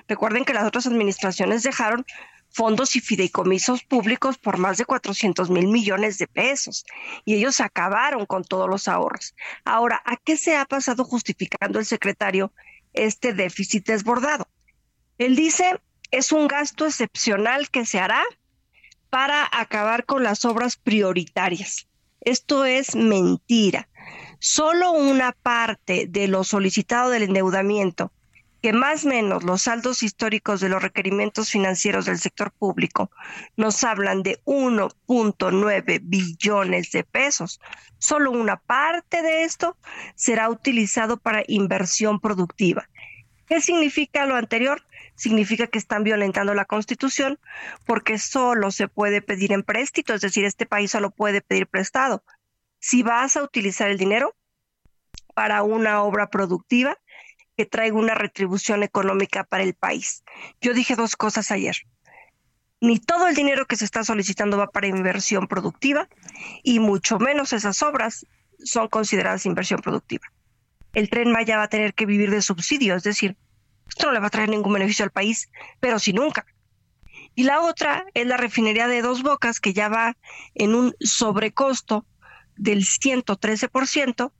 Recuerden 0.09 0.43
que 0.43 0.53
las 0.53 0.65
otras 0.65 0.85
administraciones 0.85 1.63
dejaron 1.63 2.05
fondos 2.49 2.97
y 2.97 2.99
fideicomisos 2.99 3.85
públicos 3.85 4.37
por 4.37 4.57
más 4.57 4.77
de 4.77 4.83
400 4.83 5.49
mil 5.49 5.69
millones 5.69 6.17
de 6.17 6.27
pesos 6.27 6.85
y 7.23 7.35
ellos 7.35 7.61
acabaron 7.61 8.25
con 8.25 8.43
todos 8.43 8.67
los 8.67 8.89
ahorros. 8.89 9.35
Ahora, 9.63 10.01
¿a 10.03 10.17
qué 10.17 10.35
se 10.35 10.57
ha 10.57 10.65
pasado 10.65 11.05
justificando 11.05 11.79
el 11.79 11.85
secretario 11.85 12.51
este 12.91 13.31
déficit 13.31 13.87
desbordado? 13.87 14.49
Él 15.17 15.37
dice, 15.37 15.79
es 16.11 16.33
un 16.33 16.49
gasto 16.49 16.87
excepcional 16.87 17.69
que 17.69 17.85
se 17.85 18.01
hará 18.01 18.21
para 19.09 19.47
acabar 19.49 20.03
con 20.03 20.23
las 20.23 20.43
obras 20.43 20.75
prioritarias. 20.75 21.87
Esto 22.19 22.65
es 22.65 22.97
mentira 22.97 23.87
solo 24.41 24.91
una 24.91 25.33
parte 25.33 26.07
de 26.09 26.27
lo 26.27 26.43
solicitado 26.43 27.11
del 27.11 27.21
endeudamiento, 27.21 28.11
que 28.63 28.73
más 28.73 29.05
o 29.05 29.09
menos 29.09 29.43
los 29.43 29.61
saldos 29.61 30.01
históricos 30.01 30.59
de 30.59 30.67
los 30.67 30.81
requerimientos 30.81 31.51
financieros 31.51 32.05
del 32.05 32.17
sector 32.17 32.51
público 32.51 33.11
nos 33.55 33.83
hablan 33.83 34.23
de 34.23 34.41
1.9 34.45 35.99
billones 36.01 36.91
de 36.91 37.03
pesos. 37.03 37.61
Solo 37.99 38.31
una 38.31 38.57
parte 38.57 39.21
de 39.21 39.43
esto 39.43 39.77
será 40.15 40.49
utilizado 40.49 41.17
para 41.17 41.43
inversión 41.47 42.19
productiva. 42.19 42.89
¿Qué 43.45 43.61
significa 43.61 44.25
lo 44.25 44.35
anterior? 44.35 44.81
Significa 45.15 45.67
que 45.67 45.77
están 45.77 46.03
violentando 46.03 46.55
la 46.55 46.65
Constitución 46.65 47.37
porque 47.85 48.17
solo 48.17 48.71
se 48.71 48.87
puede 48.87 49.21
pedir 49.21 49.53
en 49.53 49.61
préstito, 49.61 50.15
es 50.15 50.21
decir, 50.21 50.45
este 50.45 50.65
país 50.65 50.89
solo 50.89 51.11
puede 51.11 51.41
pedir 51.41 51.67
prestado 51.67 52.23
si 52.81 53.03
vas 53.03 53.37
a 53.37 53.43
utilizar 53.43 53.89
el 53.89 53.97
dinero 53.97 54.35
para 55.33 55.63
una 55.63 56.01
obra 56.01 56.29
productiva 56.29 56.97
que 57.55 57.65
traiga 57.65 57.95
una 57.95 58.15
retribución 58.15 58.83
económica 58.83 59.43
para 59.43 59.63
el 59.63 59.75
país. 59.75 60.23
Yo 60.59 60.73
dije 60.73 60.95
dos 60.95 61.15
cosas 61.15 61.51
ayer. 61.51 61.77
Ni 62.81 62.99
todo 62.99 63.27
el 63.27 63.35
dinero 63.35 63.67
que 63.67 63.75
se 63.75 63.85
está 63.85 64.03
solicitando 64.03 64.57
va 64.57 64.67
para 64.67 64.87
inversión 64.87 65.47
productiva 65.47 66.09
y 66.63 66.79
mucho 66.79 67.19
menos 67.19 67.53
esas 67.53 67.81
obras 67.83 68.25
son 68.63 68.87
consideradas 68.87 69.45
inversión 69.45 69.79
productiva. 69.81 70.25
El 70.93 71.09
tren 71.09 71.31
Maya 71.31 71.57
va 71.57 71.63
a 71.63 71.69
tener 71.69 71.93
que 71.93 72.07
vivir 72.07 72.31
de 72.31 72.41
subsidio, 72.41 72.95
es 72.95 73.03
decir, 73.03 73.37
esto 73.87 74.07
no 74.07 74.13
le 74.13 74.19
va 74.19 74.27
a 74.27 74.31
traer 74.31 74.49
ningún 74.49 74.73
beneficio 74.73 75.05
al 75.05 75.11
país, 75.11 75.51
pero 75.79 75.99
si 75.99 76.13
nunca. 76.13 76.45
Y 77.35 77.43
la 77.43 77.61
otra 77.61 78.05
es 78.13 78.25
la 78.25 78.37
refinería 78.37 78.87
de 78.87 79.01
Dos 79.01 79.21
Bocas, 79.21 79.59
que 79.59 79.73
ya 79.73 79.87
va 79.87 80.17
en 80.55 80.73
un 80.73 80.95
sobrecosto 80.99 82.05
del 82.61 82.85
113%, 82.85 84.31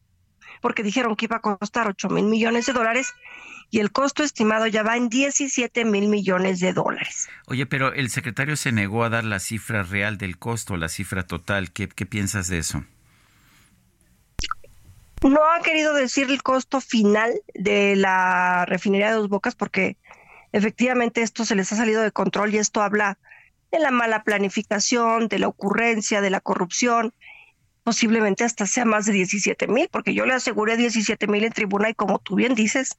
porque 0.61 0.84
dijeron 0.84 1.15
que 1.15 1.26
iba 1.26 1.38
a 1.38 1.41
costar 1.41 1.88
8 1.88 2.07
mil 2.10 2.26
millones 2.26 2.68
de 2.68 2.73
dólares 2.73 3.14
y 3.72 3.80
el 3.80 3.91
costo 3.91 4.23
estimado 4.23 4.68
ya 4.68 4.84
va 4.84 4.95
en 4.95 5.10
17 5.10 5.85
mil 5.85 6.07
millones 6.07 6.60
de 6.60 6.72
dólares. 6.72 7.30
Oye, 7.48 7.65
pero 7.65 7.93
el 7.93 8.11
secretario 8.11 8.56
se 8.57 8.72
negó 8.72 9.03
a 9.03 9.10
dar 9.10 9.23
la 9.23 9.39
cifra 9.39 9.81
real 9.81 10.19
del 10.19 10.38
costo, 10.38 10.77
la 10.77 10.88
cifra 10.88 11.26
total. 11.26 11.72
¿Qué, 11.72 11.88
qué 11.88 12.06
piensas 12.06 12.48
de 12.48 12.60
eso? 12.60 12.84
No 15.23 15.39
ha 15.52 15.61
querido 15.61 15.93
decir 15.93 16.30
el 16.30 16.43
costo 16.43 16.80
final 16.80 17.34
de 17.56 17.95
la 17.95 18.65
refinería 18.68 19.10
de 19.10 19.15
Dos 19.15 19.30
Bocas 19.30 19.56
porque 19.56 19.98
efectivamente 20.52 21.22
esto 21.23 21.43
se 21.43 21.56
les 21.56 21.72
ha 21.72 21.76
salido 21.76 22.03
de 22.03 22.11
control 22.11 22.53
y 22.53 22.57
esto 22.57 22.84
habla 22.84 23.18
de 23.72 23.80
la 23.80 23.89
mala 23.89 24.23
planificación, 24.23 25.27
de 25.27 25.39
la 25.39 25.48
ocurrencia, 25.48 26.22
de 26.22 26.30
la 26.30 26.41
corrupción 26.41 27.14
posiblemente 27.83 28.43
hasta 28.43 28.65
sea 28.65 28.85
más 28.85 29.05
de 29.05 29.13
17 29.13 29.67
mil, 29.67 29.89
porque 29.91 30.13
yo 30.13 30.25
le 30.25 30.33
aseguré 30.33 30.77
17 30.77 31.27
mil 31.27 31.43
en 31.43 31.51
tribuna 31.51 31.89
y 31.89 31.93
como 31.93 32.19
tú 32.19 32.35
bien 32.35 32.55
dices, 32.55 32.97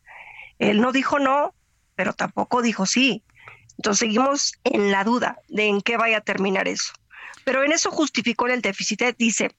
él 0.58 0.80
no 0.80 0.92
dijo 0.92 1.18
no, 1.18 1.54
pero 1.94 2.12
tampoco 2.12 2.62
dijo 2.62 2.86
sí. 2.86 3.22
Entonces 3.78 4.00
seguimos 4.00 4.52
en 4.64 4.90
la 4.90 5.04
duda 5.04 5.38
de 5.48 5.66
en 5.66 5.80
qué 5.80 5.96
vaya 5.96 6.18
a 6.18 6.20
terminar 6.20 6.68
eso. 6.68 6.92
Pero 7.44 7.62
en 7.64 7.72
eso 7.72 7.90
justificó 7.90 8.46
el 8.46 8.62
déficit. 8.62 9.16
Dice, 9.16 9.50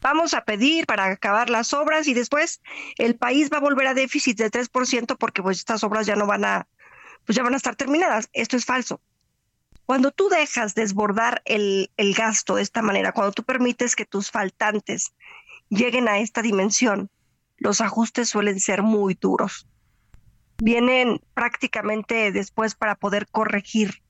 vamos 0.00 0.34
a 0.34 0.44
pedir 0.44 0.86
para 0.86 1.06
acabar 1.06 1.50
las 1.50 1.72
obras 1.72 2.08
y 2.08 2.14
después 2.14 2.60
el 2.96 3.16
país 3.16 3.50
va 3.52 3.58
a 3.58 3.60
volver 3.60 3.86
a 3.86 3.94
déficit 3.94 4.38
de 4.38 4.50
3% 4.50 5.16
porque 5.18 5.42
pues 5.42 5.58
estas 5.58 5.84
obras 5.84 6.06
ya 6.06 6.16
no 6.16 6.26
van 6.26 6.44
a, 6.44 6.66
pues 7.24 7.36
ya 7.36 7.42
van 7.42 7.54
a 7.54 7.56
estar 7.56 7.76
terminadas. 7.76 8.28
Esto 8.32 8.56
es 8.56 8.64
falso. 8.64 9.00
Cuando 9.86 10.10
tú 10.10 10.28
dejas 10.28 10.74
desbordar 10.74 11.42
el, 11.44 11.90
el 11.96 12.14
gasto 12.14 12.56
de 12.56 12.62
esta 12.62 12.82
manera, 12.82 13.12
cuando 13.12 13.32
tú 13.32 13.44
permites 13.44 13.96
que 13.96 14.04
tus 14.04 14.30
faltantes 14.30 15.14
lleguen 15.68 16.08
a 16.08 16.18
esta 16.18 16.42
dimensión, 16.42 17.08
los 17.56 17.80
ajustes 17.80 18.28
suelen 18.28 18.60
ser 18.60 18.82
muy 18.82 19.14
duros. 19.14 19.68
Vienen 20.58 21.20
prácticamente 21.34 22.32
después 22.32 22.74
para 22.74 22.96
poder 22.96 23.28
corregir 23.28 24.02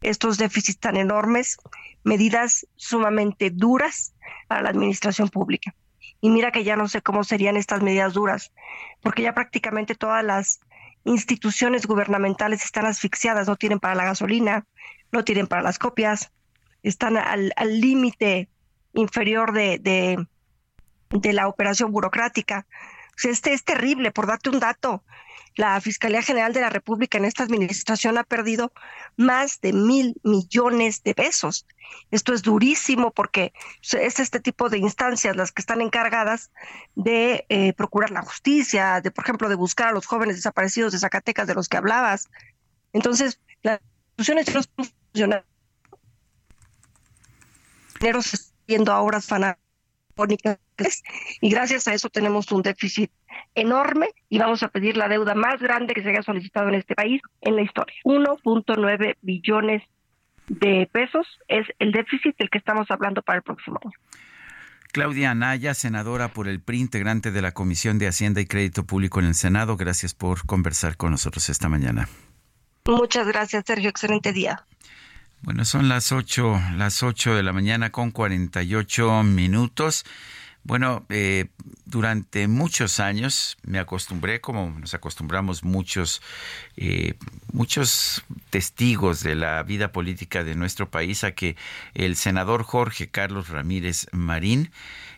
estos 0.00 0.36
déficits 0.36 0.78
tan 0.78 0.96
enormes, 0.96 1.56
medidas 2.02 2.66
sumamente 2.76 3.50
duras 3.50 4.14
para 4.48 4.62
la 4.62 4.70
administración 4.70 5.28
pública. 5.28 5.74
Y 6.20 6.30
mira 6.30 6.52
que 6.52 6.64
ya 6.64 6.76
no 6.76 6.88
sé 6.88 7.02
cómo 7.02 7.24
serían 7.24 7.56
estas 7.56 7.82
medidas 7.82 8.14
duras, 8.14 8.52
porque 9.02 9.22
ya 9.22 9.34
prácticamente 9.34 9.94
todas 9.94 10.24
las 10.24 10.60
instituciones 11.04 11.86
gubernamentales 11.86 12.64
están 12.64 12.86
asfixiadas, 12.86 13.46
no 13.46 13.56
tienen 13.56 13.78
para 13.78 13.94
la 13.94 14.04
gasolina, 14.04 14.66
no 15.14 15.24
tienen 15.24 15.46
para 15.46 15.62
las 15.62 15.78
copias, 15.78 16.30
están 16.82 17.16
al 17.16 17.80
límite 17.80 18.50
inferior 18.94 19.52
de, 19.52 19.78
de, 21.10 21.32
la 21.32 21.48
operación 21.48 21.92
burocrática. 21.92 22.66
este 23.22 23.52
es 23.52 23.64
terrible, 23.64 24.10
por 24.12 24.26
darte 24.26 24.50
un 24.50 24.60
dato. 24.60 25.02
La 25.56 25.80
Fiscalía 25.80 26.20
General 26.20 26.52
de 26.52 26.60
la 26.60 26.68
República 26.68 27.16
en 27.16 27.24
esta 27.24 27.44
administración 27.44 28.18
ha 28.18 28.24
perdido 28.24 28.72
más 29.16 29.60
de 29.60 29.72
mil 29.72 30.20
millones 30.24 31.04
de 31.04 31.14
pesos. 31.14 31.64
Esto 32.10 32.34
es 32.34 32.42
durísimo 32.42 33.12
porque 33.12 33.52
es 33.92 34.18
este 34.18 34.40
tipo 34.40 34.68
de 34.68 34.78
instancias 34.78 35.36
las 35.36 35.52
que 35.52 35.62
están 35.62 35.80
encargadas 35.80 36.50
de 36.96 37.46
eh, 37.48 37.72
procurar 37.72 38.10
la 38.10 38.22
justicia, 38.22 39.00
de, 39.00 39.12
por 39.12 39.24
ejemplo, 39.24 39.48
de 39.48 39.54
buscar 39.54 39.88
a 39.88 39.92
los 39.92 40.06
jóvenes 40.06 40.36
desaparecidos 40.36 40.92
de 40.92 40.98
Zacatecas 40.98 41.46
de 41.46 41.54
los 41.54 41.68
que 41.68 41.76
hablabas. 41.76 42.28
Entonces, 42.92 43.40
las 43.62 43.80
instituciones 44.18 44.46
no 45.14 45.24
están 45.24 45.44
funcionando. 48.12 48.54
Yendo 48.66 48.92
a 48.92 49.00
horas 49.02 49.26
fanafónicas 49.26 50.58
y 51.40 51.50
gracias 51.50 51.86
a 51.86 51.92
eso 51.92 52.08
tenemos 52.08 52.50
un 52.50 52.62
déficit 52.62 53.10
enorme 53.54 54.08
y 54.30 54.38
vamos 54.38 54.62
a 54.62 54.68
pedir 54.68 54.96
la 54.96 55.08
deuda 55.08 55.34
más 55.34 55.60
grande 55.60 55.92
que 55.92 56.02
se 56.02 56.08
haya 56.08 56.22
solicitado 56.22 56.68
en 56.68 56.76
este 56.76 56.94
país 56.94 57.20
en 57.42 57.56
la 57.56 57.62
historia. 57.62 57.94
1.9 58.04 59.16
billones 59.20 59.82
de 60.48 60.88
pesos 60.90 61.26
es 61.48 61.66
el 61.78 61.92
déficit 61.92 62.36
del 62.38 62.48
que 62.48 62.58
estamos 62.58 62.90
hablando 62.90 63.22
para 63.22 63.38
el 63.38 63.42
próximo 63.42 63.78
año. 63.84 63.92
Claudia 64.92 65.32
Anaya, 65.32 65.74
senadora 65.74 66.28
por 66.28 66.48
el 66.48 66.62
PRI, 66.62 66.80
integrante 66.80 67.30
de 67.30 67.42
la 67.42 67.52
Comisión 67.52 67.98
de 67.98 68.06
Hacienda 68.06 68.40
y 68.40 68.46
Crédito 68.46 68.84
Público 68.84 69.20
en 69.20 69.26
el 69.26 69.34
Senado, 69.34 69.76
gracias 69.76 70.14
por 70.14 70.46
conversar 70.46 70.96
con 70.96 71.10
nosotros 71.10 71.48
esta 71.48 71.68
mañana. 71.68 72.08
Muchas 72.86 73.26
gracias, 73.26 73.64
Sergio. 73.66 73.90
Excelente 73.90 74.32
día. 74.32 74.64
Bueno, 75.44 75.66
son 75.66 75.90
las 75.90 76.10
8, 76.10 76.58
las 76.78 77.02
8 77.02 77.34
de 77.34 77.42
la 77.42 77.52
mañana 77.52 77.90
con 77.90 78.12
48 78.12 79.24
minutos. 79.24 80.06
Bueno, 80.62 81.04
eh, 81.10 81.48
durante 81.84 82.48
muchos 82.48 82.98
años 82.98 83.58
me 83.62 83.78
acostumbré, 83.78 84.40
como 84.40 84.70
nos 84.80 84.94
acostumbramos 84.94 85.62
muchos, 85.62 86.22
eh, 86.78 87.12
muchos 87.52 88.24
testigos 88.48 89.22
de 89.22 89.34
la 89.34 89.62
vida 89.64 89.92
política 89.92 90.44
de 90.44 90.54
nuestro 90.54 90.90
país, 90.90 91.24
a 91.24 91.32
que 91.32 91.56
el 91.92 92.16
senador 92.16 92.62
Jorge 92.62 93.10
Carlos 93.10 93.50
Ramírez 93.50 94.06
Marín 94.12 94.70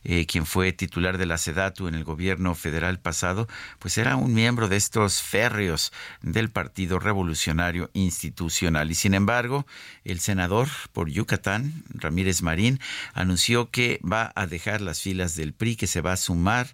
eh, 0.09 0.25
quien 0.25 0.47
fue 0.47 0.73
titular 0.73 1.19
de 1.19 1.27
la 1.27 1.37
SEDATU 1.37 1.89
en 1.89 1.97
el 1.97 2.05
gobierno 2.05 2.55
federal 2.55 3.01
pasado, 3.01 3.49
pues 3.81 3.99
era 3.99 4.15
un 4.15 4.35
miembro 4.35 4.69
de 4.69 4.77
estos 4.77 5.21
férreos 5.21 5.93
del 6.23 6.49
Partido 6.49 7.01
Revolucionario 7.01 7.91
Institucional. 7.93 8.89
Y 8.93 8.95
sin 8.95 9.15
embargo, 9.15 9.67
el 10.05 10.21
senador 10.21 10.69
por 10.93 11.11
Yucatán, 11.11 11.83
Ramírez 11.89 12.43
Marín, 12.43 12.79
anunció 13.15 13.73
que 13.73 13.99
va 14.01 14.31
a 14.37 14.47
dejar 14.47 14.81
las 14.81 15.01
filas 15.01 15.35
del 15.35 15.53
PRI, 15.53 15.75
que 15.75 15.89
se 15.89 16.03
va 16.03 16.13
a 16.13 16.17
sumar 16.17 16.69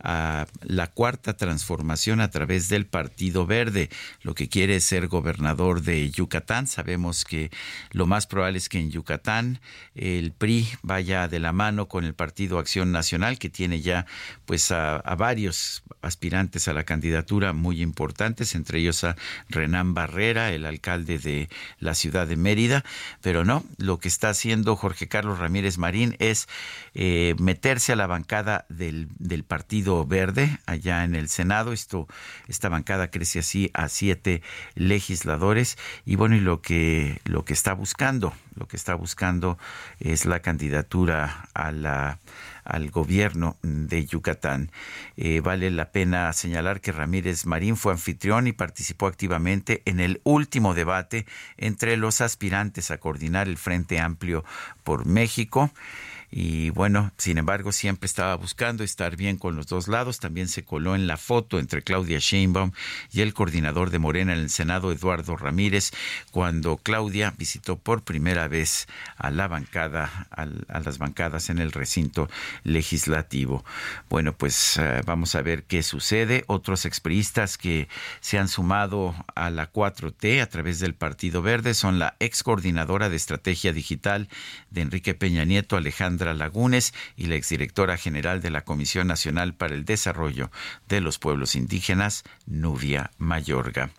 a 0.00 0.46
la 0.62 0.86
cuarta 0.88 1.36
transformación 1.36 2.20
a 2.20 2.30
través 2.30 2.68
del 2.68 2.86
Partido 2.86 3.46
Verde, 3.46 3.90
lo 4.22 4.34
que 4.34 4.48
quiere 4.48 4.80
ser 4.80 5.08
gobernador 5.08 5.82
de 5.82 6.10
Yucatán. 6.10 6.66
Sabemos 6.66 7.24
que 7.24 7.50
lo 7.92 8.06
más 8.06 8.26
probable 8.26 8.58
es 8.58 8.68
que 8.68 8.78
en 8.78 8.90
Yucatán 8.90 9.60
el 9.94 10.32
PRI 10.32 10.68
vaya 10.82 11.28
de 11.28 11.40
la 11.40 11.52
mano 11.52 11.88
con 11.88 12.04
el 12.04 12.14
Partido 12.14 12.58
Acción 12.58 12.92
Nacional, 12.92 13.38
que 13.38 13.50
tiene 13.50 13.80
ya 13.80 14.06
pues 14.46 14.70
a, 14.70 14.98
varios 15.16 15.82
aspirantes 16.02 16.68
a 16.68 16.72
la 16.72 16.84
candidatura 16.84 17.52
muy 17.52 17.80
importantes, 17.80 18.54
entre 18.54 18.80
ellos 18.80 19.04
a 19.04 19.16
Renán 19.48 19.94
Barrera, 19.94 20.52
el 20.52 20.66
alcalde 20.66 21.18
de 21.18 21.48
la 21.78 21.94
ciudad 21.94 22.26
de 22.26 22.36
Mérida, 22.36 22.84
pero 23.22 23.44
no, 23.44 23.64
lo 23.78 23.98
que 23.98 24.08
está 24.08 24.30
haciendo 24.30 24.76
Jorge 24.76 25.08
Carlos 25.08 25.38
Ramírez 25.38 25.78
Marín 25.78 26.16
es 26.18 26.48
eh, 26.94 27.34
meterse 27.38 27.92
a 27.92 27.96
la 27.96 28.06
bancada 28.06 28.66
del 28.68 29.44
Partido 29.46 29.83
Verde 30.06 30.58
allá 30.66 31.04
en 31.04 31.14
el 31.14 31.28
Senado. 31.28 31.72
Esto, 31.72 32.08
esta 32.48 32.68
bancada 32.68 33.10
crece 33.10 33.40
así 33.40 33.70
a 33.74 33.88
siete 33.88 34.42
legisladores 34.74 35.76
y 36.04 36.16
bueno, 36.16 36.36
y 36.36 36.40
lo 36.40 36.60
que, 36.60 37.20
lo 37.24 37.44
que 37.44 37.52
está 37.52 37.74
buscando, 37.74 38.32
lo 38.54 38.66
que 38.66 38.76
está 38.76 38.94
buscando 38.94 39.58
es 40.00 40.24
la 40.24 40.40
candidatura 40.40 41.48
a 41.54 41.70
la 41.70 42.18
al 42.64 42.90
gobierno 42.90 43.56
de 43.62 44.06
Yucatán. 44.06 44.70
Eh, 45.16 45.40
vale 45.40 45.70
la 45.70 45.92
pena 45.92 46.32
señalar 46.32 46.80
que 46.80 46.92
Ramírez 46.92 47.46
Marín 47.46 47.76
fue 47.76 47.92
anfitrión 47.92 48.46
y 48.46 48.52
participó 48.52 49.06
activamente 49.06 49.82
en 49.84 50.00
el 50.00 50.20
último 50.24 50.74
debate 50.74 51.26
entre 51.56 51.96
los 51.96 52.20
aspirantes 52.20 52.90
a 52.90 52.98
coordinar 52.98 53.48
el 53.48 53.58
Frente 53.58 54.00
Amplio 54.00 54.44
por 54.82 55.06
México 55.06 55.70
y 56.36 56.70
bueno, 56.70 57.12
sin 57.16 57.38
embargo, 57.38 57.70
siempre 57.70 58.06
estaba 58.06 58.34
buscando 58.34 58.82
estar 58.82 59.14
bien 59.14 59.36
con 59.36 59.54
los 59.54 59.68
dos 59.68 59.86
lados. 59.86 60.18
También 60.18 60.48
se 60.48 60.64
coló 60.64 60.96
en 60.96 61.06
la 61.06 61.16
foto 61.16 61.60
entre 61.60 61.82
Claudia 61.82 62.18
Sheinbaum 62.18 62.72
y 63.12 63.20
el 63.20 63.32
coordinador 63.32 63.90
de 63.90 64.00
Morena 64.00 64.32
en 64.32 64.40
el 64.40 64.50
Senado, 64.50 64.90
Eduardo 64.90 65.36
Ramírez, 65.36 65.92
cuando 66.32 66.76
Claudia 66.76 67.32
visitó 67.38 67.78
por 67.78 68.02
primera 68.02 68.48
vez 68.48 68.88
a 69.16 69.30
la 69.30 69.46
bancada, 69.46 70.26
a, 70.32 70.46
las 70.80 70.98
bancadas 70.98 71.50
en 71.50 71.60
el 71.60 71.70
recinto 71.70 72.28
legislativo. 72.64 73.64
Bueno, 74.10 74.32
pues 74.36 74.76
eh, 74.78 75.02
vamos 75.06 75.36
a 75.36 75.42
ver 75.42 75.62
qué 75.62 75.84
sucede. 75.84 76.42
Otros 76.48 76.84
expriistas 76.84 77.56
que 77.56 77.86
se 78.20 78.40
han 78.40 78.48
sumado 78.48 79.14
a 79.36 79.50
la 79.50 79.72
4T 79.72 80.42
a 80.42 80.46
través 80.48 80.80
del 80.80 80.94
Partido 80.96 81.42
Verde 81.42 81.74
son 81.74 82.00
la 82.00 82.16
ex 82.18 82.42
coordinadora 82.42 83.08
de 83.08 83.14
estrategia 83.14 83.72
digital 83.72 84.28
de 84.70 84.80
Enrique 84.80 85.14
Peña 85.14 85.44
Nieto, 85.44 85.76
Alejandra 85.76 86.23
Lagunes 86.32 86.94
y 87.16 87.26
la 87.26 87.34
exdirectora 87.34 87.98
general 87.98 88.40
de 88.40 88.50
la 88.50 88.62
Comisión 88.62 89.08
Nacional 89.08 89.52
para 89.54 89.74
el 89.74 89.84
Desarrollo 89.84 90.50
de 90.88 91.02
los 91.02 91.18
Pueblos 91.18 91.56
Indígenas, 91.56 92.24
Nubia 92.46 93.10
Mayorga. 93.18 93.90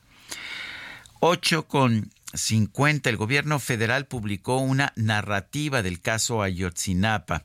8 1.19 1.67
con 1.67 2.09
50, 2.35 3.09
el 3.09 3.17
gobierno 3.17 3.59
federal 3.59 4.05
publicó 4.05 4.57
una 4.57 4.93
narrativa 4.95 5.81
del 5.81 6.01
caso 6.01 6.41
Ayotzinapa. 6.41 7.43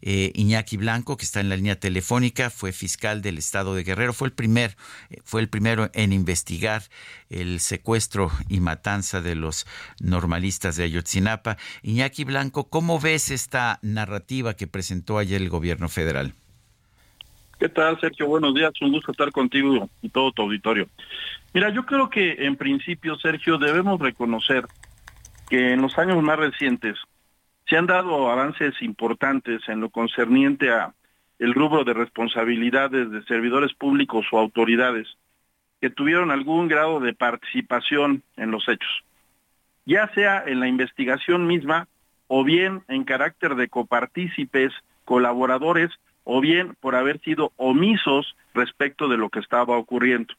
Eh, 0.00 0.32
Iñaki 0.34 0.76
Blanco, 0.76 1.16
que 1.16 1.24
está 1.24 1.40
en 1.40 1.48
la 1.48 1.56
línea 1.56 1.78
telefónica, 1.78 2.50
fue 2.50 2.72
fiscal 2.72 3.22
del 3.22 3.38
estado 3.38 3.74
de 3.74 3.84
Guerrero, 3.84 4.12
fue 4.12 4.28
el 4.28 4.34
primer, 4.34 4.76
eh, 5.10 5.18
fue 5.24 5.40
el 5.40 5.48
primero 5.48 5.90
en 5.94 6.12
investigar 6.12 6.82
el 7.30 7.60
secuestro 7.60 8.30
y 8.48 8.60
matanza 8.60 9.20
de 9.20 9.34
los 9.34 9.66
normalistas 10.00 10.76
de 10.76 10.84
Ayotzinapa. 10.84 11.56
Iñaki 11.82 12.24
Blanco, 12.24 12.68
¿cómo 12.68 13.00
ves 13.00 13.30
esta 13.30 13.78
narrativa 13.82 14.54
que 14.54 14.66
presentó 14.66 15.18
ayer 15.18 15.40
el 15.40 15.48
gobierno 15.48 15.88
federal? 15.88 16.34
¿Qué 17.62 17.68
tal, 17.68 18.00
Sergio? 18.00 18.26
Buenos 18.26 18.54
días, 18.54 18.72
un 18.80 18.90
gusto 18.90 19.12
estar 19.12 19.30
contigo 19.30 19.88
y 20.00 20.08
todo 20.08 20.32
tu 20.32 20.42
auditorio. 20.42 20.88
Mira, 21.54 21.68
yo 21.68 21.86
creo 21.86 22.10
que 22.10 22.44
en 22.44 22.56
principio, 22.56 23.14
Sergio, 23.14 23.56
debemos 23.56 24.00
reconocer 24.00 24.66
que 25.48 25.72
en 25.72 25.80
los 25.80 25.96
años 25.96 26.20
más 26.24 26.40
recientes 26.40 26.98
se 27.68 27.76
han 27.76 27.86
dado 27.86 28.28
avances 28.32 28.74
importantes 28.82 29.60
en 29.68 29.78
lo 29.78 29.90
concerniente 29.90 30.72
a 30.72 30.92
el 31.38 31.54
rubro 31.54 31.84
de 31.84 31.94
responsabilidades 31.94 33.12
de 33.12 33.22
servidores 33.26 33.72
públicos 33.74 34.26
o 34.32 34.40
autoridades 34.40 35.06
que 35.80 35.88
tuvieron 35.88 36.32
algún 36.32 36.66
grado 36.66 36.98
de 36.98 37.14
participación 37.14 38.24
en 38.36 38.50
los 38.50 38.68
hechos, 38.68 39.04
ya 39.86 40.12
sea 40.14 40.42
en 40.44 40.58
la 40.58 40.66
investigación 40.66 41.46
misma 41.46 41.86
o 42.26 42.42
bien 42.42 42.82
en 42.88 43.04
carácter 43.04 43.54
de 43.54 43.68
copartícipes, 43.68 44.72
colaboradores 45.04 45.92
o 46.24 46.40
bien 46.40 46.74
por 46.80 46.94
haber 46.94 47.20
sido 47.20 47.52
omisos 47.56 48.36
respecto 48.54 49.08
de 49.08 49.16
lo 49.16 49.30
que 49.30 49.40
estaba 49.40 49.76
ocurriendo. 49.76 50.34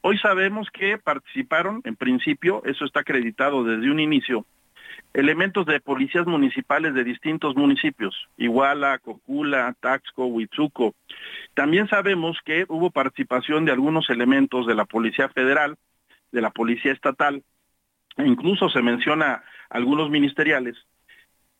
Hoy 0.00 0.18
sabemos 0.18 0.68
que 0.70 0.98
participaron, 0.98 1.80
en 1.84 1.96
principio, 1.96 2.62
eso 2.64 2.84
está 2.84 3.00
acreditado 3.00 3.62
desde 3.62 3.90
un 3.90 4.00
inicio, 4.00 4.44
elementos 5.14 5.66
de 5.66 5.80
policías 5.80 6.26
municipales 6.26 6.94
de 6.94 7.04
distintos 7.04 7.54
municipios, 7.54 8.28
Iguala, 8.36 8.98
Cocula, 8.98 9.74
Taxco, 9.80 10.26
Huitzuco. 10.26 10.94
También 11.54 11.88
sabemos 11.88 12.38
que 12.44 12.64
hubo 12.68 12.90
participación 12.90 13.64
de 13.64 13.72
algunos 13.72 14.08
elementos 14.10 14.66
de 14.66 14.74
la 14.74 14.86
Policía 14.86 15.28
Federal, 15.28 15.76
de 16.32 16.40
la 16.40 16.50
Policía 16.50 16.92
Estatal, 16.92 17.42
e 18.16 18.26
incluso 18.26 18.70
se 18.70 18.82
menciona 18.82 19.42
algunos 19.70 20.10
ministeriales. 20.10 20.76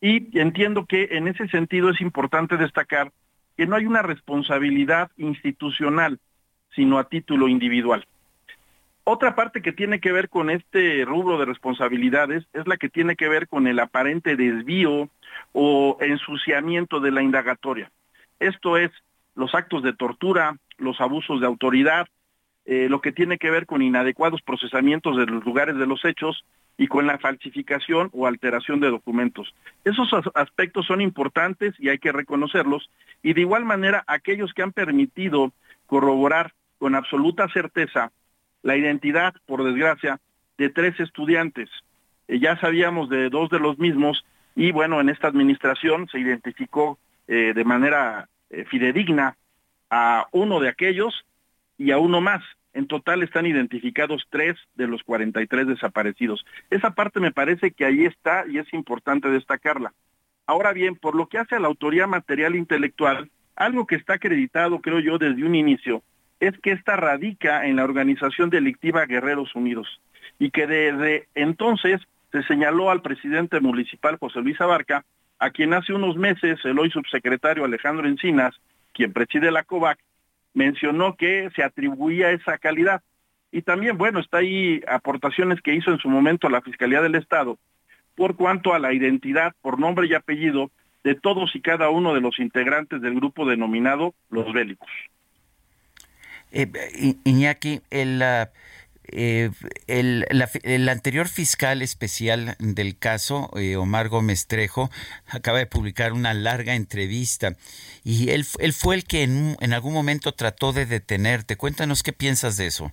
Y 0.01 0.37
entiendo 0.39 0.87
que 0.87 1.09
en 1.13 1.29
ese 1.29 1.47
sentido 1.49 1.91
es 1.91 2.01
importante 2.01 2.57
destacar 2.57 3.13
que 3.57 3.67
no 3.67 3.77
hay 3.77 3.87
una 3.87 4.03
responsabilidad 4.03 5.11
institucional, 5.17 6.19
sino 6.75 6.99
a 6.99 7.09
título 7.09 7.49
individual. 7.49 8.07
Otra 9.05 9.35
parte 9.35 9.63
que 9.63 9.73
tiene 9.73 10.01
que 10.01 10.13
ver 10.13 10.29
con 10.29 10.49
este 10.49 11.05
rubro 11.05 11.39
de 11.39 11.45
responsabilidades 11.45 12.45
es 12.53 12.67
la 12.69 12.77
que 12.77 12.89
tiene 12.89 13.17
que 13.17 13.29
ver 13.29 13.49
con 13.49 13.67
el 13.67 13.81
aparente 13.81 14.37
desvío 14.37 15.09
o 15.53 15.99
ensuciamiento 16.01 17.01
de 17.01 17.11
la 17.11 17.23
indagatoria. 17.23 17.91
Esto 18.39 18.77
es 18.77 18.91
los 19.35 19.55
actos 19.55 19.83
de 19.83 19.93
tortura, 19.93 20.57
los 20.79 21.01
abusos 21.01 21.41
de 21.41 21.47
autoridad, 21.47 22.07
eh, 22.65 22.87
lo 22.89 23.01
que 23.01 23.11
tiene 23.11 23.39
que 23.39 23.51
ver 23.51 23.67
con 23.67 23.83
inadecuados 23.83 24.41
procesamientos 24.41 25.17
de 25.17 25.27
los 25.27 25.45
lugares 25.45 25.77
de 25.77 25.87
los 25.87 26.05
hechos 26.05 26.45
y 26.79 26.87
con 26.87 27.09
la 27.09 27.19
falsificación 27.19 28.09
o 28.13 28.27
alteración 28.27 28.79
de 28.79 28.89
documentos. 28.89 29.53
Esos 29.85 30.09
aspectos 30.35 30.87
son 30.87 31.01
importantes 31.01 31.75
y 31.79 31.89
hay 31.89 31.99
que 31.99 32.13
reconocerlos 32.13 32.89
y 33.21 33.33
de 33.33 33.41
igual 33.41 33.65
manera 33.65 34.05
aquellos 34.07 34.55
que 34.55 34.63
han 34.63 34.73
permitido 34.73 35.53
corroborar 35.87 36.53
con 36.79 36.95
absoluta 36.95 37.49
certeza 37.49 38.13
la 38.63 38.77
identidad, 38.77 39.35
por 39.47 39.65
desgracia, 39.65 40.21
de 40.57 40.69
tres 40.69 40.99
estudiantes. 41.01 41.69
Eh, 42.29 42.39
ya 42.39 42.57
sabíamos 42.61 43.09
de 43.09 43.29
dos 43.29 43.51
de 43.51 43.59
los 43.59 43.79
mismos 43.81 44.25
y 44.55 44.71
bueno, 44.71 45.01
en 45.01 45.09
esta 45.09 45.27
administración 45.27 46.07
se 46.13 46.21
identificó 46.21 46.99
eh, 47.27 47.53
de 47.55 47.65
manera 47.65 48.29
fidedigna 48.69 49.37
a 49.91 50.29
uno 50.31 50.61
de 50.61 50.69
aquellos 50.69 51.25
y 51.79 51.91
a 51.91 51.99
uno 51.99 52.21
más. 52.21 52.43
En 52.75 52.87
total 52.87 53.23
están 53.23 53.45
identificados 53.47 54.27
tres 54.31 54.57
de 54.77 54.87
los 54.87 55.03
43 55.03 55.67
desaparecidos. 55.67 56.45
Esa 56.71 56.95
parte 56.95 57.21
me 57.21 57.33
parece 57.33 57.73
que 57.73 57.85
ahí 57.85 58.07
está 58.07 58.45
y 58.49 58.59
es 58.59 58.73
importante 58.73 59.29
destacarla. 59.29 59.93
Ahora 60.47 60.73
bien, 60.73 60.97
por 60.97 61.15
lo 61.15 61.29
que 61.29 61.39
hace 61.39 61.55
a 61.55 61.61
la 61.61 61.69
autoría 61.69 62.07
material 62.07 62.57
intelectual, 62.57 63.31
algo 63.57 63.87
que 63.87 63.97
está 63.97 64.15
acreditado, 64.15 64.81
creo 64.81 65.01
yo, 65.01 65.19
desde 65.19 65.45
un 65.45 65.55
inicio, 65.55 66.03
es 66.41 66.59
que 66.59 66.73
esta 66.73 66.97
radica 66.97 67.67
en 67.67 67.77
la 67.77 67.85
organización 67.85 68.51
delictiva 68.51 69.07
Guerreros 69.07 69.55
Unidos 69.55 70.01
y 70.39 70.51
que 70.51 70.67
desde 70.67 71.29
entonces 71.35 72.01
se 72.33 72.43
señaló 72.45 72.91
al 72.91 73.03
presidente 73.03 73.61
municipal 73.61 74.17
José 74.19 74.41
Luis 74.41 74.61
Abarca, 74.61 75.05
a 75.39 75.51
quien 75.51 75.75
hace 75.75 75.93
unos 75.93 76.17
meses 76.17 76.59
el 76.65 76.79
hoy 76.79 76.91
subsecretario 76.91 77.65
Alejandro 77.65 78.09
Encinas, 78.09 78.55
quien 78.93 79.13
preside 79.13 79.51
la 79.51 79.65
COVAC, 79.65 79.99
mencionó 80.55 81.17
que 81.17 81.51
se 81.55 81.63
atribuía 81.63 82.31
esa 82.31 82.59
calidad. 82.59 83.03
Y 83.51 83.63
también, 83.63 83.99
bueno, 83.99 84.21
está 84.21 84.39
ahí 84.39 84.81
aportaciones 84.89 85.61
que 85.61 85.75
hizo 85.75 85.91
en 85.91 85.99
su 85.99 86.09
momento 86.09 86.49
la 86.49 86.63
Fiscalía 86.63 87.03
del 87.03 87.15
Estado, 87.15 87.59
por 88.15 88.37
cuanto 88.37 88.75
a 88.75 88.79
la 88.79 88.93
identidad 88.93 89.53
por 89.61 89.79
nombre 89.79 90.07
y 90.07 90.15
apellido 90.15 90.71
de 91.05 91.15
todos 91.15 91.55
y 91.55 91.61
cada 91.61 91.91
uno 91.91 92.15
de 92.15 92.21
los 92.21 92.39
integrantes 92.39 93.03
del 93.03 93.15
grupo 93.15 93.47
denominado 93.47 94.15
Los 94.31 94.53
Bélicos. 94.53 94.89
Eh, 96.53 96.71
Iñaki, 97.25 97.81
el, 97.91 98.23
eh, 99.05 99.51
el, 99.87 100.89
anterior 100.89 101.29
fiscal 101.29 101.83
especial 101.83 102.57
del 102.59 102.97
caso, 102.99 103.51
eh, 103.57 103.77
Omar 103.77 104.09
Gómez 104.09 104.47
Trejo, 104.47 104.91
acaba 105.27 105.59
de 105.59 105.67
publicar 105.67 106.13
una 106.13 106.35
larga 106.35 106.75
entrevista 106.75 107.53
y 108.05 108.31
él, 108.31 108.45
él 108.59 108.73
fue 108.73 108.95
el 108.95 109.05
que 109.05 109.23
en, 109.23 109.57
en 109.61 109.73
algún 109.73 109.93
momento 109.93 110.33
trató 110.33 110.73
de 110.73 110.87
detenerte. 110.87 111.57
Cuéntanos 111.57 112.03
qué 112.03 112.13
piensas 112.13 112.57
de 112.57 112.67
eso. 112.67 112.93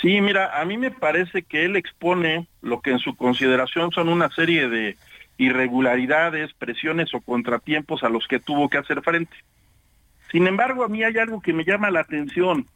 Sí, 0.00 0.20
mira, 0.20 0.60
a 0.60 0.64
mí 0.64 0.76
me 0.76 0.90
parece 0.90 1.42
que 1.42 1.64
él 1.64 1.74
expone 1.74 2.46
lo 2.62 2.80
que 2.80 2.90
en 2.90 3.00
su 3.00 3.16
consideración 3.16 3.90
son 3.90 4.08
una 4.08 4.30
serie 4.30 4.68
de 4.68 4.96
irregularidades, 5.38 6.52
presiones 6.54 7.12
o 7.14 7.20
contratiempos 7.20 8.02
a 8.02 8.08
los 8.08 8.26
que 8.28 8.38
tuvo 8.38 8.68
que 8.68 8.78
hacer 8.78 9.02
frente. 9.02 9.34
Sin 10.30 10.46
embargo, 10.46 10.84
a 10.84 10.88
mí 10.88 11.02
hay 11.02 11.16
algo 11.18 11.40
que 11.40 11.52
me 11.52 11.64
llama 11.64 11.90
la 11.90 12.00
atención, 12.00 12.66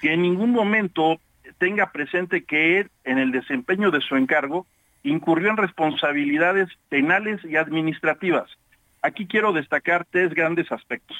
que 0.00 0.12
en 0.12 0.22
ningún 0.22 0.50
momento 0.50 1.20
tenga 1.58 1.92
presente 1.92 2.44
que 2.44 2.80
él, 2.80 2.90
en 3.04 3.18
el 3.18 3.32
desempeño 3.32 3.90
de 3.90 4.00
su 4.00 4.16
encargo, 4.16 4.66
incurrió 5.02 5.50
en 5.50 5.56
responsabilidades 5.56 6.68
penales 6.88 7.40
y 7.44 7.56
administrativas. 7.56 8.50
Aquí 9.02 9.26
quiero 9.26 9.52
destacar 9.52 10.06
tres 10.10 10.34
grandes 10.34 10.70
aspectos. 10.72 11.16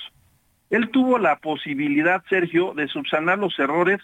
Él 0.68 0.90
tuvo 0.90 1.18
la 1.18 1.36
posibilidad, 1.36 2.22
Sergio, 2.28 2.74
de 2.74 2.88
subsanar 2.88 3.38
los 3.38 3.58
errores 3.58 4.00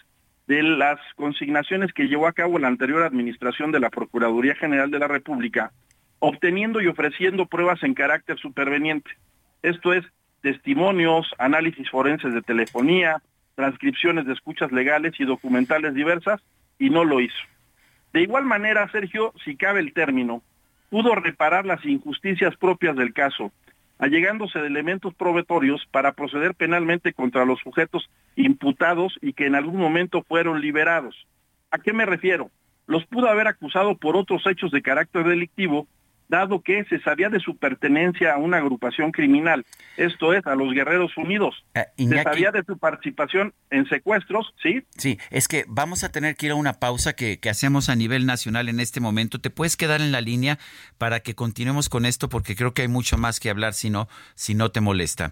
de 0.47 0.63
las 0.63 0.99
consignaciones 1.15 1.93
que 1.93 2.07
llevó 2.07 2.27
a 2.27 2.33
cabo 2.33 2.57
la 2.57 2.67
anterior 2.67 3.03
administración 3.03 3.71
de 3.71 3.79
la 3.79 3.89
Procuraduría 3.89 4.55
General 4.55 4.89
de 4.89 4.99
la 4.99 5.07
República, 5.07 5.71
obteniendo 6.19 6.81
y 6.81 6.87
ofreciendo 6.87 7.45
pruebas 7.45 7.83
en 7.83 7.93
carácter 7.93 8.37
superveniente. 8.39 9.11
Esto 9.61 9.93
es, 9.93 10.05
testimonios, 10.41 11.29
análisis 11.37 11.89
forenses 11.89 12.33
de 12.33 12.41
telefonía, 12.41 13.21
transcripciones 13.57 14.27
de 14.27 14.33
escuchas 14.33 14.71
legales 14.71 15.19
y 15.19 15.25
documentales 15.25 15.95
diversas, 15.95 16.39
y 16.77 16.91
no 16.91 17.03
lo 17.03 17.19
hizo. 17.19 17.41
De 18.13 18.21
igual 18.21 18.45
manera, 18.45 18.87
Sergio, 18.91 19.33
si 19.43 19.57
cabe 19.57 19.79
el 19.79 19.93
término, 19.93 20.43
pudo 20.91 21.15
reparar 21.15 21.65
las 21.65 21.83
injusticias 21.83 22.55
propias 22.55 22.95
del 22.95 23.13
caso, 23.13 23.51
allegándose 23.97 24.59
de 24.59 24.67
elementos 24.67 25.15
probatorios 25.15 25.87
para 25.89 26.13
proceder 26.13 26.53
penalmente 26.53 27.13
contra 27.13 27.45
los 27.45 27.59
sujetos 27.59 28.11
imputados 28.35 29.17
y 29.23 29.33
que 29.33 29.47
en 29.47 29.55
algún 29.55 29.77
momento 29.77 30.21
fueron 30.21 30.61
liberados. 30.61 31.25
¿A 31.71 31.79
qué 31.79 31.93
me 31.93 32.05
refiero? 32.05 32.51
Los 32.85 33.07
pudo 33.07 33.27
haber 33.27 33.47
acusado 33.47 33.97
por 33.97 34.15
otros 34.15 34.45
hechos 34.45 34.69
de 34.69 34.83
carácter 34.83 35.23
delictivo 35.23 35.87
dado 36.27 36.61
que 36.61 36.83
se 36.85 36.99
sabía 36.99 37.29
de 37.29 37.39
su 37.39 37.57
pertenencia 37.57 38.33
a 38.33 38.37
una 38.37 38.57
agrupación 38.57 39.11
criminal, 39.11 39.65
esto 39.95 40.33
es, 40.33 40.45
a 40.45 40.55
los 40.55 40.73
Guerreros 40.73 41.15
Unidos. 41.17 41.65
Eh, 41.73 41.85
se 41.97 42.23
sabía 42.23 42.51
de 42.51 42.63
su 42.63 42.77
participación 42.77 43.53
en 43.69 43.87
secuestros, 43.87 44.53
¿sí? 44.61 44.83
Sí, 44.97 45.17
es 45.31 45.47
que 45.47 45.65
vamos 45.67 46.03
a 46.03 46.11
tener 46.11 46.35
que 46.35 46.47
ir 46.47 46.51
a 46.51 46.55
una 46.55 46.73
pausa 46.73 47.13
que, 47.13 47.39
hacemos 47.47 47.87
a 47.87 47.95
nivel 47.95 48.25
nacional 48.25 48.67
en 48.67 48.81
este 48.81 48.99
momento. 48.99 49.39
¿Te 49.39 49.49
puedes 49.49 49.77
quedar 49.77 50.01
en 50.01 50.11
la 50.11 50.19
línea 50.19 50.59
para 50.97 51.21
que 51.21 51.33
continuemos 51.33 51.87
con 51.87 52.05
esto? 52.05 52.27
Porque 52.27 52.57
creo 52.57 52.73
que 52.73 52.81
hay 52.81 52.87
mucho 52.89 53.17
más 53.17 53.39
que 53.39 53.49
hablar 53.49 53.73
si 53.73 53.89
no, 53.89 54.09
si 54.35 54.53
no 54.53 54.69
te 54.69 54.81
molesta. 54.81 55.31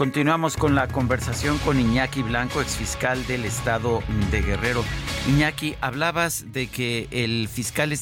Continuamos 0.00 0.56
con 0.56 0.74
la 0.74 0.88
conversación 0.88 1.58
con 1.58 1.78
Iñaki 1.78 2.22
Blanco, 2.22 2.62
exfiscal 2.62 3.26
del 3.26 3.44
estado 3.44 4.02
de 4.30 4.40
Guerrero. 4.40 4.82
Iñaki, 5.28 5.74
hablabas 5.82 6.54
de 6.54 6.68
que 6.68 7.06
el 7.10 7.48
fiscal 7.48 7.92
eh, 7.92 7.98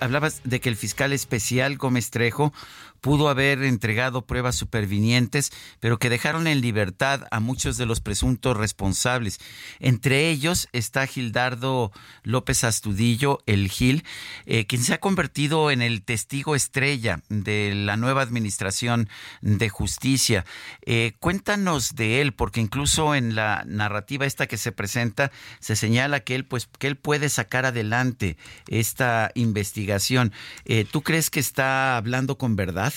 hablabas 0.00 0.40
de 0.42 0.58
que 0.58 0.68
el 0.68 0.74
fiscal 0.74 1.12
especial 1.12 1.76
Gómez 1.76 2.10
Trejo 2.10 2.52
pudo 3.00 3.28
haber 3.28 3.62
entregado 3.62 4.26
pruebas 4.26 4.56
supervinientes, 4.56 5.52
pero 5.80 5.98
que 5.98 6.10
dejaron 6.10 6.46
en 6.46 6.60
libertad 6.60 7.26
a 7.30 7.40
muchos 7.40 7.76
de 7.76 7.86
los 7.86 8.00
presuntos 8.00 8.56
responsables. 8.56 9.40
Entre 9.78 10.28
ellos 10.28 10.68
está 10.72 11.06
Gildardo 11.06 11.92
López 12.22 12.64
Astudillo, 12.64 13.40
el 13.46 13.68
Gil, 13.68 14.04
eh, 14.46 14.66
quien 14.66 14.82
se 14.82 14.94
ha 14.94 15.00
convertido 15.00 15.70
en 15.70 15.82
el 15.82 16.02
testigo 16.02 16.54
estrella 16.54 17.22
de 17.28 17.74
la 17.74 17.96
nueva 17.96 18.22
administración 18.22 19.08
de 19.40 19.68
justicia. 19.68 20.44
Eh, 20.86 21.12
cuéntanos 21.18 21.94
de 21.94 22.20
él, 22.20 22.32
porque 22.32 22.60
incluso 22.60 23.14
en 23.14 23.34
la 23.34 23.64
narrativa 23.66 24.26
esta 24.26 24.46
que 24.46 24.56
se 24.56 24.72
presenta 24.72 25.30
se 25.60 25.76
señala 25.76 26.20
que 26.20 26.34
él, 26.34 26.44
pues, 26.44 26.68
que 26.78 26.86
él 26.86 26.96
puede 26.96 27.28
sacar 27.28 27.66
adelante 27.66 28.36
esta 28.68 29.30
investigación. 29.34 30.32
Eh, 30.64 30.84
¿Tú 30.90 31.02
crees 31.02 31.30
que 31.30 31.40
está 31.40 31.96
hablando 31.96 32.36
con 32.38 32.56
verdad? 32.56 32.89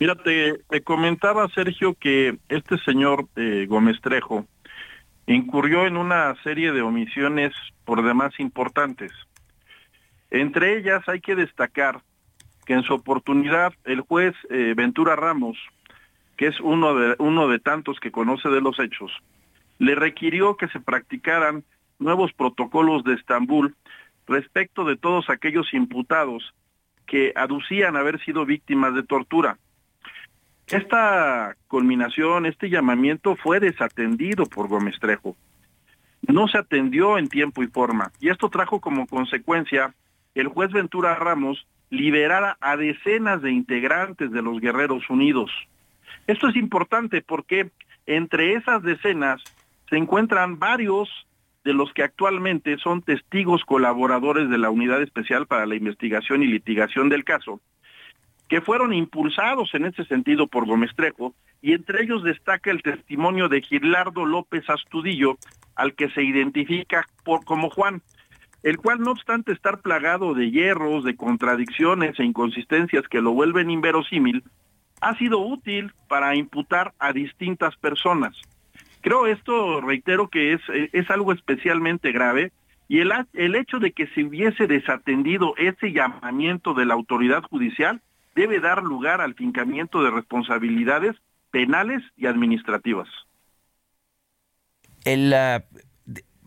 Mira, 0.00 0.14
te, 0.14 0.60
comentaba 0.84 1.48
Sergio 1.48 1.94
que 1.94 2.38
este 2.48 2.78
señor 2.78 3.26
eh, 3.34 3.66
Gómez 3.68 4.00
Trejo 4.00 4.46
incurrió 5.26 5.86
en 5.86 5.96
una 5.96 6.34
serie 6.44 6.72
de 6.72 6.82
omisiones 6.82 7.52
por 7.84 8.04
demás 8.04 8.38
importantes. 8.38 9.10
Entre 10.30 10.78
ellas 10.78 11.02
hay 11.08 11.20
que 11.20 11.34
destacar 11.34 12.00
que 12.64 12.74
en 12.74 12.84
su 12.84 12.94
oportunidad 12.94 13.72
el 13.84 14.02
juez 14.02 14.34
eh, 14.50 14.74
Ventura 14.76 15.16
Ramos, 15.16 15.58
que 16.36 16.46
es 16.46 16.60
uno 16.60 16.94
de, 16.94 17.16
uno 17.18 17.48
de 17.48 17.58
tantos 17.58 17.98
que 17.98 18.12
conoce 18.12 18.48
de 18.50 18.60
los 18.60 18.78
hechos, 18.78 19.10
le 19.78 19.96
requirió 19.96 20.56
que 20.56 20.68
se 20.68 20.78
practicaran 20.78 21.64
nuevos 21.98 22.32
protocolos 22.32 23.02
de 23.02 23.14
Estambul 23.14 23.74
respecto 24.28 24.84
de 24.84 24.96
todos 24.96 25.28
aquellos 25.28 25.74
imputados 25.74 26.54
que 27.06 27.32
aducían 27.34 27.96
haber 27.96 28.22
sido 28.24 28.46
víctimas 28.46 28.94
de 28.94 29.02
tortura. 29.02 29.58
Esta 30.70 31.56
culminación, 31.66 32.44
este 32.44 32.68
llamamiento 32.68 33.36
fue 33.36 33.58
desatendido 33.58 34.44
por 34.44 34.68
Gómez 34.68 34.98
Trejo. 35.00 35.34
No 36.22 36.46
se 36.46 36.58
atendió 36.58 37.16
en 37.16 37.28
tiempo 37.28 37.62
y 37.62 37.68
forma. 37.68 38.12
Y 38.20 38.28
esto 38.28 38.50
trajo 38.50 38.78
como 38.78 39.06
consecuencia 39.06 39.94
el 40.34 40.48
juez 40.48 40.70
Ventura 40.70 41.14
Ramos 41.14 41.66
liberara 41.88 42.58
a 42.60 42.76
decenas 42.76 43.40
de 43.40 43.50
integrantes 43.50 44.30
de 44.30 44.42
los 44.42 44.60
Guerreros 44.60 45.08
Unidos. 45.08 45.50
Esto 46.26 46.48
es 46.48 46.56
importante 46.56 47.22
porque 47.22 47.70
entre 48.04 48.52
esas 48.52 48.82
decenas 48.82 49.42
se 49.88 49.96
encuentran 49.96 50.58
varios 50.58 51.08
de 51.64 51.72
los 51.72 51.92
que 51.94 52.02
actualmente 52.02 52.76
son 52.76 53.00
testigos 53.00 53.64
colaboradores 53.64 54.50
de 54.50 54.58
la 54.58 54.68
Unidad 54.68 55.02
Especial 55.02 55.46
para 55.46 55.64
la 55.64 55.76
Investigación 55.76 56.42
y 56.42 56.46
Litigación 56.46 57.08
del 57.08 57.24
caso, 57.24 57.60
que 58.48 58.60
fueron 58.60 58.92
impulsados 58.92 59.74
en 59.74 59.84
ese 59.84 60.04
sentido 60.04 60.46
por 60.46 60.66
Gómez 60.66 60.90
Trejo, 60.96 61.34
y 61.60 61.72
entre 61.72 62.02
ellos 62.02 62.22
destaca 62.22 62.70
el 62.70 62.82
testimonio 62.82 63.48
de 63.48 63.60
Gilardo 63.60 64.24
López 64.24 64.68
Astudillo, 64.70 65.36
al 65.74 65.94
que 65.94 66.08
se 66.10 66.22
identifica 66.22 67.06
por, 67.24 67.44
como 67.44 67.70
Juan, 67.70 68.02
el 68.62 68.78
cual 68.78 69.00
no 69.00 69.12
obstante 69.12 69.52
estar 69.52 69.80
plagado 69.80 70.34
de 70.34 70.50
hierros, 70.50 71.04
de 71.04 71.14
contradicciones 71.16 72.18
e 72.18 72.24
inconsistencias 72.24 73.06
que 73.08 73.20
lo 73.20 73.32
vuelven 73.32 73.70
inverosímil, 73.70 74.42
ha 75.00 75.16
sido 75.16 75.38
útil 75.38 75.92
para 76.08 76.34
imputar 76.34 76.92
a 76.98 77.12
distintas 77.12 77.76
personas. 77.76 78.34
Creo 79.00 79.26
esto, 79.26 79.80
reitero, 79.80 80.28
que 80.28 80.54
es, 80.54 80.60
es 80.92 81.08
algo 81.10 81.32
especialmente 81.32 82.10
grave 82.10 82.50
Y 82.88 83.00
el, 83.00 83.12
el 83.34 83.54
hecho 83.54 83.78
de 83.78 83.92
que 83.92 84.06
se 84.08 84.24
hubiese 84.24 84.66
desatendido 84.66 85.54
ese 85.56 85.92
llamamiento 85.92 86.74
de 86.74 86.86
la 86.86 86.94
autoridad 86.94 87.42
judicial 87.42 88.00
debe 88.38 88.60
dar 88.60 88.84
lugar 88.84 89.20
al 89.20 89.34
fincamiento 89.34 90.00
de 90.00 90.12
responsabilidades 90.12 91.16
penales 91.50 92.04
y 92.16 92.26
administrativas. 92.26 93.08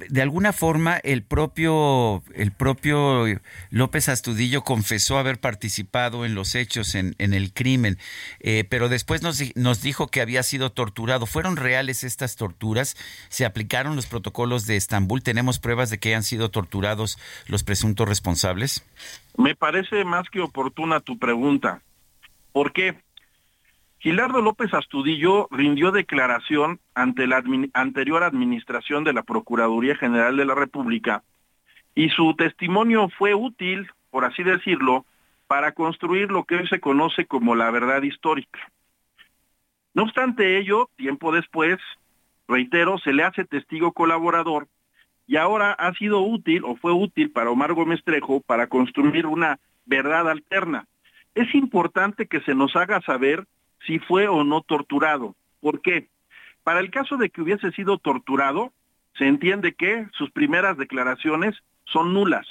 De, 0.09 0.21
alguna 0.21 0.53
forma 0.53 0.97
el 0.97 1.23
propio 1.23 2.23
el 2.33 2.51
propio 2.51 3.25
López 3.69 4.09
Astudillo 4.09 4.63
confesó 4.63 5.17
haber 5.17 5.39
participado 5.39 6.25
en 6.25 6.35
los 6.35 6.55
hechos 6.55 6.95
en, 6.95 7.15
en 7.17 7.33
el 7.33 7.53
crimen, 7.53 7.97
eh, 8.39 8.65
pero 8.69 8.89
después 8.89 9.21
nos, 9.21 9.41
nos 9.55 9.81
dijo 9.81 10.07
que 10.07 10.21
había 10.21 10.43
sido 10.43 10.71
torturado. 10.71 11.25
¿Fueron 11.25 11.57
reales 11.57 12.03
estas 12.03 12.35
torturas? 12.35 12.97
¿Se 13.29 13.45
aplicaron 13.45 13.95
los 13.95 14.05
protocolos 14.05 14.65
de 14.67 14.75
Estambul? 14.75 15.23
¿Tenemos 15.23 15.59
pruebas 15.59 15.89
de 15.89 15.97
que 15.97 16.09
hayan 16.09 16.23
sido 16.23 16.49
torturados 16.49 17.17
los 17.47 17.63
presuntos 17.63 18.07
responsables? 18.07 18.85
Me 19.37 19.55
parece 19.55 20.03
más 20.03 20.29
que 20.29 20.41
oportuna 20.41 20.99
tu 20.99 21.17
pregunta. 21.17 21.81
¿Por 22.51 22.73
qué? 22.73 22.95
Gilardo 24.01 24.41
López 24.41 24.73
Astudillo 24.73 25.47
rindió 25.51 25.91
declaración 25.91 26.79
ante 26.95 27.27
la 27.27 27.43
anterior 27.73 28.23
administración 28.23 29.03
de 29.03 29.13
la 29.13 29.21
Procuraduría 29.21 29.95
General 29.95 30.35
de 30.35 30.45
la 30.45 30.55
República 30.55 31.21
y 31.93 32.09
su 32.09 32.33
testimonio 32.35 33.09
fue 33.15 33.35
útil, 33.35 33.91
por 34.09 34.25
así 34.25 34.41
decirlo, 34.41 35.05
para 35.45 35.73
construir 35.73 36.31
lo 36.31 36.45
que 36.45 36.55
hoy 36.55 36.67
se 36.67 36.79
conoce 36.79 37.27
como 37.27 37.53
la 37.53 37.69
verdad 37.69 38.01
histórica. 38.01 38.71
No 39.93 40.01
obstante 40.01 40.57
ello, 40.57 40.89
tiempo 40.95 41.31
después, 41.31 41.77
reitero, 42.47 42.97
se 42.97 43.13
le 43.13 43.21
hace 43.21 43.45
testigo 43.45 43.91
colaborador 43.91 44.67
y 45.27 45.37
ahora 45.37 45.73
ha 45.73 45.93
sido 45.93 46.21
útil 46.21 46.63
o 46.65 46.75
fue 46.75 46.91
útil 46.91 47.29
para 47.29 47.51
Omar 47.51 47.73
Gómez 47.73 48.03
Trejo 48.03 48.41
para 48.41 48.65
construir 48.65 49.27
una 49.27 49.59
verdad 49.85 50.27
alterna. 50.27 50.87
Es 51.35 51.53
importante 51.53 52.25
que 52.25 52.41
se 52.41 52.55
nos 52.55 52.75
haga 52.75 52.99
saber 53.01 53.45
si 53.85 53.99
fue 53.99 54.27
o 54.27 54.43
no 54.43 54.61
torturado. 54.61 55.35
¿Por 55.59 55.81
qué? 55.81 56.09
Para 56.63 56.79
el 56.79 56.91
caso 56.91 57.17
de 57.17 57.29
que 57.29 57.41
hubiese 57.41 57.71
sido 57.71 57.97
torturado, 57.97 58.71
se 59.17 59.27
entiende 59.27 59.73
que 59.73 60.07
sus 60.13 60.31
primeras 60.31 60.77
declaraciones 60.77 61.55
son 61.85 62.13
nulas. 62.13 62.47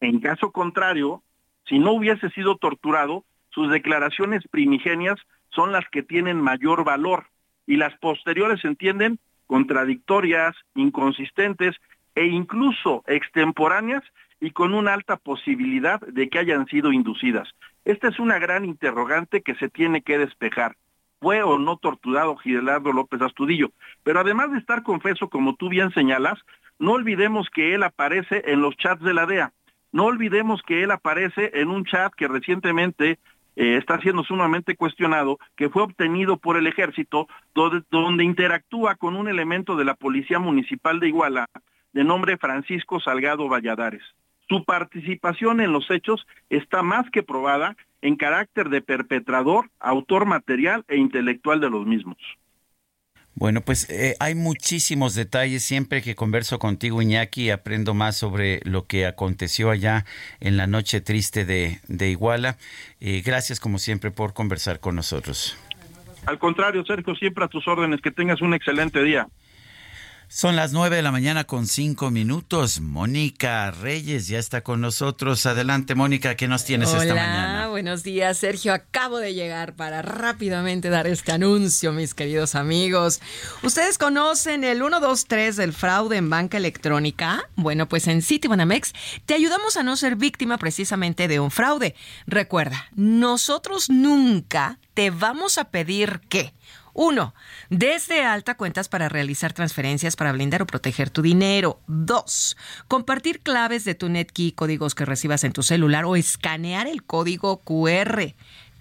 En 0.00 0.20
caso 0.20 0.52
contrario, 0.52 1.22
si 1.66 1.78
no 1.78 1.92
hubiese 1.92 2.30
sido 2.30 2.56
torturado, 2.56 3.24
sus 3.50 3.70
declaraciones 3.70 4.46
primigenias 4.48 5.16
son 5.50 5.72
las 5.72 5.88
que 5.90 6.02
tienen 6.02 6.40
mayor 6.40 6.84
valor 6.84 7.26
y 7.66 7.76
las 7.76 7.96
posteriores 7.98 8.60
se 8.60 8.68
entienden 8.68 9.18
contradictorias, 9.46 10.54
inconsistentes 10.74 11.76
e 12.14 12.26
incluso 12.26 13.02
extemporáneas 13.06 14.02
y 14.40 14.50
con 14.50 14.74
una 14.74 14.94
alta 14.94 15.16
posibilidad 15.16 16.00
de 16.00 16.28
que 16.28 16.38
hayan 16.38 16.66
sido 16.66 16.92
inducidas. 16.92 17.48
Esta 17.84 18.08
es 18.08 18.18
una 18.18 18.38
gran 18.38 18.64
interrogante 18.64 19.42
que 19.42 19.54
se 19.56 19.68
tiene 19.68 20.02
que 20.02 20.18
despejar. 20.18 20.76
¿Fue 21.20 21.42
o 21.42 21.58
no 21.58 21.76
torturado 21.76 22.36
Gilardo 22.36 22.92
López 22.92 23.20
Astudillo? 23.20 23.72
Pero 24.02 24.20
además 24.20 24.52
de 24.52 24.58
estar 24.58 24.82
confeso, 24.82 25.28
como 25.28 25.54
tú 25.54 25.68
bien 25.68 25.92
señalas, 25.92 26.38
no 26.78 26.92
olvidemos 26.92 27.50
que 27.50 27.74
él 27.74 27.82
aparece 27.82 28.42
en 28.46 28.62
los 28.62 28.74
chats 28.76 29.02
de 29.02 29.12
la 29.12 29.26
DEA. 29.26 29.52
No 29.92 30.04
olvidemos 30.04 30.62
que 30.62 30.82
él 30.82 30.90
aparece 30.92 31.50
en 31.54 31.68
un 31.68 31.84
chat 31.84 32.14
que 32.14 32.26
recientemente 32.26 33.18
eh, 33.56 33.76
está 33.76 34.00
siendo 34.00 34.24
sumamente 34.24 34.76
cuestionado, 34.76 35.38
que 35.56 35.68
fue 35.68 35.82
obtenido 35.82 36.38
por 36.38 36.56
el 36.56 36.66
ejército, 36.66 37.28
donde, 37.54 37.82
donde 37.90 38.24
interactúa 38.24 38.94
con 38.94 39.16
un 39.16 39.28
elemento 39.28 39.76
de 39.76 39.84
la 39.84 39.94
Policía 39.94 40.38
Municipal 40.38 41.00
de 41.00 41.08
Iguala, 41.08 41.46
de 41.92 42.04
nombre 42.04 42.38
Francisco 42.38 43.00
Salgado 43.00 43.48
Valladares. 43.48 44.02
Su 44.50 44.64
participación 44.64 45.60
en 45.60 45.72
los 45.72 45.88
hechos 45.92 46.26
está 46.48 46.82
más 46.82 47.08
que 47.12 47.22
probada 47.22 47.76
en 48.02 48.16
carácter 48.16 48.68
de 48.68 48.82
perpetrador, 48.82 49.70
autor 49.78 50.26
material 50.26 50.84
e 50.88 50.96
intelectual 50.96 51.60
de 51.60 51.70
los 51.70 51.86
mismos. 51.86 52.18
Bueno, 53.36 53.60
pues 53.60 53.88
eh, 53.90 54.16
hay 54.18 54.34
muchísimos 54.34 55.14
detalles. 55.14 55.62
Siempre 55.62 56.02
que 56.02 56.16
converso 56.16 56.58
contigo, 56.58 57.00
Iñaki, 57.00 57.50
aprendo 57.50 57.94
más 57.94 58.16
sobre 58.16 58.60
lo 58.64 58.86
que 58.86 59.06
aconteció 59.06 59.70
allá 59.70 60.04
en 60.40 60.56
la 60.56 60.66
noche 60.66 61.00
triste 61.00 61.44
de, 61.44 62.10
Iguala. 62.10 62.56
Eh, 62.98 63.22
gracias, 63.24 63.60
como 63.60 63.78
siempre, 63.78 64.10
por 64.10 64.34
conversar 64.34 64.80
con 64.80 64.96
nosotros. 64.96 65.56
Al 66.26 66.40
contrario, 66.40 66.84
Sergio, 66.84 67.14
siempre 67.14 67.44
a 67.44 67.48
tus 67.48 67.68
órdenes. 67.68 68.00
Que 68.00 68.10
tengas 68.10 68.42
un 68.42 68.52
excelente 68.52 69.00
día. 69.04 69.28
Son 70.32 70.54
las 70.54 70.70
nueve 70.70 70.94
de 70.94 71.02
la 71.02 71.10
mañana 71.10 71.42
con 71.42 71.66
cinco 71.66 72.12
minutos. 72.12 72.80
Mónica 72.80 73.72
Reyes 73.72 74.28
ya 74.28 74.38
está 74.38 74.60
con 74.60 74.80
nosotros. 74.80 75.44
Adelante, 75.44 75.96
Mónica, 75.96 76.36
¿qué 76.36 76.46
nos 76.46 76.64
tienes 76.64 76.88
esta 76.90 76.98
mañana? 77.04 77.66
Buenos 77.66 78.04
días, 78.04 78.38
Sergio. 78.38 78.72
Acabo 78.72 79.18
de 79.18 79.34
llegar 79.34 79.74
para 79.74 80.02
rápidamente 80.02 80.88
dar 80.88 81.08
este 81.08 81.32
anuncio, 81.32 81.92
mis 81.92 82.14
queridos 82.14 82.54
amigos. 82.54 83.20
¿Ustedes 83.64 83.98
conocen 83.98 84.62
el 84.62 84.78
123 84.78 85.56
del 85.56 85.72
fraude 85.72 86.18
en 86.18 86.30
banca 86.30 86.58
electrónica? 86.58 87.42
Bueno, 87.56 87.88
pues 87.88 88.06
en 88.06 88.22
Citibanamex 88.22 88.92
te 89.26 89.34
ayudamos 89.34 89.76
a 89.76 89.82
no 89.82 89.96
ser 89.96 90.14
víctima 90.14 90.58
precisamente 90.58 91.26
de 91.26 91.40
un 91.40 91.50
fraude. 91.50 91.96
Recuerda, 92.28 92.86
nosotros 92.94 93.90
nunca 93.90 94.78
te 94.94 95.10
vamos 95.10 95.58
a 95.58 95.70
pedir 95.70 96.20
que 96.28 96.54
uno, 96.92 97.34
desde 97.68 98.24
alta 98.24 98.56
cuentas 98.56 98.88
para 98.88 99.08
realizar 99.08 99.52
transferencias 99.52 100.16
para 100.16 100.32
blindar 100.32 100.62
o 100.62 100.66
proteger 100.66 101.10
tu 101.10 101.22
dinero. 101.22 101.80
Dos, 101.86 102.56
compartir 102.88 103.40
claves 103.40 103.84
de 103.84 103.94
tu 103.94 104.08
NetKey, 104.08 104.52
códigos 104.52 104.94
que 104.94 105.04
recibas 105.04 105.44
en 105.44 105.52
tu 105.52 105.62
celular 105.62 106.04
o 106.04 106.16
escanear 106.16 106.86
el 106.86 107.02
código 107.02 107.62
QR. 107.62 108.34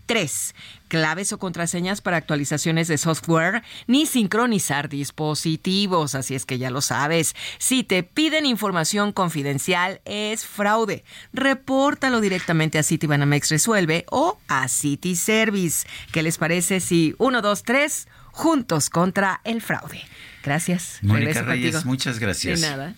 Tres, 0.09 0.55
Claves 0.87 1.31
o 1.33 1.37
contraseñas 1.37 2.01
para 2.01 2.17
actualizaciones 2.17 2.87
de 2.87 2.97
software 2.97 3.61
ni 3.85 4.07
sincronizar 4.07 4.89
dispositivos. 4.89 6.15
Así 6.15 6.33
es 6.33 6.47
que 6.47 6.57
ya 6.57 6.71
lo 6.71 6.81
sabes. 6.81 7.35
Si 7.59 7.83
te 7.83 8.01
piden 8.01 8.47
información 8.47 9.11
confidencial, 9.11 10.01
es 10.05 10.47
fraude. 10.47 11.03
Repórtalo 11.31 12.21
directamente 12.21 12.79
a 12.79 12.83
Citibanamex 12.83 13.49
Resuelve 13.49 14.07
o 14.09 14.39
a 14.47 14.67
City 14.67 15.15
Service. 15.15 15.87
¿Qué 16.11 16.23
les 16.23 16.39
parece 16.39 16.79
si 16.79 17.13
uno, 17.19 17.43
dos, 17.43 17.61
tres, 17.61 18.07
juntos 18.31 18.89
contra 18.89 19.41
el 19.43 19.61
fraude? 19.61 20.01
Gracias. 20.43 20.97
Mónica 21.03 21.43
Reyes, 21.43 21.85
muchas 21.85 22.17
gracias. 22.17 22.61
De 22.61 22.67
nada. 22.67 22.95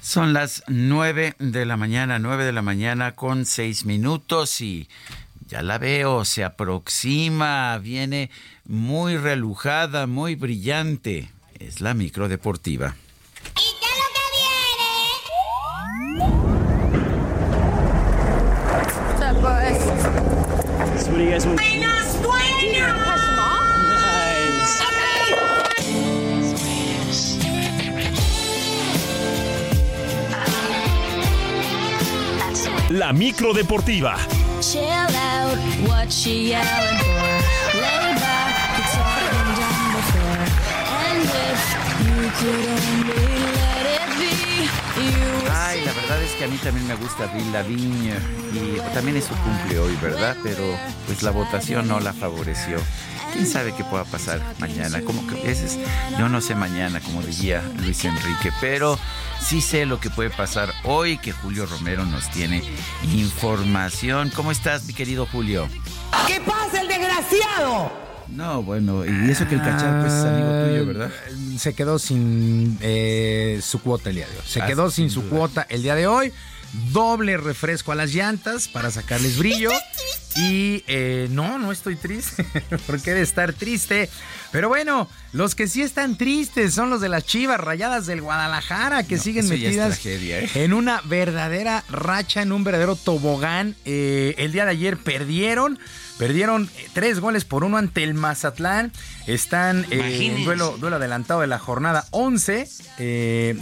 Son 0.00 0.34
las 0.34 0.62
nueve 0.68 1.34
de 1.40 1.66
la 1.66 1.76
mañana, 1.76 2.20
nueve 2.20 2.44
de 2.44 2.52
la 2.52 2.62
mañana 2.62 3.16
con 3.16 3.44
seis 3.44 3.84
minutos 3.84 4.60
y 4.60 4.88
ya 5.50 5.62
la 5.62 5.78
veo, 5.78 6.24
se 6.24 6.44
aproxima, 6.44 7.76
viene 7.78 8.30
muy 8.64 9.16
relujada, 9.16 10.06
muy 10.06 10.36
brillante. 10.36 11.28
Es 11.58 11.80
la 11.80 11.92
micro 11.92 12.28
deportiva. 12.28 12.94
¿Y 13.56 13.74
qué 13.80 13.86
es 13.90 13.98
lo 13.98 14.06
que 14.14 14.20
viene? 21.18 21.54
¡Buenas, 21.56 22.22
buenas! 22.22 22.50
La 32.90 33.12
micro 33.12 33.52
deportiva 33.52 34.16
Chill 34.60 35.19
out, 35.50 35.58
what 35.88 36.12
she 36.12 36.50
yelling 36.50 36.98
for? 36.98 37.30
Lay 37.74 38.14
back, 38.22 38.54
it's 38.78 38.94
all 38.96 39.20
been 39.30 39.48
done 39.58 39.86
before. 39.98 40.42
And 41.02 41.22
if 41.48 41.62
you 42.06 42.18
could 42.38 42.66
only 42.76 43.22
let 43.58 43.84
it 43.96 44.10
be, 44.20 44.32
you 45.02 45.50
Ay, 45.50 45.82
la 45.84 45.92
verdad 45.92 46.22
es 46.22 46.32
que 46.32 46.44
a 46.44 46.48
mí 46.48 46.56
también 46.58 46.86
me 46.86 46.94
gusta 46.94 47.26
Bill 47.26 47.52
Lavigne 47.52 48.14
y 48.52 48.80
también 48.94 49.16
es 49.16 49.24
su 49.24 49.34
cumple 49.34 49.78
hoy, 49.78 49.96
¿verdad? 50.00 50.36
Pero 50.42 50.64
pues 51.06 51.22
la 51.22 51.30
votación 51.30 51.88
no 51.88 52.00
la 52.00 52.12
favoreció. 52.12 52.78
¿Quién 53.32 53.46
sabe 53.46 53.74
qué 53.74 53.84
pueda 53.84 54.04
pasar 54.04 54.40
mañana? 54.58 55.02
Como 55.02 55.26
que 55.26 55.40
a 55.40 55.44
veces 55.44 55.78
yo 56.18 56.28
no 56.28 56.40
sé 56.40 56.54
mañana, 56.54 57.00
como 57.00 57.22
diría 57.22 57.62
Luis 57.78 58.04
Enrique, 58.04 58.52
pero 58.60 58.98
sí 59.40 59.60
sé 59.60 59.86
lo 59.86 60.00
que 60.00 60.10
puede 60.10 60.30
pasar 60.30 60.72
hoy 60.84 61.18
que 61.18 61.32
Julio 61.32 61.66
Romero 61.66 62.04
nos 62.04 62.30
tiene 62.30 62.62
información. 63.14 64.30
¿Cómo 64.34 64.50
estás, 64.50 64.84
mi 64.84 64.92
querido 64.92 65.26
Julio? 65.26 65.68
¿Qué 66.26 66.40
pasa, 66.40 66.80
el 66.80 66.88
desgraciado? 66.88 68.10
No, 68.28 68.62
bueno, 68.62 69.04
y 69.04 69.30
eso 69.30 69.46
que 69.48 69.56
el 69.56 69.60
cachar 69.60 70.02
pues 70.02 70.12
es 70.12 70.24
amigo 70.24 70.48
tuyo, 70.64 70.86
¿verdad? 70.86 71.10
Se 71.58 71.74
quedó 71.74 71.98
sin 71.98 72.78
eh, 72.80 73.60
su 73.62 73.80
cuota 73.80 74.10
el 74.10 74.16
día 74.16 74.26
de 74.26 74.36
hoy. 74.36 74.42
Se 74.46 74.62
ah, 74.62 74.66
quedó 74.66 74.90
sin, 74.90 75.10
su 75.10 75.28
cuota 75.28 75.66
el 75.68 75.82
día 75.82 75.94
de 75.94 76.06
hoy. 76.06 76.32
Doble 76.92 77.36
refresco 77.36 77.90
a 77.90 77.96
las 77.96 78.14
llantas 78.14 78.68
para 78.68 78.92
sacarles 78.92 79.36
brillo. 79.38 79.70
Y 80.36 80.84
eh, 80.86 81.28
no, 81.30 81.58
no 81.58 81.72
estoy 81.72 81.96
triste. 81.96 82.44
¿Por 82.86 83.00
qué 83.00 83.14
de 83.14 83.22
estar 83.22 83.52
triste? 83.52 84.08
Pero 84.52 84.68
bueno, 84.68 85.08
los 85.32 85.54
que 85.54 85.66
sí 85.66 85.82
están 85.82 86.16
tristes 86.16 86.74
son 86.74 86.90
los 86.90 87.00
de 87.00 87.08
las 87.08 87.24
Chivas 87.24 87.60
Rayadas 87.60 88.06
del 88.06 88.20
Guadalajara, 88.20 89.02
que 89.04 89.18
siguen 89.18 89.48
metidas 89.48 90.04
¿eh? 90.06 90.50
en 90.54 90.72
una 90.72 91.00
verdadera 91.04 91.84
racha, 91.88 92.42
en 92.42 92.52
un 92.52 92.64
verdadero 92.64 92.96
tobogán. 92.96 93.76
Eh, 93.84 94.34
el 94.38 94.52
día 94.52 94.64
de 94.64 94.72
ayer 94.72 94.96
perdieron. 94.96 95.78
Perdieron 96.18 96.68
tres 96.92 97.18
goles 97.18 97.46
por 97.46 97.64
uno 97.64 97.78
ante 97.78 98.04
el 98.04 98.12
Mazatlán. 98.12 98.92
Están 99.26 99.86
en 99.88 100.44
duelo, 100.44 100.76
duelo 100.78 100.96
adelantado 100.96 101.40
de 101.40 101.46
la 101.46 101.58
jornada 101.58 102.04
11. 102.10 102.68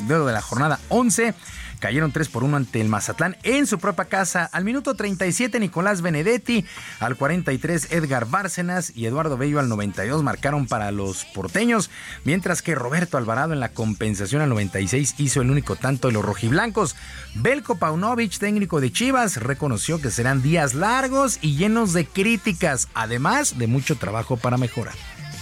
duelo 0.07 0.27
de 0.27 0.33
la 0.33 0.43
jornada 0.43 0.81
11. 0.89 1.35
Cayeron 1.79 2.13
3 2.13 2.29
por 2.29 2.45
1 2.45 2.57
ante 2.57 2.81
el 2.81 2.89
Mazatlán 2.89 3.37
en 3.43 3.67
su 3.67 3.79
propia 3.79 4.07
casa. 4.07 4.45
Al 4.45 4.65
minuto 4.65 4.95
37 4.95 5.61
Nicolás 5.61 6.03
Benedetti, 6.03 6.65
al 7.01 7.17
43 7.17 7.93
Edgar 7.93 8.29
Bárcenas 8.29 8.93
y 8.95 9.07
Eduardo 9.07 9.37
Bello 9.37 9.61
al 9.61 9.69
92 9.69 10.23
marcaron 10.23 10.67
para 10.67 10.91
los 10.91 11.25
porteños, 11.27 11.91
mientras 12.25 12.63
que 12.63 12.75
Roberto 12.75 13.17
Alvarado 13.17 13.53
en 13.53 13.61
la 13.61 13.71
compensación 13.71 14.43
al 14.43 14.49
96 14.49 15.15
hizo 15.19 15.43
el 15.43 15.51
único 15.51 15.77
tanto 15.77 16.09
de 16.09 16.15
los 16.15 16.25
rojiblancos. 16.25 16.97
Belko 17.35 17.79
Paunovic, 17.79 18.39
técnico 18.39 18.81
de 18.81 18.93
Chivas, 18.93 19.37
reconoció 19.37 20.01
que 20.01 20.11
serán 20.11 20.43
días 20.43 20.75
largos 20.75 21.39
y 21.43 21.57
llenos 21.57 21.93
de 21.93 22.07
críticas, 22.07 22.89
además 22.95 23.59
de 23.59 23.67
mucho 23.67 23.97
trabajo 23.97 24.37
para 24.37 24.57
mejorar. 24.57 24.95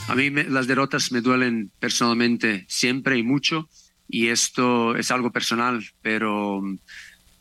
A 0.08 0.14
mí 0.14 0.30
las 0.30 0.68
derrotas 0.68 1.10
me 1.10 1.20
duelen 1.20 1.72
personalmente 1.80 2.64
siempre 2.68 3.18
y 3.18 3.24
mucho 3.24 3.68
y 4.08 4.28
esto 4.28 4.96
es 4.96 5.10
algo 5.10 5.30
personal, 5.30 5.84
pero, 6.02 6.62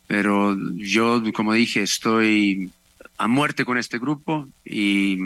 pero 0.07 0.57
yo, 0.75 1.21
como 1.33 1.53
dije, 1.53 1.83
estoy 1.83 2.71
a 3.17 3.27
muerte 3.27 3.65
con 3.65 3.77
este 3.77 3.97
grupo 3.97 4.47
y, 4.63 5.17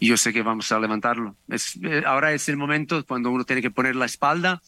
yo 0.00 0.16
sé 0.16 0.32
que 0.32 0.42
vamos 0.42 0.70
a 0.72 0.78
levantarlo. 0.78 1.34
Es, 1.48 1.78
eh, 1.82 2.02
ahora 2.06 2.32
es 2.32 2.48
el 2.48 2.56
momento 2.56 3.04
cuando 3.04 3.30
uno 3.30 3.44
tiene 3.44 3.62
que 3.62 3.70
poner 3.70 3.96
la 3.96 4.06
espalda. 4.06 4.62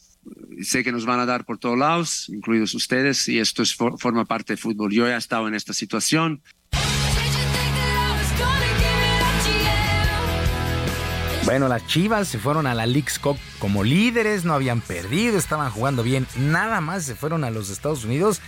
Sé 0.61 0.83
que 0.83 0.93
nos 0.93 1.07
van 1.07 1.21
a 1.21 1.27
dar 1.27 1.45
por 1.45 1.59
todos 1.59 1.79
lados, 1.79 2.29
incluidos 2.29 2.75
ustedes, 2.75 3.29
y 3.29 3.39
esto 3.39 3.63
es, 3.63 3.75
forma 3.75 4.25
parte 4.25 4.55
del 4.55 4.59
fútbol. 4.59 4.93
Yo 4.93 5.07
he 5.07 5.17
estado 5.17 5.47
en 5.47 5.55
esta 5.55 5.73
situación, 5.73 6.43
Bueno, 11.47 11.69
las 11.69 11.87
Chivas 11.87 12.27
se 12.27 12.41
fueron 12.41 12.67
a 12.67 12.75
la 12.75 12.87
League's 12.87 13.21
Cup 13.21 13.39
como 13.61 13.85
líderes, 13.85 14.45
no 14.45 14.53
habían 14.53 14.81
perdido, 14.81 15.39
estaban 15.39 15.71
jugando 15.71 16.03
bien, 16.03 16.27
nada 16.37 16.81
más 16.81 17.05
se 17.05 17.15
fueron 17.15 17.45
a 17.45 17.51
los 17.51 17.71
Estados 17.71 18.05
Unidos 18.05 18.41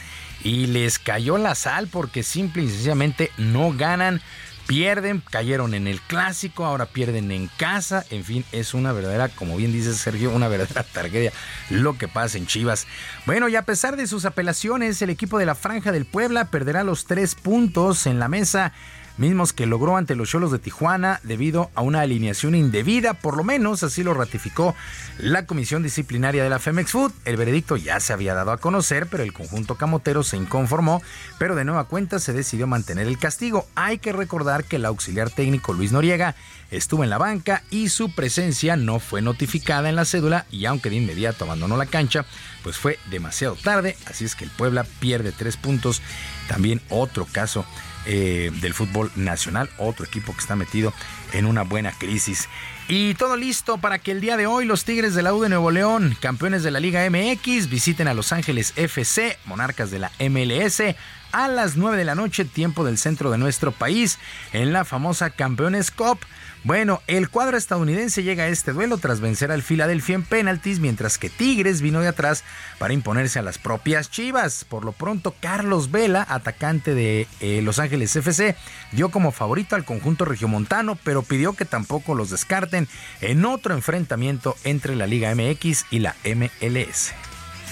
y 0.43 0.67
les 0.67 0.99
cayó 0.99 1.39
la 1.39 1.55
sal 1.55 1.87
porque 1.87 2.25
simple 2.25 2.65
y 2.65 2.69
sencillamente 2.69 3.31
no 3.39 3.73
ganan, 3.73 4.21
pierden, 4.67 5.23
cayeron 5.31 5.75
en 5.75 5.87
el 5.87 6.01
clásico, 6.01 6.65
ahora 6.65 6.87
pierden 6.87 7.31
en 7.31 7.49
casa, 7.57 8.05
en 8.11 8.25
fin, 8.25 8.45
es 8.51 8.75
una 8.75 8.91
verdadera, 8.91 9.29
como 9.29 9.57
bien 9.57 9.73
dice 9.73 9.95
Sergio, 9.95 10.33
una 10.33 10.49
verdadera 10.49 10.83
tragedia 10.93 11.33
lo 11.71 11.97
que 11.97 12.09
pasa 12.09 12.37
en 12.37 12.49
Chivas. 12.49 12.89
Bueno, 13.27 13.49
y 13.49 13.55
a 13.55 13.63
pesar 13.63 13.97
de 13.97 14.09
sus 14.09 14.25
apelaciones, 14.25 15.01
el 15.03 15.11
equipo 15.11 15.39
de 15.39 15.47
la 15.47 15.55
Franja 15.55 15.93
del 15.93 16.05
Puebla 16.05 16.47
perderá 16.47 16.83
los 16.83 17.05
tres 17.05 17.37
puntos 17.37 18.09
en 18.09 18.19
la 18.19 18.27
mesa 18.27 18.73
mismos 19.19 19.53
que 19.53 19.67
logró 19.67 19.97
ante 19.97 20.15
los 20.15 20.29
Cholos 20.29 20.53
de 20.53 20.59
Tijuana 20.59 21.21
debido 21.23 21.71
a 21.75 21.83
una 21.83 22.01
alineación 22.01 22.55
indebida, 22.55 23.15
por 23.15 23.37
lo 23.37 23.45
menos 23.45 23.83
así 23.83 24.03
lo 24.03 24.15
ratificó 24.15 24.75
la 25.19 25.47
Comisión 25.47 25.83
Disciplinaria 25.83 26.43
de 26.43 26.51
la 26.51 26.59
Femex 26.59 26.93
Food. 26.93 27.13
El 27.25 27.37
veredicto 27.37 27.77
ya 27.77 28.01
se 28.01 28.13
había 28.13 28.35
dado 28.35 28.53
a 28.53 28.59
conocer, 28.59 29.07
pero 29.07 29.23
el 29.23 29.33
conjunto 29.33 29.77
camotero 29.77 30.23
se 30.23 30.37
inconformó, 30.37 31.03
pero 31.39 31.55
de 31.55 31.65
nueva 31.65 31.85
cuenta 31.85 32.19
se 32.19 32.33
decidió 32.33 32.67
mantener 32.67 33.07
el 33.07 33.19
castigo. 33.19 33.67
Hay 33.75 33.99
que 33.99 34.13
recordar 34.13 34.65
que 34.65 34.77
el 34.77 34.85
auxiliar 34.85 35.31
técnico 35.31 35.73
Luis 35.73 35.93
Noriega 35.93 36.35
estuvo 36.71 37.05
en 37.05 37.11
la 37.11 37.19
banca 37.19 37.63
y 37.71 37.89
su 37.89 38.15
presencia 38.15 38.77
no 38.77 39.01
fue 39.01 39.23
notificada 39.23 39.89
en 39.89 39.97
la 39.97 40.05
cédula 40.05 40.47
y 40.51 40.67
aunque 40.67 40.91
de 40.91 40.97
inmediato 40.97 41.45
abandonó 41.45 41.77
la 41.77 41.87
cancha, 41.87 42.25
pues 42.63 42.77
fue 42.77 42.99
demasiado 43.11 43.57
tarde, 43.57 43.97
así 44.07 44.25
es 44.25 44.35
que 44.35 44.45
el 44.45 44.51
Puebla 44.51 44.85
pierde 45.01 45.33
tres 45.33 45.57
puntos. 45.57 46.03
También 46.49 46.81
otro 46.89 47.27
caso 47.31 47.65
eh, 48.11 48.51
del 48.63 48.73
fútbol 48.73 49.13
nacional, 49.17 49.69
otro 49.77 50.07
equipo 50.07 50.33
que 50.33 50.41
está 50.41 50.57
metido 50.57 50.95
en 51.35 51.45
una 51.45 51.63
buena 51.63 51.93
crisis. 51.93 52.49
Y 52.89 53.13
todo 53.15 53.37
listo 53.37 53.77
para 53.77 53.99
que 53.99 54.13
el 54.13 54.23
día 54.23 54.39
de 54.39 54.47
hoy 54.47 54.65
los 54.65 54.87
Tigres 54.87 55.15
de 55.15 55.23
la 55.23 55.35
U 55.35 55.43
de 55.43 55.51
Nuevo 55.51 55.71
León, 55.71 56.17
campeones 56.19 56.63
de 56.63 56.71
la 56.71 56.81
Liga 56.81 57.07
MX, 57.11 57.69
visiten 57.69 58.09
a 58.09 58.15
Los 58.15 58.33
Ángeles 58.33 58.73
FC, 58.77 59.37
monarcas 59.45 59.91
de 59.91 59.99
la 59.99 60.11
MLS, 60.21 60.81
a 61.33 61.49
las 61.49 61.77
9 61.77 61.99
de 61.99 62.07
la 62.07 62.15
noche, 62.15 62.47
tiempo 62.47 62.83
del 62.83 62.97
centro 62.97 63.31
de 63.31 63.37
nuestro 63.37 63.73
país, 63.73 64.19
en 64.55 64.73
la 64.73 64.87
famosa 64.87 65.29
Campeones 65.29 65.91
Cup. 65.91 66.19
Bueno, 66.65 67.01
el 67.07 67.29
cuadro 67.29 67.57
estadounidense 67.57 68.23
llega 68.23 68.45
a 68.45 68.49
este 68.49 68.73
duelo 68.73 68.99
tras 68.99 69.21
vencer 69.21 69.53
al 69.53 69.63
Philadelphia 69.63 70.17
en 70.17 70.25
penaltis, 70.25 70.81
mientras 70.81 71.17
que 71.17 71.31
Tigres 71.31 71.81
vino 71.81 72.01
de 72.01 72.09
atrás 72.09 72.43
para 72.79 72.93
imponerse 72.93 73.39
a 73.39 73.43
las 73.43 73.59
propias 73.59 74.11
Chivas. 74.11 74.65
Por 74.65 74.85
lo 74.85 74.93
pronto, 74.93 75.35
Carlos 75.41 75.91
Vela, 75.91 76.27
atacante 76.29 76.95
de 76.95 77.29
eh, 77.41 77.63
Los 77.63 77.79
Ángeles 77.79 78.15
FC, 78.15 78.57
dio 78.93 79.11
como 79.11 79.31
favorito 79.31 79.77
al 79.77 79.85
conjunto 79.85 80.25
regiomontano, 80.25 80.99
pero 81.05 81.23
pidió 81.23 81.53
que 81.53 81.65
tampoco 81.65 82.15
los 82.15 82.31
descarten 82.31 82.89
en 83.21 83.45
otro 83.45 83.75
enfrentamiento 83.75 84.57
entre 84.65 84.97
la 84.97 85.07
Liga 85.07 85.33
MX 85.35 85.87
y 85.91 86.01
la 86.01 86.17
MLS. 86.25 87.13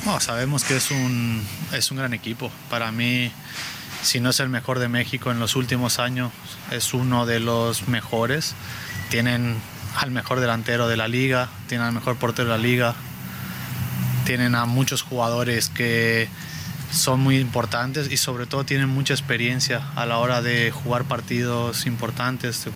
No, 0.04 0.20
sabemos 0.20 0.62
que 0.62 0.76
es 0.76 0.90
un, 0.90 1.42
es 1.72 1.90
un 1.90 1.96
gran 1.96 2.14
equipo. 2.14 2.52
Para 2.70 2.92
mí, 2.92 3.32
si 4.02 4.20
no 4.20 4.30
es 4.30 4.40
el 4.40 4.48
mejor 4.48 4.78
de 4.78 4.88
México 4.88 5.30
en 5.30 5.38
los 5.38 5.56
últimos 5.56 5.98
años, 5.98 6.32
es 6.70 6.94
uno 6.94 7.26
de 7.26 7.40
los 7.40 7.88
mejores. 7.88 8.54
Tienen 9.10 9.56
al 9.96 10.10
mejor 10.10 10.40
delantero 10.40 10.88
de 10.88 10.96
la 10.96 11.08
liga, 11.08 11.48
tienen 11.68 11.86
al 11.86 11.92
mejor 11.92 12.16
portero 12.16 12.50
de 12.50 12.56
la 12.56 12.62
liga, 12.62 12.94
tienen 14.24 14.54
a 14.54 14.66
muchos 14.66 15.02
jugadores 15.02 15.68
que 15.68 16.28
son 16.90 17.20
muy 17.20 17.38
importantes 17.38 18.10
y 18.10 18.16
sobre 18.16 18.46
todo 18.46 18.64
tienen 18.64 18.88
mucha 18.88 19.14
experiencia 19.14 19.82
a 19.94 20.06
la 20.06 20.18
hora 20.18 20.42
de 20.42 20.70
jugar 20.70 21.04
partidos 21.04 21.86
importantes. 21.86 22.68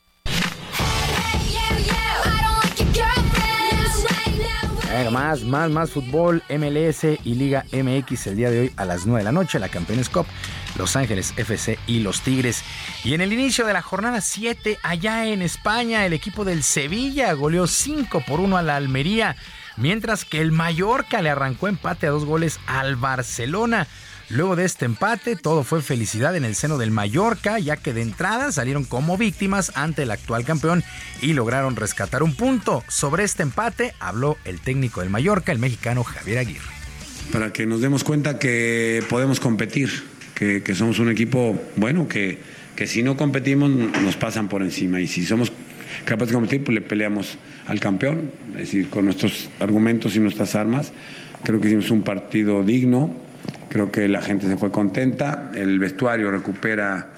más, 5.11 5.43
más, 5.43 5.71
más 5.71 5.91
fútbol, 5.91 6.43
MLS 6.51 7.05
y 7.25 7.35
Liga 7.35 7.65
MX 7.73 8.27
el 8.29 8.37
día 8.37 8.51
de 8.51 8.61
hoy 8.61 8.73
a 8.77 8.85
las 8.85 9.07
9 9.07 9.21
de 9.21 9.25
la 9.25 9.33
noche, 9.33 9.59
la 9.59 9.69
Campeones 9.69 10.09
Cup, 10.09 10.27
Los 10.81 10.97
Ángeles 10.97 11.35
FC 11.37 11.79
y 11.87 11.99
los 12.01 12.23
Tigres. 12.23 12.65
Y 13.05 13.13
en 13.13 13.21
el 13.21 13.35
inicio 13.35 13.67
de 13.67 13.75
la 13.75 13.83
jornada 13.83 14.23
7, 14.23 14.79
allá 14.83 15.27
en 15.27 15.43
España, 15.43 16.07
el 16.07 16.15
equipo 16.15 16.47
del 16.47 16.63
Sevilla 16.63 17.35
goleó 17.35 17.67
5 17.67 18.25
por 18.27 18.41
1 18.41 18.57
a 18.57 18.63
la 18.63 18.77
Almería, 18.77 19.37
mientras 19.77 20.25
que 20.25 20.41
el 20.41 20.53
Mallorca 20.53 21.21
le 21.21 21.29
arrancó 21.29 21.69
empate 21.69 22.07
a 22.07 22.11
dos 22.11 22.25
goles 22.25 22.59
al 22.67 22.97
Barcelona. 22.97 23.89
Luego 24.31 24.57
de 24.57 24.65
este 24.65 24.87
empate, 24.87 25.37
todo 25.37 25.65
fue 25.65 25.83
felicidad 25.83 26.35
en 26.35 26.47
el 26.47 26.55
seno 26.55 26.79
del 26.79 26.93
Mallorca, 26.93 27.59
ya 27.59 27.77
que 27.77 27.93
de 27.93 28.01
entrada 28.01 28.51
salieron 28.51 28.85
como 28.85 29.19
víctimas 29.19 29.73
ante 29.75 30.05
el 30.05 30.11
actual 30.11 30.47
campeón 30.47 30.83
y 31.21 31.35
lograron 31.35 31.77
rescatar 31.77 32.23
un 32.23 32.35
punto. 32.35 32.83
Sobre 32.89 33.25
este 33.25 33.43
empate 33.43 33.93
habló 34.01 34.39
el 34.47 34.63
técnico 34.63 35.01
del 35.03 35.11
Mallorca, 35.11 35.53
el 35.53 35.59
mexicano 35.59 36.05
Javier 36.05 36.39
Aguirre. 36.39 36.71
Para 37.33 37.53
que 37.53 37.67
nos 37.67 37.83
demos 37.83 38.03
cuenta 38.03 38.39
que 38.39 39.05
podemos 39.11 39.41
competir, 39.41 40.10
que, 40.41 40.75
somos 40.75 40.99
un 40.99 41.11
equipo 41.11 41.61
bueno, 41.77 42.09
que, 42.09 42.39
que 42.75 42.87
si 42.87 43.03
no 43.03 43.17
competimos 43.17 43.71
nos 43.71 44.17
pasan 44.17 44.49
por 44.49 44.63
encima 44.63 45.01
y 45.01 45.07
si 45.07 45.25
somos 45.25 45.53
capaces 46.05 46.29
de 46.29 46.35
competir, 46.35 46.65
pues 46.65 46.75
le 46.75 46.81
peleamos 46.81 47.39
al 47.67 47.79
campeón, 47.79 48.31
es 48.55 48.61
decir, 48.61 48.89
con 48.89 49.05
nuestros 49.05 49.51
argumentos 49.61 50.17
y 50.17 50.21
nuestras 50.21 50.55
armas. 50.55 50.93
Creo 51.45 51.61
que 51.61 51.69
hicimos 51.69 51.91
un 51.91 52.03
partido 52.03 52.63
digno, 52.65 53.15
Creo 53.71 53.93
que 53.93 54.09
la 54.09 54.21
gente 54.21 54.49
se 54.49 54.57
fue 54.57 54.73
contenta, 54.73 55.53
el 55.55 55.79
vestuario 55.79 56.29
recupera 56.33 57.11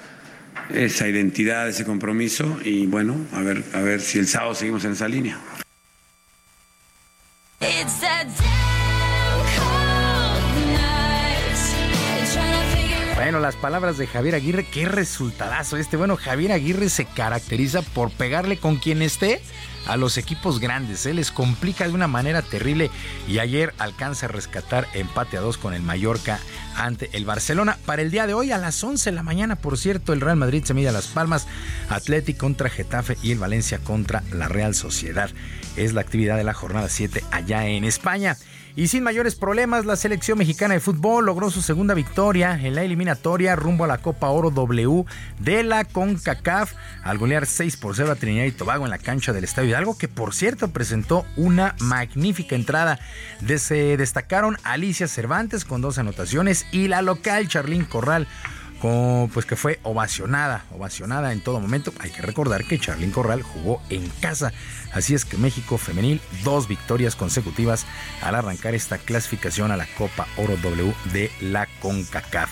esa 0.68 1.08
identidad, 1.08 1.66
ese 1.66 1.86
compromiso 1.86 2.58
y 2.62 2.84
bueno, 2.86 3.16
a 3.32 3.40
ver, 3.40 3.64
a 3.72 3.80
ver 3.80 4.02
si 4.02 4.18
el 4.18 4.28
sábado 4.28 4.54
seguimos 4.54 4.84
en 4.84 4.92
esa 4.92 5.08
línea. 5.08 5.38
Bueno, 13.22 13.38
las 13.38 13.54
palabras 13.54 13.98
de 13.98 14.08
Javier 14.08 14.34
Aguirre, 14.34 14.64
qué 14.64 14.84
resultadazo 14.84 15.76
este. 15.76 15.96
Bueno, 15.96 16.16
Javier 16.16 16.50
Aguirre 16.50 16.88
se 16.88 17.04
caracteriza 17.04 17.80
por 17.82 18.10
pegarle 18.10 18.56
con 18.56 18.78
quien 18.78 19.00
esté 19.00 19.40
a 19.86 19.96
los 19.96 20.18
equipos 20.18 20.58
grandes. 20.58 21.06
¿eh? 21.06 21.14
Les 21.14 21.30
complica 21.30 21.86
de 21.86 21.94
una 21.94 22.08
manera 22.08 22.42
terrible 22.42 22.90
y 23.28 23.38
ayer 23.38 23.74
alcanza 23.78 24.26
a 24.26 24.28
rescatar 24.28 24.88
empate 24.92 25.36
a 25.36 25.40
dos 25.40 25.56
con 25.56 25.72
el 25.72 25.82
Mallorca 25.82 26.40
ante 26.74 27.10
el 27.12 27.24
Barcelona. 27.24 27.78
Para 27.86 28.02
el 28.02 28.10
día 28.10 28.26
de 28.26 28.34
hoy 28.34 28.50
a 28.50 28.58
las 28.58 28.82
11 28.82 29.10
de 29.10 29.14
la 29.14 29.22
mañana, 29.22 29.54
por 29.54 29.78
cierto, 29.78 30.12
el 30.12 30.20
Real 30.20 30.36
Madrid 30.36 30.64
se 30.64 30.74
mide 30.74 30.88
a 30.88 30.92
Las 30.92 31.06
Palmas, 31.06 31.46
Atlético 31.90 32.40
contra 32.40 32.70
Getafe 32.70 33.16
y 33.22 33.30
el 33.30 33.38
Valencia 33.38 33.78
contra 33.78 34.24
la 34.32 34.48
Real 34.48 34.74
Sociedad. 34.74 35.30
Es 35.76 35.92
la 35.92 36.00
actividad 36.00 36.36
de 36.36 36.44
la 36.44 36.54
jornada 36.54 36.88
7 36.88 37.22
allá 37.30 37.68
en 37.68 37.84
España. 37.84 38.36
Y 38.74 38.88
sin 38.88 39.02
mayores 39.02 39.34
problemas, 39.34 39.84
la 39.84 39.96
selección 39.96 40.38
mexicana 40.38 40.72
de 40.72 40.80
fútbol 40.80 41.26
logró 41.26 41.50
su 41.50 41.60
segunda 41.60 41.92
victoria 41.92 42.58
en 42.58 42.74
la 42.74 42.82
eliminatoria 42.82 43.54
rumbo 43.54 43.84
a 43.84 43.86
la 43.86 43.98
Copa 43.98 44.30
Oro 44.30 44.50
W 44.50 45.04
de 45.40 45.62
la 45.62 45.84
CONCACAF 45.84 46.72
al 47.02 47.18
golear 47.18 47.44
6 47.44 47.76
por 47.76 47.94
0 47.94 48.12
a 48.12 48.14
Trinidad 48.16 48.46
y 48.46 48.52
Tobago 48.52 48.84
en 48.84 48.90
la 48.90 48.98
cancha 48.98 49.34
del 49.34 49.44
Estadio 49.44 49.68
Hidalgo, 49.68 49.98
que 49.98 50.08
por 50.08 50.34
cierto 50.34 50.68
presentó 50.68 51.26
una 51.36 51.74
magnífica 51.80 52.54
entrada. 52.54 52.98
se 53.58 53.98
destacaron 53.98 54.56
Alicia 54.62 55.06
Cervantes 55.06 55.66
con 55.66 55.82
dos 55.82 55.98
anotaciones 55.98 56.66
y 56.72 56.88
la 56.88 57.02
local 57.02 57.48
Charlín 57.48 57.84
Corral 57.84 58.26
pues 59.32 59.46
que 59.46 59.54
fue 59.54 59.78
ovacionada, 59.84 60.64
ovacionada 60.72 61.32
en 61.32 61.40
todo 61.40 61.60
momento. 61.60 61.92
Hay 62.00 62.10
que 62.10 62.20
recordar 62.20 62.64
que 62.64 62.80
Charlín 62.80 63.12
Corral 63.12 63.42
jugó 63.42 63.80
en 63.90 64.08
casa, 64.20 64.52
así 64.92 65.14
es 65.14 65.24
que 65.24 65.36
México 65.36 65.78
femenil 65.78 66.20
dos 66.44 66.68
victorias 66.68 67.16
consecutivas 67.16 67.86
al 68.20 68.34
arrancar 68.34 68.74
esta 68.74 68.98
clasificación 68.98 69.70
a 69.70 69.76
la 69.76 69.86
Copa 69.98 70.26
Oro 70.36 70.56
W 70.56 70.92
de 71.12 71.30
la 71.40 71.66
CONCACAF. 71.80 72.50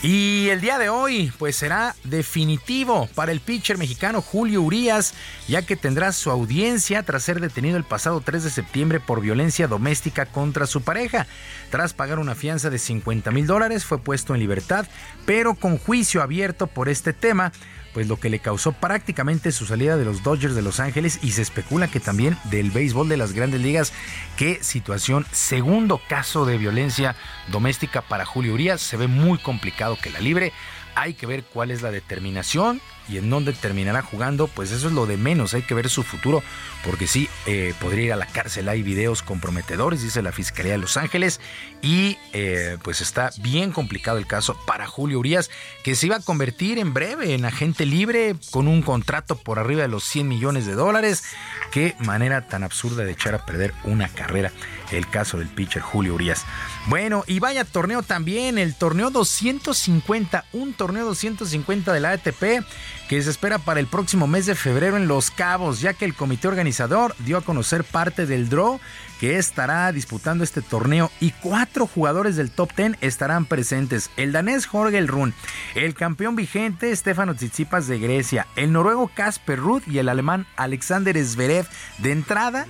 Y 0.00 0.48
el 0.50 0.60
día 0.60 0.78
de 0.78 0.90
hoy, 0.90 1.32
pues 1.38 1.56
será 1.56 1.96
definitivo 2.04 3.08
para 3.16 3.32
el 3.32 3.40
pitcher 3.40 3.78
mexicano 3.78 4.22
Julio 4.22 4.62
Urias, 4.62 5.12
ya 5.48 5.62
que 5.62 5.74
tendrá 5.74 6.12
su 6.12 6.30
audiencia 6.30 7.02
tras 7.02 7.24
ser 7.24 7.40
detenido 7.40 7.76
el 7.76 7.82
pasado 7.82 8.20
3 8.20 8.44
de 8.44 8.50
septiembre 8.50 9.00
por 9.00 9.20
violencia 9.20 9.66
doméstica 9.66 10.26
contra 10.26 10.66
su 10.66 10.82
pareja. 10.82 11.26
Tras 11.70 11.94
pagar 11.94 12.20
una 12.20 12.36
fianza 12.36 12.70
de 12.70 12.78
50 12.78 13.32
mil 13.32 13.48
dólares, 13.48 13.84
fue 13.84 13.98
puesto 13.98 14.34
en 14.34 14.40
libertad, 14.40 14.86
pero 15.26 15.56
con 15.56 15.78
juicio 15.78 16.22
abierto 16.22 16.68
por 16.68 16.88
este 16.88 17.12
tema 17.12 17.50
pues 17.92 18.08
lo 18.08 18.16
que 18.18 18.30
le 18.30 18.38
causó 18.38 18.72
prácticamente 18.72 19.52
su 19.52 19.66
salida 19.66 19.96
de 19.96 20.04
los 20.04 20.22
Dodgers 20.22 20.54
de 20.54 20.62
Los 20.62 20.80
Ángeles 20.80 21.18
y 21.22 21.32
se 21.32 21.42
especula 21.42 21.88
que 21.88 22.00
también 22.00 22.36
del 22.44 22.70
béisbol 22.70 23.08
de 23.08 23.16
las 23.16 23.32
grandes 23.32 23.60
ligas. 23.60 23.92
Qué 24.36 24.58
situación, 24.62 25.26
segundo 25.32 26.00
caso 26.08 26.46
de 26.46 26.58
violencia 26.58 27.16
doméstica 27.50 28.02
para 28.02 28.24
Julio 28.24 28.54
Urias, 28.54 28.80
se 28.80 28.96
ve 28.96 29.06
muy 29.06 29.38
complicado 29.38 29.98
que 30.00 30.10
la 30.10 30.20
libre. 30.20 30.52
Hay 30.98 31.14
que 31.14 31.26
ver 31.26 31.44
cuál 31.44 31.70
es 31.70 31.80
la 31.80 31.92
determinación 31.92 32.80
y 33.08 33.18
en 33.18 33.30
dónde 33.30 33.52
terminará 33.52 34.02
jugando, 34.02 34.48
pues 34.48 34.72
eso 34.72 34.88
es 34.88 34.92
lo 34.92 35.06
de 35.06 35.16
menos, 35.16 35.54
hay 35.54 35.62
que 35.62 35.74
ver 35.74 35.88
su 35.88 36.02
futuro, 36.02 36.42
porque 36.84 37.06
sí, 37.06 37.28
eh, 37.46 37.72
podría 37.80 38.04
ir 38.06 38.12
a 38.12 38.16
la 38.16 38.26
cárcel, 38.26 38.68
hay 38.68 38.82
videos 38.82 39.22
comprometedores, 39.22 40.02
dice 40.02 40.22
la 40.22 40.32
Fiscalía 40.32 40.72
de 40.72 40.78
Los 40.78 40.96
Ángeles, 40.96 41.40
y 41.82 42.18
eh, 42.32 42.78
pues 42.82 43.00
está 43.00 43.30
bien 43.38 43.70
complicado 43.70 44.18
el 44.18 44.26
caso 44.26 44.58
para 44.66 44.88
Julio 44.88 45.20
Urias, 45.20 45.50
que 45.84 45.94
se 45.94 46.06
iba 46.06 46.16
a 46.16 46.20
convertir 46.20 46.78
en 46.78 46.92
breve 46.92 47.32
en 47.32 47.44
agente 47.44 47.86
libre 47.86 48.34
con 48.50 48.66
un 48.66 48.82
contrato 48.82 49.36
por 49.38 49.60
arriba 49.60 49.82
de 49.82 49.88
los 49.88 50.02
100 50.02 50.26
millones 50.26 50.66
de 50.66 50.74
dólares. 50.74 51.22
Qué 51.70 51.94
manera 52.00 52.48
tan 52.48 52.64
absurda 52.64 53.04
de 53.04 53.12
echar 53.12 53.36
a 53.36 53.46
perder 53.46 53.72
una 53.84 54.08
carrera, 54.08 54.50
el 54.90 55.08
caso 55.08 55.38
del 55.38 55.48
pitcher 55.48 55.82
Julio 55.82 56.14
Urias. 56.14 56.44
Bueno, 56.86 57.24
y 57.26 57.38
vaya 57.38 57.64
torneo 57.64 58.02
también, 58.02 58.58
el 58.58 58.74
torneo 58.74 59.10
250, 59.10 60.44
un 60.52 60.72
torneo 60.72 61.04
250 61.04 61.92
de 61.92 62.00
la 62.00 62.12
ATP 62.12 62.64
que 63.08 63.22
se 63.22 63.30
espera 63.30 63.58
para 63.58 63.80
el 63.80 63.86
próximo 63.86 64.26
mes 64.26 64.46
de 64.46 64.54
febrero 64.54 64.96
en 64.96 65.08
Los 65.08 65.30
Cabos, 65.30 65.80
ya 65.80 65.94
que 65.94 66.04
el 66.04 66.14
comité 66.14 66.48
organizador 66.48 67.14
dio 67.20 67.38
a 67.38 67.42
conocer 67.42 67.84
parte 67.84 68.26
del 68.26 68.48
draw 68.48 68.78
que 69.18 69.38
estará 69.38 69.90
disputando 69.92 70.44
este 70.44 70.62
torneo 70.62 71.10
y 71.20 71.30
cuatro 71.30 71.86
jugadores 71.86 72.36
del 72.36 72.50
top 72.50 72.70
10 72.76 72.92
estarán 73.00 73.46
presentes. 73.46 74.10
El 74.16 74.32
danés 74.32 74.66
Jorge 74.66 75.00
Run, 75.06 75.34
el 75.74 75.94
campeón 75.94 76.36
vigente 76.36 76.94
Stefano 76.94 77.34
Tsitsipas 77.34 77.88
de 77.88 77.98
Grecia, 77.98 78.46
el 78.56 78.72
noruego 78.72 79.10
Casper 79.14 79.58
Ruth 79.58 79.82
y 79.86 79.98
el 79.98 80.08
alemán 80.08 80.46
Alexander 80.56 81.16
Zverev 81.24 81.66
de 81.98 82.12
entrada 82.12 82.66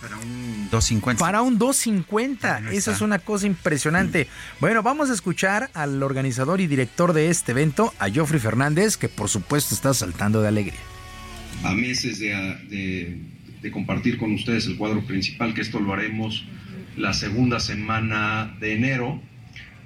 para 0.00 0.16
un 0.16 0.68
250. 0.70 1.24
Para 1.24 1.42
un 1.42 1.58
250. 1.58 2.72
Eso 2.72 2.90
es 2.90 3.00
una 3.00 3.18
cosa 3.18 3.46
impresionante. 3.46 4.28
Bueno, 4.60 4.82
vamos 4.82 5.10
a 5.10 5.14
escuchar 5.14 5.70
al 5.74 6.02
organizador 6.02 6.60
y 6.60 6.66
director 6.66 7.12
de 7.12 7.30
este 7.30 7.52
evento, 7.52 7.92
a 7.98 8.08
Geoffrey 8.08 8.40
Fernández, 8.40 8.96
que 8.96 9.08
por 9.08 9.28
supuesto 9.28 9.74
está 9.74 9.94
saltando 9.94 10.42
de 10.42 10.48
alegría. 10.48 10.80
A 11.64 11.74
meses 11.74 12.18
de, 12.18 12.28
de 12.68 13.20
de 13.62 13.70
compartir 13.70 14.18
con 14.18 14.32
ustedes 14.32 14.66
el 14.66 14.76
cuadro 14.76 15.02
principal, 15.06 15.54
que 15.54 15.60
esto 15.60 15.80
lo 15.80 15.92
haremos 15.92 16.44
la 16.96 17.12
segunda 17.12 17.60
semana 17.60 18.54
de 18.60 18.74
enero. 18.74 19.22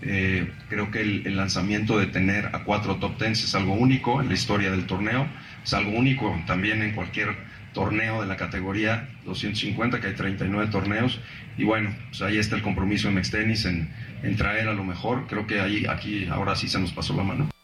Eh, 0.02 0.50
creo 0.68 0.90
que 0.90 1.00
el, 1.00 1.36
lanzamiento 1.36 1.98
de 1.98 2.06
tener 2.06 2.46
a 2.46 2.64
cuatro 2.64 2.96
top 2.96 3.16
tens 3.18 3.42
es 3.44 3.54
algo 3.54 3.74
único 3.74 4.20
en 4.20 4.28
la 4.28 4.34
historia 4.34 4.70
del 4.70 4.86
torneo, 4.86 5.26
es 5.64 5.72
algo 5.74 5.92
único 5.92 6.38
también 6.46 6.82
en 6.82 6.92
cualquier 6.92 7.34
torneo 7.72 8.20
de 8.22 8.26
la 8.26 8.36
categoría 8.36 9.08
250, 9.24 10.00
que 10.00 10.08
hay 10.08 10.14
39 10.14 10.70
torneos, 10.70 11.20
y 11.58 11.64
bueno, 11.64 11.94
pues 12.08 12.22
ahí 12.22 12.38
está 12.38 12.56
el 12.56 12.62
compromiso 12.62 13.08
en 13.08 13.14
Mextenis 13.14 13.64
en, 13.64 13.90
en 14.22 14.36
traer 14.36 14.68
a 14.68 14.74
lo 14.74 14.84
mejor, 14.84 15.26
creo 15.26 15.46
que 15.46 15.60
ahí, 15.60 15.86
aquí 15.86 16.26
ahora 16.26 16.56
sí 16.56 16.68
se 16.68 16.78
nos 16.78 16.92
pasó 16.92 17.14
la 17.14 17.22
mano. 17.22 17.55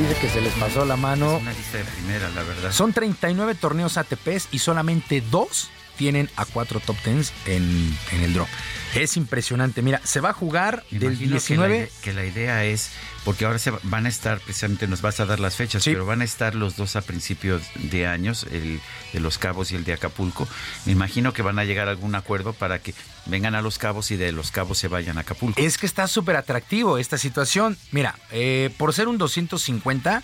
Dice 0.00 0.14
que 0.18 0.30
se 0.30 0.40
les 0.40 0.54
pasó 0.54 0.86
la 0.86 0.96
mano. 0.96 1.36
Es 1.36 1.42
una 1.42 1.52
lista 1.52 1.76
de 1.76 1.84
primera, 1.84 2.30
la 2.30 2.42
verdad. 2.42 2.72
Son 2.72 2.94
39 2.94 3.54
torneos 3.54 3.98
ATPs 3.98 4.48
y 4.50 4.58
solamente 4.60 5.20
dos 5.20 5.68
tienen 6.00 6.30
a 6.36 6.46
cuatro 6.46 6.80
top 6.80 6.96
tens 7.04 7.30
en, 7.44 7.94
en 8.10 8.22
el 8.22 8.32
draw. 8.32 8.46
Es 8.94 9.18
impresionante. 9.18 9.82
Mira, 9.82 10.00
se 10.02 10.20
va 10.20 10.30
a 10.30 10.32
jugar 10.32 10.82
del 10.90 11.18
19. 11.18 11.90
Que 12.02 12.14
la, 12.14 12.24
idea 12.24 12.64
es, 12.64 12.88
porque 13.26 13.44
ahora 13.44 13.58
se 13.58 13.70
van 13.82 14.06
a 14.06 14.08
estar, 14.08 14.40
precisamente 14.40 14.86
nos 14.86 15.02
vas 15.02 15.20
a 15.20 15.26
dar 15.26 15.40
las 15.40 15.56
fechas, 15.56 15.84
pero 15.84 16.06
van 16.06 16.22
a 16.22 16.24
estar 16.24 16.54
los 16.54 16.76
dos 16.76 16.96
a 16.96 17.02
principios 17.02 17.62
de 17.74 18.06
años, 18.06 18.46
el 18.50 18.80
de 19.12 19.20
Los 19.20 19.36
Cabos 19.36 19.72
y 19.72 19.76
el 19.76 19.84
de 19.84 19.92
Acapulco. 19.92 20.48
Me 20.86 20.92
imagino 20.92 21.34
que 21.34 21.42
van 21.42 21.58
a 21.58 21.64
llegar 21.64 21.88
a 21.88 21.90
algún 21.90 22.14
acuerdo 22.14 22.54
para 22.54 22.78
que 22.78 22.94
vengan 23.26 23.54
a 23.54 23.60
Los 23.60 23.76
Cabos 23.76 24.10
y 24.10 24.16
de 24.16 24.32
Los 24.32 24.52
Cabos 24.52 24.78
se 24.78 24.88
vayan 24.88 25.18
a 25.18 25.20
Acapulco. 25.20 25.60
Es 25.60 25.76
que 25.76 25.84
está 25.84 26.08
súper 26.08 26.36
atractivo 26.36 26.96
esta 26.96 27.18
situación. 27.18 27.76
Mira, 27.92 28.16
eh, 28.30 28.70
por 28.78 28.94
ser 28.94 29.06
un 29.06 29.18
250, 29.18 30.22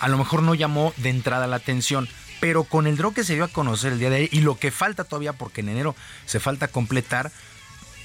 a 0.00 0.08
lo 0.08 0.18
mejor 0.18 0.42
no 0.42 0.56
llamó 0.56 0.92
de 0.96 1.10
entrada 1.10 1.46
la 1.46 1.56
atención 1.56 2.08
pero 2.44 2.64
con 2.64 2.86
el 2.86 2.98
draw 2.98 3.14
que 3.14 3.24
se 3.24 3.36
dio 3.36 3.44
a 3.44 3.48
conocer 3.48 3.94
el 3.94 3.98
día 3.98 4.10
de 4.10 4.16
hoy 4.16 4.28
y 4.30 4.42
lo 4.42 4.58
que 4.58 4.70
falta 4.70 5.04
todavía, 5.04 5.32
porque 5.32 5.62
en 5.62 5.70
enero 5.70 5.96
se 6.26 6.40
falta 6.40 6.68
completar, 6.68 7.32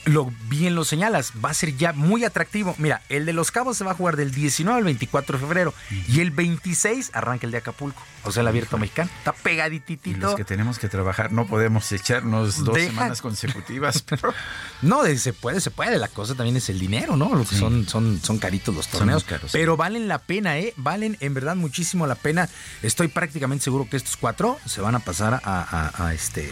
lo 0.09 0.31
bien 0.47 0.75
lo 0.75 0.85
señalas, 0.85 1.33
va 1.43 1.49
a 1.49 1.53
ser 1.53 1.75
ya 1.77 1.93
muy 1.93 2.23
atractivo. 2.23 2.75
Mira, 2.77 3.01
el 3.09 3.25
de 3.25 3.33
Los 3.33 3.51
Cabos 3.51 3.77
se 3.77 3.83
va 3.83 3.91
a 3.91 3.93
jugar 3.93 4.15
del 4.15 4.31
19 4.31 4.77
al 4.77 4.83
24 4.83 5.37
de 5.37 5.43
febrero 5.43 5.73
y 6.07 6.19
el 6.19 6.31
26 6.31 7.11
arranca 7.13 7.45
el 7.45 7.51
de 7.51 7.59
Acapulco, 7.59 8.01
o 8.23 8.31
sea, 8.31 8.41
el 8.41 8.47
abierto 8.47 8.77
mexicano. 8.77 9.09
Está 9.17 9.33
pegadititito. 9.33 10.17
Y 10.17 10.19
los 10.19 10.35
que 10.35 10.43
tenemos 10.43 10.79
que 10.79 10.89
trabajar 10.89 11.31
no 11.31 11.47
podemos 11.47 11.91
echarnos 11.91 12.63
dos 12.63 12.77
semanas 12.77 13.21
consecutivas. 13.21 14.03
no, 14.81 15.03
se 15.15 15.33
puede, 15.33 15.61
se 15.61 15.71
puede. 15.71 15.97
La 15.97 16.07
cosa 16.07 16.35
también 16.35 16.57
es 16.57 16.69
el 16.69 16.79
dinero, 16.79 17.15
¿no? 17.15 17.35
Lo 17.35 17.45
que 17.45 17.55
son, 17.55 17.87
son, 17.87 18.19
son 18.21 18.39
caritos 18.39 18.75
los 18.75 18.87
torneos. 18.87 19.25
pero 19.51 19.77
valen 19.77 20.07
la 20.07 20.19
pena, 20.19 20.57
¿eh? 20.57 20.73
Valen 20.77 21.17
en 21.19 21.33
verdad 21.33 21.55
muchísimo 21.55 22.07
la 22.07 22.15
pena. 22.15 22.49
Estoy 22.81 23.07
prácticamente 23.07 23.63
seguro 23.63 23.87
que 23.89 23.97
estos 23.97 24.17
cuatro 24.17 24.57
se 24.65 24.81
van 24.81 24.95
a 24.95 24.99
pasar 24.99 25.41
a 25.43 26.11
este 26.13 26.51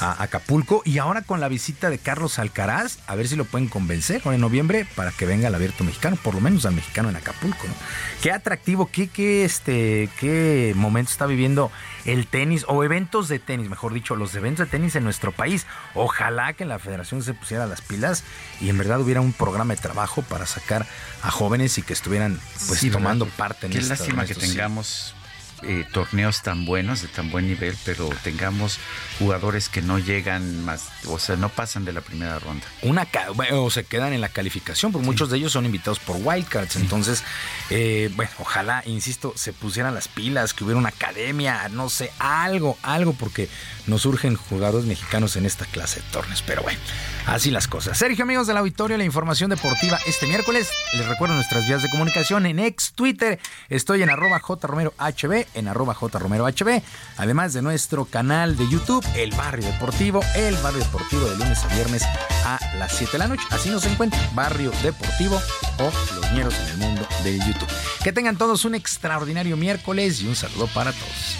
a 0.00 0.22
Acapulco 0.22 0.82
y 0.84 0.98
ahora 0.98 1.22
con 1.22 1.40
la 1.40 1.48
visita 1.48 1.90
de 1.90 1.98
Carlos 1.98 2.38
Alcaraz, 2.38 2.98
a 3.06 3.14
ver 3.14 3.28
si 3.28 3.36
lo 3.36 3.44
pueden 3.44 3.68
convencer 3.68 4.22
ahora 4.24 4.34
en 4.34 4.40
noviembre 4.40 4.86
para 4.96 5.12
que 5.12 5.26
venga 5.26 5.48
al 5.48 5.54
abierto 5.54 5.84
mexicano, 5.84 6.16
por 6.22 6.34
lo 6.34 6.40
menos 6.40 6.64
al 6.66 6.74
mexicano 6.74 7.10
en 7.10 7.16
Acapulco. 7.16 7.66
¿no? 7.66 7.74
Qué 8.22 8.32
atractivo, 8.32 8.90
qué, 8.90 9.08
qué, 9.08 9.44
este, 9.44 10.08
qué 10.18 10.72
momento 10.74 11.10
está 11.10 11.26
viviendo 11.26 11.70
el 12.06 12.26
tenis 12.26 12.64
o 12.66 12.82
eventos 12.82 13.28
de 13.28 13.38
tenis, 13.38 13.68
mejor 13.68 13.92
dicho, 13.92 14.16
los 14.16 14.34
eventos 14.34 14.66
de 14.66 14.70
tenis 14.70 14.96
en 14.96 15.04
nuestro 15.04 15.32
país. 15.32 15.66
Ojalá 15.94 16.54
que 16.54 16.64
la 16.64 16.78
federación 16.78 17.22
se 17.22 17.34
pusiera 17.34 17.66
las 17.66 17.82
pilas 17.82 18.24
y 18.60 18.70
en 18.70 18.78
verdad 18.78 19.00
hubiera 19.00 19.20
un 19.20 19.32
programa 19.32 19.74
de 19.74 19.80
trabajo 19.80 20.22
para 20.22 20.46
sacar 20.46 20.86
a 21.22 21.30
jóvenes 21.30 21.76
y 21.78 21.82
que 21.82 21.92
estuvieran 21.92 22.40
pues 22.66 22.90
tomando 22.90 23.26
parte 23.26 23.66
en 23.66 23.72
Qué 23.72 23.82
lástima 23.82 24.24
que 24.24 24.34
tengamos 24.34 25.14
eh, 25.62 25.84
torneos 25.92 26.42
tan 26.42 26.64
buenos, 26.64 27.02
de 27.02 27.08
tan 27.08 27.30
buen 27.30 27.46
nivel, 27.46 27.76
pero 27.84 28.08
tengamos 28.22 28.78
jugadores 29.18 29.68
que 29.68 29.82
no 29.82 29.98
llegan 29.98 30.64
más, 30.64 30.88
o 31.06 31.18
sea, 31.18 31.36
no 31.36 31.48
pasan 31.48 31.84
de 31.84 31.92
la 31.92 32.00
primera 32.00 32.38
ronda. 32.38 32.66
Una 32.82 33.06
o 33.52 33.70
se 33.70 33.84
quedan 33.84 34.12
en 34.12 34.20
la 34.20 34.28
calificación, 34.28 34.92
porque 34.92 35.06
muchos 35.06 35.30
de 35.30 35.38
ellos 35.38 35.52
son 35.52 35.66
invitados 35.66 35.98
por 35.98 36.16
wildcards. 36.16 36.76
Entonces, 36.76 37.22
eh, 37.70 38.10
bueno, 38.16 38.30
ojalá, 38.38 38.82
insisto, 38.86 39.32
se 39.36 39.52
pusieran 39.52 39.94
las 39.94 40.08
pilas, 40.08 40.54
que 40.54 40.64
hubiera 40.64 40.78
una 40.78 40.90
academia, 40.90 41.68
no 41.68 41.88
sé, 41.88 42.12
algo, 42.18 42.78
algo, 42.82 43.12
porque 43.12 43.48
nos 43.86 44.02
surgen 44.02 44.36
jugadores 44.36 44.86
mexicanos 44.86 45.36
en 45.36 45.46
esta 45.46 45.64
clase 45.66 46.00
de 46.00 46.06
torneos. 46.10 46.42
Pero 46.46 46.62
bueno, 46.62 46.78
así 47.26 47.50
las 47.50 47.68
cosas. 47.68 47.98
Sergio, 47.98 48.24
amigos 48.24 48.46
del 48.46 48.56
auditorio, 48.56 48.96
la 48.96 49.04
información 49.04 49.50
deportiva 49.50 49.98
este 50.06 50.26
miércoles. 50.26 50.70
Les 50.94 51.06
recuerdo 51.06 51.34
nuestras 51.34 51.66
vías 51.66 51.82
de 51.82 51.90
comunicación 51.90 52.46
en 52.46 52.58
ex 52.58 52.92
Twitter. 52.92 53.38
Estoy 53.68 54.02
en 54.02 54.10
arroba 54.10 54.38
jromerohb, 54.40 54.94
en 55.54 55.68
arroba 55.68 55.94
jromerohb, 55.94 56.82
además 57.16 57.52
de 57.52 57.62
nuestro 57.62 58.04
canal 58.04 58.56
de 58.56 58.68
YouTube 58.68 59.04
el 59.16 59.30
Barrio 59.32 59.66
Deportivo, 59.66 60.20
el 60.34 60.56
Barrio 60.56 60.80
Deportivo 60.80 61.24
de 61.26 61.36
lunes 61.36 61.62
a 61.64 61.74
viernes 61.74 62.02
a 62.44 62.58
las 62.78 62.92
7 62.92 63.12
de 63.12 63.18
la 63.18 63.28
noche. 63.28 63.42
Así 63.50 63.70
nos 63.70 63.84
encuentra 63.86 64.18
Barrio 64.34 64.72
Deportivo 64.82 65.40
o 65.78 65.90
Los 66.14 66.32
Ñeros 66.32 66.54
en 66.60 66.68
el 66.68 66.76
mundo 66.78 67.06
de 67.24 67.38
YouTube. 67.38 67.68
Que 68.02 68.12
tengan 68.12 68.36
todos 68.36 68.64
un 68.64 68.74
extraordinario 68.74 69.56
miércoles 69.56 70.20
y 70.20 70.26
un 70.26 70.36
saludo 70.36 70.66
para 70.68 70.92
todos. 70.92 71.36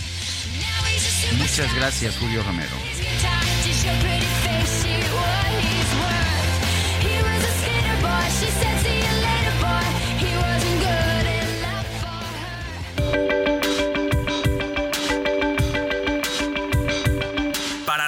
Muchas 1.38 1.74
gracias, 1.74 2.16
Julio 2.18 2.42
Romero. 2.42 2.89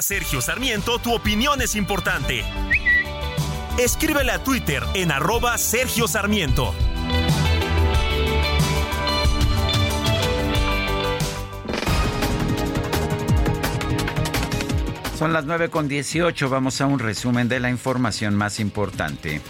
Sergio 0.02 0.40
Sarmiento, 0.40 0.98
tu 0.98 1.14
opinión 1.14 1.62
es 1.62 1.76
importante. 1.76 2.44
Escríbele 3.78 4.32
a 4.32 4.42
Twitter 4.42 4.82
en 4.94 5.12
arroba 5.12 5.56
Sergio 5.56 6.08
Sarmiento. 6.08 6.74
Son 15.16 15.32
las 15.32 15.44
9 15.44 15.70
con 15.70 15.86
18. 15.86 16.50
Vamos 16.50 16.80
a 16.80 16.86
un 16.86 16.98
resumen 16.98 17.48
de 17.48 17.60
la 17.60 17.70
información 17.70 18.34
más 18.34 18.58
importante. 18.58 19.40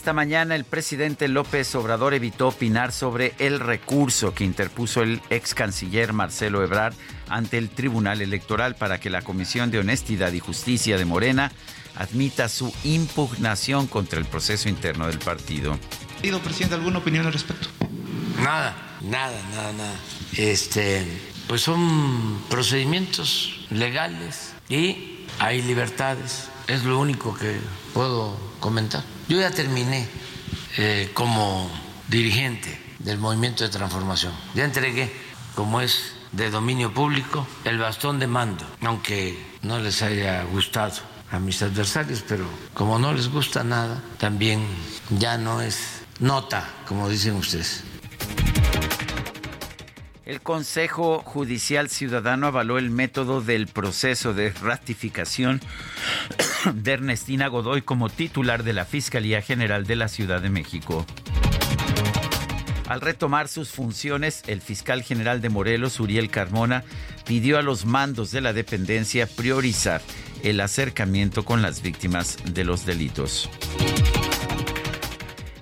Esta 0.00 0.14
mañana 0.14 0.56
el 0.56 0.64
presidente 0.64 1.28
López 1.28 1.74
Obrador 1.74 2.14
evitó 2.14 2.48
opinar 2.48 2.90
sobre 2.90 3.34
el 3.38 3.60
recurso 3.60 4.32
que 4.32 4.44
interpuso 4.44 5.02
el 5.02 5.20
ex 5.28 5.52
canciller 5.52 6.14
Marcelo 6.14 6.64
Ebrard 6.64 6.94
ante 7.28 7.58
el 7.58 7.68
Tribunal 7.68 8.22
Electoral 8.22 8.76
para 8.76 8.98
que 8.98 9.10
la 9.10 9.20
Comisión 9.20 9.70
de 9.70 9.78
Honestidad 9.78 10.32
y 10.32 10.40
Justicia 10.40 10.96
de 10.96 11.04
Morena 11.04 11.52
admita 11.96 12.48
su 12.48 12.72
impugnación 12.82 13.88
contra 13.88 14.18
el 14.18 14.24
proceso 14.24 14.70
interno 14.70 15.06
del 15.06 15.18
partido. 15.18 15.78
¿Pido, 16.22 16.40
presidente, 16.40 16.76
alguna 16.76 17.00
opinión 17.00 17.26
al 17.26 17.34
respecto? 17.34 17.68
Nada, 18.42 18.74
nada, 19.02 19.38
nada, 19.50 19.72
nada. 19.74 19.96
Este, 20.34 21.04
pues 21.46 21.60
son 21.60 22.40
procedimientos 22.48 23.66
legales 23.68 24.54
y 24.70 25.26
hay 25.38 25.60
libertades. 25.60 26.48
Es 26.68 26.84
lo 26.84 26.98
único 26.98 27.36
que 27.36 27.60
puedo 27.92 28.34
comentar. 28.60 29.04
Yo 29.30 29.38
ya 29.38 29.52
terminé 29.52 30.08
eh, 30.76 31.12
como 31.14 31.70
dirigente 32.08 32.76
del 32.98 33.18
movimiento 33.18 33.62
de 33.62 33.70
transformación. 33.70 34.32
Ya 34.56 34.64
entregué, 34.64 35.08
como 35.54 35.80
es 35.80 36.14
de 36.32 36.50
dominio 36.50 36.92
público, 36.92 37.46
el 37.62 37.78
bastón 37.78 38.18
de 38.18 38.26
mando, 38.26 38.66
aunque 38.82 39.40
no 39.62 39.78
les 39.78 40.02
haya 40.02 40.42
gustado 40.42 40.96
a 41.30 41.38
mis 41.38 41.62
adversarios, 41.62 42.24
pero 42.26 42.44
como 42.74 42.98
no 42.98 43.12
les 43.12 43.28
gusta 43.28 43.62
nada, 43.62 44.02
también 44.18 44.66
ya 45.10 45.38
no 45.38 45.60
es 45.60 46.02
nota, 46.18 46.68
como 46.88 47.08
dicen 47.08 47.36
ustedes. 47.36 47.84
El 50.30 50.42
Consejo 50.42 51.22
Judicial 51.24 51.88
Ciudadano 51.88 52.46
avaló 52.46 52.78
el 52.78 52.88
método 52.88 53.40
del 53.40 53.66
proceso 53.66 54.32
de 54.32 54.50
ratificación 54.52 55.60
de 56.72 56.92
Ernestina 56.92 57.48
Godoy 57.48 57.82
como 57.82 58.08
titular 58.08 58.62
de 58.62 58.72
la 58.72 58.84
Fiscalía 58.84 59.42
General 59.42 59.88
de 59.88 59.96
la 59.96 60.06
Ciudad 60.06 60.40
de 60.40 60.48
México. 60.48 61.04
Al 62.86 63.00
retomar 63.00 63.48
sus 63.48 63.70
funciones, 63.70 64.44
el 64.46 64.60
fiscal 64.60 65.02
general 65.02 65.40
de 65.40 65.48
Morelos, 65.48 65.98
Uriel 65.98 66.30
Carmona, 66.30 66.84
pidió 67.26 67.58
a 67.58 67.62
los 67.62 67.84
mandos 67.84 68.30
de 68.30 68.40
la 68.40 68.52
dependencia 68.52 69.26
priorizar 69.26 70.00
el 70.44 70.60
acercamiento 70.60 71.44
con 71.44 71.60
las 71.60 71.82
víctimas 71.82 72.38
de 72.44 72.62
los 72.62 72.86
delitos. 72.86 73.50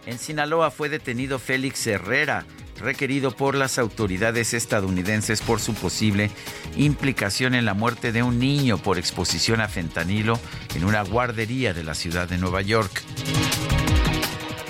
En 0.05 0.19
Sinaloa 0.19 0.70
fue 0.70 0.90
detenido 0.90 1.39
Félix 1.39 1.86
Herrera, 1.86 2.45
requerido 2.78 3.30
por 3.30 3.55
las 3.55 3.78
autoridades 3.78 4.55
estadounidenses 4.55 5.40
por 5.40 5.60
su 5.60 5.74
posible 5.74 6.30
implicación 6.76 7.55
en 7.55 7.64
la 7.64 7.74
muerte 7.74 8.12
de 8.12 8.22
un 8.22 8.38
niño 8.38 8.78
por 8.78 8.98
exposición 8.98 9.60
a 9.60 9.68
fentanilo 9.68 10.38
en 10.74 10.84
una 10.84 11.02
guardería 11.02 11.74
de 11.74 11.84
la 11.84 11.94
ciudad 11.94 12.28
de 12.28 12.38
Nueva 12.38 12.62
York. 12.62 13.02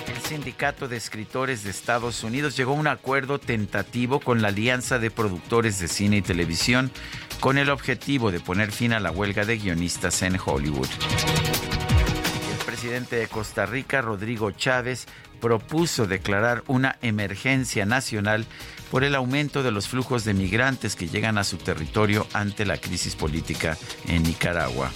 El 0.07 0.21
Sindicato 0.21 0.87
de 0.87 0.97
Escritores 0.97 1.63
de 1.63 1.71
Estados 1.71 2.23
Unidos 2.23 2.55
llegó 2.55 2.73
a 2.73 2.79
un 2.79 2.87
acuerdo 2.87 3.39
tentativo 3.39 4.19
con 4.19 4.41
la 4.41 4.49
Alianza 4.49 4.99
de 4.99 5.11
Productores 5.11 5.79
de 5.79 5.87
Cine 5.87 6.17
y 6.17 6.21
Televisión 6.21 6.91
con 7.39 7.57
el 7.57 7.69
objetivo 7.69 8.31
de 8.31 8.39
poner 8.39 8.71
fin 8.71 8.93
a 8.93 8.99
la 8.99 9.11
huelga 9.11 9.45
de 9.45 9.57
guionistas 9.57 10.21
en 10.21 10.37
Hollywood. 10.43 10.89
El 12.51 12.65
presidente 12.65 13.15
de 13.15 13.27
Costa 13.27 13.65
Rica, 13.65 14.01
Rodrigo 14.01 14.51
Chávez, 14.51 15.07
propuso 15.39 16.05
declarar 16.05 16.63
una 16.67 16.97
emergencia 17.01 17.85
nacional 17.85 18.45
por 18.91 19.03
el 19.03 19.15
aumento 19.15 19.63
de 19.63 19.71
los 19.71 19.87
flujos 19.87 20.23
de 20.23 20.33
migrantes 20.33 20.95
que 20.95 21.07
llegan 21.07 21.37
a 21.37 21.43
su 21.43 21.57
territorio 21.57 22.27
ante 22.33 22.65
la 22.65 22.77
crisis 22.77 23.15
política 23.15 23.77
en 24.07 24.23
Nicaragua. 24.23 24.91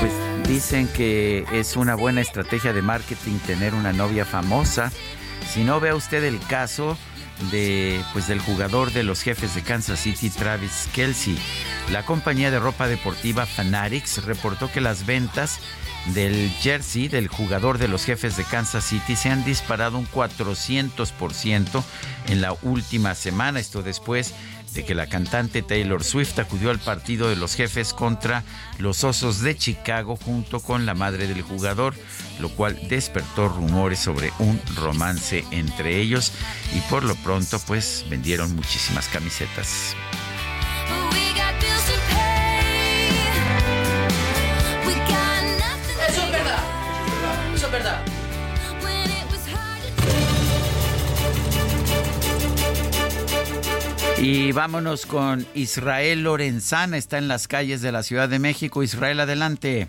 Pues 0.00 0.48
dicen 0.48 0.88
que 0.88 1.44
es 1.52 1.76
una 1.76 1.94
buena 1.94 2.20
estrategia 2.20 2.72
de 2.72 2.82
marketing 2.82 3.38
tener 3.46 3.74
una 3.74 3.92
novia 3.92 4.24
famosa. 4.24 4.90
Si 5.52 5.64
no 5.64 5.80
vea 5.80 5.94
usted 5.94 6.24
el 6.24 6.38
caso, 6.40 6.96
de 7.50 8.02
pues 8.12 8.28
del 8.28 8.40
jugador 8.40 8.92
de 8.92 9.02
los 9.02 9.22
jefes 9.22 9.54
de 9.54 9.62
Kansas 9.62 10.00
City 10.00 10.30
Travis 10.30 10.88
Kelsey. 10.92 11.38
La 11.92 12.04
compañía 12.04 12.50
de 12.50 12.58
ropa 12.58 12.88
deportiva 12.88 13.46
Fanatics 13.46 14.24
reportó 14.24 14.70
que 14.70 14.80
las 14.80 15.06
ventas 15.06 15.60
del 16.14 16.50
jersey 16.60 17.08
del 17.08 17.28
jugador 17.28 17.78
de 17.78 17.88
los 17.88 18.04
jefes 18.04 18.36
de 18.36 18.44
Kansas 18.44 18.84
City 18.84 19.16
se 19.16 19.30
han 19.30 19.44
disparado 19.44 19.98
un 19.98 20.06
400% 20.06 21.82
en 22.28 22.40
la 22.40 22.54
última 22.62 23.14
semana, 23.14 23.60
esto 23.60 23.82
después 23.82 24.34
de 24.78 24.84
que 24.84 24.94
la 24.94 25.08
cantante 25.08 25.62
Taylor 25.62 26.04
Swift 26.04 26.38
acudió 26.38 26.70
al 26.70 26.78
partido 26.78 27.28
de 27.28 27.34
los 27.34 27.56
jefes 27.56 27.92
contra 27.92 28.44
los 28.78 29.02
Osos 29.02 29.40
de 29.40 29.56
Chicago 29.56 30.14
junto 30.14 30.60
con 30.60 30.86
la 30.86 30.94
madre 30.94 31.26
del 31.26 31.42
jugador, 31.42 31.94
lo 32.38 32.48
cual 32.50 32.78
despertó 32.88 33.48
rumores 33.48 33.98
sobre 33.98 34.30
un 34.38 34.60
romance 34.76 35.44
entre 35.50 36.00
ellos 36.00 36.32
y 36.76 36.80
por 36.82 37.02
lo 37.02 37.16
pronto 37.16 37.58
pues 37.66 38.04
vendieron 38.08 38.54
muchísimas 38.54 39.08
camisetas. 39.08 39.96
Y 54.20 54.50
vámonos 54.50 55.06
con 55.06 55.46
Israel 55.54 56.24
Lorenzana, 56.24 56.96
está 56.96 57.18
en 57.18 57.28
las 57.28 57.46
calles 57.46 57.82
de 57.82 57.92
la 57.92 58.02
Ciudad 58.02 58.28
de 58.28 58.40
México. 58.40 58.82
Israel, 58.82 59.20
adelante. 59.20 59.88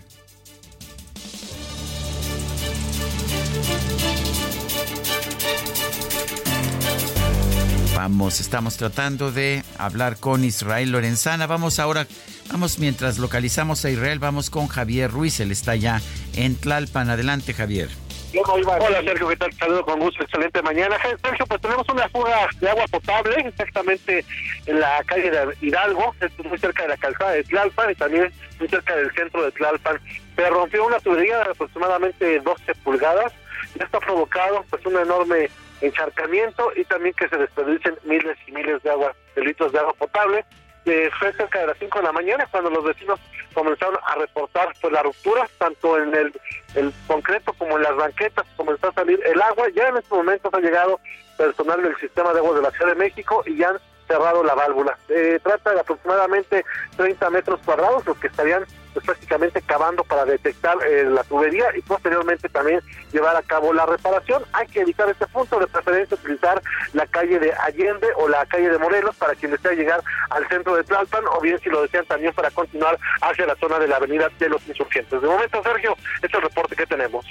Vamos, 7.96 8.40
estamos 8.40 8.76
tratando 8.76 9.32
de 9.32 9.64
hablar 9.76 10.16
con 10.16 10.44
Israel 10.44 10.92
Lorenzana. 10.92 11.46
Vamos 11.48 11.80
ahora, 11.80 12.06
vamos 12.50 12.78
mientras 12.78 13.18
localizamos 13.18 13.84
a 13.84 13.90
Israel, 13.90 14.20
vamos 14.20 14.48
con 14.48 14.68
Javier 14.68 15.10
Ruiz, 15.10 15.40
él 15.40 15.50
está 15.50 15.74
ya 15.74 16.00
en 16.34 16.54
Tlalpan. 16.54 17.10
Adelante, 17.10 17.52
Javier. 17.52 17.90
Hola 18.32 19.02
Sergio, 19.02 19.28
¿qué 19.28 19.36
tal? 19.36 19.52
Saludo 19.54 19.84
con 19.84 19.98
gusto, 19.98 20.22
excelente 20.22 20.62
mañana. 20.62 20.96
Sergio, 21.20 21.46
pues 21.46 21.60
tenemos 21.60 21.88
una 21.88 22.08
fuga 22.10 22.48
de 22.60 22.70
agua 22.70 22.84
potable 22.88 23.34
exactamente 23.40 24.24
en 24.66 24.78
la 24.78 25.02
calle 25.04 25.32
de 25.32 25.56
Hidalgo, 25.60 26.14
muy 26.44 26.58
cerca 26.58 26.84
de 26.84 26.90
la 26.90 26.96
calzada 26.96 27.32
de 27.32 27.42
Tlalpan 27.42 27.90
y 27.90 27.94
también 27.96 28.32
muy 28.60 28.68
cerca 28.68 28.94
del 28.94 29.12
centro 29.14 29.42
de 29.42 29.50
Tlalpan. 29.50 30.00
Se 30.36 30.48
rompió 30.48 30.86
una 30.86 31.00
tubería 31.00 31.38
de 31.38 31.50
aproximadamente 31.50 32.38
12 32.38 32.74
pulgadas 32.76 33.32
y 33.74 33.82
esto 33.82 33.96
ha 33.96 34.00
provocado 34.00 34.64
pues 34.70 34.86
un 34.86 34.96
enorme 34.96 35.50
encharcamiento 35.80 36.70
y 36.76 36.84
también 36.84 37.14
que 37.14 37.28
se 37.28 37.36
desperdicien 37.36 37.96
miles 38.04 38.38
y 38.46 38.52
miles 38.52 38.80
de 38.84 38.90
agua, 38.90 39.12
de 39.34 39.42
litros 39.42 39.72
de 39.72 39.80
agua 39.80 39.94
potable. 39.94 40.44
Eh, 40.90 41.08
fue 41.20 41.32
cerca 41.34 41.60
de 41.60 41.68
las 41.68 41.78
5 41.78 42.00
de 42.00 42.04
la 42.04 42.10
mañana 42.10 42.48
cuando 42.50 42.68
los 42.68 42.82
vecinos 42.82 43.20
comenzaron 43.54 43.96
a 44.04 44.16
reportar 44.16 44.74
pues 44.80 44.92
la 44.92 45.04
ruptura 45.04 45.48
tanto 45.56 45.96
en 45.96 46.12
el, 46.12 46.32
el 46.74 46.92
concreto 47.06 47.52
como 47.52 47.76
en 47.76 47.84
las 47.84 47.94
banquetas 47.94 48.44
comenzó 48.56 48.88
a 48.88 48.92
salir 48.94 49.20
el 49.24 49.40
agua. 49.40 49.68
Ya 49.72 49.86
en 49.86 49.98
estos 49.98 50.18
momentos 50.18 50.52
ha 50.52 50.58
llegado 50.58 50.98
personal 51.38 51.80
del 51.80 51.96
sistema 51.98 52.32
de 52.32 52.40
agua 52.40 52.56
de 52.56 52.62
la 52.62 52.72
Ciudad 52.72 52.88
de 52.88 52.96
México 52.96 53.44
y 53.46 53.56
ya 53.56 53.68
han 53.68 53.78
cerrado 54.08 54.42
la 54.42 54.56
válvula. 54.56 54.98
Eh, 55.10 55.38
trata 55.40 55.74
de 55.74 55.80
aproximadamente 55.80 56.64
30 56.96 57.30
metros 57.30 57.60
cuadrados 57.64 58.04
los 58.04 58.18
que 58.18 58.26
estarían 58.26 58.66
pues, 58.92 59.04
prácticamente 59.04 59.62
cavando 59.62 60.04
para 60.04 60.24
detectar 60.24 60.76
eh, 60.86 61.04
la 61.04 61.22
tubería 61.24 61.66
y 61.76 61.82
posteriormente 61.82 62.48
también 62.48 62.80
llevar 63.12 63.36
a 63.36 63.42
cabo 63.42 63.72
la 63.72 63.86
reparación. 63.86 64.42
Hay 64.52 64.66
que 64.66 64.80
evitar 64.80 65.08
este 65.08 65.26
punto, 65.26 65.58
de 65.58 65.66
preferencia 65.66 66.16
utilizar 66.16 66.62
la 66.92 67.06
calle 67.06 67.38
de 67.38 67.52
Allende 67.52 68.08
o 68.16 68.28
la 68.28 68.44
calle 68.46 68.68
de 68.68 68.78
Morelos 68.78 69.16
para 69.16 69.34
quien 69.34 69.52
desea 69.52 69.72
llegar 69.72 70.02
al 70.30 70.48
centro 70.48 70.76
de 70.76 70.84
Tlalpan 70.84 71.24
o 71.32 71.40
bien 71.40 71.58
si 71.60 71.68
lo 71.68 71.82
desean 71.82 72.04
también 72.06 72.32
para 72.34 72.50
continuar 72.50 72.98
hacia 73.20 73.46
la 73.46 73.56
zona 73.56 73.78
de 73.78 73.88
la 73.88 73.96
avenida 73.96 74.28
de 74.38 74.48
los 74.48 74.66
insurgentes. 74.66 75.20
De 75.20 75.28
momento, 75.28 75.62
Sergio, 75.62 75.96
este 76.16 76.26
es 76.26 76.34
el 76.34 76.42
reporte 76.42 76.76
que 76.76 76.86
tenemos. 76.86 77.26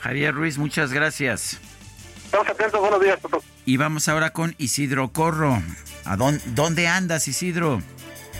Javier 0.00 0.34
Ruiz, 0.34 0.58
muchas 0.58 0.92
gracias. 0.92 1.60
Estamos 2.24 2.48
atentos, 2.48 2.80
buenos 2.80 3.00
días. 3.00 3.18
Y 3.66 3.76
vamos 3.76 4.08
ahora 4.08 4.30
con 4.30 4.54
Isidro 4.58 5.12
Corro. 5.12 5.62
¿A 6.04 6.16
dónde, 6.16 6.42
dónde 6.46 6.88
andas, 6.88 7.28
Isidro? 7.28 7.80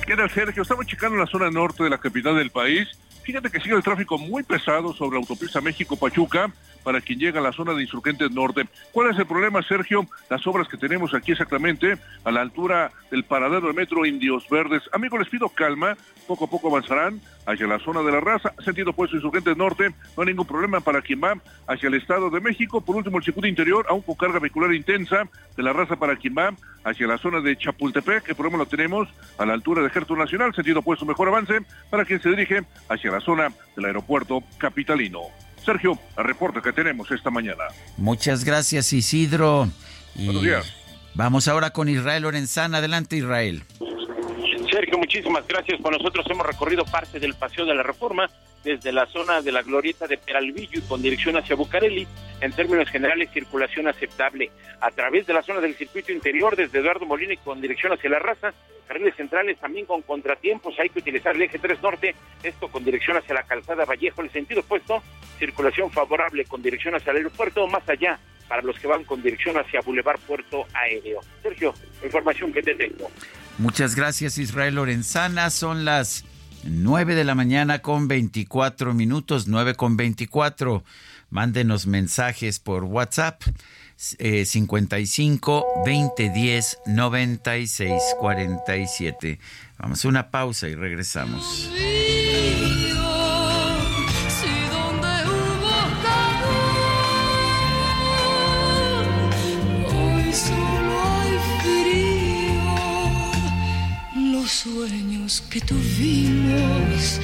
¿Qué 0.07 0.16
tal, 0.16 0.29
Sergio? 0.31 0.62
Estamos 0.62 0.87
checando 0.87 1.16
la 1.16 1.27
zona 1.27 1.49
norte 1.49 1.85
de 1.85 1.91
la 1.91 1.99
capital 1.99 2.37
del 2.37 2.51
país. 2.51 2.89
Fíjate 3.23 3.51
que 3.51 3.61
sigue 3.61 3.77
el 3.77 3.85
tráfico 3.85 4.19
muy 4.19 4.43
pesado 4.43 4.93
sobre 4.93 5.15
la 5.15 5.20
autopista 5.20 5.61
México-Pachuca 5.61 6.53
para 6.83 7.01
quien 7.01 7.20
llega 7.20 7.39
a 7.39 7.43
la 7.43 7.53
zona 7.53 7.73
de 7.73 7.83
Insurgentes 7.83 8.33
Norte. 8.33 8.66
¿Cuál 8.91 9.12
es 9.12 9.19
el 9.19 9.27
problema, 9.27 9.62
Sergio? 9.62 10.05
Las 10.29 10.45
obras 10.49 10.66
que 10.66 10.77
tenemos 10.77 11.15
aquí 11.15 11.31
exactamente 11.31 11.99
a 12.24 12.31
la 12.33 12.41
altura 12.41 12.91
del 13.12 13.23
paradero 13.23 13.69
de 13.69 13.74
metro 13.74 14.05
Indios 14.05 14.49
Verdes. 14.51 14.83
Amigos, 14.93 15.20
les 15.20 15.29
pido 15.29 15.49
calma, 15.49 15.97
poco 16.27 16.47
a 16.47 16.51
poco 16.51 16.69
avanzarán 16.69 17.20
hacia 17.47 17.66
la 17.66 17.78
zona 17.78 18.02
de 18.02 18.12
la 18.12 18.20
raza, 18.20 18.52
sentido 18.64 18.93
puesto 18.93 19.16
Insurgentes 19.16 19.56
Norte, 19.56 19.90
no 20.16 20.23
hay 20.23 20.27
ningún 20.27 20.47
problema 20.47 20.81
para 20.81 21.02
quien 21.02 21.20
va 21.23 21.35
hacia 21.66 21.89
el 21.89 21.94
Estado 21.94 22.31
de 22.31 22.40
México. 22.40 22.81
Por 22.81 22.97
último, 22.97 23.19
el 23.19 23.24
circuito 23.24 23.47
interior, 23.47 23.86
aún 23.89 24.02
con 24.02 24.14
carga 24.14 24.39
vehicular 24.39 24.73
intensa 24.74 25.28
de 25.56 25.62
la 25.62 25.73
raza 25.73 25.97
para 25.97 26.16
quien 26.16 26.35
va 26.36 26.55
hacia 26.85 27.06
la 27.06 27.19
zona 27.19 27.40
de 27.40 27.56
Chapultepec, 27.56 28.24
que 28.24 28.35
problema 28.35 28.59
lo 28.59 28.66
tenemos 28.66 29.09
a 29.39 29.47
la 29.47 29.55
altura 29.55 29.82
de 29.82 29.89
Ejército 29.89 30.16
Nacional, 30.16 30.55
sentido 30.55 30.81
opuesto, 30.81 31.05
mejor 31.05 31.28
avance 31.28 31.60
para 31.90 32.05
quien 32.05 32.20
se 32.20 32.31
dirige 32.31 32.62
hacia 32.89 33.10
la 33.10 33.20
zona 33.20 33.52
del 33.77 33.85
aeropuerto 33.86 34.43
capitalino. 34.59 35.20
Sergio, 35.64 35.98
el 36.19 36.24
reporte 36.24 36.60
que 36.60 36.73
tenemos 36.73 37.10
esta 37.10 37.31
mañana. 37.31 37.64
Muchas 37.97 38.44
gracias, 38.44 38.93
Isidro. 38.93 39.69
Buenos 40.16 40.43
días. 40.43 40.74
Vamos 41.14 41.47
ahora 41.47 41.70
con 41.70 41.89
Israel 41.89 42.23
Lorenzana. 42.23 42.78
Adelante, 42.78 43.16
Israel. 43.16 43.62
Sergio, 44.73 44.97
muchísimas 44.97 45.47
gracias. 45.47 45.82
Con 45.82 45.93
nosotros 45.93 46.24
hemos 46.31 46.47
recorrido 46.47 46.86
parte 46.86 47.20
del 47.20 47.35
Paseo 47.35 47.66
de 47.66 47.74
la 47.74 47.82
Reforma 47.82 48.31
desde 48.65 48.90
la 48.90 49.05
zona 49.05 49.43
de 49.43 49.53
la 49.53 49.61
glorieta 49.61 50.07
de 50.07 50.16
Peralvillo 50.16 50.78
y 50.78 50.89
con 50.89 51.03
dirección 51.03 51.36
hacia 51.36 51.57
Bucareli. 51.57 52.07
En 52.40 52.53
términos 52.53 52.89
generales, 52.89 53.28
circulación 53.35 53.86
aceptable. 53.86 54.51
A 54.81 54.90
través 54.90 55.27
de 55.27 55.35
la 55.35 55.43
zona 55.43 55.61
del 55.61 55.74
circuito 55.74 56.11
interior, 56.11 56.57
desde 56.57 56.78
Eduardo 56.78 57.05
Molina 57.05 57.35
y 57.35 57.36
con 57.36 57.61
dirección 57.61 57.93
hacia 57.93 58.09
la 58.09 58.19
raza. 58.19 58.55
Carriles 58.89 59.15
centrales 59.15 59.59
también 59.61 59.85
con 59.85 60.01
contratiempos. 60.01 60.74
Hay 60.78 60.89
que 60.89 61.01
utilizar 61.01 61.36
el 61.36 61.43
eje 61.43 61.59
3 61.59 61.82
norte, 61.82 62.15
esto 62.43 62.69
con 62.69 62.82
dirección 62.82 63.19
hacia 63.19 63.35
la 63.35 63.43
calzada 63.43 63.85
Vallejo, 63.85 64.23
el 64.23 64.31
sentido 64.31 64.61
opuesto. 64.61 65.03
Circulación 65.39 65.90
favorable 65.90 66.47
con 66.47 66.62
dirección 66.62 66.94
hacia 66.94 67.11
el 67.11 67.19
aeropuerto, 67.19 67.66
más 67.66 67.86
allá 67.90 68.19
para 68.49 68.62
los 68.62 68.78
que 68.78 68.86
van 68.86 69.05
con 69.05 69.23
dirección 69.23 69.59
hacia 69.59 69.82
Boulevard 69.82 70.20
Puerto 70.20 70.65
Aéreo. 70.73 71.20
Sergio, 71.43 71.74
información 72.03 72.55
que 72.55 72.62
te 72.62 72.74
tengo. 72.74 73.11
Muchas 73.59 73.95
gracias, 73.95 74.39
Israel 74.39 74.77
Lorenzana. 74.77 75.51
Son 75.51 75.85
las 75.85 76.24
9 76.65 77.15
de 77.15 77.24
la 77.24 77.35
mañana 77.35 77.81
con 77.81 78.09
24 78.09 78.95
minutos, 78.95 79.47
9 79.47 79.74
con 79.74 79.97
24. 79.97 80.83
Mándenos 81.31 81.87
mensajes 81.87 82.59
por 82.59 82.85
WhatsApp. 82.85 83.43
Eh, 84.19 84.45
55 84.45 85.65
20 85.87 86.31
10 86.31 86.79
96 86.87 88.03
47. 88.19 89.39
Vamos 89.79 90.05
a 90.05 90.09
una 90.09 90.31
pausa 90.31 90.69
y 90.69 90.74
regresamos. 90.74 91.70
Que 105.41 105.61
tuvimos 105.61 107.21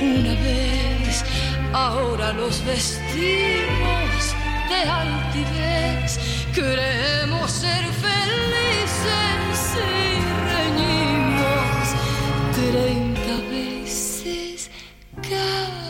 una 0.00 0.34
vez, 0.34 1.24
ahora 1.72 2.32
los 2.32 2.64
vestimos 2.64 4.34
de 4.68 4.88
altivez. 4.88 6.18
Queremos 6.54 7.50
ser 7.50 7.84
felices 8.06 9.60
y 9.76 10.20
reñimos 10.52 11.84
treinta 12.54 13.34
veces 13.50 14.70
cada 15.28 15.89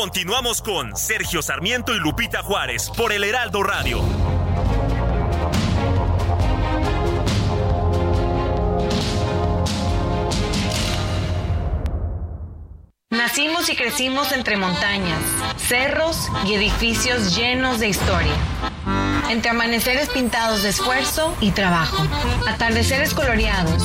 Continuamos 0.00 0.62
con 0.62 0.96
Sergio 0.96 1.42
Sarmiento 1.42 1.94
y 1.94 1.98
Lupita 1.98 2.42
Juárez 2.42 2.90
por 2.96 3.12
el 3.12 3.22
Heraldo 3.22 3.62
Radio. 3.62 4.00
Nacimos 13.10 13.68
y 13.68 13.76
crecimos 13.76 14.32
entre 14.32 14.56
montañas, 14.56 15.20
cerros 15.58 16.30
y 16.46 16.54
edificios 16.54 17.36
llenos 17.36 17.78
de 17.78 17.90
historia. 17.90 18.32
Entre 19.28 19.50
amaneceres 19.50 20.08
pintados 20.08 20.62
de 20.62 20.70
esfuerzo 20.70 21.36
y 21.42 21.50
trabajo, 21.50 22.02
atardeceres 22.48 23.12
coloreados 23.12 23.84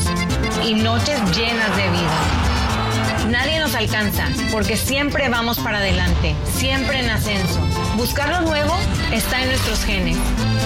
y 0.63 0.75
noches 0.75 1.19
llenas 1.35 1.75
de 1.75 1.89
vida. 1.89 2.54
Nadie 3.29 3.59
nos 3.59 3.73
alcanza 3.73 4.27
porque 4.51 4.77
siempre 4.77 5.29
vamos 5.29 5.57
para 5.59 5.77
adelante, 5.79 6.35
siempre 6.45 6.99
en 6.99 7.09
ascenso. 7.09 7.59
Buscar 7.95 8.29
lo 8.29 8.41
nuevo 8.41 8.75
está 9.11 9.41
en 9.41 9.49
nuestros 9.49 9.83
genes. 9.83 10.17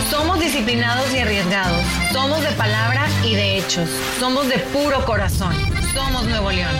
Somos 0.10 0.40
disciplinados 0.40 1.14
y 1.14 1.19
arriesgados. 1.19 1.81
Somos 2.11 2.41
de 2.41 2.52
palabra 2.52 3.07
y 3.23 3.36
de 3.36 3.57
hechos. 3.57 3.90
Somos 4.19 4.48
de 4.49 4.57
puro 4.60 5.06
corazón. 5.06 5.56
Somos 5.94 6.26
Nuevo 6.26 6.52
León. 6.52 6.76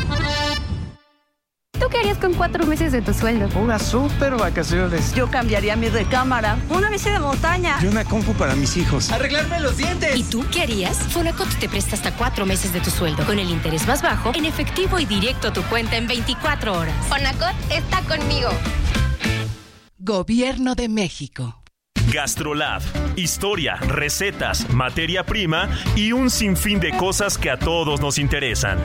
¿Tú 1.80 1.88
qué 1.90 2.00
harías 2.00 2.18
con 2.18 2.34
cuatro 2.34 2.66
meses 2.66 2.92
de 2.92 3.02
tu 3.02 3.14
sueldo? 3.14 3.48
Unas 3.58 3.84
super 3.84 4.36
vacaciones. 4.36 5.14
Yo 5.16 5.32
cambiaría 5.32 5.78
mi 5.78 5.88
recámara. 5.88 6.58
Una 6.70 6.90
bici 6.90 7.10
de 7.10 7.20
montaña. 7.20 7.78
Y 7.82 7.86
una 7.86 8.04
compu 8.04 8.34
para 8.34 8.54
mis 8.56 8.76
hijos. 8.76 9.10
Arreglarme 9.12 9.62
los 9.62 9.78
dientes. 9.78 10.16
¿Y 10.16 10.24
tú 10.24 10.46
qué 10.52 10.64
harías? 10.64 10.98
Fonacot 10.98 11.48
te 11.58 11.70
presta 11.70 11.96
hasta 11.96 12.14
cuatro 12.16 12.46
meses 12.46 12.74
de 12.74 12.82
tu 12.82 12.90
sueldo 12.90 13.26
con 13.26 13.40
el 13.40 13.50
interés 13.50 13.88
más 13.88 14.02
bajo 14.02 14.34
en 14.36 14.46
efectivo 14.46 15.00
y 15.00 15.06
directo 15.06 15.48
a 15.48 15.54
tu 15.54 15.64
cuenta 15.64 15.96
en 15.96 16.08
24 16.08 16.78
horas. 16.78 16.96
Fonacot 17.08 17.56
está 17.72 18.02
conmigo. 18.02 18.50
Gobierno 19.98 20.76
de 20.76 20.90
México. 20.90 21.64
Gastrolab. 22.12 22.82
Historia, 23.16 23.76
recetas, 23.76 24.70
materia 24.74 25.26
prima 25.26 25.70
y 25.96 26.12
un 26.12 26.30
sinfín 26.30 26.80
de 26.80 26.92
cosas 26.98 27.38
que 27.38 27.50
a 27.50 27.58
todos 27.58 28.02
nos 28.02 28.18
interesan. 28.18 28.80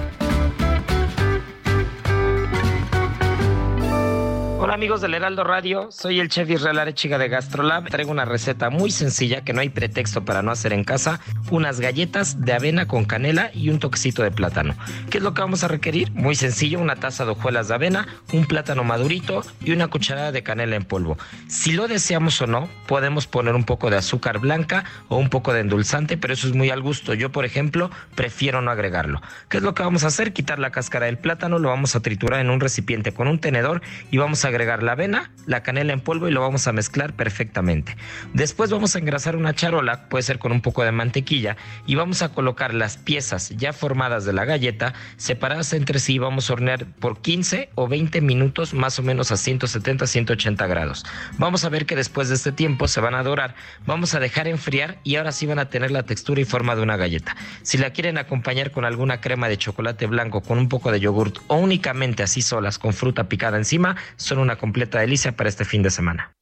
Hola 4.65 4.73
amigos 4.73 5.03
del 5.03 5.13
Heraldo 5.13 5.45
Radio, 5.45 5.91
soy 5.91 6.21
el 6.21 6.31
chef 6.31 6.49
Israel 6.49 6.79
Arechiga 6.79 7.19
de 7.19 7.29
Gastrolab. 7.29 7.91
Traigo 7.91 8.11
una 8.11 8.25
receta 8.25 8.71
muy 8.71 8.91
sencilla 8.91 9.43
que 9.45 9.53
no 9.53 9.61
hay 9.61 9.69
pretexto 9.69 10.25
para 10.25 10.41
no 10.41 10.51
hacer 10.51 10.73
en 10.73 10.85
casa, 10.85 11.21
unas 11.51 11.81
galletas 11.81 12.41
de 12.41 12.55
avena 12.55 12.89
con 12.89 13.05
canela 13.05 13.51
y 13.53 13.69
un 13.69 13.79
toquecito 13.79 14.23
de 14.23 14.31
plátano. 14.31 14.75
¿Qué 15.11 15.19
es 15.19 15.23
lo 15.23 15.35
que 15.35 15.43
vamos 15.43 15.65
a 15.65 15.69
requerir? 15.69 16.11
Muy 16.13 16.35
sencillo, 16.35 16.81
una 16.81 16.97
taza 16.97 17.27
de 17.27 17.33
hojuelas 17.33 17.69
de 17.69 17.75
avena, 17.75 18.09
un 18.33 18.47
plátano 18.47 18.85
madurito 18.85 19.45
y 19.63 19.73
una 19.73 19.89
cucharada 19.89 20.33
de 20.33 20.43
canela 20.43 20.77
en 20.77 20.87
polvo. 20.87 21.19
Si 21.47 21.73
lo 21.73 21.87
deseamos 21.87 22.41
o 22.41 22.47
no, 22.47 22.71
podemos 22.87 23.27
poner 23.27 23.55
un 23.55 23.65
poco 23.65 23.91
de 23.91 23.99
azúcar 23.99 24.39
blanca 24.39 24.85
o 25.09 25.19
un 25.19 25.29
poco 25.29 25.53
de 25.53 25.61
endulzante, 25.61 26.17
pero 26.17 26.33
eso 26.33 26.47
es 26.47 26.55
muy 26.55 26.71
al 26.71 26.81
gusto. 26.81 27.13
Yo, 27.13 27.31
por 27.31 27.45
ejemplo, 27.45 27.91
prefiero 28.15 28.63
no 28.63 28.71
agregarlo. 28.71 29.21
¿Qué 29.51 29.59
es 29.59 29.63
lo 29.63 29.75
que 29.75 29.83
vamos 29.83 30.05
a 30.05 30.07
hacer? 30.07 30.33
Quitar 30.33 30.59
la 30.59 30.71
cáscara 30.71 31.05
del 31.05 31.19
plátano, 31.19 31.59
lo 31.59 31.69
vamos 31.69 31.97
a 31.97 32.01
triturar 32.01 32.41
en 32.41 32.49
un 32.49 32.61
recipiente 32.61 33.13
con 33.13 33.29
un 33.29 33.39
tenedor 33.39 33.83
y 34.11 34.17
vamos 34.17 34.43
a 34.47 34.54
agregar 34.55 34.83
la 34.83 34.93
avena, 34.93 35.33
la 35.47 35.63
canela 35.63 35.93
en 35.93 36.01
polvo 36.01 36.29
y 36.29 36.33
lo 36.33 36.41
vamos 36.41 36.69
a 36.69 36.73
mezclar 36.73 37.15
perfectamente. 37.15 37.97
Después 38.33 38.71
vamos 38.71 38.95
a 38.95 39.01
engrasar 39.01 39.35
una 39.35 39.53
charola, 39.53 40.09
puede 40.09 40.23
ser 40.23 40.39
con 40.39 40.53
un 40.53 40.61
poco 40.61 40.85
de 40.85 40.93
mantequilla, 40.93 41.57
y 41.87 41.97
vamos 41.97 42.23
a 42.23 42.29
colocar 42.31 42.73
las 42.73 42.97
piezas 42.97 43.51
ya 43.51 43.73
formadas 43.73 44.25
de 44.25 44.33
la 44.33 44.45
galleta 44.45 44.95
separadas 45.17 45.73
entre 45.73 45.99
sí. 45.99 46.19
Vamos 46.19 46.49
a 46.49 46.53
hornear 46.53 46.87
por 46.87 47.21
15 47.21 47.71
o 47.75 47.89
20 47.89 48.21
minutos 48.21 48.75
más 48.75 48.99
o 48.99 49.03
menos 49.03 49.33
a 49.33 49.37
170, 49.37 50.07
180 50.07 50.67
grados. 50.67 51.05
Vamos 51.39 51.65
a 51.65 51.69
ver 51.69 51.87
que 51.87 51.97
después 51.97 52.29
de 52.29 52.37
este 52.37 52.53
tiempo 52.53 52.87
se 52.87 53.01
van 53.01 53.15
a 53.15 53.23
dorar. 53.23 53.55
Vamos 53.87 54.15
a 54.15 54.21
dejar 54.21 54.47
enfriar 54.47 54.99
y 55.03 55.17
ahora 55.17 55.33
sí 55.33 55.47
van 55.47 55.59
a 55.59 55.69
tener 55.69 55.91
la 55.91 56.05
textura 56.05 56.41
y 56.41 56.45
forma 56.45 56.77
de 56.77 56.83
una 56.83 56.97
galleta. 56.97 57.37
Si 57.63 57.79
la 57.79 57.91
quieren 57.91 58.19
acompañar 58.19 58.71
con 58.71 58.85
alguna 58.85 59.21
crema 59.21 59.49
de 59.49 59.59
chocolate 59.59 60.07
blanco, 60.07 60.43
con 60.43 60.59
un 60.59 60.69
poco 60.69 60.93
de 60.93 61.01
yogurt 61.01 61.39
o 61.49 61.57
únicamente 61.57 62.23
así 62.23 62.43
solas 62.43 62.79
con 62.79 62.93
fruta 62.93 63.29
picada 63.29 63.57
encima, 63.57 63.97
son 64.17 64.39
una 64.45 64.57
completa 64.57 65.01
delicia 65.01 65.33
para 65.33 65.49
este 65.49 65.65
fin 65.65 65.83
de 65.83 65.91
semana. 65.91 66.33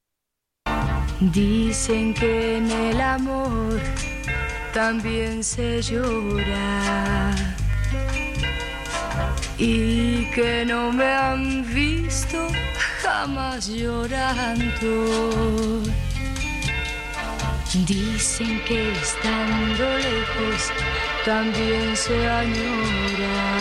Dicen 1.20 2.12
que 2.14 2.58
en 2.58 2.70
el 2.70 3.00
amor 3.00 3.80
también 4.74 5.42
se 5.42 5.80
llora. 5.80 7.34
y 9.58 10.24
que 10.34 10.64
no 10.66 10.92
me 10.92 11.04
han 11.04 11.62
visto 11.72 12.48
jamás 13.02 13.68
llorando. 13.68 14.92
Dicen 17.86 18.60
que 18.66 18.92
estando 18.92 19.84
lejos 19.98 20.70
también 21.24 21.96
se 21.96 22.28
añora, 22.28 23.58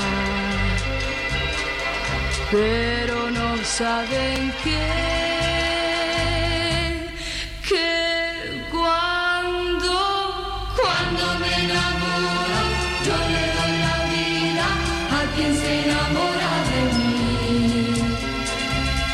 pero 2.52 3.32
no 3.32 3.51
saben 3.64 4.52
que, 4.64 4.80
que 7.68 8.64
cuando, 8.72 9.94
cuando 10.80 11.24
me 11.40 11.52
enamoro, 11.66 12.60
yo 13.06 13.16
le 13.34 13.44
doy 13.58 13.74
la 13.86 13.98
vida 14.14 14.68
a 15.18 15.36
quien 15.36 15.52
se 15.56 15.84
enamora 15.84 16.52
de 16.70 16.80
mí. 16.98 17.10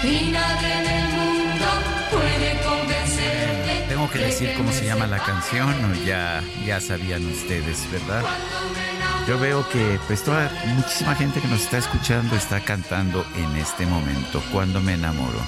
Y 0.03 0.31
nadie 0.31 0.73
en 0.73 0.87
el 0.87 1.07
mundo 1.17 1.67
puede 2.11 2.49
convencerme. 2.61 3.85
Tengo 3.89 4.09
que 4.09 4.19
decir 4.19 4.53
cómo 4.55 4.71
se 4.71 4.85
llama 4.85 5.07
la 5.07 5.19
canción 5.19 5.73
o 5.91 6.05
ya, 6.05 6.43
ya 6.65 6.79
sabían 6.79 7.25
ustedes, 7.25 7.89
¿verdad? 7.91 8.23
Yo 9.27 9.37
veo 9.37 9.67
que 9.67 9.99
pues 10.07 10.23
toda 10.23 10.49
muchísima 10.75 11.13
gente 11.13 11.41
que 11.41 11.49
nos 11.49 11.61
está 11.61 11.79
escuchando 11.79 12.33
está 12.37 12.61
cantando 12.61 13.25
en 13.35 13.57
este 13.57 13.85
momento, 13.85 14.41
cuando 14.53 14.79
me 14.79 14.93
enamoro. 14.93 15.39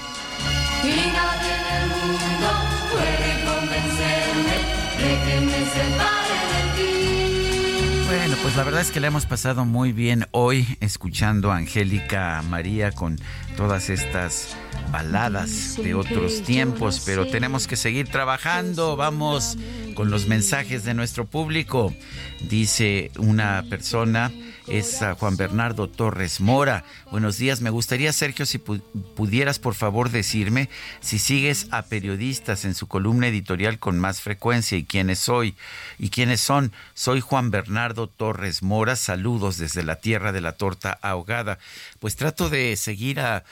Y 0.84 0.88
nadie 0.88 1.54
en 1.56 1.84
el 1.84 1.90
mundo 1.90 2.50
puede 2.92 3.46
convencerme 3.46 4.58
de 4.98 5.12
que 5.26 5.42
me 5.46 5.60
separe 5.66 6.36
de 6.52 6.62
ti. 6.76 8.06
Bueno, 8.08 8.36
pues 8.42 8.58
la 8.58 8.64
verdad 8.66 8.82
es 8.82 8.92
que 8.92 9.00
le 9.00 9.08
hemos 9.08 9.26
pasado 9.26 9.64
muy 9.64 9.94
bien 9.94 10.28
hoy 10.32 10.78
escuchando 10.82 11.50
a 11.54 11.56
Angélica 11.56 12.44
María 12.50 12.92
con 12.92 13.18
todas 13.56 13.90
estas 13.90 14.58
baladas 14.92 15.76
de 15.78 15.94
otros 15.94 16.44
tiempos, 16.44 17.04
pero 17.06 17.28
tenemos 17.28 17.68
que 17.68 17.76
seguir 17.76 18.08
trabajando. 18.08 18.96
Vamos 18.96 19.58
con 19.96 20.10
los 20.10 20.28
mensajes 20.28 20.84
de 20.84 20.94
nuestro 20.94 21.26
público. 21.26 21.94
Dice 22.42 23.12
una 23.18 23.64
persona, 23.70 24.32
es 24.68 25.00
Juan 25.20 25.36
Bernardo 25.36 25.90
Torres 25.90 26.40
Mora. 26.40 26.84
Buenos 27.12 27.38
días, 27.38 27.60
me 27.62 27.70
gustaría, 27.72 28.14
Sergio, 28.14 28.46
si 28.46 28.60
pu- 28.60 28.82
pudieras 29.16 29.58
por 29.60 29.74
favor 29.74 30.10
decirme 30.12 30.70
si 31.02 31.18
sigues 31.20 31.68
a 31.72 31.84
periodistas 31.84 32.66
en 32.66 32.76
su 32.76 32.88
columna 32.88 33.28
editorial 33.28 33.80
con 33.80 34.00
más 34.00 34.22
frecuencia 34.22 34.78
y 34.78 34.86
quiénes 34.86 35.20
soy 35.20 35.56
y 35.98 36.10
quiénes 36.10 36.40
son. 36.40 36.72
Soy 36.94 37.20
Juan 37.20 37.50
Bernardo 37.52 38.08
Torres 38.08 38.62
Mora, 38.64 38.96
saludos 38.96 39.58
desde 39.58 39.84
la 39.84 39.98
tierra 39.98 40.32
de 40.32 40.42
la 40.42 40.54
torta 40.54 40.98
ahogada. 41.02 41.58
Pues 42.00 42.16
trato 42.16 42.50
de 42.50 42.76
seguir 42.78 43.20
a, 43.20 43.44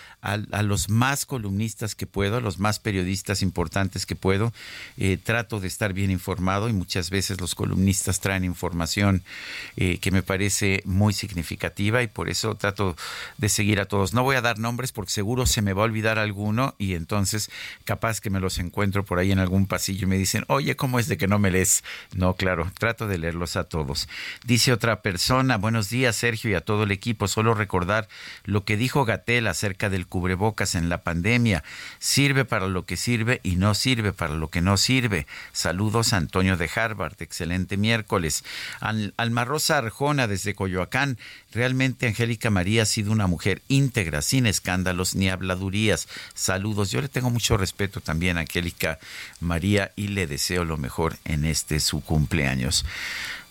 los 0.64 0.90
más 0.90 1.26
columnistas 1.26 1.96
que 1.96 2.06
puedo, 2.06 2.38
a 2.38 2.42
los 2.42 2.60
más 2.60 2.80
periodistas 2.80 3.42
importantes 3.42 4.06
que 4.06 4.16
puedo. 4.16 4.54
Eh, 4.98 5.18
trato 5.22 5.60
de 5.60 5.68
estar 5.68 5.94
bien 5.94 6.12
informado 6.12 6.70
y 6.70 6.74
muchas 6.74 7.10
veces 7.10 7.40
los 7.42 7.56
columnistas 7.56 8.20
traen 8.20 8.44
información 8.44 9.24
eh, 9.76 9.98
que 10.00 10.12
me 10.12 10.24
parece 10.24 10.82
muy 10.86 11.14
significativa 11.14 12.04
y 12.04 12.08
por 12.08 12.30
eso 12.30 12.56
trato 12.56 12.96
de 13.38 13.50
seguir 13.50 13.80
a 13.80 13.86
todos. 13.86 14.14
No 14.14 14.24
voy 14.24 14.36
a 14.36 14.42
dar 14.42 14.60
nombres 14.60 14.92
porque 14.92 15.12
seguro 15.12 15.46
se 15.46 15.62
me 15.62 15.74
va 15.74 15.82
a 15.82 15.86
olvidar 15.86 16.18
alguno 16.18 16.76
y 16.78 16.94
entonces 16.94 17.52
capaz 17.84 18.22
que 18.22 18.30
me 18.30 18.40
los 18.40 18.58
encuentro 18.60 19.04
por 19.04 19.20
ahí 19.20 19.32
en 19.32 19.40
algún 19.40 19.68
pasillo 19.68 20.08
y 20.08 20.10
me 20.10 20.18
dicen, 20.18 20.46
oye, 20.48 20.76
¿cómo 20.76 21.00
es 21.00 21.08
de 21.08 21.18
que 21.18 21.28
no 21.28 21.40
me 21.40 21.52
lees? 21.52 21.84
No, 22.16 22.36
claro, 22.36 22.72
trato 22.80 23.08
de 23.08 23.18
leerlos 23.18 23.56
a 23.56 23.66
todos. 23.66 24.08
Dice 24.46 24.72
otra 24.72 25.02
persona, 25.02 25.58
buenos 25.58 25.90
días 25.90 26.16
Sergio 26.16 26.52
y 26.52 26.54
a 26.54 26.62
todo 26.62 26.84
el 26.84 26.92
equipo, 26.92 27.28
solo 27.28 27.54
recordar 27.54 28.08
lo 28.48 28.64
que 28.64 28.78
dijo 28.78 29.06
Gatel 29.06 29.46
acerca 29.46 29.90
del 29.90 30.08
cubrebocas 30.08 30.74
en 30.74 30.90
la 30.90 31.04
pandemia. 31.04 31.64
Sirve 32.00 32.46
para 32.46 32.68
lo 32.68 32.86
que 32.86 32.98
sirve 32.98 33.42
y 33.44 33.58
no 33.58 33.76
sirve 33.76 34.14
para 34.14 34.34
lo 34.34 34.50
que 34.50 34.62
no 34.62 34.78
sirve. 34.78 35.28
Saludos 35.52 36.14
Antonio 36.14 36.58
de 36.58 36.70
Harvard, 36.74 37.18
excelente 37.20 37.78
miércoles. 37.78 38.44
Al, 38.80 39.14
Alma 39.18 39.44
Rosa 39.44 39.78
Arjona 39.78 40.28
desde 40.28 40.56
Coyoacán, 40.56 41.18
realmente 41.52 42.08
Angélica 42.08 42.50
María 42.50 42.84
ha 42.84 42.86
sido 42.86 43.12
una 43.12 43.28
mujer 43.28 43.62
íntegra, 43.68 44.22
sin 44.22 44.46
escándalos 44.46 45.14
ni 45.14 45.30
habladurías. 45.30 46.08
Saludos, 46.34 46.90
yo 46.90 47.02
le 47.02 47.10
tengo 47.10 47.30
mucho 47.30 47.58
respeto 47.58 48.00
también 48.00 48.38
a 48.38 48.42
Angélica 48.42 48.98
María 49.42 49.92
y 49.98 50.08
le 50.08 50.26
deseo 50.26 50.64
lo 50.64 50.78
mejor 50.78 51.18
en 51.26 51.44
este 51.44 51.82
su 51.82 52.02
cumpleaños. 52.02 52.86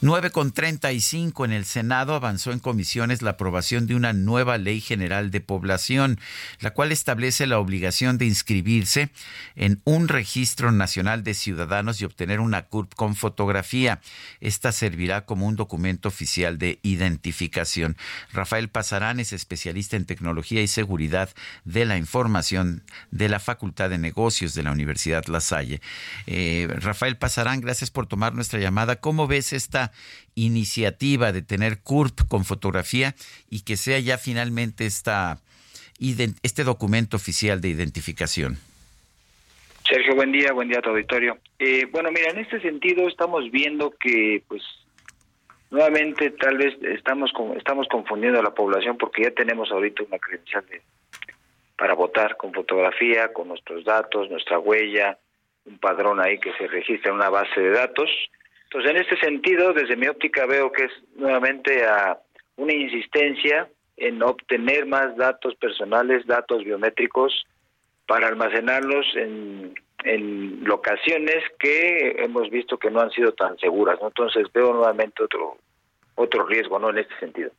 9 0.03 0.31
con 0.31 0.53
35 0.53 1.47
en 1.47 1.53
el 1.53 1.65
Senado 1.65 2.15
avanzó 2.15 2.53
en 2.53 2.59
comisiones 2.59 3.23
la 3.23 3.31
aprobación 3.31 3.87
de 3.87 3.95
una 3.95 4.13
nueva 4.13 4.59
ley 4.59 4.83
general 4.83 5.31
de 5.31 5.41
población, 5.41 6.21
la 6.61 6.73
cual 6.75 6.93
establece 6.93 7.47
la 7.47 7.59
obligación 7.59 8.19
de 8.19 8.27
inscribirse 8.27 9.09
en 9.55 9.81
un 9.85 10.09
registro 10.09 10.71
nacional 10.71 11.25
de 11.25 11.33
ciudadanos 11.33 11.99
y 11.99 12.05
obtener 12.05 12.41
una 12.41 12.67
CURP 12.67 12.95
con 12.95 13.17
fotografía. 13.17 14.03
Esta 14.43 14.71
servirá 14.71 15.25
como 15.25 15.47
un 15.47 15.57
documento 15.57 16.09
oficial 16.09 16.59
de 16.59 16.79
identificación. 16.83 17.97
Rafael 18.35 18.69
Pasarán 18.69 19.19
es 19.19 19.33
especialista 19.33 19.97
en 19.97 20.05
tecnología 20.05 20.61
y 20.61 20.69
seguridad 20.69 21.31
de 21.65 21.87
la 21.87 21.97
información 21.97 22.83
de 23.11 23.31
la 23.31 23.41
Facultad 23.41 23.89
de 23.89 23.97
Negocios 23.97 24.53
de 24.53 24.63
la 24.63 24.73
Universidad 24.73 25.25
La 25.29 25.41
Salle. 25.41 25.81
Eh, 26.27 26.69
Rafael 26.81 27.17
Pasarán, 27.17 27.63
gracias 27.63 27.91
por 27.91 28.07
tomar 28.07 28.35
nuestra 28.35 28.61
llamada. 28.61 28.97
¿Cómo 28.97 29.27
ves 29.27 29.55
esta 29.55 29.86
iniciativa 30.35 31.33
de 31.33 31.43
tener 31.43 31.79
CURP 31.83 32.29
con 32.29 32.45
fotografía 32.45 33.15
y 33.51 33.63
que 33.65 33.77
sea 33.77 33.99
ya 33.99 34.19
finalmente 34.19 34.87
esta, 34.87 35.39
este 36.43 36.65
documento 36.65 37.17
oficial 37.17 37.61
de 37.61 37.69
identificación? 37.69 38.59
Sergio, 39.89 40.15
buen 40.17 40.33
día, 40.33 40.53
buen 40.53 40.69
día 40.69 40.79
a 40.81 40.83
tu 40.83 40.91
auditorio. 40.91 41.39
Eh, 41.59 41.87
bueno, 41.93 42.11
mira, 42.11 42.31
en 42.31 42.39
este 42.39 42.61
sentido 42.61 43.07
estamos 43.09 43.51
viendo 43.53 43.95
que, 44.01 44.43
pues, 44.49 44.63
nuevamente 45.71 46.31
tal 46.33 46.59
vez 46.59 46.75
estamos 46.83 47.33
con- 47.33 47.57
estamos 47.57 47.87
confundiendo 47.89 48.41
a 48.41 48.43
la 48.43 48.55
población 48.55 48.99
porque 48.99 49.23
ya 49.23 49.31
tenemos 49.31 49.71
ahorita 49.71 50.03
una 50.03 50.19
credencial 50.19 50.67
de, 50.67 50.83
para 51.79 51.95
votar 51.95 52.37
con 52.37 52.53
fotografía, 52.53 53.33
con 53.33 53.49
nuestros 53.49 53.85
datos, 53.85 54.29
nuestra 54.29 54.59
huella, 54.59 55.19
un 55.67 55.79
padrón 55.79 56.21
ahí 56.21 56.39
que 56.39 56.53
se 56.59 56.67
registra 56.67 57.11
en 57.11 57.17
una 57.17 57.31
base 57.31 57.61
de 57.61 57.71
datos. 57.71 58.11
Entonces, 58.67 58.91
en 58.91 58.97
este 58.97 59.17
sentido, 59.19 59.73
desde 59.73 59.97
mi 59.97 60.09
óptica 60.09 60.47
veo 60.47 60.71
que 60.73 60.85
es 60.85 60.93
nuevamente 61.15 61.85
a 61.85 62.19
una 62.57 62.73
insistencia 62.73 63.69
en 63.97 64.23
obtener 64.23 64.87
más 64.87 65.17
datos 65.17 65.55
personales, 65.55 66.27
datos 66.27 66.65
biométricos, 66.65 67.47
para 68.07 68.29
almacenarlos 68.29 69.07
en, 69.17 69.75
en 70.05 70.65
locaciones 70.65 71.43
que 71.59 72.17
hemos 72.19 72.51
visto 72.51 72.79
que 72.79 72.91
no 72.91 73.01
han 73.01 73.11
sido 73.11 73.33
tan 73.33 73.59
seguras. 73.59 73.99
Entonces 74.03 74.47
veo 74.53 74.73
nuevamente 74.73 75.23
otro 75.23 75.57
otro 76.17 76.47
riesgo 76.47 76.79
no 76.79 76.91
en 76.91 76.99
este 76.99 77.17
sentido. 77.21 77.51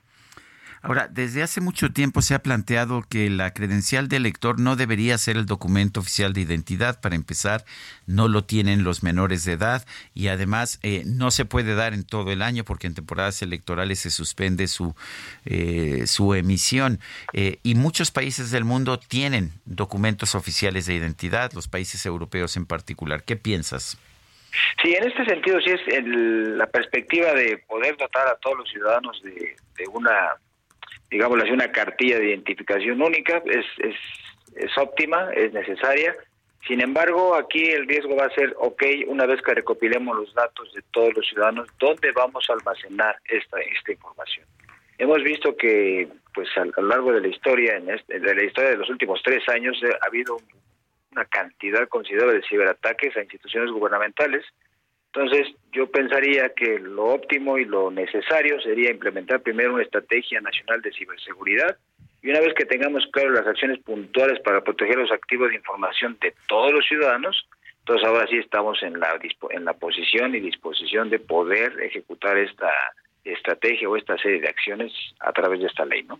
Ahora, 0.87 1.07
desde 1.09 1.43
hace 1.43 1.59
mucho 1.61 1.91
tiempo 1.91 2.21
se 2.21 2.33
ha 2.33 2.39
planteado 2.41 3.03
que 3.07 3.29
la 3.29 3.53
credencial 3.53 4.07
de 4.07 4.15
elector 4.17 4.59
no 4.59 4.75
debería 4.75 5.17
ser 5.17 5.35
el 5.37 5.45
documento 5.45 5.99
oficial 5.99 6.31
de 6.33 6.41
identidad. 6.41 7.01
Para 7.01 7.15
empezar, 7.15 7.65
no 8.05 8.27
lo 8.29 8.45
tienen 8.45 8.83
los 8.83 9.03
menores 9.03 9.43
de 9.43 9.51
edad 9.51 9.85
y 10.13 10.29
además 10.29 10.79
eh, 10.83 11.03
no 11.05 11.29
se 11.29 11.43
puede 11.45 11.75
dar 11.75 11.93
en 11.93 12.03
todo 12.05 12.31
el 12.31 12.41
año 12.41 12.63
porque 12.63 12.87
en 12.87 12.93
temporadas 12.95 13.41
electorales 13.41 13.99
se 13.99 14.09
suspende 14.09 14.67
su, 14.67 14.95
eh, 15.45 16.07
su 16.07 16.33
emisión. 16.33 16.99
Eh, 17.33 17.59
y 17.63 17.75
muchos 17.75 18.09
países 18.11 18.49
del 18.51 18.63
mundo 18.63 18.97
tienen 18.97 19.51
documentos 19.65 20.35
oficiales 20.35 20.85
de 20.85 20.95
identidad, 20.95 21.51
los 21.53 21.67
países 21.67 22.05
europeos 22.05 22.55
en 22.55 22.65
particular. 22.65 23.23
¿Qué 23.23 23.35
piensas? 23.35 23.97
Sí, 24.81 24.93
en 24.95 25.07
este 25.07 25.25
sentido 25.25 25.59
sí 25.59 25.71
es 25.71 25.81
el- 25.93 26.57
la 26.57 26.67
perspectiva 26.67 27.33
de 27.33 27.57
poder 27.67 27.97
dotar 27.97 28.27
a 28.27 28.35
todos 28.37 28.57
los 28.59 28.69
ciudadanos 28.69 29.21
de, 29.21 29.55
de 29.77 29.87
una, 29.91 30.11
digamos 31.09 31.41
así, 31.41 31.51
una 31.51 31.71
cartilla 31.71 32.19
de 32.19 32.29
identificación 32.29 33.01
única 33.01 33.41
es, 33.45 33.65
es, 33.79 33.95
es 34.55 34.77
óptima, 34.77 35.31
es 35.33 35.53
necesaria. 35.53 36.15
Sin 36.67 36.81
embargo, 36.81 37.35
aquí 37.35 37.63
el 37.63 37.87
riesgo 37.87 38.15
va 38.15 38.25
a 38.25 38.35
ser, 38.35 38.53
ok, 38.57 38.83
una 39.07 39.25
vez 39.25 39.41
que 39.41 39.53
recopilemos 39.53 40.17
los 40.17 40.33
datos 40.33 40.73
de 40.73 40.81
todos 40.91 41.13
los 41.15 41.25
ciudadanos, 41.27 41.67
¿dónde 41.79 42.11
vamos 42.11 42.49
a 42.49 42.53
almacenar 42.53 43.15
esta, 43.25 43.59
esta 43.61 43.91
información? 43.91 44.45
Hemos 44.97 45.23
visto 45.23 45.55
que, 45.55 46.09
pues, 46.33 46.49
a 46.57 46.65
lo 46.65 46.87
largo 46.87 47.13
de 47.13 47.21
la 47.21 47.27
historia, 47.27 47.77
en 47.77 47.89
este- 47.89 48.19
de 48.19 48.35
la 48.35 48.43
historia 48.43 48.71
de 48.71 48.77
los 48.77 48.89
últimos 48.89 49.21
tres 49.23 49.47
años, 49.47 49.81
eh, 49.83 49.89
ha 50.01 50.07
habido 50.07 50.37
una 51.11 51.23
cantidad 51.25 51.87
considerable 51.87 52.35
de 52.35 52.47
ciberataques 52.49 53.15
a 53.15 53.21
instituciones 53.21 53.71
gubernamentales. 53.71 54.43
Entonces, 55.17 55.47
yo 55.71 55.89
pensaría 55.89 56.49
que 56.49 56.77
lo 56.77 57.05
óptimo 57.05 57.57
y 57.57 57.65
lo 57.65 57.89
necesario 57.89 58.61
sería 58.61 58.91
implementar 58.91 59.41
primero 59.41 59.73
una 59.73 59.81
estrategia 59.81 60.39
nacional 60.41 60.79
de 60.83 60.93
ciberseguridad 60.93 61.75
y 62.21 62.29
una 62.29 62.39
vez 62.39 62.53
que 62.53 62.65
tengamos 62.65 63.07
claro 63.11 63.31
las 63.31 63.47
acciones 63.47 63.79
puntuales 63.79 64.39
para 64.41 64.61
proteger 64.61 64.95
los 64.95 65.11
activos 65.11 65.49
de 65.49 65.55
información 65.55 66.19
de 66.21 66.35
todos 66.47 66.71
los 66.71 66.85
ciudadanos, 66.85 67.49
entonces 67.79 68.07
ahora 68.07 68.27
sí 68.27 68.37
estamos 68.37 68.83
en 68.83 68.99
la 68.99 69.19
en 69.49 69.65
la 69.65 69.73
posición 69.73 70.35
y 70.35 70.39
disposición 70.39 71.09
de 71.09 71.17
poder 71.17 71.73
ejecutar 71.81 72.37
esta 72.37 72.71
estrategia 73.23 73.89
o 73.89 73.97
esta 73.97 74.19
serie 74.19 74.39
de 74.39 74.49
acciones 74.49 74.93
a 75.19 75.31
través 75.31 75.61
de 75.61 75.65
esta 75.65 75.83
ley, 75.85 76.03
¿no? 76.03 76.19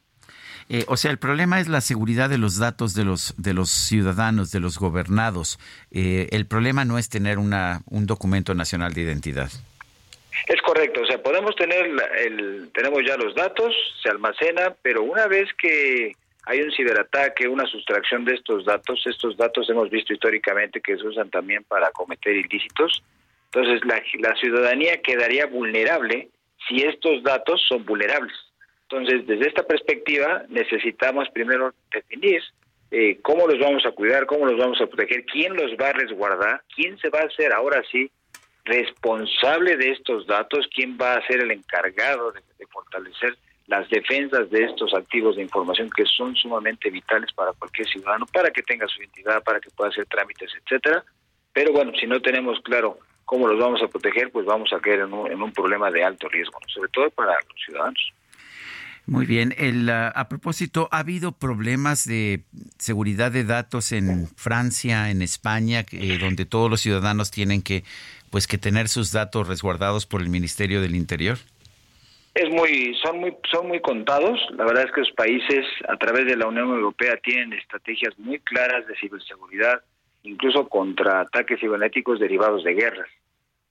Eh, 0.70 0.84
o 0.88 0.98
sea, 0.98 1.12
el 1.12 1.18
problema 1.18 1.60
es 1.60 1.68
la 1.68 1.82
seguridad 1.82 2.30
de 2.30 2.38
los 2.38 2.58
datos 2.60 2.94
de 2.94 3.06
los 3.06 3.34
de 3.38 3.54
los 3.54 3.70
ciudadanos, 3.70 4.52
de 4.52 4.60
los 4.60 4.78
gobernados. 4.78 5.60
Eh, 5.92 6.28
el 6.32 6.46
problema 6.46 6.84
no 6.84 6.98
es 6.98 7.10
tener 7.10 7.38
una 7.38 7.82
un 7.90 8.06
documento 8.06 8.54
nacional 8.54 8.94
de 8.94 9.02
identidad. 9.02 9.50
Es 10.48 10.62
correcto, 10.62 11.02
o 11.02 11.06
sea, 11.06 11.22
podemos 11.22 11.56
tener 11.56 11.90
el 12.20 12.70
tenemos 12.74 13.00
ya 13.08 13.16
los 13.18 13.34
datos, 13.34 13.74
se 14.04 14.10
almacena, 14.10 14.76
pero 14.82 15.04
una 15.04 15.28
vez 15.28 15.50
que 15.60 16.12
hay 16.46 16.62
un 16.62 16.72
ciberataque, 16.72 17.48
una 17.48 17.66
sustracción 17.66 18.24
de 18.24 18.36
estos 18.36 18.66
datos, 18.66 19.02
estos 19.06 19.36
datos 19.36 19.70
hemos 19.70 19.90
visto 19.90 20.14
históricamente 20.14 20.80
que 20.80 20.98
se 20.98 21.08
usan 21.08 21.30
también 21.30 21.64
para 21.64 21.92
cometer 21.92 22.36
ilícitos. 22.36 23.04
Entonces, 23.52 23.82
la, 23.86 24.02
la 24.20 24.36
ciudadanía 24.36 25.02
quedaría 25.02 25.46
vulnerable 25.46 26.30
si 26.68 26.84
estos 26.84 27.24
datos 27.24 27.62
son 27.68 27.86
vulnerables. 27.86 28.34
Entonces, 28.90 29.28
desde 29.28 29.48
esta 29.48 29.64
perspectiva, 29.64 30.44
necesitamos 30.48 31.28
primero 31.30 31.74
definir 31.92 32.42
eh, 32.90 33.20
cómo 33.22 33.46
los 33.46 33.60
vamos 33.60 33.86
a 33.86 33.92
cuidar, 33.92 34.26
cómo 34.26 34.46
los 34.46 34.58
vamos 34.58 34.80
a 34.80 34.88
proteger, 34.88 35.26
quién 35.26 35.54
los 35.56 35.72
va 35.74 35.90
a 35.90 35.94
resguardar, 35.94 36.62
quién 36.74 36.98
se 37.00 37.10
va 37.10 37.20
a 37.20 37.26
hacer 37.26 37.52
ahora 37.52 37.84
sí 37.92 38.10
responsable 38.64 39.76
de 39.76 39.92
estos 39.92 40.26
datos, 40.26 40.68
quién 40.74 40.98
va 41.00 41.16
a 41.16 41.28
ser 41.28 41.42
el 41.42 41.52
encargado 41.52 42.32
de, 42.32 42.42
fortalecer 42.72 43.38
las 43.68 43.90
defensas 43.90 44.50
de 44.52 44.64
estos 44.64 44.94
activos 44.94 45.36
de 45.36 45.42
información 45.42 45.90
que 45.90 46.06
son 46.06 46.36
sumamente 46.36 46.90
vitales 46.90 47.32
para 47.34 47.54
cualquier 47.54 47.88
ciudadano, 47.88 48.26
para 48.28 48.52
que 48.52 48.62
tenga 48.62 48.88
su 48.88 49.02
identidad, 49.02 49.44
para 49.44 49.60
que 49.60 49.70
pueda 49.72 49.90
hacer 49.90 50.06
trámites, 50.06 50.52
etcétera. 50.64 51.04
Pero 51.54 51.74
bueno, 51.74 51.92
si 52.00 52.08
no 52.08 52.22
tenemos 52.22 52.60
claro 52.62 53.00
cómo 53.26 53.48
los 53.48 53.60
vamos 53.60 53.82
a 53.82 53.88
proteger, 53.88 54.32
pues 54.32 54.46
vamos 54.46 54.72
a 54.72 54.80
caer 54.80 55.00
en 55.00 55.14
un, 55.14 55.32
en 55.32 55.42
un 55.42 55.52
problema 55.52 55.90
de 55.92 56.04
alto 56.04 56.30
riesgo, 56.30 56.60
sobre 56.68 56.90
todo 56.90 57.10
para 57.10 57.34
los 57.34 57.66
ciudadanos. 57.66 58.14
Muy 59.08 59.26
bien. 59.26 59.56
El, 59.58 59.90
ah, 59.90 60.10
a 60.10 60.28
propósito, 60.28 60.90
¿ha 60.92 61.00
habido 61.00 61.32
problemas 61.32 62.06
de 62.06 62.44
seguridad 62.78 63.32
de 63.32 63.46
datos 63.46 63.94
en 63.94 64.28
Francia, 64.36 65.10
en 65.10 65.22
España, 65.22 65.86
eh, 65.94 66.18
donde 66.20 66.46
todos 66.46 66.70
los 66.70 66.82
ciudadanos 66.82 67.32
tienen 67.32 67.62
que, 67.62 67.84
pues, 68.30 68.48
que 68.48 68.58
tener 68.58 68.90
sus 68.90 69.14
datos 69.14 69.48
resguardados 69.48 70.06
por 70.06 70.22
el 70.22 70.28
Ministerio 70.28 70.82
del 70.82 70.94
Interior? 70.94 71.38
Es 72.36 72.50
muy, 72.50 72.96
son 73.02 73.20
muy, 73.20 73.34
son 73.50 73.70
muy 73.70 73.80
contados. 73.80 74.40
La 74.58 74.66
verdad 74.66 74.84
es 74.84 74.92
que 74.92 75.02
los 75.02 75.12
países, 75.14 75.66
a 75.88 75.96
través 75.96 76.26
de 76.26 76.36
la 76.36 76.48
Unión 76.48 76.68
Europea, 76.68 77.16
tienen 77.24 77.54
estrategias 77.54 78.14
muy 78.20 78.40
claras 78.40 78.86
de 78.88 78.96
ciberseguridad, 78.98 79.82
incluso 80.24 80.68
contra 80.68 81.22
ataques 81.22 81.62
cibernéticos 81.62 82.20
derivados 82.20 82.66
de 82.66 82.74
guerras. 82.74 83.10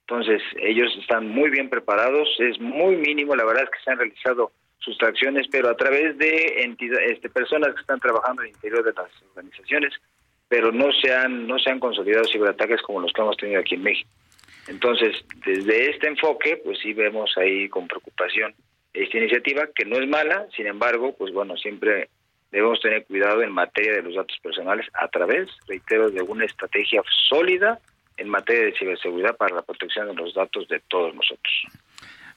Entonces, 0.09 0.41
ellos 0.63 0.89
están 0.99 1.29
muy 1.29 1.51
bien 1.51 1.69
preparados. 1.69 2.27
Es 2.39 2.59
muy 2.59 2.97
mínimo. 2.97 3.37
La 3.37 3.45
verdad 3.45 3.65
es 3.65 3.71
que 3.71 3.85
se 3.85 3.91
han 3.91 3.99
realizado 3.99 4.53
sustracciones, 4.79 5.47
pero 5.51 5.69
a 5.69 5.77
través 5.77 6.17
de 6.19 6.63
entidades, 6.63 7.13
este, 7.13 7.29
personas 7.29 7.75
que 7.75 7.81
están 7.81 8.01
trabajando 8.01 8.43
en 8.43 8.49
el 8.49 8.55
interior 8.55 8.85
de 8.85 8.93
las 8.93 9.11
organizaciones, 9.31 9.93
pero 10.49 10.71
no 10.71 10.93
se 10.93 11.13
han, 11.13 11.47
no 11.47 11.59
se 11.59 11.71
han 11.71 11.81
consolidado 11.81 12.25
ciberataques 12.25 12.83
como 12.83 13.01
los 13.01 13.13
que 13.13 13.21
hemos 13.21 13.37
tenido 13.37 13.61
aquí 13.61 13.75
en 13.75 13.83
México. 13.83 14.11
Entonces, 14.69 15.25
desde 15.45 15.91
este 15.91 16.09
enfoque, 16.09 16.61
pues 16.65 16.79
sí 16.81 16.93
vemos 16.93 17.37
ahí 17.37 17.69
con 17.69 17.87
preocupación 17.87 18.55
esta 18.93 19.19
iniciativa, 19.19 19.69
que 19.75 19.85
no 19.85 19.97
es 19.97 20.09
mala, 20.09 20.47
sin 20.57 20.67
embargo, 20.67 21.15
pues 21.17 21.33
bueno, 21.33 21.57
siempre 21.57 22.09
debemos 22.51 22.81
tener 22.81 23.05
cuidado 23.05 23.43
en 23.43 23.53
materia 23.53 23.93
de 23.93 24.03
los 24.03 24.15
datos 24.15 24.39
personales 24.43 24.87
a 24.95 25.09
través, 25.09 25.51
reitero, 25.69 26.11
de 26.11 26.23
una 26.23 26.47
estrategia 26.47 27.03
sólida 27.29 27.79
en 28.17 28.29
materia 28.29 28.65
de 28.65 28.79
ciberseguridad 28.79 29.37
para 29.37 29.57
la 29.57 29.63
protección 29.63 30.09
de 30.09 30.15
los 30.15 30.35
datos 30.35 30.67
de 30.69 30.81
todos 30.89 31.15
nosotros. 31.15 31.53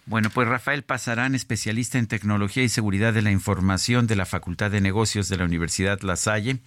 Bueno, 0.10 0.32
pues 0.34 0.48
Rafael 0.48 0.82
Pasarán, 0.82 1.36
especialista 1.36 2.00
en 2.00 2.08
tecnología 2.08 2.64
y 2.64 2.70
seguridad 2.70 3.14
de 3.14 3.22
la 3.22 3.30
información 3.30 4.08
de 4.08 4.16
la 4.16 4.26
Facultad 4.26 4.72
de 4.72 4.82
Negocios 4.82 5.30
de 5.30 5.38
la 5.38 5.44
Universidad 5.44 6.02
La 6.02 6.16
Salle. 6.16 6.58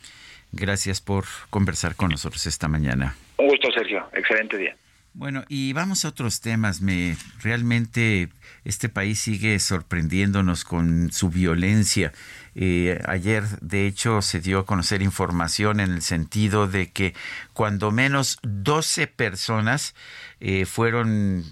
Gracias 0.52 1.01
por 1.01 1.24
conversar 1.51 1.97
con 1.97 2.10
nosotros 2.10 2.47
esta 2.47 2.69
mañana. 2.69 3.16
Un 3.39 3.48
gusto, 3.48 3.69
Sergio. 3.73 4.09
Excelente 4.12 4.56
día. 4.59 4.77
Bueno, 5.14 5.43
y 5.48 5.73
vamos 5.73 6.05
a 6.05 6.10
otros 6.10 6.40
temas. 6.40 6.82
Me 6.82 7.16
realmente 7.43 8.28
este 8.64 8.89
país 8.89 9.19
sigue 9.19 9.59
sorprendiéndonos 9.59 10.64
con 10.64 11.10
su 11.10 11.28
violencia. 11.28 12.12
Eh, 12.54 13.00
ayer, 13.06 13.44
de 13.60 13.86
hecho, 13.86 14.20
se 14.20 14.40
dio 14.40 14.60
a 14.60 14.66
conocer 14.66 15.00
información 15.02 15.80
en 15.80 15.92
el 15.92 16.02
sentido 16.02 16.66
de 16.66 16.90
que 16.90 17.14
cuando 17.54 17.90
menos 17.90 18.38
12 18.42 19.06
personas 19.06 19.94
eh, 20.40 20.66
fueron, 20.66 21.44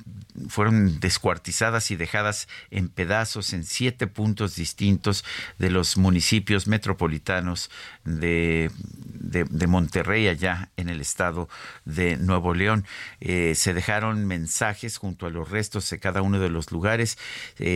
fueron 0.48 1.01
descuartizadas 1.01 1.90
y 1.90 1.97
dejadas 1.97 2.48
en 2.70 2.89
pedazos 2.89 3.52
en 3.55 3.64
siete 3.64 4.09
puntos 4.09 4.56
distintos 4.56 5.24
de 5.59 5.70
los 5.70 5.97
municipios 5.97 6.66
metropolitanos 6.66 7.70
de, 8.05 8.70
de, 8.74 9.66
Monterrey, 9.66 10.28
allá 10.28 10.70
en 10.77 10.89
el 10.89 11.01
estado 11.01 11.48
de 11.85 12.16
Nuevo 12.16 12.52
León. 12.52 12.85
Eh, 13.20 13.55
se 13.55 13.72
dejaron 13.72 14.27
mensajes 14.27 14.98
junto 14.98 15.27
a 15.27 15.31
los 15.31 15.51
restos 15.51 15.89
de 15.89 15.98
cada 15.98 16.20
uno 16.20 16.40
de 16.40 16.51
los 16.51 16.72
lugares, 16.72 17.16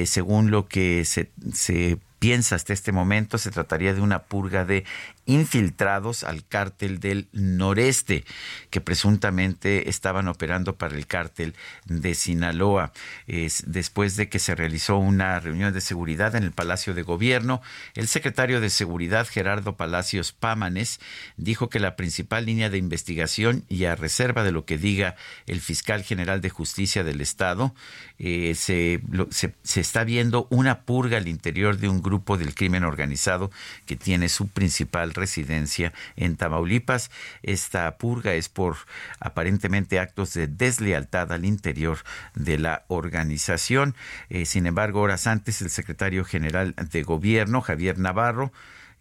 según 0.04 0.50
lo 0.50 0.66
que 0.66 1.04
se, 1.04 1.30
se 1.52 1.98
piensa 2.24 2.56
hasta 2.56 2.72
este 2.72 2.90
momento, 2.90 3.36
se 3.36 3.50
trataría 3.50 3.92
de 3.92 4.00
una 4.00 4.22
purga 4.22 4.64
de 4.64 4.84
infiltrados 5.26 6.24
al 6.24 6.46
cártel 6.46 7.00
del 7.00 7.28
noreste, 7.32 8.24
que 8.70 8.80
presuntamente 8.80 9.88
estaban 9.88 10.28
operando 10.28 10.76
para 10.76 10.96
el 10.96 11.06
cártel 11.06 11.54
de 11.86 12.14
Sinaloa. 12.14 12.92
Es, 13.26 13.64
después 13.66 14.16
de 14.16 14.28
que 14.28 14.38
se 14.38 14.54
realizó 14.54 14.98
una 14.98 15.40
reunión 15.40 15.72
de 15.72 15.80
seguridad 15.80 16.34
en 16.36 16.44
el 16.44 16.52
Palacio 16.52 16.94
de 16.94 17.02
Gobierno, 17.02 17.62
el 17.94 18.08
secretario 18.08 18.60
de 18.60 18.70
Seguridad, 18.70 19.26
Gerardo 19.26 19.76
Palacios 19.76 20.32
Pámanes, 20.32 21.00
dijo 21.36 21.68
que 21.68 21.80
la 21.80 21.96
principal 21.96 22.46
línea 22.46 22.70
de 22.70 22.78
investigación, 22.78 23.64
y 23.68 23.84
a 23.84 23.96
reserva 23.96 24.44
de 24.44 24.52
lo 24.52 24.64
que 24.64 24.78
diga 24.78 25.16
el 25.46 25.60
fiscal 25.60 26.02
general 26.02 26.40
de 26.40 26.50
justicia 26.50 27.04
del 27.04 27.20
Estado, 27.20 27.74
eh, 28.18 28.54
se, 28.54 29.00
se, 29.30 29.54
se 29.62 29.80
está 29.80 30.04
viendo 30.04 30.46
una 30.50 30.82
purga 30.82 31.16
al 31.16 31.28
interior 31.28 31.78
de 31.78 31.88
un 31.88 32.02
grupo 32.02 32.36
del 32.36 32.54
crimen 32.54 32.84
organizado 32.84 33.50
que 33.86 33.96
tiene 33.96 34.28
su 34.28 34.48
principal 34.48 35.13
residencia 35.14 35.92
en 36.16 36.36
Tamaulipas. 36.36 37.10
Esta 37.42 37.96
purga 37.96 38.34
es 38.34 38.48
por 38.48 38.76
aparentemente 39.20 39.98
actos 39.98 40.34
de 40.34 40.46
deslealtad 40.46 41.32
al 41.32 41.44
interior 41.44 41.98
de 42.34 42.58
la 42.58 42.84
organización. 42.88 43.94
Eh, 44.28 44.44
sin 44.44 44.66
embargo, 44.66 45.00
horas 45.00 45.26
antes, 45.26 45.62
el 45.62 45.70
secretario 45.70 46.24
general 46.24 46.74
de 46.74 47.02
gobierno, 47.02 47.60
Javier 47.60 47.98
Navarro, 47.98 48.52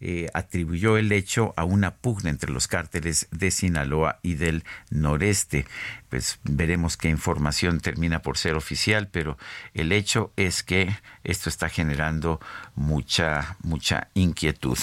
eh, 0.06 0.28
atribuyó 0.34 0.98
el 0.98 1.10
hecho 1.12 1.54
a 1.56 1.64
una 1.64 1.94
pugna 1.94 2.28
entre 2.28 2.52
los 2.52 2.68
cárteles 2.68 3.26
de 3.30 3.50
Sinaloa 3.50 4.18
y 4.20 4.34
del 4.34 4.62
noreste. 4.90 5.64
Pues 6.10 6.40
veremos 6.44 6.98
qué 6.98 7.08
información 7.08 7.80
termina 7.80 8.20
por 8.20 8.36
ser 8.36 8.54
oficial, 8.54 9.08
pero 9.08 9.38
el 9.72 9.92
hecho 9.92 10.30
es 10.36 10.62
que 10.62 10.94
esto 11.24 11.48
está 11.48 11.70
generando 11.70 12.38
mucha, 12.74 13.56
mucha 13.62 14.08
inquietud. 14.12 14.76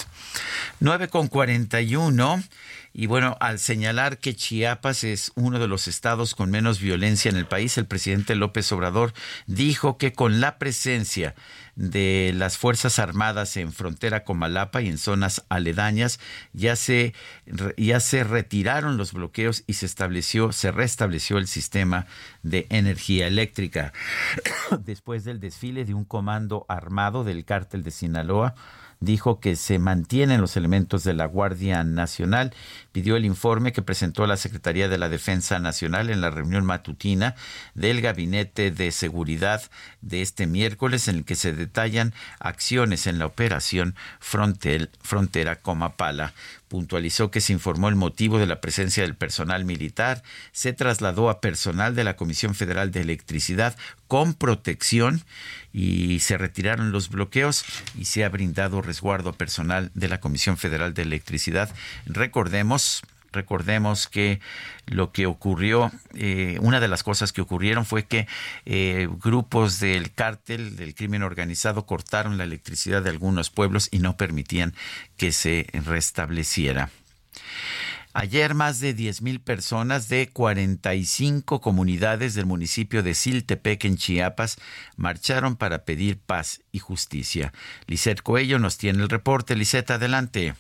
9 0.80 1.08
con 1.10 1.28
41. 1.28 2.44
Y 2.94 3.06
bueno, 3.06 3.38
al 3.40 3.60
señalar 3.60 4.18
que 4.18 4.36
Chiapas 4.36 5.04
es 5.04 5.32
uno 5.36 5.60
de 5.60 5.68
los 5.68 5.88
estados 5.88 6.34
con 6.34 6.50
menos 6.50 6.82
violencia 6.82 7.30
en 7.30 7.38
el 7.38 7.46
país, 7.46 7.78
el 7.78 7.86
presidente 7.86 8.34
López 8.34 8.72
Obrador 8.72 9.14
dijo 9.46 10.00
que 10.00 10.14
con 10.14 10.42
la 10.42 10.58
presencia 10.58 11.36
de 11.76 12.32
las 12.36 12.58
Fuerzas 12.58 13.00
Armadas 13.00 13.58
en 13.58 13.72
frontera 13.72 14.24
con 14.24 14.38
Malapa 14.38 14.82
y 14.82 14.88
en 14.88 14.98
zonas 14.98 15.46
aledañas, 15.50 16.20
ya 16.54 16.76
se, 16.76 17.14
ya 17.78 18.00
se 18.00 18.24
retiraron 18.24 18.98
los 18.98 19.14
bloqueos 19.14 19.64
y 19.68 19.74
se 19.74 19.86
estableció, 19.86 20.52
se 20.52 20.72
restableció 20.72 21.38
el 21.38 21.48
sistema 21.48 22.08
de 22.44 22.68
energía 22.70 23.28
eléctrica. 23.28 23.94
Después 24.80 25.24
del 25.24 25.40
desfile 25.40 25.86
de 25.86 25.94
un 25.94 26.06
comando 26.06 26.66
armado 26.70 27.24
del 27.24 27.46
cártel 27.46 27.84
de 27.84 27.92
Sinaloa, 27.92 28.56
dijo 29.02 29.40
que 29.40 29.56
se 29.56 29.80
mantienen 29.80 30.40
los 30.40 30.56
elementos 30.56 31.04
de 31.04 31.14
la 31.14 31.26
Guardia 31.26 31.84
Nacional, 31.84 32.54
pidió 32.92 33.18
el 33.18 33.26
informe 33.26 33.74
que 33.74 33.82
presentó 33.82 34.26
la 34.28 34.38
Secretaría 34.38 34.88
de 34.88 34.98
la 34.98 35.10
Defensa 35.10 35.60
Nacional 35.60 36.10
en 36.10 36.22
la 36.22 36.30
reunión 36.30 36.66
matutina 36.66 37.36
del 37.74 38.00
Gabinete 38.02 38.72
de 38.72 38.92
Seguridad 38.92 39.64
de 40.02 40.22
este 40.22 40.46
miércoles 40.48 41.08
en 41.08 41.18
el 41.18 41.26
que 41.26 41.36
se 41.36 41.52
detallan 41.52 42.14
acciones 42.40 43.08
en 43.08 43.20
la 43.20 43.26
operación 43.26 43.96
Frontera 44.20 45.56
Comapala 45.56 46.34
puntualizó 46.72 47.32
que 47.32 47.42
se 47.42 47.52
informó 47.52 47.90
el 47.90 47.98
motivo 47.98 48.40
de 48.40 48.46
la 48.46 48.62
presencia 48.62 49.04
del 49.04 49.18
personal 49.18 49.66
militar, 49.66 50.24
se 50.54 50.72
trasladó 50.72 51.30
a 51.30 51.42
personal 51.42 51.96
de 51.96 52.06
la 52.06 52.16
Comisión 52.16 52.56
Federal 52.56 52.92
de 52.92 53.02
Electricidad 53.02 53.76
con 54.08 54.34
protección 54.34 55.22
y 55.74 56.20
se 56.20 56.38
retiraron 56.38 56.94
los 56.94 57.10
bloqueos 57.10 57.66
y 57.98 58.06
se 58.06 58.24
ha 58.24 58.30
brindado 58.30 58.82
resguardo 58.82 59.34
personal 59.34 59.92
de 59.96 60.08
la 60.08 60.22
Comisión 60.22 60.56
Federal 60.56 60.94
de 60.94 61.02
Electricidad. 61.02 61.76
Recordemos 62.06 63.02
Recordemos 63.32 64.08
que 64.08 64.42
lo 64.88 65.12
que 65.12 65.26
ocurrió, 65.26 65.92
eh, 66.16 66.58
una 66.62 66.80
de 66.80 66.88
las 66.88 67.04
cosas 67.04 67.32
que 67.32 67.42
ocurrieron 67.42 67.86
fue 67.86 68.06
que 68.06 68.28
eh, 68.66 69.08
grupos 69.24 69.80
del 69.80 70.14
cártel, 70.14 70.76
del 70.76 70.96
crimen 70.96 71.24
organizado, 71.24 71.86
cortaron 71.86 72.38
la 72.38 72.44
electricidad 72.44 73.02
de 73.02 73.10
algunos 73.10 73.50
pueblos 73.50 73.88
y 73.92 74.00
no 74.00 74.18
permitían 74.18 74.74
que 75.18 75.32
se 75.32 75.68
restableciera. 75.86 76.90
Ayer 78.14 78.56
más 78.56 78.82
de 78.82 78.94
10.000 78.94 79.40
personas 79.42 80.10
de 80.10 80.30
45 80.30 81.62
comunidades 81.62 82.34
del 82.34 82.46
municipio 82.46 83.04
de 83.04 83.14
Siltepec 83.14 83.86
en 83.86 83.96
Chiapas 83.96 84.58
marcharon 84.98 85.56
para 85.56 85.86
pedir 85.86 86.20
paz 86.20 86.62
y 86.74 86.80
justicia. 86.80 87.54
Lisette 87.88 88.22
Coello 88.22 88.60
nos 88.60 88.78
tiene 88.78 89.02
el 89.02 89.10
reporte. 89.10 89.56
Lisette, 89.56 89.92
adelante. 89.92 90.56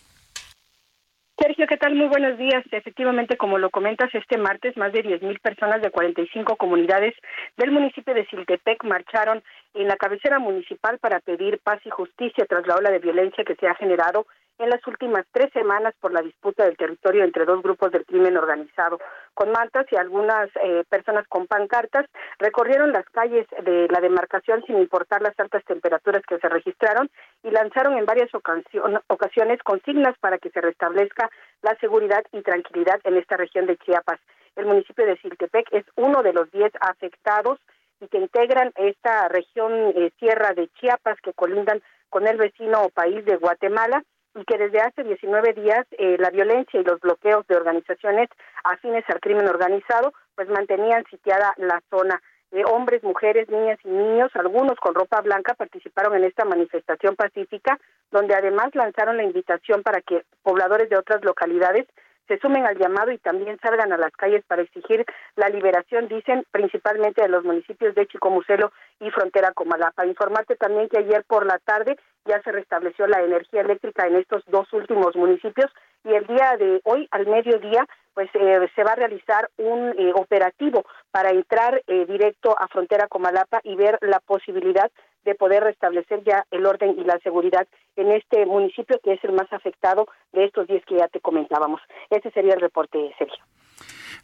Sergio, 1.41 1.65
¿qué 1.65 1.77
tal? 1.77 1.95
Muy 1.95 2.07
buenos 2.07 2.37
días. 2.37 2.63
Efectivamente, 2.71 3.35
como 3.35 3.57
lo 3.57 3.71
comentas, 3.71 4.13
este 4.13 4.37
martes 4.37 4.77
más 4.77 4.93
de 4.93 5.03
10.000 5.03 5.41
personas 5.41 5.81
de 5.81 5.89
45 5.89 6.55
comunidades 6.55 7.15
del 7.57 7.71
municipio 7.71 8.13
de 8.13 8.27
Siltepec 8.27 8.83
marcharon 8.83 9.41
en 9.73 9.87
la 9.87 9.95
cabecera 9.95 10.37
municipal 10.37 10.99
para 10.99 11.19
pedir 11.19 11.57
paz 11.63 11.79
y 11.83 11.89
justicia 11.89 12.45
tras 12.47 12.67
la 12.67 12.75
ola 12.75 12.91
de 12.91 12.99
violencia 12.99 13.43
que 13.43 13.55
se 13.55 13.67
ha 13.67 13.73
generado 13.73 14.27
en 14.61 14.69
las 14.69 14.85
últimas 14.85 15.25
tres 15.31 15.51
semanas 15.53 15.93
por 15.99 16.13
la 16.13 16.21
disputa 16.21 16.65
del 16.65 16.77
territorio 16.77 17.23
entre 17.23 17.45
dos 17.45 17.63
grupos 17.63 17.91
del 17.91 18.05
crimen 18.05 18.37
organizado. 18.37 18.99
Con 19.33 19.51
mantas 19.51 19.87
y 19.91 19.95
algunas 19.95 20.49
eh, 20.63 20.83
personas 20.87 21.27
con 21.27 21.47
pancartas 21.47 22.05
recorrieron 22.37 22.91
las 22.91 23.05
calles 23.09 23.47
de 23.63 23.87
la 23.89 23.99
demarcación 23.99 24.63
sin 24.67 24.77
importar 24.77 25.21
las 25.21 25.37
altas 25.39 25.63
temperaturas 25.65 26.23
que 26.27 26.37
se 26.37 26.47
registraron 26.47 27.09
y 27.43 27.49
lanzaron 27.49 27.97
en 27.97 28.05
varias 28.05 28.29
ocasiones 28.33 29.63
consignas 29.63 30.15
para 30.19 30.37
que 30.37 30.51
se 30.51 30.61
restablezca 30.61 31.29
la 31.63 31.75
seguridad 31.77 32.23
y 32.31 32.41
tranquilidad 32.41 32.99
en 33.03 33.17
esta 33.17 33.37
región 33.37 33.65
de 33.65 33.77
Chiapas. 33.77 34.19
El 34.55 34.65
municipio 34.65 35.05
de 35.05 35.17
Siltepec 35.17 35.73
es 35.73 35.85
uno 35.95 36.21
de 36.21 36.33
los 36.33 36.51
diez 36.51 36.71
afectados 36.81 37.59
y 37.99 38.07
que 38.07 38.17
integran 38.17 38.71
esta 38.75 39.27
región 39.27 39.71
eh, 39.95 40.11
sierra 40.19 40.53
de 40.53 40.67
Chiapas 40.79 41.19
que 41.21 41.33
colindan 41.33 41.81
con 42.09 42.27
el 42.27 42.37
vecino 42.37 42.89
país 42.93 43.23
de 43.25 43.37
Guatemala 43.37 44.03
y 44.35 44.43
que 44.45 44.57
desde 44.57 44.79
hace 44.79 45.03
19 45.03 45.53
días 45.53 45.85
eh, 45.91 46.17
la 46.19 46.29
violencia 46.29 46.79
y 46.79 46.83
los 46.83 46.99
bloqueos 47.01 47.45
de 47.47 47.55
organizaciones 47.55 48.29
afines 48.63 49.03
al 49.09 49.19
crimen 49.19 49.47
organizado 49.47 50.13
pues 50.35 50.47
mantenían 50.49 51.03
sitiada 51.09 51.53
la 51.57 51.81
zona. 51.89 52.21
Eh, 52.51 52.63
hombres, 52.65 53.01
mujeres, 53.03 53.47
niñas 53.49 53.79
y 53.83 53.89
niños, 53.89 54.29
algunos 54.35 54.77
con 54.79 54.93
ropa 54.93 55.21
blanca, 55.21 55.53
participaron 55.53 56.15
en 56.15 56.25
esta 56.25 56.43
manifestación 56.43 57.15
pacífica, 57.15 57.79
donde 58.11 58.35
además 58.35 58.75
lanzaron 58.75 59.15
la 59.15 59.23
invitación 59.23 59.83
para 59.83 60.01
que 60.01 60.25
pobladores 60.43 60.89
de 60.89 60.97
otras 60.97 61.23
localidades 61.23 61.87
se 62.27 62.39
sumen 62.39 62.65
al 62.65 62.77
llamado 62.77 63.11
y 63.11 63.17
también 63.17 63.59
salgan 63.61 63.91
a 63.91 63.97
las 63.97 64.11
calles 64.13 64.43
para 64.47 64.61
exigir 64.61 65.05
la 65.35 65.49
liberación, 65.49 66.07
dicen, 66.07 66.43
principalmente 66.51 67.21
de 67.21 67.29
los 67.29 67.43
municipios 67.43 67.95
de 67.95 68.07
Chicomucelo 68.07 68.71
y 68.99 69.09
Frontera 69.11 69.51
Comalapa. 69.53 70.05
Informarte 70.05 70.55
también 70.55 70.89
que 70.89 70.99
ayer 70.99 71.23
por 71.25 71.45
la 71.45 71.59
tarde 71.59 71.97
ya 72.25 72.41
se 72.43 72.51
restableció 72.51 73.07
la 73.07 73.21
energía 73.21 73.61
eléctrica 73.61 74.07
en 74.07 74.15
estos 74.15 74.43
dos 74.47 74.71
últimos 74.73 75.15
municipios 75.15 75.71
y 76.03 76.13
el 76.13 76.25
día 76.27 76.55
de 76.57 76.81
hoy 76.83 77.07
al 77.11 77.27
mediodía 77.27 77.85
pues 78.13 78.29
eh, 78.33 78.69
se 78.75 78.83
va 78.83 78.91
a 78.91 78.95
realizar 78.95 79.49
un 79.57 79.93
eh, 79.97 80.11
operativo 80.15 80.85
para 81.11 81.29
entrar 81.29 81.81
eh, 81.87 82.05
directo 82.05 82.55
a 82.59 82.67
frontera 82.67 83.07
Comalapa 83.07 83.61
y 83.63 83.75
ver 83.75 83.97
la 84.01 84.19
posibilidad 84.19 84.91
de 85.25 85.35
poder 85.35 85.63
restablecer 85.63 86.23
ya 86.23 86.45
el 86.51 86.65
orden 86.65 86.95
y 86.97 87.03
la 87.03 87.19
seguridad 87.19 87.67
en 87.95 88.11
este 88.11 88.45
municipio 88.45 88.99
que 89.03 89.13
es 89.13 89.23
el 89.23 89.33
más 89.33 89.51
afectado 89.51 90.07
de 90.33 90.45
estos 90.45 90.67
días 90.67 90.83
que 90.87 90.97
ya 90.97 91.07
te 91.07 91.19
comentábamos. 91.19 91.81
Ese 92.09 92.31
sería 92.31 92.53
el 92.53 92.61
reporte, 92.61 92.97
Sergio. 93.17 93.43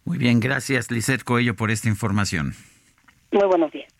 Muy 0.05 0.17
bien, 0.17 0.39
gracias 0.39 0.89
Lizeth 0.91 1.23
Coello 1.23 1.55
por 1.55 1.71
esta 1.71 1.89
información. 1.89 2.53
Muy 3.31 3.45
buenos 3.45 3.71
días. 3.71 3.93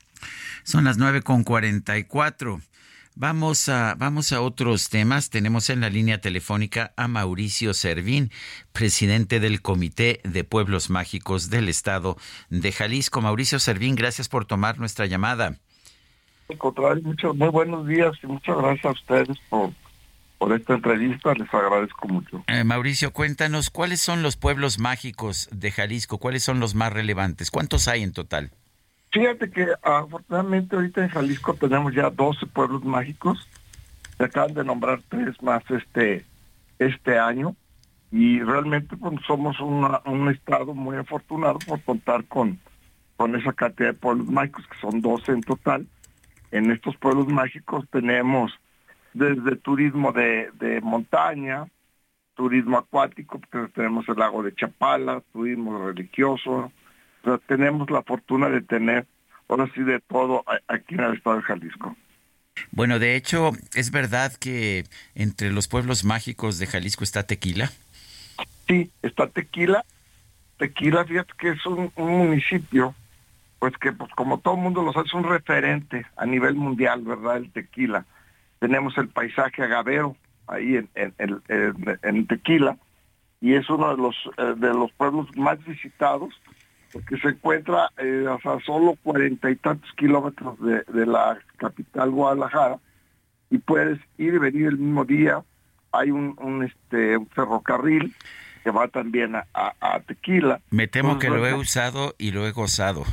Son 0.64 0.84
las 0.84 0.98
nueve 0.98 1.22
con 1.22 1.44
cuarenta 1.44 1.98
y 1.98 2.04
cuatro. 2.04 2.60
Vamos 3.20 3.68
a, 3.68 3.96
vamos 3.96 4.32
a 4.32 4.42
otros 4.42 4.90
temas. 4.90 5.32
Tenemos 5.32 5.72
en 5.72 5.82
la 5.82 5.90
línea 5.90 6.22
telefónica 6.22 6.94
a 6.98 7.08
Mauricio 7.08 7.74
Servín, 7.74 8.32
presidente 8.74 9.40
del 9.40 9.64
Comité 9.64 10.22
de 10.24 10.44
Pueblos 10.44 10.92
Mágicos 10.92 11.50
del 11.50 11.68
Estado 11.68 12.16
de 12.50 12.72
Jalisco. 12.72 13.22
Mauricio 13.22 13.58
Servín, 13.58 13.96
gracias 13.96 14.30
por 14.30 14.46
tomar 14.46 14.78
nuestra 14.78 15.08
llamada. 15.08 15.58
Contrario, 16.56 17.04
muchos, 17.04 17.36
muy 17.36 17.50
buenos 17.50 17.86
días 17.88 18.14
y 18.24 18.28
muchas 18.28 18.58
gracias 18.58 18.86
a 18.86 18.92
ustedes 18.92 19.38
por, 19.50 19.72
por 20.38 20.54
esta 20.54 20.76
entrevista. 20.76 21.34
Les 21.34 21.54
agradezco 21.54 22.08
mucho. 22.08 22.44
Eh, 22.48 22.64
Mauricio, 22.64 23.12
cuéntanos, 23.12 23.70
¿cuáles 23.70 24.00
son 24.00 24.24
los 24.24 24.38
pueblos 24.38 24.80
mágicos 24.80 25.50
de 25.52 25.72
Jalisco? 25.72 26.20
¿Cuáles 26.20 26.44
son 26.44 26.62
los 26.62 26.74
más 26.74 26.94
relevantes? 26.94 27.52
¿Cuántos 27.52 27.90
hay 27.90 28.02
en 28.02 28.14
total? 28.14 28.52
Fíjate 29.12 29.52
que 29.52 29.68
afortunadamente 29.84 30.78
ahorita 30.78 31.04
en 31.04 31.10
Jalisco 31.10 31.54
tenemos 31.56 31.94
ya 31.94 32.10
12 32.10 32.46
pueblos 32.48 32.84
mágicos. 32.86 33.46
Se 34.18 34.24
acaban 34.24 34.54
de 34.54 34.64
nombrar 34.64 35.02
tres 35.10 35.42
más 35.44 35.64
este, 35.70 36.26
este 36.80 37.20
año. 37.20 37.56
Y 38.10 38.40
realmente 38.40 38.96
pues, 38.96 39.20
somos 39.28 39.60
un 39.60 40.30
estado 40.30 40.74
muy 40.74 40.96
afortunado 40.96 41.60
por 41.60 41.82
contar 41.82 42.24
con, 42.24 42.58
con 43.18 43.36
esa 43.36 43.52
cantidad 43.52 43.90
de 43.90 43.94
pueblos 43.94 44.28
mágicos, 44.28 44.66
que 44.68 44.80
son 44.80 45.02
12 45.02 45.32
en 45.34 45.42
total. 45.42 45.88
En 46.52 46.72
estos 46.72 46.96
pueblos 46.98 47.28
mágicos 47.28 47.86
tenemos 47.92 48.52
desde 49.14 49.56
turismo 49.56 50.12
de, 50.12 50.50
de 50.60 50.82
montaña, 50.82 51.68
turismo 52.36 52.78
acuático, 52.78 53.40
porque 53.40 53.72
tenemos 53.74 54.08
el 54.08 54.16
lago 54.16 54.44
de 54.44 54.54
Chapala, 54.56 55.22
turismo 55.34 55.88
religioso, 55.88 56.72
tenemos 57.48 57.90
la 57.90 58.04
fortuna 58.04 58.50
de 58.50 58.62
tener, 58.62 59.06
ahora 59.50 59.70
sí, 59.74 59.82
de 59.82 60.00
todo 60.00 60.44
aquí 60.68 60.96
en 60.96 61.02
el 61.02 61.16
estado 61.16 61.38
de 61.38 61.42
Jalisco. 61.44 61.96
Bueno, 62.72 63.00
de 63.00 63.16
hecho, 63.16 63.52
¿es 63.76 63.92
verdad 63.92 64.34
que 64.34 64.86
entre 65.16 65.52
los 65.52 65.68
pueblos 65.68 66.04
mágicos 66.04 66.60
de 66.60 66.68
Jalisco 66.68 67.04
está 67.04 67.24
Tequila? 67.24 67.72
Sí, 68.68 68.92
está 69.02 69.28
Tequila. 69.28 69.86
Tequila, 70.58 71.06
fíjate 71.06 71.34
que 71.38 71.50
es 71.50 71.66
un, 71.66 71.92
municipio, 71.96 72.96
pues 73.60 73.74
que 73.78 73.92
pues 73.92 74.12
como 74.14 74.40
todo 74.40 74.56
el 74.56 74.62
mundo 74.62 74.84
lo 74.84 74.94
sabe, 74.94 75.08
es 75.08 75.14
un 75.14 75.24
referente 75.24 76.06
a 76.16 76.26
nivel 76.26 76.56
mundial, 76.56 77.02
¿verdad? 77.02 77.38
El 77.38 77.52
Tequila. 77.52 78.06
Tenemos 78.60 78.98
el 78.98 79.10
paisaje 79.10 79.64
agavero 79.64 80.16
ahí 80.48 80.78
en, 80.78 80.90
en, 80.96 81.42
en, 82.02 82.28
Tequila 82.28 82.78
y 83.42 83.54
es 83.54 83.70
uno 83.70 83.96
de 83.96 84.02
los, 84.02 84.16
eh, 84.38 84.54
de 84.58 84.74
los 84.74 84.92
pueblos 84.94 85.28
más 85.36 85.64
visitados 85.66 86.34
porque 86.92 87.18
se 87.18 87.30
encuentra 87.30 87.92
eh, 87.98 88.26
a 88.28 88.60
solo 88.66 88.98
cuarenta 89.04 89.50
y 89.52 89.56
tantos 89.58 89.92
kilómetros 89.98 90.58
de, 90.62 91.06
la 91.06 91.38
capital 91.58 92.12
Guadalajara 92.12 92.80
y 93.50 93.58
puedes 93.58 94.00
ir 94.18 94.34
y 94.34 94.38
venir 94.38 94.68
el 94.68 94.78
mismo 94.78 95.06
día. 95.06 95.44
Hay 95.92 96.12
un, 96.12 96.64
este 96.64 97.18
ferrocarril 97.34 98.16
que 98.64 98.72
va 98.72 98.88
también 98.88 99.36
a, 99.36 100.00
Tequila. 100.06 100.60
Me 100.70 100.88
temo 100.88 101.20
que 101.20 101.30
lo 101.30 101.46
he 101.48 101.54
usado 101.54 102.16
y 102.18 102.32
lo 102.32 102.48
he 102.48 102.52
gozado. 102.52 103.04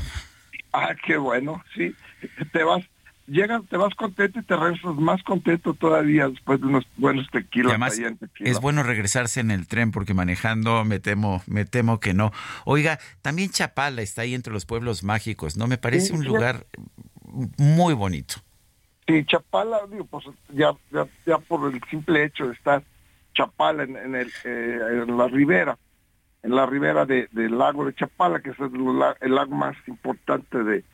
Ah, 0.75 0.93
qué 1.07 1.17
bueno, 1.17 1.63
sí. 1.77 1.95
Te 2.53 2.65
vas 2.65 2.85
llegas, 3.29 3.63
te 3.69 3.77
vas 3.77 3.95
contento 3.95 4.41
y 4.41 4.43
te 4.43 4.57
regresas 4.57 4.97
más 4.97 5.23
contento 5.23 5.73
todavía 5.75 6.29
después 6.29 6.61
de 6.61 6.67
unos 6.67 6.85
buenos 6.97 7.29
tequilas. 7.31 7.71
Además, 7.71 8.01
es 8.41 8.61
bueno 8.61 8.83
regresarse 8.83 9.39
en 9.39 9.53
el 9.53 9.69
tren 9.69 9.93
porque 9.93 10.15
manejando 10.15 10.85
me 10.85 10.99
temo, 10.99 11.43
me 11.47 11.65
temo 11.65 12.01
que 12.01 12.13
no. 12.13 12.33
Oiga, 12.65 12.99
también 13.23 13.51
Chapala 13.51 14.03
está 14.03 14.23
ahí 14.23 14.35
entre 14.35 14.53
los 14.53 14.67
pueblos 14.67 15.05
mágicos, 15.05 15.57
¿no? 15.57 15.69
Me 15.69 15.79
parece 15.79 16.13
un 16.13 16.25
lugar 16.25 16.67
muy 17.57 17.95
bonito. 17.95 18.35
Sí, 19.07 19.25
Chapala, 19.27 19.83
digo, 19.89 20.07
pues 20.07 20.25
ya, 20.53 20.73
ya, 21.25 21.39
por 21.39 21.73
el 21.73 21.81
simple 21.91 22.25
hecho 22.25 22.49
de 22.49 22.55
estar 22.55 22.83
Chapala 23.35 23.85
en, 23.85 24.15
el, 24.15 24.29
eh, 24.45 24.79
en 25.07 25.17
la 25.17 25.29
ribera, 25.29 25.79
en 26.45 26.55
la 26.55 26.67
ribera 26.67 27.07
del 27.07 27.59
lago 27.59 27.87
de 27.87 27.95
Chapala, 27.95 28.41
que 28.41 28.51
es 28.51 28.61
el, 28.61 29.35
lago 29.35 29.57
más 29.57 29.77
importante 29.87 30.63
de, 30.63 30.85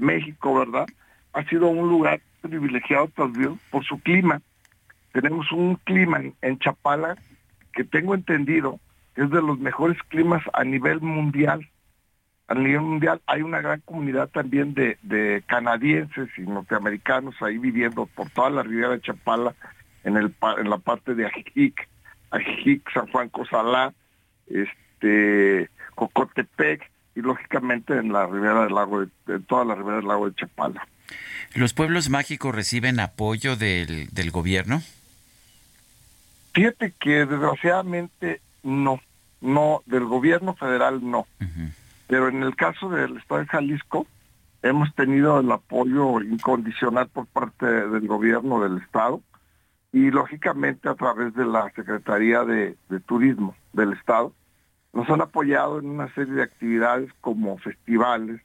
México, 0.00 0.58
¿verdad? 0.58 0.86
ha 1.32 1.44
sido 1.44 1.68
un 1.68 1.88
lugar 1.88 2.20
privilegiado 2.42 3.08
también 3.08 3.58
por 3.70 3.84
su 3.84 4.00
clima. 4.00 4.42
Tenemos 5.12 5.50
un 5.52 5.76
clima 5.76 6.20
en, 6.42 6.58
Chapala 6.58 7.16
que 7.72 7.84
tengo 7.84 8.14
entendido 8.14 8.80
es 9.14 9.30
de 9.30 9.42
los 9.42 9.58
mejores 9.58 9.96
climas 10.08 10.42
a 10.52 10.64
nivel 10.64 11.00
mundial. 11.00 11.68
A 12.48 12.54
nivel 12.54 12.80
mundial 12.80 13.20
hay 13.26 13.42
una 13.42 13.60
gran 13.60 13.80
comunidad 13.82 14.28
también 14.30 14.74
de, 14.74 15.42
canadienses 15.46 16.30
y 16.36 16.42
norteamericanos 16.42 17.40
ahí 17.42 17.58
viviendo 17.58 18.06
por 18.06 18.28
toda 18.30 18.50
la 18.50 18.62
ribera 18.64 18.90
de 18.90 19.00
Chapala, 19.00 19.54
en 20.02 20.14
la 20.68 20.78
parte 20.78 21.14
de 21.14 21.26
Ajijic, 21.26 21.88
Ajijic, 22.30 22.90
San 22.92 23.06
Juan 23.08 23.28
Cosalá, 23.28 23.92
este, 24.50 25.70
Cocotepec 25.94 26.90
y 27.14 27.22
lógicamente 27.22 27.96
en 27.96 28.12
la 28.12 28.26
ribera 28.26 28.64
del 28.64 28.74
lago, 28.74 29.06
de 29.26 29.40
toda 29.46 29.64
la 29.64 29.74
ribera 29.74 29.96
del 29.96 30.06
lago 30.06 30.28
de 30.28 30.34
Chapala. 30.34 30.86
¿Los 31.54 31.74
pueblos 31.74 32.10
mágicos 32.10 32.54
reciben 32.54 33.00
apoyo 33.00 33.56
del, 33.56 34.08
del 34.10 34.30
gobierno? 34.30 34.82
Fíjate 36.52 36.92
que 36.98 37.26
desgraciadamente 37.26 38.40
no. 38.62 39.00
no, 39.40 39.82
del 39.86 40.04
gobierno 40.04 40.54
federal 40.54 41.00
no. 41.02 41.26
Pero 42.06 42.28
en 42.28 42.42
el 42.42 42.56
caso 42.56 42.88
del 42.88 43.16
Estado 43.18 43.40
de 43.40 43.46
Jalisco, 43.46 44.06
hemos 44.62 44.94
tenido 44.94 45.40
el 45.40 45.50
apoyo 45.50 46.20
incondicional 46.20 47.08
por 47.08 47.26
parte 47.26 47.66
del 47.66 48.06
gobierno 48.06 48.60
del 48.62 48.78
Estado 48.78 49.22
y 49.92 50.10
lógicamente 50.10 50.88
a 50.88 50.94
través 50.94 51.34
de 51.34 51.46
la 51.46 51.70
Secretaría 51.74 52.44
de, 52.44 52.76
Turismo 53.06 53.54
del 53.72 53.92
Estado. 53.92 54.32
Nos 54.92 55.08
han 55.08 55.20
apoyado 55.20 55.78
en 55.78 55.86
una 55.86 56.12
serie 56.14 56.34
de 56.34 56.42
actividades 56.42 57.10
como 57.20 57.58
festivales, 57.58 58.40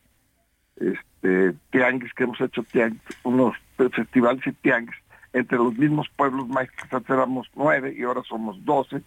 este, 0.76 1.54
tianguis 1.72 2.14
que 2.14 2.24
hemos 2.24 2.40
hecho 2.42 2.64
tianguis, 2.64 3.02
unos 3.24 3.56
festivales 3.78 4.46
y 4.46 4.52
tianguis 4.52 4.96
entre 5.34 5.58
los 5.58 5.78
mismos 5.78 6.08
pueblos 6.16 6.48
mágicos, 6.48 6.88
antes 6.92 7.10
éramos 7.10 7.48
nueve 7.56 7.94
y 7.98 8.04
ahora 8.04 8.22
somos 8.24 8.64
doce, 8.64 9.02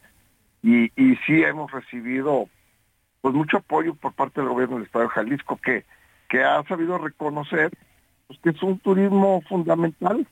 y, 0.63 0.91
sí 1.27 1.43
hemos 1.43 1.71
recibido 1.71 2.49
pues 3.21 3.35
mucho 3.35 3.59
apoyo 3.59 3.95
por 3.95 4.13
parte 4.13 4.41
del 4.41 4.51
gobierno 4.51 4.77
del 4.77 4.85
Estado 4.85 5.05
de 5.05 5.11
Jalisco, 5.11 5.57
que, 5.57 5.85
que 6.29 6.45
ha 6.45 6.63
sabido 6.65 6.99
reconocer 6.99 7.71
pues, 8.27 8.39
que 8.41 8.51
es 8.51 8.63
un 8.63 8.79
turismo 8.79 9.43
fundamental 9.49 10.27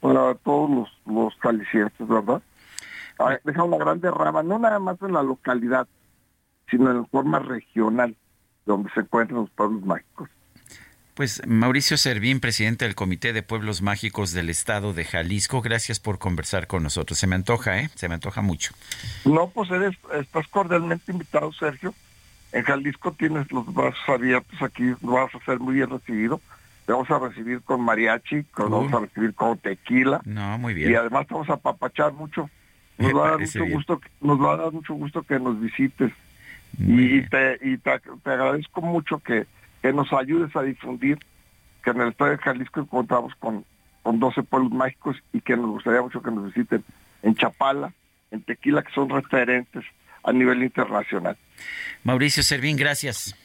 para 0.00 0.34
todos 0.34 0.70
los, 0.70 1.00
los 1.06 1.34
jaliscienses, 1.40 2.06
¿verdad? 2.06 2.42
Deja 3.44 3.64
una 3.64 3.78
gran 3.78 4.00
derrama, 4.00 4.42
no 4.42 4.58
nada 4.58 4.78
más 4.78 5.00
en 5.02 5.12
la 5.12 5.22
localidad, 5.22 5.88
sino 6.70 6.90
en 6.90 7.06
forma 7.06 7.38
regional, 7.38 8.16
donde 8.66 8.90
se 8.92 9.00
encuentran 9.00 9.40
los 9.40 9.50
pueblos 9.50 9.84
mágicos. 9.84 10.28
Pues 11.18 11.42
Mauricio 11.48 11.96
Servín, 11.96 12.38
presidente 12.38 12.84
del 12.84 12.94
Comité 12.94 13.32
de 13.32 13.42
Pueblos 13.42 13.82
Mágicos 13.82 14.32
del 14.32 14.48
Estado 14.50 14.92
de 14.92 15.04
Jalisco, 15.04 15.60
gracias 15.62 15.98
por 15.98 16.20
conversar 16.20 16.68
con 16.68 16.84
nosotros. 16.84 17.18
Se 17.18 17.26
me 17.26 17.34
antoja, 17.34 17.80
¿eh? 17.80 17.90
Se 17.96 18.08
me 18.08 18.14
antoja 18.14 18.40
mucho. 18.40 18.72
No, 19.24 19.50
pues 19.50 19.68
eres, 19.72 19.96
estás 20.14 20.46
cordialmente 20.46 21.10
invitado, 21.10 21.52
Sergio. 21.52 21.92
En 22.52 22.62
Jalisco 22.62 23.10
tienes 23.12 23.50
los 23.50 23.66
brazos 23.74 24.08
abiertos, 24.08 24.62
aquí 24.62 24.94
vas 25.00 25.34
a 25.34 25.44
ser 25.44 25.58
muy 25.58 25.74
bien 25.74 25.90
recibido. 25.90 26.40
Te 26.86 26.92
vamos 26.92 27.10
a 27.10 27.18
recibir 27.18 27.62
con 27.62 27.80
mariachi, 27.80 28.44
con, 28.44 28.70
vamos 28.70 28.92
a 28.92 29.00
recibir 29.00 29.34
con 29.34 29.58
tequila. 29.58 30.20
No, 30.24 30.56
muy 30.58 30.72
bien. 30.72 30.92
Y 30.92 30.94
además 30.94 31.26
te 31.26 31.34
vamos 31.34 31.50
a 31.50 31.56
papachar 31.56 32.12
mucho. 32.12 32.48
Nos 32.96 33.12
va 33.12 33.26
a 33.26 33.30
dar 33.32 33.40
mucho 33.40 33.66
gusto, 33.66 34.00
nos 34.20 34.40
va 34.40 34.54
a 34.54 34.56
dar 34.56 34.72
mucho 34.72 34.94
gusto 34.94 35.22
que 35.24 35.40
nos 35.40 35.60
visites. 35.60 36.12
Y, 36.78 37.22
te, 37.22 37.58
y 37.62 37.78
te 37.78 37.90
agradezco 38.24 38.80
mucho 38.80 39.18
que 39.18 39.46
que 39.82 39.92
nos 39.92 40.12
ayudes 40.12 40.54
a 40.56 40.62
difundir 40.62 41.18
que 41.84 41.90
en 41.90 42.00
el 42.00 42.08
estado 42.08 42.30
de 42.30 42.38
Jalisco 42.38 42.80
encontramos 42.80 43.34
con, 43.36 43.64
con 44.02 44.18
12 44.18 44.42
pueblos 44.42 44.72
mágicos 44.72 45.16
y 45.32 45.40
que 45.40 45.56
nos 45.56 45.66
gustaría 45.66 46.02
mucho 46.02 46.22
que 46.22 46.30
nos 46.30 46.46
visiten 46.52 46.84
en 47.22 47.34
Chapala, 47.34 47.92
en 48.30 48.42
Tequila, 48.42 48.82
que 48.82 48.92
son 48.92 49.08
referentes 49.08 49.84
a 50.24 50.32
nivel 50.32 50.62
internacional. 50.62 51.36
Mauricio 52.04 52.42
Servín, 52.42 52.76
gracias. 52.76 53.36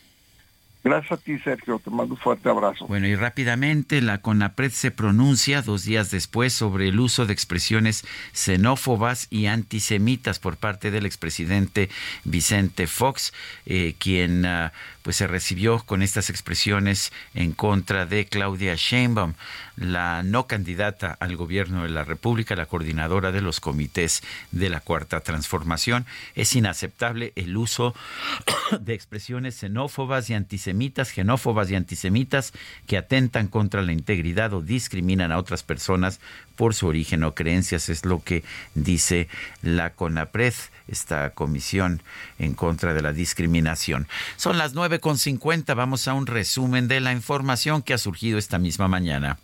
Gracias 0.83 1.13
a 1.13 1.17
ti, 1.17 1.39
Sergio. 1.39 1.79
Te 1.79 1.89
mando 1.89 2.15
un 2.15 2.19
fuerte 2.19 2.49
abrazo. 2.49 2.87
Bueno, 2.87 3.07
y 3.07 3.15
rápidamente 3.15 4.01
la 4.01 4.17
CONAPRED 4.17 4.71
se 4.71 4.91
pronuncia 4.91 5.61
dos 5.61 5.85
días 5.85 6.11
después 6.11 6.51
sobre 6.51 6.89
el 6.89 6.99
uso 6.99 7.25
de 7.25 7.31
expresiones 7.31 8.05
xenófobas 8.33 9.27
y 9.29 9.45
antisemitas 9.45 10.39
por 10.39 10.57
parte 10.57 10.91
del 10.91 11.05
expresidente 11.05 11.89
Vicente 12.25 12.87
Fox, 12.87 13.33
eh, 13.65 13.95
quien 13.97 14.45
ah, 14.45 14.73
pues 15.03 15.17
se 15.17 15.27
recibió 15.27 15.79
con 15.85 16.01
estas 16.01 16.29
expresiones 16.29 17.13
en 17.35 17.51
contra 17.51 18.05
de 18.05 18.25
Claudia 18.25 18.75
Sheinbaum 18.75 19.33
la 19.75 20.23
no 20.23 20.47
candidata 20.47 21.17
al 21.19 21.35
gobierno 21.35 21.83
de 21.83 21.89
la 21.89 22.03
República, 22.03 22.55
la 22.55 22.65
coordinadora 22.65 23.31
de 23.31 23.41
los 23.41 23.59
comités 23.59 24.23
de 24.51 24.69
la 24.69 24.79
Cuarta 24.79 25.19
Transformación. 25.19 26.05
Es 26.35 26.55
inaceptable 26.55 27.33
el 27.35 27.57
uso 27.57 27.93
de 28.79 28.93
expresiones 28.93 29.55
xenófobas 29.55 30.29
y 30.29 30.35
antisemitas, 30.35 31.11
xenófobas 31.11 31.71
y 31.71 31.75
antisemitas 31.75 32.53
que 32.87 32.97
atentan 32.97 33.47
contra 33.47 33.81
la 33.81 33.93
integridad 33.93 34.53
o 34.53 34.61
discriminan 34.61 35.31
a 35.31 35.37
otras 35.37 35.63
personas 35.63 36.19
por 36.55 36.75
su 36.75 36.87
origen 36.87 37.23
o 37.23 37.33
creencias, 37.33 37.89
es 37.89 38.05
lo 38.05 38.23
que 38.23 38.43
dice 38.75 39.27
la 39.61 39.91
CONAPRED, 39.91 40.53
esta 40.87 41.31
comisión 41.31 42.03
en 42.37 42.53
contra 42.53 42.93
de 42.93 43.01
la 43.01 43.13
discriminación. 43.13 44.07
Son 44.37 44.57
las 44.57 44.73
9.50, 45.01 45.75
vamos 45.75 46.07
a 46.07 46.13
un 46.13 46.27
resumen 46.27 46.87
de 46.87 46.99
la 46.99 47.13
información 47.13 47.81
que 47.81 47.93
ha 47.93 47.97
surgido 47.97 48.37
esta 48.37 48.59
misma 48.59 48.87
mañana. 48.87 49.39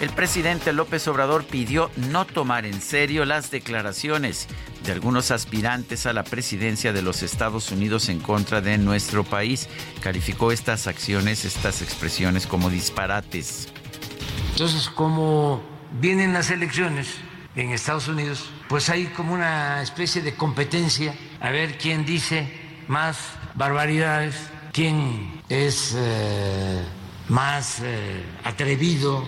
El 0.00 0.10
presidente 0.10 0.72
López 0.72 1.08
Obrador 1.08 1.44
pidió 1.46 1.90
no 2.10 2.26
tomar 2.26 2.66
en 2.66 2.80
serio 2.80 3.24
las 3.24 3.50
declaraciones 3.50 4.48
de 4.84 4.92
algunos 4.92 5.30
aspirantes 5.30 6.04
a 6.04 6.12
la 6.12 6.24
presidencia 6.24 6.92
de 6.92 7.00
los 7.00 7.22
Estados 7.22 7.72
Unidos 7.72 8.08
en 8.08 8.20
contra 8.20 8.60
de 8.60 8.76
nuestro 8.76 9.24
país. 9.24 9.68
Calificó 10.00 10.52
estas 10.52 10.86
acciones, 10.86 11.44
estas 11.44 11.80
expresiones 11.80 12.46
como 12.46 12.68
disparates. 12.68 13.68
Entonces, 14.52 14.88
como 14.90 15.62
vienen 16.00 16.34
las 16.34 16.50
elecciones 16.50 17.16
en 17.56 17.70
Estados 17.70 18.08
Unidos, 18.08 18.50
pues 18.68 18.88
hay 18.88 19.06
como 19.06 19.34
una 19.34 19.82
especie 19.82 20.22
de 20.22 20.34
competencia 20.34 21.14
a 21.40 21.50
ver 21.50 21.78
quién 21.78 22.04
dice 22.04 22.48
más 22.88 23.18
barbaridades 23.54 24.34
quién 24.74 25.40
es 25.48 25.94
eh, 25.96 26.82
más 27.28 27.78
eh, 27.80 28.24
atrevido 28.42 29.24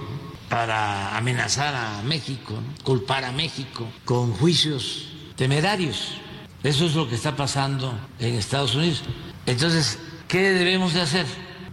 para 0.48 1.16
amenazar 1.16 1.74
a 1.74 2.02
México, 2.02 2.54
culpar 2.82 3.24
a 3.24 3.30
México 3.32 3.86
con 4.04 4.32
juicios 4.32 5.12
temerarios. 5.36 6.18
Eso 6.64 6.86
es 6.86 6.94
lo 6.96 7.08
que 7.08 7.14
está 7.14 7.36
pasando 7.36 7.96
en 8.18 8.34
Estados 8.34 8.74
Unidos. 8.74 9.04
Entonces, 9.46 10.00
¿qué 10.26 10.50
debemos 10.50 10.94
de 10.94 11.02
hacer? 11.02 11.26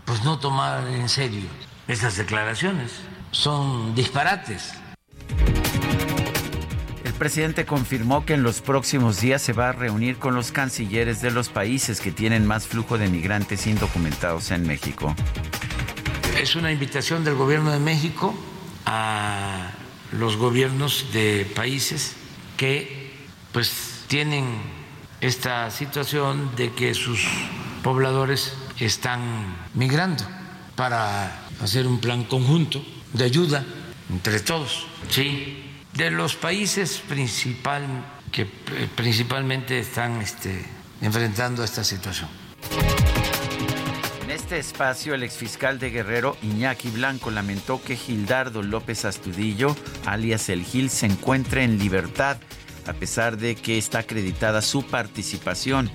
Pues 0.05 0.23
no 0.23 0.37
tomar 0.37 0.87
en 0.87 1.09
serio 1.09 1.49
esas 1.87 2.15
declaraciones. 2.15 2.91
Son 3.31 3.95
disparates. 3.95 4.73
El 7.13 7.19
presidente 7.19 7.65
confirmó 7.65 8.25
que 8.25 8.33
en 8.33 8.41
los 8.41 8.59
próximos 8.59 9.21
días 9.21 9.41
se 9.41 9.53
va 9.53 9.69
a 9.69 9.71
reunir 9.71 10.17
con 10.17 10.33
los 10.33 10.51
cancilleres 10.51 11.21
de 11.21 11.29
los 11.29 11.47
países 11.47 12.01
que 12.01 12.11
tienen 12.11 12.45
más 12.45 12.67
flujo 12.67 12.97
de 12.97 13.07
migrantes 13.07 13.67
indocumentados 13.67 14.49
en 14.49 14.67
México. 14.67 15.15
Es 16.41 16.55
una 16.55 16.71
invitación 16.71 17.23
del 17.23 17.35
gobierno 17.35 17.71
de 17.71 17.79
México 17.79 18.35
a 18.87 19.71
los 20.11 20.37
gobiernos 20.37 21.13
de 21.13 21.49
países 21.55 22.15
que 22.57 23.13
pues 23.53 24.03
tienen 24.07 24.45
esta 25.21 25.69
situación 25.69 26.55
de 26.57 26.73
que 26.73 26.95
sus 26.95 27.25
pobladores 27.83 28.53
están 28.79 29.55
migrando 29.75 30.25
para 30.75 31.45
hacer 31.61 31.85
un 31.85 31.99
plan 31.99 32.23
conjunto 32.23 32.83
de 33.13 33.23
ayuda 33.23 33.63
entre 34.09 34.39
todos. 34.39 34.87
Sí, 35.09 35.72
de 35.95 36.09
los 36.09 36.35
países 36.35 36.99
principal, 37.07 37.83
que 38.31 38.43
eh, 38.43 38.87
principalmente 38.95 39.79
están 39.79 40.21
este, 40.21 40.65
enfrentando 41.01 41.63
esta 41.63 41.83
situación. 41.83 42.29
En 44.23 44.31
este 44.31 44.57
espacio, 44.57 45.13
el 45.13 45.23
exfiscal 45.23 45.77
de 45.77 45.91
Guerrero, 45.91 46.37
Iñaki 46.41 46.89
Blanco, 46.89 47.29
lamentó 47.29 47.81
que 47.83 47.95
Gildardo 47.95 48.63
López 48.63 49.05
Astudillo, 49.05 49.75
alias 50.05 50.49
El 50.49 50.63
Gil, 50.63 50.89
se 50.89 51.05
encuentre 51.05 51.63
en 51.63 51.77
libertad, 51.77 52.37
a 52.87 52.93
pesar 52.93 53.37
de 53.37 53.55
que 53.55 53.77
está 53.77 53.99
acreditada 53.99 54.61
su 54.61 54.85
participación 54.87 55.91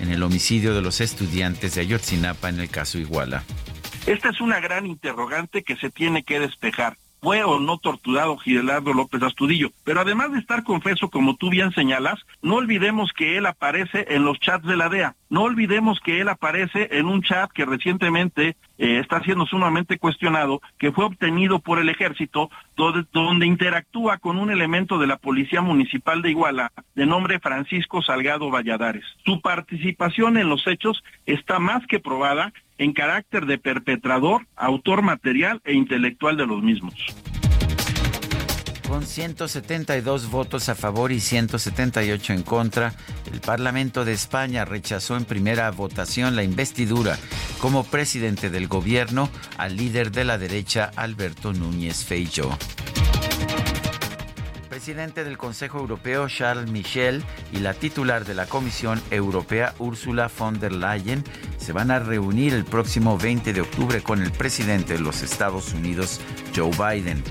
en 0.00 0.10
el 0.10 0.22
homicidio 0.22 0.74
de 0.74 0.82
los 0.82 1.00
estudiantes 1.00 1.74
de 1.74 1.82
Ayotzinapa 1.82 2.48
en 2.48 2.60
el 2.60 2.70
caso 2.70 2.98
Iguala. 2.98 3.42
Esta 4.06 4.30
es 4.30 4.40
una 4.40 4.60
gran 4.60 4.86
interrogante 4.86 5.62
que 5.62 5.76
se 5.76 5.90
tiene 5.90 6.22
que 6.22 6.40
despejar 6.40 6.96
fue 7.20 7.44
o 7.44 7.60
no 7.60 7.78
torturado 7.78 8.36
Gilardo 8.38 8.92
López 8.92 9.22
Astudillo. 9.22 9.70
Pero 9.84 10.00
además 10.00 10.32
de 10.32 10.38
estar 10.38 10.64
confeso, 10.64 11.10
como 11.10 11.36
tú 11.36 11.50
bien 11.50 11.72
señalas, 11.72 12.20
no 12.42 12.56
olvidemos 12.56 13.12
que 13.12 13.36
él 13.36 13.46
aparece 13.46 14.06
en 14.08 14.24
los 14.24 14.38
chats 14.40 14.66
de 14.66 14.76
la 14.76 14.88
DEA. 14.88 15.14
No 15.28 15.42
olvidemos 15.42 16.00
que 16.00 16.20
él 16.20 16.28
aparece 16.28 16.88
en 16.92 17.06
un 17.06 17.22
chat 17.22 17.50
que 17.52 17.64
recientemente 17.64 18.56
eh, 18.78 18.98
está 18.98 19.22
siendo 19.22 19.46
sumamente 19.46 19.98
cuestionado, 19.98 20.60
que 20.78 20.90
fue 20.90 21.04
obtenido 21.04 21.60
por 21.60 21.78
el 21.78 21.88
ejército, 21.88 22.50
donde, 22.76 23.04
donde 23.12 23.46
interactúa 23.46 24.18
con 24.18 24.38
un 24.38 24.50
elemento 24.50 24.98
de 24.98 25.06
la 25.06 25.18
Policía 25.18 25.60
Municipal 25.60 26.22
de 26.22 26.30
Iguala, 26.30 26.72
de 26.94 27.06
nombre 27.06 27.38
Francisco 27.38 28.02
Salgado 28.02 28.50
Valladares. 28.50 29.04
Su 29.24 29.40
participación 29.40 30.36
en 30.36 30.48
los 30.48 30.66
hechos 30.66 31.04
está 31.26 31.58
más 31.58 31.86
que 31.86 32.00
probada 32.00 32.52
en 32.80 32.94
carácter 32.94 33.44
de 33.44 33.58
perpetrador, 33.58 34.46
autor 34.56 35.02
material 35.02 35.60
e 35.64 35.74
intelectual 35.74 36.38
de 36.38 36.46
los 36.46 36.62
mismos. 36.62 36.94
Con 38.88 39.04
172 39.04 40.30
votos 40.30 40.70
a 40.70 40.74
favor 40.74 41.12
y 41.12 41.20
178 41.20 42.32
en 42.32 42.42
contra, 42.42 42.94
el 43.30 43.40
Parlamento 43.40 44.06
de 44.06 44.12
España 44.12 44.64
rechazó 44.64 45.18
en 45.18 45.26
primera 45.26 45.70
votación 45.70 46.34
la 46.34 46.42
investidura 46.42 47.18
como 47.60 47.84
presidente 47.84 48.48
del 48.48 48.66
gobierno 48.66 49.28
al 49.58 49.76
líder 49.76 50.10
de 50.10 50.24
la 50.24 50.38
derecha 50.38 50.90
Alberto 50.96 51.52
Núñez 51.52 52.02
Feijóo 52.04 52.56
presidente 54.80 55.24
del 55.24 55.36
Consejo 55.36 55.78
Europeo, 55.78 56.26
Charles 56.26 56.70
Michel, 56.70 57.22
y 57.52 57.58
la 57.58 57.74
titular 57.74 58.24
de 58.24 58.32
la 58.32 58.46
Comisión 58.46 58.98
Europea, 59.10 59.74
Ursula 59.78 60.30
von 60.38 60.58
der 60.58 60.72
Leyen, 60.72 61.22
se 61.58 61.74
van 61.74 61.90
a 61.90 61.98
reunir 61.98 62.54
el 62.54 62.64
próximo 62.64 63.18
20 63.18 63.52
de 63.52 63.60
octubre 63.60 64.02
con 64.02 64.22
el 64.22 64.32
presidente 64.32 64.94
de 64.94 65.00
los 65.00 65.20
Estados 65.20 65.74
Unidos, 65.74 66.18
Joe 66.56 66.70
Biden. 66.70 67.22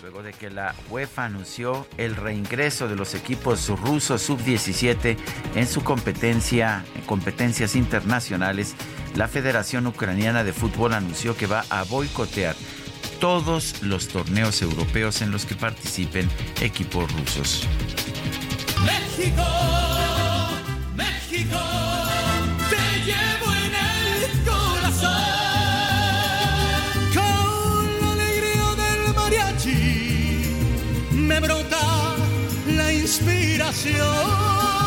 Luego 0.00 0.22
de 0.22 0.32
que 0.32 0.48
la 0.48 0.76
UEFA 0.90 1.24
anunció 1.24 1.88
el 1.96 2.14
reingreso 2.14 2.86
de 2.86 2.94
los 2.94 3.16
equipos 3.16 3.68
rusos 3.68 4.22
sub-17 4.22 5.16
en 5.56 5.66
su 5.66 5.82
competencia, 5.82 6.84
en 6.94 7.02
competencias 7.02 7.74
internacionales, 7.74 8.76
la 9.16 9.26
Federación 9.26 9.88
Ucraniana 9.88 10.44
de 10.44 10.52
Fútbol 10.52 10.94
anunció 10.94 11.36
que 11.36 11.48
va 11.48 11.64
a 11.68 11.82
boicotear 11.82 12.54
todos 13.20 13.82
los 13.82 14.08
torneos 14.08 14.62
europeos 14.62 15.22
en 15.22 15.30
los 15.30 15.44
que 15.44 15.54
participen 15.54 16.28
equipos 16.60 17.10
rusos. 17.12 17.66
México, 18.84 19.44
México, 20.94 21.58
te 22.70 23.00
llevo 23.04 23.52
en 23.54 23.74
el 23.74 24.44
corazón. 24.44 25.12
Con 27.14 28.00
la 28.00 28.12
alegría 28.12 28.74
del 28.76 29.14
mariachi 29.14 30.54
me 31.12 31.40
brota 31.40 32.16
la 32.76 32.92
inspiración. 32.92 34.77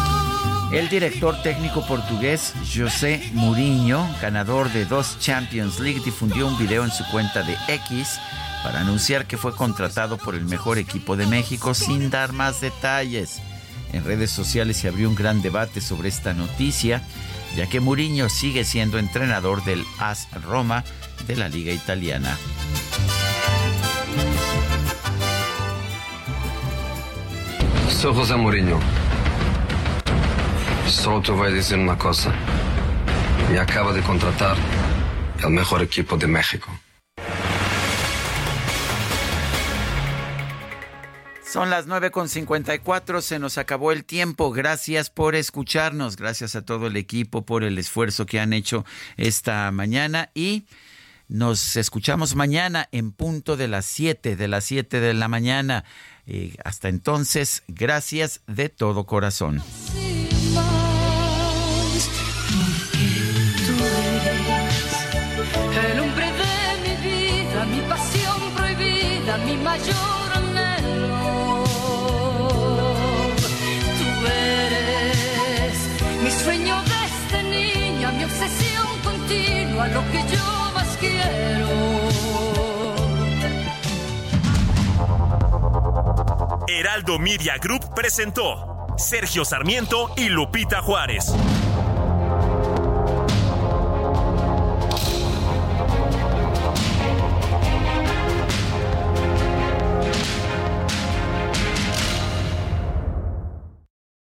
El 0.71 0.87
director 0.87 1.35
técnico 1.43 1.85
portugués 1.85 2.53
José 2.73 3.29
Mourinho, 3.33 4.07
ganador 4.21 4.71
de 4.71 4.85
dos 4.85 5.19
Champions 5.19 5.81
League, 5.81 5.99
difundió 6.05 6.47
un 6.47 6.57
video 6.57 6.85
en 6.85 6.91
su 6.91 7.03
cuenta 7.11 7.43
de 7.43 7.57
X 7.67 8.17
para 8.63 8.79
anunciar 8.79 9.25
que 9.25 9.35
fue 9.35 9.53
contratado 9.53 10.17
por 10.17 10.33
el 10.33 10.45
mejor 10.45 10.77
equipo 10.77 11.17
de 11.17 11.25
México 11.25 11.73
sin 11.73 12.09
dar 12.09 12.31
más 12.31 12.61
detalles. 12.61 13.41
En 13.91 14.05
redes 14.05 14.31
sociales 14.31 14.77
se 14.77 14.87
abrió 14.87 15.09
un 15.09 15.15
gran 15.15 15.41
debate 15.41 15.81
sobre 15.81 16.07
esta 16.07 16.33
noticia, 16.33 17.01
ya 17.57 17.67
que 17.67 17.81
Mourinho 17.81 18.29
sigue 18.29 18.63
siendo 18.63 18.97
entrenador 18.97 19.65
del 19.65 19.83
AS 19.99 20.29
Roma 20.41 20.85
de 21.27 21.35
la 21.35 21.49
Liga 21.49 21.73
Italiana. 21.73 22.37
Soy 27.89 28.13
José 28.13 28.37
Mourinho. 28.37 28.79
Solo 30.91 31.21
te 31.21 31.31
voy 31.31 31.47
a 31.47 31.51
decir 31.51 31.77
una 31.77 31.97
cosa. 31.97 32.33
Me 33.49 33.57
acaba 33.57 33.93
de 33.93 34.01
contratar 34.01 34.57
el 35.41 35.49
mejor 35.49 35.81
equipo 35.81 36.17
de 36.17 36.27
México. 36.27 36.69
Son 41.45 41.69
las 41.69 41.87
9.54, 41.87 43.21
se 43.21 43.39
nos 43.39 43.57
acabó 43.57 43.93
el 43.93 44.03
tiempo. 44.03 44.51
Gracias 44.51 45.09
por 45.09 45.35
escucharnos, 45.35 46.17
gracias 46.17 46.55
a 46.55 46.63
todo 46.63 46.87
el 46.87 46.97
equipo 46.97 47.45
por 47.45 47.63
el 47.63 47.77
esfuerzo 47.77 48.25
que 48.25 48.39
han 48.39 48.51
hecho 48.51 48.85
esta 49.15 49.71
mañana 49.71 50.29
y 50.33 50.65
nos 51.29 51.77
escuchamos 51.77 52.35
mañana 52.35 52.89
en 52.91 53.13
punto 53.13 53.55
de 53.55 53.69
las 53.69 53.85
7, 53.85 54.35
de 54.35 54.47
las 54.49 54.65
7 54.65 54.99
de 54.99 55.13
la 55.13 55.29
mañana. 55.29 55.85
Eh, 56.27 56.55
hasta 56.65 56.89
entonces, 56.89 57.63
gracias 57.69 58.41
de 58.47 58.67
todo 58.67 59.05
corazón. 59.05 59.61
Anhelo. 70.35 71.23
Tú 73.99 74.27
eres 74.27 75.75
mi 76.23 76.31
sueño 76.31 76.75
desde 76.83 77.43
niña, 77.43 78.11
mi 78.11 78.23
obsesión 78.23 78.87
continua, 79.03 79.87
lo 79.87 80.01
que 80.11 80.23
yo 80.33 80.71
más 80.73 80.97
quiero. 80.99 81.69
Heraldo 86.67 87.19
Media 87.19 87.57
Group 87.57 87.93
presentó 87.93 88.95
Sergio 88.97 89.45
Sarmiento 89.45 90.11
y 90.15 90.29
Lupita 90.29 90.81
Juárez. 90.81 91.33